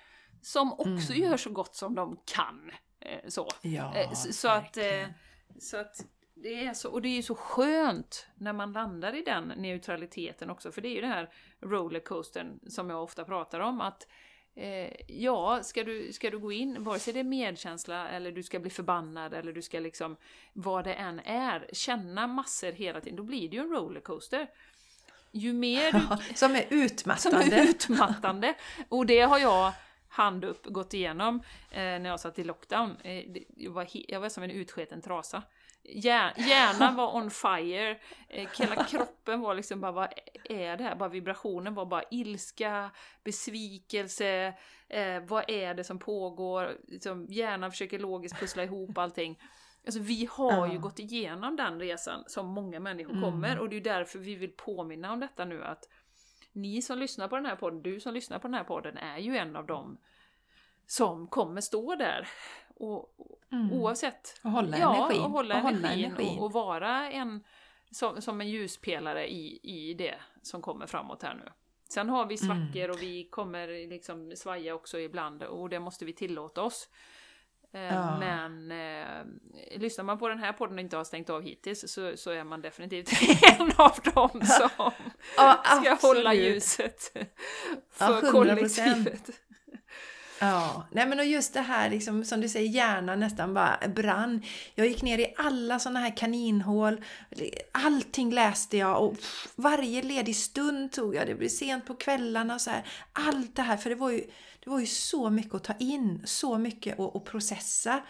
Som 0.43 0.73
också 0.73 1.13
Mm. 1.13 1.23
gör 1.23 1.37
så 1.37 1.51
gott 1.51 1.77
som 1.77 1.95
de 1.95 2.19
kan. 2.25 2.71
Eh, 3.01 3.29
så. 3.29 3.49
ja 3.63 3.97
Eh, 3.97 4.13
så, 4.13 4.33
så 4.33 4.49
att, 4.49 4.77
eh, 4.77 5.07
så 5.59 5.77
att 5.77 6.07
det 6.35 6.65
är 6.65 6.75
så, 6.75 6.91
och 6.91 7.03
det 7.03 7.09
är 7.09 7.17
ju 7.17 7.23
så 7.23 7.35
skönt 7.35 8.27
när 8.35 8.53
man 8.53 8.73
landar 8.73 9.15
i 9.15 9.23
den 9.23 9.53
neutraliteten 9.57 10.51
också, 10.51 10.73
för 10.73 10.81
det 10.83 10.89
är 10.89 10.95
ju 10.95 11.01
det 11.01 11.07
här 11.07 11.31
rollercoastern 11.61 12.61
som 12.71 12.91
jag 12.91 13.03
ofta 13.03 13.25
pratar 13.25 13.61
om, 13.61 13.81
att 13.81 14.07
eh, 14.57 14.93
ja, 15.07 15.63
ska 15.63 15.85
du, 15.85 16.13
ska 16.13 16.31
du 16.31 16.39
gå 16.39 16.53
in, 16.53 16.85
vare 16.85 16.99
sig 16.99 17.13
det 17.13 17.21
är 17.21 17.25
medkänsla 17.25 18.09
eller 18.09 18.33
du 18.33 18.43
ska 18.43 18.59
bli 18.59 18.71
förbannad 18.71 19.35
eller 19.35 19.53
du 19.53 19.63
ska 19.63 19.81
liksom, 19.81 20.17
vad 20.53 20.85
det 20.85 20.95
än 20.95 21.21
är, 21.21 21.67
känna 21.73 22.27
massor 22.27 22.73
hela 22.73 23.01
tiden, 23.01 23.17
då 23.17 23.23
blir 23.23 23.49
det 23.49 23.57
ju 23.57 23.63
en 23.63 23.71
rollercoaster. 23.71 24.47
Ju 25.33 25.53
mer 25.53 25.93
du 25.93 25.99
Ja, 26.11 26.19
som 26.35 26.57
är 26.57 26.61
som 26.61 26.79
utmattande. 26.79 27.57
är 27.57 27.69
utmattande. 27.69 28.55
Och 28.89 29.07
det 29.07 29.21
har 29.21 29.39
jag 29.39 29.73
hand 30.09 30.45
upp 30.45 30.67
gått 30.67 30.95
igenom 30.95 31.43
eh, 31.71 31.79
när 31.81 32.07
jag 32.07 32.21
satt 32.21 32.39
i 32.39 32.45
lockdown. 32.45 32.97
Eh, 33.03 33.25
jag, 33.57 33.71
var 33.71 33.87
jag 33.91 34.21
var 34.21 34.29
som 34.29 34.43
en 34.43 34.51
utsketen 34.51 35.03
trasa. 35.03 35.43
Hjär, 35.89 36.33
hjärnan 36.37 36.95
var 36.97 37.17
on 37.17 37.31
fire, 37.31 37.91
eh, 38.29 38.49
hela 38.59 38.85
kroppen 38.85 39.41
var 39.41 39.55
liksom 39.55 39.81
bara, 39.81 39.93
vad 39.93 40.09
är 40.45 40.77
det 40.77 40.85
här? 40.85 40.97
Bara 40.97 41.09
vibrationen 41.09 41.75
var 41.75 41.87
bara 41.87 42.03
ilska, 42.11 42.91
besvikelse, 43.25 44.55
eh, 44.89 45.21
vad 45.23 45.51
är 45.51 45.75
det 45.75 45.85
som 45.85 45.99
pågår? 45.99 46.77
Liksom, 46.89 47.27
hjärnan 47.29 47.71
försöker 47.71 47.99
logiskt 47.99 48.41
pussla 48.41 48.65
ihop 48.65 48.99
allting. 48.99 49.39
Alltså 49.87 50.01
vi 50.01 50.29
har 50.31 50.73
ju 50.73 50.79
gått 50.79 50.99
igenom 50.99 51.57
den 51.57 51.81
resan 51.81 52.25
som 52.27 52.47
många 52.47 52.81
människor 52.81 53.13
Mm. 53.13 53.23
kommer 53.23 53.59
och 53.59 53.69
det 53.69 53.77
är 53.77 53.81
därför 53.81 54.19
vi 54.19 54.35
vill 54.35 54.53
påminna 54.53 55.13
om 55.13 55.21
detta 55.21 55.45
nu 55.45 55.65
att 55.65 55.89
ni 56.53 56.83
som 56.83 56.99
lyssnar 56.99 57.29
på 57.29 57.37
den 57.37 57.47
här 57.47 57.57
podden, 57.57 57.83
du 57.83 58.01
som 58.01 58.15
lyssnar 58.15 58.39
på 58.39 58.49
den 58.49 58.55
här 58.55 58.65
podden 58.65 58.97
är 58.97 59.19
ju 59.19 59.37
en 59.37 59.57
av 59.57 59.67
dem 59.67 59.99
som 60.87 61.27
kommer 61.27 61.61
stå 61.61 61.95
där. 61.95 62.29
Och, 62.77 63.13
Mm. 63.53 63.73
Oavsett. 63.73 64.41
Och 64.43 64.51
hålla 64.51 64.79
ja, 64.79 64.97
energin. 65.07 65.23
och 65.25 65.31
hålla 65.31 65.57
och 65.57 65.61
hålla 65.63 65.89
energin. 65.93 66.39
Och, 66.39 66.45
och 66.45 66.53
vara 66.53 67.11
en, 67.11 67.45
som, 67.91 68.23
som 68.23 68.41
en 68.41 68.49
ljuspelare 68.49 69.33
i, 69.33 69.61
i 69.63 69.95
det 69.95 70.15
som 70.43 70.63
kommer 70.63 70.87
framåt 70.87 71.23
här 71.23 71.35
nu. 71.35 71.53
Sen 71.89 72.09
har 72.09 72.27
vi 72.27 72.37
svackor 72.37 72.77
Mm. 72.85 72.91
och 72.91 73.03
vi 73.03 73.25
kommer 73.25 73.89
liksom 73.89 74.33
svaja 74.37 74.75
också 74.75 74.99
ibland 74.99 75.43
och 75.43 75.69
det 75.69 75.81
måste 75.81 76.05
vi 76.05 76.13
tillåta 76.13 76.63
oss. 76.63 76.89
Eh, 77.73 77.81
Ja. 77.81 78.19
Men 78.19 78.71
eh, 78.71 79.79
lyssnar 79.79 80.05
man 80.05 80.19
på 80.19 80.29
den 80.29 80.39
här 80.39 80.53
podden 80.53 80.75
och 80.75 80.81
inte 80.81 80.97
har 80.97 81.05
stängt 81.05 81.31
av 81.31 81.43
hittills 81.43 81.93
så, 81.93 82.17
så 82.17 82.31
är 82.31 82.45
man 82.45 82.63
definitivt 82.63 83.09
en 83.61 83.71
av 83.77 83.99
dem 84.15 84.41
som 84.45 84.91
Ja, 85.37 85.63
ska 85.83 86.07
hålla 86.09 86.35
ljuset 86.35 87.03
för 87.13 87.27
Ja, 87.99 88.21
100%. 88.21 88.31
kollektivet. 88.33 89.31
Ja, 90.41 90.87
nej 90.91 91.07
men 91.07 91.19
och 91.19 91.25
just 91.25 91.55
det 91.55 91.61
här 91.61 91.91
liksom, 91.91 92.25
som 92.25 92.41
du 92.41 92.49
säger, 92.49 92.69
hjärnan 92.69 93.21
nästan 93.21 93.55
bara 93.55 93.79
brann. 93.89 94.43
Jag 94.75 94.87
gick 94.87 95.03
ner 95.03 95.19
i 95.19 95.35
alla 95.37 95.79
sådana 95.79 96.01
här 96.01 96.17
kaninhål. 96.17 97.05
Allting 97.73 98.33
läste 98.33 98.77
jag 98.77 99.05
och 99.05 99.17
pff, 99.17 99.49
varje 99.57 100.03
ledig 100.03 100.37
stund 100.37 100.93
tog 100.93 101.15
jag. 101.15 101.27
Det 101.27 101.35
blev 101.35 101.49
sent 101.49 101.87
på 101.87 101.95
kvällarna 101.95 102.55
och 102.55 102.61
så 102.61 102.71
här. 102.71 102.87
Allt 103.13 103.57
det 103.57 103.63
här, 103.63 103.77
för 103.77 103.91
det 103.91 103.97
var 103.97 104.11
ju, 104.11 104.21
det 104.65 104.71
var 104.71 104.81
ju 104.81 104.87
så 104.87 105.31
mycket 105.31 105.55
att 105.55 105.65
ta 105.65 105.75
in, 105.79 106.23
så 106.25 106.59
mycket 106.59 107.01
att, 107.01 107.17
att 107.17 107.25
processa. 107.25 108.03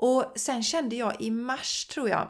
Och 0.00 0.32
sen 0.36 0.62
kände 0.62 0.96
jag 0.96 1.20
i 1.20 1.30
mars, 1.30 1.86
tror 1.86 2.08
jag, 2.08 2.28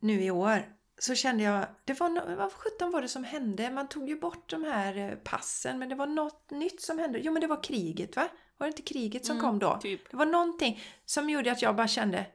nu 0.00 0.24
i 0.24 0.30
år, 0.30 0.77
så 0.98 1.14
kände 1.14 1.42
jag, 1.44 1.66
det 1.84 2.00
var, 2.00 2.36
vad 2.36 2.52
sjutton 2.52 2.90
var 2.90 3.02
det 3.02 3.08
som 3.08 3.24
hände? 3.24 3.70
Man 3.70 3.88
tog 3.88 4.08
ju 4.08 4.20
bort 4.20 4.50
de 4.50 4.64
här 4.64 4.96
eh, 4.96 5.14
passen 5.14 5.78
men 5.78 5.88
det 5.88 5.94
var 5.94 6.06
något 6.06 6.50
nytt 6.50 6.80
som 6.82 6.98
hände. 6.98 7.18
Jo 7.18 7.32
men 7.32 7.40
det 7.40 7.46
var 7.46 7.62
kriget 7.62 8.16
va? 8.16 8.28
Var 8.56 8.66
det 8.66 8.70
inte 8.70 8.82
kriget 8.94 9.26
som 9.26 9.36
Mm, 9.36 9.46
kom 9.50 9.58
då? 9.58 9.78
Typ. 9.82 10.10
Det 10.10 10.16
var 10.16 10.26
någonting 10.26 10.82
som 11.04 11.30
gjorde 11.30 11.52
att 11.52 11.62
jag 11.62 11.76
bara 11.76 11.88
kände 11.88 12.26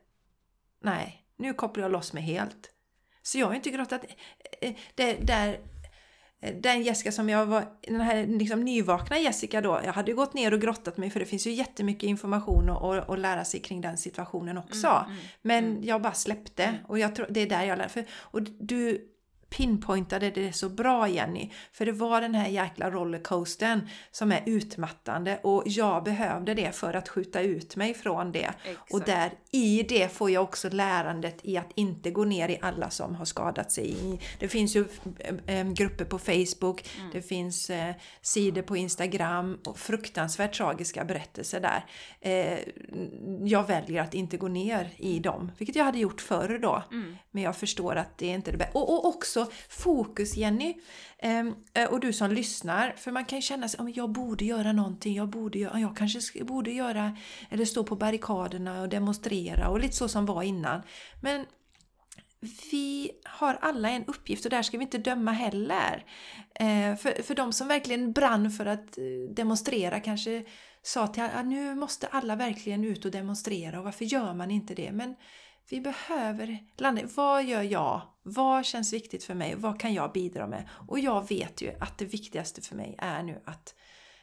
Nej, 0.80 1.26
nu 1.36 1.54
kopplar 1.54 1.84
jag 1.84 1.92
loss 1.92 2.14
mig 2.14 2.24
helt. 2.24 2.70
Så 3.22 3.38
jag 3.40 3.48
har 3.48 3.54
inte 3.54 3.70
grottat... 3.70 4.06
eh, 4.62 4.76
Det, 4.96 5.14
där, 5.14 5.54
eh, 5.54 5.60
den 6.62 6.84
Jessica 6.84 7.12
som 7.12 7.30
jag 7.30 7.46
var, 7.46 7.66
den 7.82 8.02
här 8.02 8.28
liksom 8.28 8.62
nyvakna 8.62 9.20
Jessica 9.20 9.62
då, 9.62 9.82
jag 9.86 9.94
hade 9.94 10.12
ju 10.12 10.16
gått 10.18 10.34
ner 10.34 10.54
och 10.54 10.62
grottat 10.62 10.98
mig 10.98 11.10
för 11.10 11.20
det 11.20 11.26
finns 11.26 11.48
ju 11.48 11.52
jättemycket 11.52 12.04
information 12.04 12.70
att 12.70 12.82
och, 12.82 13.10
och 13.10 13.18
lära 13.18 13.46
sig 13.46 13.60
kring 13.60 13.82
den 13.82 13.98
situationen 13.98 14.58
också. 14.58 14.88
Mm, 14.88 15.12
mm, 15.12 15.24
Men 15.42 15.66
mm. 15.66 15.84
jag 15.84 16.02
bara 16.02 16.14
släppte 16.14 16.64
Mm. 16.64 16.76
och 16.88 17.00
jag 17.00 17.16
tror, 17.16 17.28
det 17.30 17.40
är 17.40 17.48
där 17.48 17.64
jag 17.64 17.78
lär 17.78 17.88
för, 17.88 18.06
Och 18.12 18.42
du 18.42 19.08
pinpointade 19.58 20.30
det 20.32 20.54
så 20.54 20.70
bra 20.70 21.08
Jenny. 21.08 21.50
För 21.72 21.86
det 21.86 21.92
var 21.92 22.22
den 22.22 22.36
här 22.36 22.48
jäkla 22.48 22.92
rollercoastern 22.92 23.90
som 24.12 24.32
är 24.32 24.44
utmattande 24.46 25.40
och 25.44 25.64
jag 25.66 26.04
behövde 26.04 26.54
det 26.54 26.76
för 26.76 26.94
att 26.94 27.10
skjuta 27.10 27.42
ut 27.42 27.76
mig 27.76 27.94
från 27.94 28.32
det. 28.32 28.54
Exakt. 28.64 28.94
Och 28.94 29.02
där 29.02 29.32
i 29.52 29.84
det 29.84 30.14
får 30.14 30.32
jag 30.32 30.44
också 30.44 30.70
lärandet 30.70 31.38
i 31.44 31.58
att 31.58 31.72
inte 31.76 32.12
gå 32.12 32.24
ner 32.24 32.50
i 32.50 32.60
alla 32.62 32.90
som 32.90 33.16
har 33.16 33.26
skadat 33.26 33.72
sig. 33.72 34.20
Det 34.40 34.48
finns 34.48 34.76
ju 34.76 34.86
eh, 35.20 35.60
eh, 35.60 35.68
grupper 35.72 36.06
på 36.06 36.20
Facebook, 36.20 36.84
Mm. 37.00 37.12
det 37.12 37.22
finns 37.22 37.70
eh, 37.70 37.96
sidor 38.22 38.62
på 38.62 38.78
Instagram 38.78 39.60
och 39.66 39.80
fruktansvärt 39.80 40.54
tragiska 40.54 41.06
berättelser 41.06 41.60
där. 41.60 41.86
Eh, 42.22 42.60
jag 43.44 43.68
väljer 43.68 44.02
att 44.02 44.14
inte 44.14 44.38
gå 44.38 44.48
ner 44.48 44.90
i 44.98 45.20
dem, 45.20 45.52
vilket 45.58 45.76
jag 45.76 45.86
hade 45.86 46.00
gjort 46.00 46.22
förr 46.22 46.60
då. 46.62 46.84
Mm. 46.92 47.18
Men 47.32 47.44
jag 47.44 47.56
förstår 47.56 47.96
att 47.96 48.18
det 48.18 48.30
är 48.30 48.36
inte 48.36 48.52
det 48.52 48.58
bästa. 48.58 48.80
Och, 48.80 48.94
och 48.94 49.06
också 49.06 49.43
fokus 49.70 50.38
Jenny, 50.38 50.76
ehm, 51.20 51.56
eh, 51.74 51.90
och 51.90 52.00
du 52.00 52.14
som 52.14 52.32
lyssnar. 52.32 52.94
För 52.98 53.12
man 53.12 53.26
kan 53.26 53.38
ju 53.38 53.42
känna 53.42 53.68
sig, 53.68 53.80
jag 53.96 54.12
borde 54.12 54.46
göra 54.46 54.72
någonting, 54.72 55.16
jag 55.16 55.30
borde 55.30 55.60
göra, 55.60 55.80
jag 55.80 55.98
kanske 55.98 56.44
borde 56.44 56.72
göra, 56.72 57.18
eller 57.50 57.66
stå 57.66 57.84
på 57.84 57.96
barrikaderna 57.96 58.82
och 58.82 58.90
demonstrera 58.90 59.70
och 59.70 59.80
lite 59.80 59.96
så 59.96 60.08
som 60.08 60.26
var 60.26 60.44
innan. 60.44 60.82
Men 61.22 61.46
vi 62.72 63.12
har 63.24 63.58
alla 63.62 63.90
en 63.90 64.06
uppgift 64.06 64.46
och 64.46 64.52
där 64.52 64.62
ska 64.62 64.78
vi 64.78 64.84
inte 64.84 64.98
döma 64.98 65.32
heller. 65.32 66.06
Eh, 66.56 66.96
för, 66.96 67.24
för 67.24 67.36
de 67.36 67.54
som 67.54 67.68
verkligen 67.68 68.14
brann 68.14 68.52
för 68.52 68.66
att 68.66 68.98
eh, 68.98 69.34
demonstrera 69.36 70.00
kanske 70.00 70.44
sa 70.82 71.08
till 71.08 71.24
alla, 71.24 71.42
nu 71.42 71.76
måste 71.76 72.08
alla 72.08 72.36
verkligen 72.36 72.84
ut 72.84 73.06
och 73.06 73.12
demonstrera 73.12 73.80
och 73.80 73.86
varför 73.86 74.06
gör 74.06 74.34
man 74.34 74.52
inte 74.52 74.74
det? 74.76 74.92
Men 74.92 75.16
vi 75.70 75.82
behöver 75.82 76.58
landa 76.78 77.02
vad 77.16 77.44
gör 77.44 77.62
jag? 77.62 78.02
Vad 78.24 78.66
känns 78.66 78.94
viktigt 78.94 79.24
för 79.24 79.34
mig? 79.34 79.56
Vad 79.56 79.80
kan 79.80 79.94
jag 79.94 80.12
bidra 80.12 80.48
med? 80.48 80.70
Och 80.88 81.00
jag 81.00 81.30
vet 81.30 81.62
ju 81.62 81.72
att 81.80 81.98
det 81.98 82.06
viktigaste 82.06 82.62
för 82.62 82.76
mig 82.76 82.96
är 82.98 83.24
nu 83.24 83.42
att, 83.46 83.76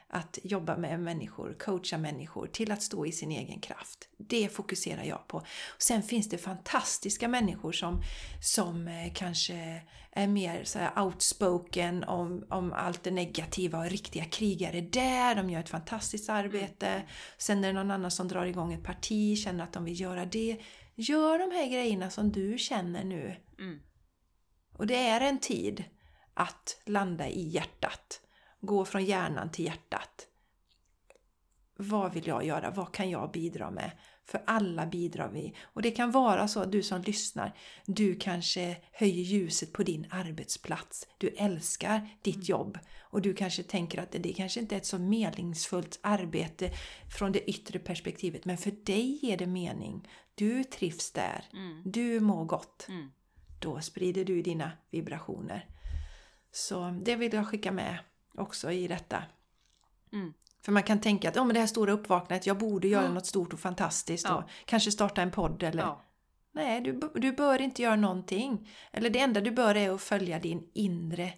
att 0.08 0.38
jobba 0.42 0.76
med 0.76 1.00
människor, 1.00 1.56
coacha 1.58 1.98
människor 1.98 2.46
till 2.46 2.72
att 2.72 2.82
stå 2.82 3.06
i 3.06 3.12
sin 3.12 3.30
egen 3.30 3.60
kraft. 3.60 4.08
Det 4.16 4.48
fokuserar 4.48 5.04
jag 5.04 5.26
på. 5.28 5.42
Sen 5.78 6.02
finns 6.02 6.28
det 6.28 6.38
fantastiska 6.38 7.28
människor 7.28 7.72
som, 7.72 8.02
som 8.40 8.88
eh, 8.88 9.12
kanske 9.14 9.82
är 10.12 10.26
mer 10.26 10.64
så 10.64 10.78
outspoken 10.96 12.04
om, 12.04 12.44
om 12.48 12.72
allt 12.72 13.02
det 13.02 13.10
negativa 13.10 13.78
och 13.78 13.90
riktiga 13.90 14.24
krigare 14.24 14.80
där. 14.80 15.34
De 15.34 15.50
gör 15.50 15.60
ett 15.60 15.68
fantastiskt 15.68 16.30
arbete. 16.30 17.02
Sen 17.38 17.64
är 17.64 17.68
det 17.68 17.74
någon 17.74 17.90
annan 17.90 18.10
som 18.10 18.28
drar 18.28 18.46
igång 18.46 18.72
ett 18.72 18.84
parti, 18.84 19.38
känner 19.38 19.64
att 19.64 19.72
de 19.72 19.84
vill 19.84 20.00
göra 20.00 20.24
det. 20.24 20.58
Gör 21.01 21.39
de 21.39 21.56
här 21.56 21.66
grejerna 21.66 22.10
som 22.10 22.32
du 22.32 22.59
känner 22.59 23.05
nu. 23.05 23.36
Mm. 23.59 23.81
Och 24.72 24.86
det 24.86 25.09
är 25.09 25.20
en 25.20 25.39
tid 25.39 25.85
att 26.35 26.82
landa 26.86 27.28
i 27.28 27.48
hjärtat. 27.48 28.20
Gå 28.60 28.85
från 28.85 29.05
hjärnan 29.05 29.51
till 29.51 29.64
hjärtat. 29.64 30.27
Vad 31.77 32.12
vill 32.12 32.27
jag 32.27 32.44
göra? 32.44 32.70
Vad 32.70 32.94
kan 32.94 33.10
jag 33.10 33.32
bidra 33.32 33.70
med? 33.70 33.90
För 34.31 34.43
alla 34.47 34.86
bidrar 34.86 35.28
vi. 35.28 35.55
Och 35.62 35.82
det 35.82 35.90
kan 35.90 36.11
vara 36.11 36.48
så 36.48 36.61
att 36.61 36.73
du 36.73 36.82
som 36.82 37.02
lyssnar, 37.02 37.57
du 37.86 38.16
kanske 38.16 38.77
höjer 38.93 39.23
ljuset 39.23 39.73
på 39.73 39.82
din 39.82 40.07
arbetsplats. 40.11 41.09
Du 41.19 41.28
älskar 41.28 42.09
ditt 42.23 42.48
jobb. 42.48 42.78
Och 43.01 43.23
du 43.23 43.35
kanske 43.35 43.62
tänker 43.62 44.02
att 44.02 44.12
det 44.12 44.32
kanske 44.32 44.61
inte 44.61 44.74
är 44.74 44.77
ett 44.77 44.86
så 44.86 44.98
meningsfullt 44.98 45.98
arbete 46.02 46.70
från 47.19 47.32
det 47.32 47.51
yttre 47.51 47.78
perspektivet. 47.78 48.44
Men 48.44 48.59
för 48.59 48.70
dig 48.70 49.19
ger 49.23 49.36
det 49.36 49.47
mening. 49.47 50.09
Du 50.35 50.65
trivs 50.65 51.12
där. 51.12 51.44
Mm. 51.52 51.82
Du 51.85 52.20
mår 52.20 52.44
gott 52.44 52.86
Mm. 52.89 53.11
då 53.61 53.81
sprider 53.81 54.24
du 54.24 54.43
dina 54.43 54.73
vibrationer. 54.90 55.66
Så 56.52 57.01
det 57.02 57.16
vill 57.16 57.32
jag 57.32 57.48
skicka 57.48 57.73
med 57.73 57.98
också 58.35 58.73
i 58.73 58.89
detta. 58.89 59.23
Mm. 60.12 60.32
För 60.62 60.72
man 60.72 60.82
kan 60.82 61.00
tänka 61.00 61.28
att 61.28 61.36
oh, 61.36 61.44
men 61.46 61.54
det 61.54 61.60
här 61.60 61.66
stora 61.66 61.92
uppvaknandet, 61.92 62.46
jag 62.46 62.58
borde 62.58 62.88
göra 62.88 63.04
Ja. 63.04 63.10
något 63.12 63.26
stort 63.26 63.52
och 63.52 63.60
fantastiskt 63.60 64.30
och 64.30 64.42
kanske 64.64 64.90
starta 64.92 65.22
en 65.22 65.30
podd 65.30 65.62
eller... 65.62 65.96
Nej, 66.52 66.80
du, 66.80 67.00
du 67.14 67.32
bör 67.32 67.60
inte 67.60 67.82
göra 67.82 67.96
någonting. 67.96 68.70
Eller 68.92 69.10
det 69.10 69.18
enda 69.18 69.40
du 69.40 69.50
bör 69.50 69.74
är 69.74 69.90
att 69.90 70.00
följa 70.02 70.38
din 70.38 70.70
inre 70.74 71.32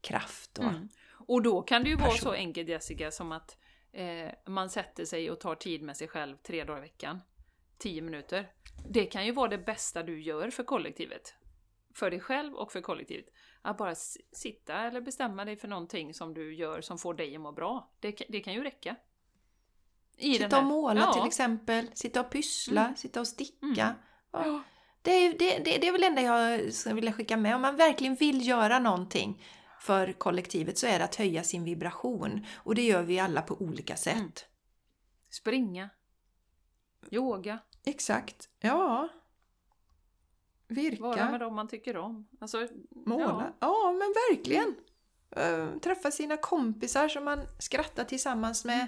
kraft. 0.00 0.58
Och, 0.58 0.64
Mm. 0.64 0.88
Och 1.26 1.42
då 1.42 1.62
kan 1.62 1.82
det 1.84 1.90
ju 1.90 1.96
vara 1.96 2.10
person. 2.10 2.18
så 2.22 2.32
enkelt 2.32 2.68
Jessica 2.68 3.10
som 3.10 3.32
att 3.32 3.56
eh, 3.92 4.30
man 4.46 4.70
sätter 4.70 5.04
sig 5.04 5.30
och 5.30 5.40
tar 5.40 5.54
tid 5.54 5.82
med 5.82 5.96
sig 5.96 6.08
själv 6.08 6.36
tre 6.36 6.64
dagar 6.64 6.78
i 6.78 6.80
veckan. 6.80 7.20
Tio 7.78 8.02
minuter. 8.02 8.50
Det 8.88 9.04
kan 9.04 9.26
ju 9.26 9.32
vara 9.32 9.48
det 9.48 9.58
bästa 9.58 10.02
du 10.02 10.22
gör 10.22 10.50
för 10.50 10.62
kollektivet. 10.64 11.34
För 11.94 12.10
dig 12.10 12.20
själv 12.20 12.54
och 12.54 12.72
för 12.72 12.80
kollektivet. 12.80 13.26
Att 13.62 13.76
bara 13.78 13.94
sitta 14.32 14.74
eller 14.74 15.00
bestämma 15.00 15.44
dig 15.44 15.56
för 15.56 15.68
någonting 15.68 16.14
som 16.14 16.34
du 16.34 16.54
gör 16.54 16.80
som 16.80 16.98
får 16.98 17.14
dig 17.14 17.34
att 17.34 17.40
må 17.40 17.52
bra. 17.52 17.90
Det, 18.00 18.12
kan- 18.12 18.26
det 18.30 18.40
kan 18.40 18.52
ju 18.54 18.62
räcka. 18.64 18.96
I 20.16 20.34
sitta 20.38 20.58
och 20.58 20.64
måla 20.64 21.00
ja. 21.00 21.12
till 21.12 21.26
exempel, 21.26 21.90
sitta 21.94 22.20
och 22.20 22.30
pyssla, 22.30 22.80
Mm. 22.84 22.96
sitta 22.96 23.20
och 23.20 23.28
sticka. 23.28 23.56
Mm. 23.66 23.74
Ja. 23.78 23.94
Ja. 24.32 24.62
Det, 25.02 25.10
är, 25.10 25.38
det, 25.38 25.58
det, 25.58 25.78
det 25.78 25.88
är 25.88 25.92
väl 25.92 26.00
det 26.00 26.06
enda 26.06 26.22
jag 26.22 26.72
skulle 26.72 26.94
vilja 26.94 27.12
skicka 27.12 27.36
med. 27.36 27.54
Om 27.54 27.62
man 27.62 27.76
verkligen 27.76 28.14
vill 28.14 28.46
göra 28.48 28.78
någonting 28.78 29.44
för 29.80 30.12
kollektivet 30.12 30.78
så 30.78 30.86
är 30.86 30.98
det 30.98 31.04
att 31.04 31.14
höja 31.16 31.44
sin 31.44 31.64
vibration. 31.64 32.46
Och 32.56 32.74
det 32.74 32.82
gör 32.82 33.02
vi 33.02 33.18
alla 33.18 33.42
på 33.42 33.54
olika 33.54 33.96
sätt. 33.96 34.14
Mm. 34.16 34.32
Springa. 35.30 35.88
Yoga. 37.10 37.58
Exakt. 37.84 38.48
Ja. 38.60 39.08
Virka. 40.72 41.02
Vara 41.02 41.30
med 41.30 41.40
dem 41.40 41.54
man 41.54 41.68
tycker 41.68 41.96
om. 41.96 42.28
Alltså, 42.40 42.68
Måla. 43.06 43.52
Ja. 43.60 43.92
men 43.92 44.14
verkligen. 44.30 44.74
Eh, 45.36 45.78
träffa 45.82 46.10
sina 46.10 46.36
kompisar 46.36 47.08
som 47.08 47.24
man 47.24 47.46
skrattar 47.58 48.04
tillsammans 48.04 48.64
med. 48.64 48.86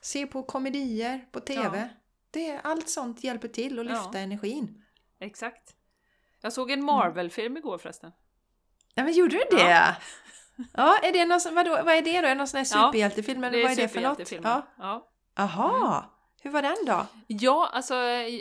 Se 0.00 0.26
på 0.26 0.42
komedier 0.42 1.26
på 1.32 1.40
TV. 1.40 1.78
Ja. 1.78 1.88
Det, 2.30 2.60
allt 2.64 2.88
sånt 2.88 3.24
hjälper 3.24 3.48
till 3.48 3.78
att 3.78 3.86
lyfta 3.86 4.10
Ja. 4.12 4.18
energin. 4.18 4.82
Exakt. 5.20 5.74
Jag 6.40 6.52
såg 6.52 6.70
en 6.70 6.84
Marvel-film 6.84 7.56
igår 7.56 7.78
förresten. 7.78 8.12
Ja, 8.94 9.04
men 9.04 9.12
gjorde 9.12 9.36
du 9.50 9.56
det? 9.56 9.96
Ja, 10.74 10.98
är 11.02 11.12
det 11.12 11.24
någon, 11.24 11.40
vadå, 11.54 11.70
vad 11.70 11.94
är 11.94 12.02
det 12.02 12.12
då? 12.20 12.26
Är 12.26 12.28
det 12.28 12.34
någon 12.34 12.46
sån 12.48 12.58
här 12.58 12.66
Ja, 12.72 12.86
superhjältefilm? 12.86 13.44
Eller 13.44 13.62
vad 13.62 13.72
är 13.72 13.76
det 13.76 13.88
för 13.88 14.00
något? 14.00 14.32
Ja. 14.32 14.66
Ja. 14.78 15.08
Aha, 15.36 16.04
hur 16.42 16.50
var 16.50 16.62
den 16.62 16.76
då? 16.86 17.06
ja, 17.26 17.70
alltså 17.72 17.94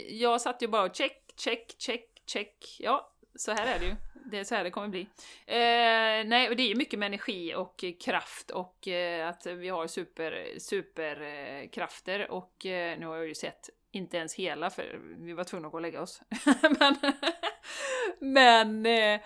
jag 0.10 0.41
satt 0.41 0.61
ju 0.61 0.68
bara 0.68 0.84
och 0.84 0.95
check, 0.95 1.34
check, 1.38 1.76
check, 1.80 2.11
check. 2.34 2.78
Ja, 2.80 3.12
så 3.36 3.52
här 3.52 3.76
är 3.76 3.80
det 3.80 3.86
ju. 3.86 3.95
Det 4.26 4.40
är 4.40 4.44
så 4.44 4.56
här 4.56 4.64
det 4.64 4.72
kommer 4.72 4.88
bli. 4.88 5.02
Eh, 5.45 6.28
nej, 6.28 6.49
och 6.49 6.56
det 6.56 6.64
är 6.64 6.68
ju 6.68 6.76
mycket 6.76 6.99
med 6.99 7.08
energi 7.08 7.56
och 7.56 7.86
kraft 7.99 8.52
och 8.52 8.88
eh, 8.88 9.30
att 9.30 9.45
vi 9.45 9.70
har 9.70 9.88
super, 9.88 10.60
superkrafter 10.60 12.20
eh, 12.20 12.26
och 12.26 12.66
eh, 12.66 12.99
nu 12.99 13.06
har 13.06 13.16
jag 13.16 13.28
ju 13.28 13.36
sett 13.36 13.70
inte 13.91 14.18
ens 14.18 14.36
hela 14.36 14.70
för 14.70 14.99
vi 15.18 15.34
var 15.34 15.44
tvungna 15.44 15.68
att 15.68 15.72
gå 15.72 15.78
och 15.78 15.82
lägga 15.82 16.02
oss. 16.02 16.22
men, 16.80 16.95
men, 18.20 18.86
eh, 18.86 19.22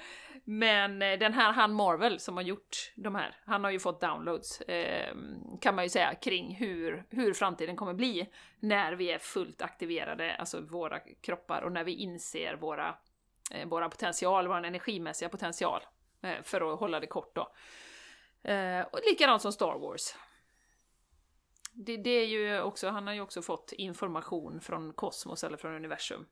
men 0.48 1.02
eh, 1.02 1.20
den 1.20 1.34
här 1.34 1.54
han 1.54 1.74
Marvel 1.74 2.20
som 2.20 2.38
har 2.38 2.44
gjort 2.44 2.94
de 2.96 3.16
här, 3.16 3.36
han 3.46 3.64
har 3.64 3.72
ju 3.72 3.80
fått 3.80 4.02
downloads 4.02 4.62
eh, 4.62 5.16
kan 5.62 5.76
man 5.76 5.86
ju 5.86 5.90
säga 5.90 6.16
kring 6.16 6.56
hur, 6.56 7.06
hur 7.10 7.34
framtiden 7.34 7.76
kommer 7.76 7.94
bli 7.94 8.30
när 8.60 8.94
vi 8.94 9.12
är 9.12 9.20
fullt 9.20 9.62
aktiverade, 9.62 10.36
alltså 10.36 10.62
våra 10.62 11.00
kroppar 11.00 11.62
och 11.62 11.72
när 11.72 11.84
vi 11.84 11.94
inser 11.94 12.56
våra, 12.56 12.96
eh, 13.52 13.68
våra 13.68 13.90
potential, 13.90 14.48
vår 14.48 14.66
energimässiga 14.66 15.30
potential 15.30 15.82
eh, 16.22 16.42
för 16.44 16.74
att 16.74 16.80
hålla 16.80 17.00
det 17.00 17.08
kort 17.08 17.36
då. 17.36 17.54
Eh, 18.52 18.82
och 18.82 19.00
likadant 19.10 19.42
som 19.42 19.52
Star 19.52 19.80
Wars. 19.80 20.16
Det, 21.74 21.98
det 21.98 22.10
är 22.10 22.28
ju 22.28 22.62
också, 22.62 22.90
han 22.90 23.08
har 23.08 23.14
ju 23.14 23.22
också 23.22 23.42
fått 23.42 23.74
information 23.78 24.62
från 24.62 24.94
kosmos 24.94 25.44
eller 25.44 25.58
från 25.58 25.76
universum. 25.76 26.26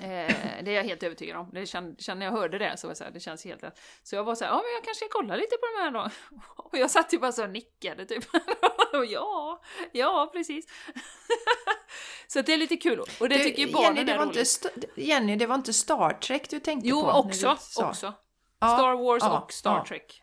Eh, 0.00 0.34
det 0.64 0.70
är 0.70 0.74
jag 0.74 0.84
helt 0.84 1.02
övertygad 1.02 1.36
om. 1.36 1.50
Det 1.52 1.66
kände, 1.66 2.14
när 2.14 2.26
jag 2.26 2.32
hörde 2.32 2.58
det 2.58 2.76
så 2.76 2.86
var 2.86 2.90
jag 2.90 2.96
så 2.96 3.04
här, 3.04 3.10
det 3.10 3.20
känns 3.20 3.44
helt 3.44 3.62
rätt. 3.62 3.80
Så 4.02 4.14
jag 4.16 4.24
var 4.24 4.34
så 4.34 4.44
här, 4.44 4.50
ja 4.52 4.56
men 4.56 4.72
jag 4.74 4.84
kanske 4.84 5.04
ska 5.04 5.08
kolla 5.20 5.36
lite 5.36 5.56
på 5.56 5.66
de 5.76 5.82
här 5.82 5.90
då. 5.90 6.10
Och 6.56 6.78
jag 6.78 6.90
satt 6.90 7.12
ju 7.12 7.18
bara 7.18 7.32
så 7.32 7.42
och 7.44 7.50
nickade 7.50 8.06
typ. 8.06 8.24
Och 8.92 9.06
ja, 9.06 9.60
ja 9.92 10.30
precis. 10.32 10.66
Så 12.26 12.42
det 12.42 12.52
är 12.52 12.56
lite 12.56 12.76
kul 12.76 13.00
och 13.00 13.28
det 13.28 13.28
Du, 13.28 13.44
tycker 13.44 13.58
ju 13.62 13.68
Jenny, 13.68 13.72
barnen 13.72 14.06
det 14.06 14.12
är 14.12 14.18
var 14.18 14.26
roligt. 14.26 14.64
inte 14.76 15.00
Jenny, 15.00 15.36
det 15.36 15.46
var 15.46 15.54
inte 15.54 15.72
Star 15.72 16.10
Trek 16.12 16.50
du 16.50 16.60
tänkte 16.60 16.88
Jo, 16.88 17.00
på? 17.00 17.06
när 17.06 17.16
också, 17.18 17.48
också. 17.50 18.12
Star 18.56 18.94
Wars 19.04 19.22
ja, 19.22 19.40
och 19.40 19.52
Star 19.52 19.76
ja. 19.76 19.84
Trek. 19.88 20.22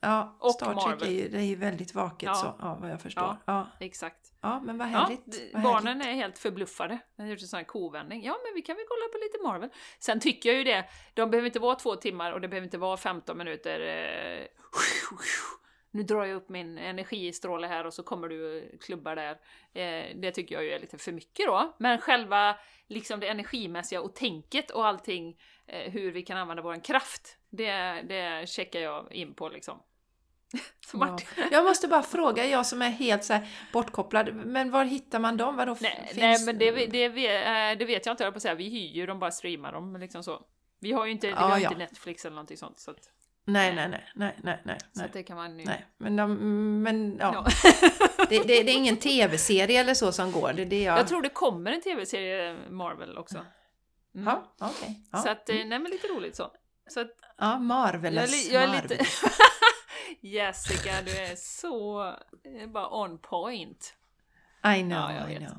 Ja, 0.00 0.36
Och 0.40 0.50
Star 0.54 0.66
Trek 0.66 0.76
Marvel. 0.76 1.08
är 1.08 1.12
ju, 1.12 1.28
det 1.28 1.38
är 1.38 1.42
ju 1.42 1.56
väldigt 1.56 1.94
vaket 1.94 2.26
Ja. 2.26 2.34
så, 2.34 2.54
ja, 2.58 2.78
vad 2.80 2.90
jag 2.90 3.00
förstår. 3.02 3.22
Ja. 3.24 3.38
Ja, 3.46 3.66
ja. 4.42 4.60
Men 4.60 4.78
vad 4.78 4.88
Ja, 4.88 4.90
härligt. 4.92 5.32
d- 5.32 5.50
vad 5.54 5.62
barnen 5.62 5.86
härligt. 6.00 6.06
är 6.06 6.12
helt 6.12 6.38
förbluffade. 6.38 6.98
Jag 7.16 7.24
har 7.24 7.30
gjort 7.30 7.40
en 7.42 7.48
sån 7.48 7.56
här 7.56 7.64
kovändning. 7.64 8.24
Ja, 8.24 8.36
men 8.44 8.54
vi 8.54 8.62
kan 8.62 8.76
väl 8.76 8.84
kolla 8.88 9.08
på 9.12 9.18
lite 9.18 9.38
Marvel. 9.42 9.70
Sen 9.98 10.20
tycker 10.20 10.48
jag 10.48 10.58
ju 10.58 10.64
det, 10.64 10.84
de 11.14 11.30
behöver 11.30 11.46
inte 11.46 11.58
vara 11.60 11.74
två 11.74 11.96
timmar 11.96 12.32
och 12.32 12.40
det 12.40 12.48
behöver 12.48 12.64
inte 12.64 12.78
vara 12.78 12.96
15 12.96 13.38
minuter. 13.38 13.80
Eh, 13.80 14.46
nu 15.90 16.02
drar 16.02 16.24
jag 16.24 16.36
upp 16.36 16.48
min 16.48 16.78
energistråle 16.78 17.66
här 17.66 17.86
och 17.86 17.94
så 17.94 18.02
kommer 18.02 18.28
du 18.28 18.70
klubbar 18.80 19.16
där. 19.16 19.30
Eh, 19.72 20.16
det 20.16 20.30
tycker 20.32 20.54
jag 20.54 20.64
ju 20.64 20.70
är 20.70 20.78
lite 20.80 20.98
för 20.98 21.12
mycket 21.12 21.46
då. 21.46 21.74
Men 21.78 21.98
själva 22.00 22.56
liksom 22.88 23.20
det 23.20 23.28
energimässiga 23.28 24.00
och 24.02 24.14
tänket 24.14 24.70
och 24.70 24.86
allting, 24.86 25.40
eh, 25.66 25.92
hur 25.92 26.12
vi 26.12 26.22
kan 26.22 26.36
använda 26.38 26.62
vår 26.62 26.84
kraft, 26.84 27.38
det, 27.50 27.72
det 28.08 28.48
checkar 28.48 28.80
jag 28.80 29.12
in 29.12 29.34
på 29.34 29.48
liksom. 29.48 29.82
Så 30.90 30.98
Ja. 31.00 31.18
Jag 31.50 31.64
måste 31.64 31.88
bara 31.88 32.02
fråga, 32.02 32.46
jag 32.46 32.66
som 32.66 32.82
är 32.82 32.90
helt 32.90 33.24
så 33.24 33.38
bortkopplad, 33.72 34.34
men 34.34 34.70
var 34.70 34.84
hittar 34.84 35.18
man 35.18 35.36
dem? 35.36 35.56
Vadå, 35.56 35.76
Nej, 35.80 36.04
finns... 36.08 36.20
nej 36.20 36.44
men 36.44 36.58
det, 36.58 36.70
det, 36.70 37.08
det, 37.08 37.74
det 37.74 37.84
vet 37.84 38.06
jag 38.06 38.12
inte, 38.12 38.24
jag 38.24 38.34
på 38.34 38.40
säga. 38.40 38.54
Vi 38.54 38.68
hyr 38.68 38.88
ju 38.88 39.06
dem, 39.06 39.18
bara 39.18 39.30
streamar 39.30 39.72
dem 39.72 39.96
liksom 40.00 40.24
så. 40.24 40.42
Vi 40.80 40.92
har 40.92 41.06
ju 41.06 41.12
inte, 41.12 41.26
Ja, 41.26 41.36
har 41.36 41.58
ja. 41.58 41.68
inte 41.68 41.78
Netflix 41.78 42.24
eller 42.24 42.34
någonting 42.34 42.56
sånt. 42.56 42.78
Så, 42.80 42.90
att, 42.90 42.96
nej, 43.44 43.74
nej, 43.74 43.88
nej, 43.88 44.04
nej, 44.14 44.36
nej, 44.42 44.60
nej, 44.64 44.78
så 44.92 45.00
nej. 45.00 45.10
det 45.12 45.22
kan 45.22 45.36
man 45.36 45.58
ju... 45.58 45.64
nej. 45.64 45.86
Men, 45.98 46.16
de, 46.16 46.82
men 46.82 47.16
ja. 47.20 47.32
Ja. 47.34 47.70
Det, 48.28 48.38
det, 48.38 48.62
det 48.62 48.70
är 48.70 48.76
ingen 48.76 48.96
tv-serie 48.96 49.80
eller 49.80 49.94
så 49.94 50.12
som 50.12 50.32
går? 50.32 50.52
Det 50.52 50.64
det 50.64 50.82
jag... 50.82 50.98
Jag 50.98 51.08
tror 51.08 51.22
det 51.22 51.28
kommer 51.28 51.72
en 51.72 51.80
tv-serie 51.80 52.56
Marvel 52.70 53.18
också. 53.18 53.38
Mm. 54.14 54.26
Ja, 54.26 54.54
okej. 54.60 55.02
Ja. 55.12 55.18
Så 55.18 55.28
att, 55.28 55.48
eh, 55.48 55.54
nej 55.56 55.78
men 55.78 55.84
lite 55.84 56.06
roligt 56.08 56.36
så. 56.36 56.50
Så 56.88 57.00
att 57.00 57.10
ja, 57.38 57.52
jag, 57.52 57.62
Marvelous. 57.62 58.30
li, 58.30 58.54
jag 58.54 58.62
är 58.62 58.68
Marvel. 58.68 58.88
lite... 58.88 59.04
Jessica, 60.20 61.02
du 61.04 61.10
är 61.16 61.36
så... 61.36 62.02
eh, 62.60 62.68
bara 62.68 62.88
on 62.90 63.18
point. 63.18 63.94
I 64.76 64.82
know, 64.82 65.10
Ja, 65.10 65.30
I 65.30 65.36
know. 65.38 65.56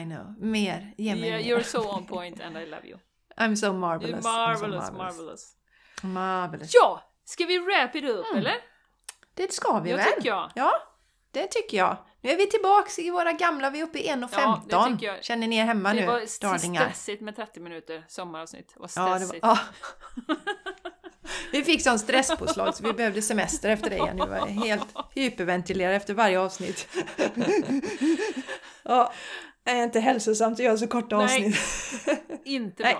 I 0.00 0.04
know. 0.04 0.34
Mer, 0.38 0.94
ge 0.98 1.14
mig 1.14 1.28
Yeah, 1.30 1.38
mer. 1.42 1.56
you're 1.56 1.62
so 1.62 1.78
on 1.96 2.06
point 2.06 2.40
and 2.40 2.58
I 2.58 2.66
love 2.66 2.86
you. 2.88 2.98
I'm 3.36 3.54
so 3.56 3.72
marvelous. 3.72 4.14
I'm 4.14 4.22
so 4.22 4.28
marvelous, 4.68 4.90
marvelous. 4.92 5.56
Marvelous. 6.02 6.70
Ja! 6.74 7.02
Ska 7.24 7.44
vi 7.44 7.58
wrap 7.58 7.94
it 7.94 8.04
up 8.04 8.26
Mm. 8.26 8.38
eller? 8.38 8.54
Det 9.34 9.52
ska 9.52 9.78
vi 9.80 9.90
Jag 9.90 9.96
väl? 9.96 10.06
tycker 10.12 10.28
jag. 10.28 10.50
Ja, 10.54 10.72
det 11.30 11.46
tycker 11.46 11.76
jag. 11.78 11.96
Nu 12.20 12.30
är 12.30 12.36
vi 12.36 12.46
tillbaks 12.46 12.98
i 12.98 13.10
våra 13.10 13.32
gamla, 13.32 13.70
vi 13.70 13.80
är 13.80 13.84
uppe 13.84 13.98
i 13.98 14.08
1.15. 14.08 14.60
Ja, 14.70 14.88
det 15.00 15.06
jag. 15.06 15.24
Känner 15.24 15.46
ni 15.48 15.56
er 15.56 15.64
hemma 15.64 15.88
Det 15.94 16.00
nu, 16.00 16.06
var 16.06 16.26
så 16.26 16.46
darlingar? 16.46 16.84
stressigt 16.84 17.22
med 17.22 17.36
30 17.36 17.60
minuter 17.60 18.04
sommaravsnitt. 18.08 18.74
Det 18.74 18.80
var 18.80 18.90
Ja, 18.96 19.04
det 19.04 19.10
var, 19.10 19.18
stressigt. 19.18 19.38
ja. 19.42 19.58
Vi 21.52 21.64
fick 21.64 21.82
sån 21.82 21.98
stresspåslag 21.98 22.74
så 22.74 22.84
vi 22.84 22.92
behövde 22.92 23.22
semester 23.22 23.68
efter 23.68 23.90
det 23.90 23.96
igen. 23.96 24.16
Vi 24.16 24.26
var 24.26 24.46
helt 24.46 24.94
hyperventilerade 25.14 25.96
efter 25.96 26.14
varje 26.14 26.40
avsnitt. 26.40 26.88
Ja, 28.82 29.12
det 29.64 29.70
är 29.70 29.84
inte 29.84 30.00
hälsosamt 30.00 30.52
att 30.52 30.64
göra 30.64 30.76
så 30.76 30.86
korta 30.86 31.16
Nej. 31.16 31.24
avsnitt. 31.24 31.56
Inte 32.44 32.82
Nej. 32.82 32.96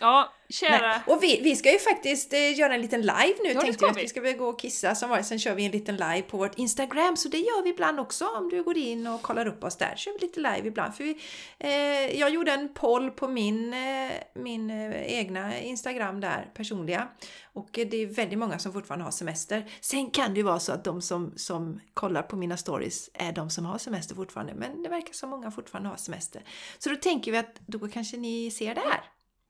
Ja, 0.00 0.32
kära... 0.48 0.88
Nej. 0.88 1.00
Och 1.06 1.22
vi, 1.22 1.40
vi 1.42 1.56
ska 1.56 1.72
ju 1.72 1.78
faktiskt 1.78 2.32
eh, 2.32 2.58
göra 2.58 2.74
en 2.74 2.82
liten 2.82 3.00
live 3.00 3.34
nu 3.44 3.54
det 3.54 3.60
tänkte 3.60 3.84
vi. 3.84 3.90
Att 3.90 3.96
vi. 3.96 4.00
vi 4.02 4.08
ska 4.08 4.20
väl 4.20 4.36
gå 4.36 4.48
och 4.48 4.60
kissa 4.60 4.94
som 4.94 5.10
vanligt. 5.10 5.26
Sen 5.26 5.38
kör 5.38 5.54
vi 5.54 5.66
en 5.66 5.72
liten 5.72 5.96
live 5.96 6.22
på 6.22 6.36
vårt 6.36 6.58
Instagram. 6.58 7.16
Så 7.16 7.28
det 7.28 7.38
gör 7.38 7.62
vi 7.62 7.70
ibland 7.70 8.00
också. 8.00 8.26
Om 8.26 8.48
du 8.48 8.62
går 8.62 8.78
in 8.78 9.06
och 9.06 9.22
kollar 9.22 9.46
upp 9.46 9.64
oss 9.64 9.76
där. 9.76 9.92
kör 9.96 10.12
vi 10.12 10.26
lite 10.26 10.40
live 10.40 10.68
ibland. 10.68 10.94
För 10.94 11.04
vi, 11.04 11.18
eh, 11.58 12.20
jag 12.20 12.30
gjorde 12.30 12.52
en 12.52 12.74
poll 12.74 13.10
på 13.10 13.28
min, 13.28 13.74
eh, 13.74 14.12
min 14.34 14.70
eh, 14.70 15.18
egna 15.18 15.58
Instagram 15.58 16.20
där, 16.20 16.50
personliga. 16.54 17.08
Och 17.52 17.78
eh, 17.78 17.88
det 17.88 17.96
är 17.96 18.06
väldigt 18.06 18.38
många 18.38 18.58
som 18.58 18.72
fortfarande 18.72 19.04
har 19.04 19.12
semester. 19.12 19.70
Sen 19.80 20.10
kan 20.10 20.34
det 20.34 20.36
ju 20.36 20.44
vara 20.44 20.60
så 20.60 20.72
att 20.72 20.84
de 20.84 21.02
som, 21.02 21.32
som 21.36 21.80
kollar 21.94 22.22
på 22.22 22.36
mina 22.36 22.56
stories 22.56 23.10
är 23.14 23.32
de 23.32 23.50
som 23.50 23.64
har 23.64 23.78
semester 23.78 24.14
fortfarande. 24.14 24.54
Men 24.54 24.82
det 24.82 24.88
verkar 24.88 25.12
som 25.12 25.30
många 25.30 25.50
fortfarande 25.50 25.88
har 25.88 25.96
semester. 25.96 26.42
Så 26.78 26.90
då 26.90 26.96
tänker 26.96 27.32
vi 27.32 27.38
att 27.38 27.60
då 27.66 27.88
kanske 27.88 28.16
ni 28.16 28.50
ser 28.50 28.74
det 28.74 28.80
här 28.80 29.00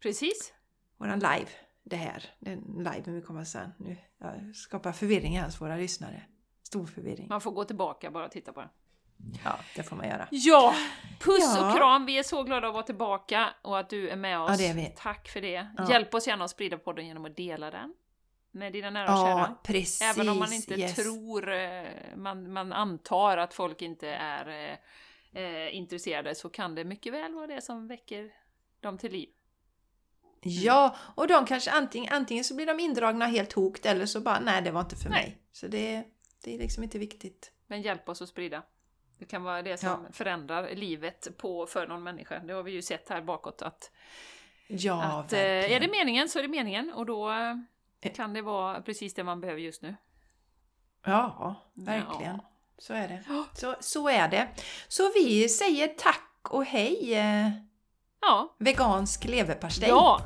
Precis. 0.03 0.53
våran 0.97 1.19
live, 1.19 1.49
det 1.85 1.97
här, 1.97 2.25
den 2.39 2.59
liven 2.79 3.15
vi 3.15 3.23
kommer 3.23 3.45
sen. 3.45 3.70
Nu 3.79 3.97
jag 4.19 4.57
skapar 4.57 4.93
förvirring 4.93 5.39
här 5.39 5.45
hos 5.45 5.61
våra 5.61 5.77
lyssnare. 5.77 6.23
Stor 6.62 6.87
förvirring. 6.87 7.29
Man 7.29 7.41
får 7.41 7.51
gå 7.51 7.65
tillbaka 7.65 8.11
bara 8.11 8.25
och 8.25 8.31
titta 8.31 8.53
på 8.53 8.61
den. 8.61 8.70
Ja, 9.45 9.59
det 9.77 9.83
får 9.83 9.97
man 9.97 10.09
göra. 10.09 10.29
Ja! 10.31 10.75
Puss 11.20 11.57
Ja. 11.57 11.70
och 11.70 11.77
kram! 11.77 12.07
Vi 12.07 12.19
är 12.19 12.23
så 12.23 12.43
glada 12.43 12.69
att 12.69 12.75
vara 12.75 12.83
tillbaka 12.83 13.49
och 13.62 13.79
att 13.79 13.91
du 13.91 14.09
är 14.09 14.16
med 14.16 14.41
oss. 14.41 14.51
Ja, 14.51 14.57
det 14.57 14.66
är 14.66 14.75
vi. 14.75 14.93
Tack 14.97 15.29
för 15.29 15.41
det. 15.41 15.69
Ja. 15.77 15.91
Hjälp 15.91 16.15
oss 16.15 16.27
gärna 16.27 16.45
att 16.45 16.51
sprida 16.51 16.79
podden 16.79 17.07
genom 17.07 17.25
att 17.25 17.37
dela 17.37 17.70
den 17.70 17.95
med 18.51 18.73
dina 18.73 18.91
nära 18.91 19.12
och 19.12 19.27
kära. 19.27 19.55
precis. 19.62 20.03
Även 20.03 20.29
om 20.29 20.39
man 20.39 20.53
inte 20.53 20.75
yes. 20.75 20.95
tror, 20.95 21.53
eh, 21.53 21.83
man, 22.16 22.53
man 22.53 22.73
antar 22.73 23.37
att 23.37 23.55
folk 23.55 23.83
inte 23.83 24.09
är 24.09 24.73
eh, 25.35 25.43
eh, 25.43 25.77
intresserade 25.77 26.35
så 26.35 26.51
kan 26.51 26.75
det 26.75 26.85
mycket 26.85 27.12
väl 27.12 27.35
vara 27.35 27.47
det 27.47 27.61
som 27.61 27.87
väcker 27.89 28.31
dem 28.81 28.99
till 28.99 29.12
liv. 29.12 29.29
Ja, 30.40 30.97
och 31.15 31.28
de 31.28 31.47
kanske 31.47 31.70
antingen, 31.70 32.12
antingen 32.12 32.44
så 32.44 32.55
blir 32.55 32.66
de 32.66 32.81
indragna 32.81 33.27
helt 33.27 33.52
hokt 33.52 33.86
eller 33.86 34.06
så 34.06 34.20
bara 34.20 34.40
nej, 34.40 34.62
det 34.62 34.70
var 34.70 34.81
inte 34.81 34.97
för 34.97 35.10
Nej. 35.10 35.23
mig. 35.23 35.39
Så 35.52 35.66
det, 35.66 36.05
det 36.44 36.55
är 36.55 36.59
liksom 36.59 36.82
inte 36.82 36.98
viktigt. 36.98 37.52
Men 37.66 37.82
hjälp 37.82 38.09
oss 38.09 38.23
att 38.23 38.28
sprida. 38.28 38.62
Det 39.19 39.24
kan 39.24 39.43
vara 39.43 39.62
det 39.62 39.77
som 39.77 40.06
förändrar 40.12 40.74
livet 40.74 41.28
på, 41.39 41.66
för 41.66 41.86
någon 41.86 42.02
människa. 42.02 42.39
Det 42.39 42.52
har 42.52 42.62
vi 42.62 42.73
ju 42.73 42.82
sett 42.82 43.09
här 43.09 43.23
bakåt 43.23 43.62
att, 43.62 43.90
Ja, 44.69 45.02
att 45.02 45.32
eh, 45.32 45.39
verkligen. 45.39 45.77
är 45.77 45.81
det 45.86 45.90
meningen 45.93 46.28
så 46.28 46.39
är 46.39 46.43
det 46.43 46.48
meningen 46.48 46.93
och 46.93 47.06
då 47.06 47.31
eh, 48.01 48.12
kan 48.12 48.32
det 48.32 48.43
vara 48.43 48.82
precis 48.82 49.15
det 49.15 49.24
man 49.24 49.40
behöver 49.40 49.60
just 49.60 49.82
nu. 49.82 49.94
Ja, 51.05 51.55
verkligen. 51.74 52.36
Ja. 52.36 52.52
Så 52.78 52.94
är 52.94 53.09
det. 53.09 53.24
Ja. 53.28 53.44
Så, 53.55 53.74
så 53.81 54.09
är 54.09 54.28
det. 54.28 54.48
Så 54.89 55.12
vi 55.15 55.48
säger 55.48 55.89
tack 55.89 56.48
och 56.51 56.65
hej 56.65 57.15
eh, 57.15 57.48
Ja, 58.20 58.55
vegansk 58.59 59.24
leverpastej. 59.24 59.89
ja! 59.89 60.20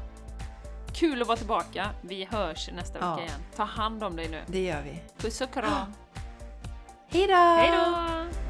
Kul 0.94 1.22
att 1.22 1.28
vara 1.28 1.38
tillbaka. 1.38 1.90
Vi 2.02 2.24
hörs 2.30 2.70
nästa 2.72 2.98
Ja. 3.00 3.10
vecka 3.10 3.26
igen. 3.26 3.40
Ta 3.56 3.64
hand 3.64 4.04
om 4.04 4.16
dig 4.16 4.28
nu. 4.28 4.42
Det 4.46 4.64
gör 4.64 4.82
vi. 4.82 5.02
Puss 5.18 5.40
och 5.40 5.52
kram. 5.52 5.68
Hej 7.08 7.26
då! 7.26 7.34
Hej 7.34 7.70
då! 7.70 8.41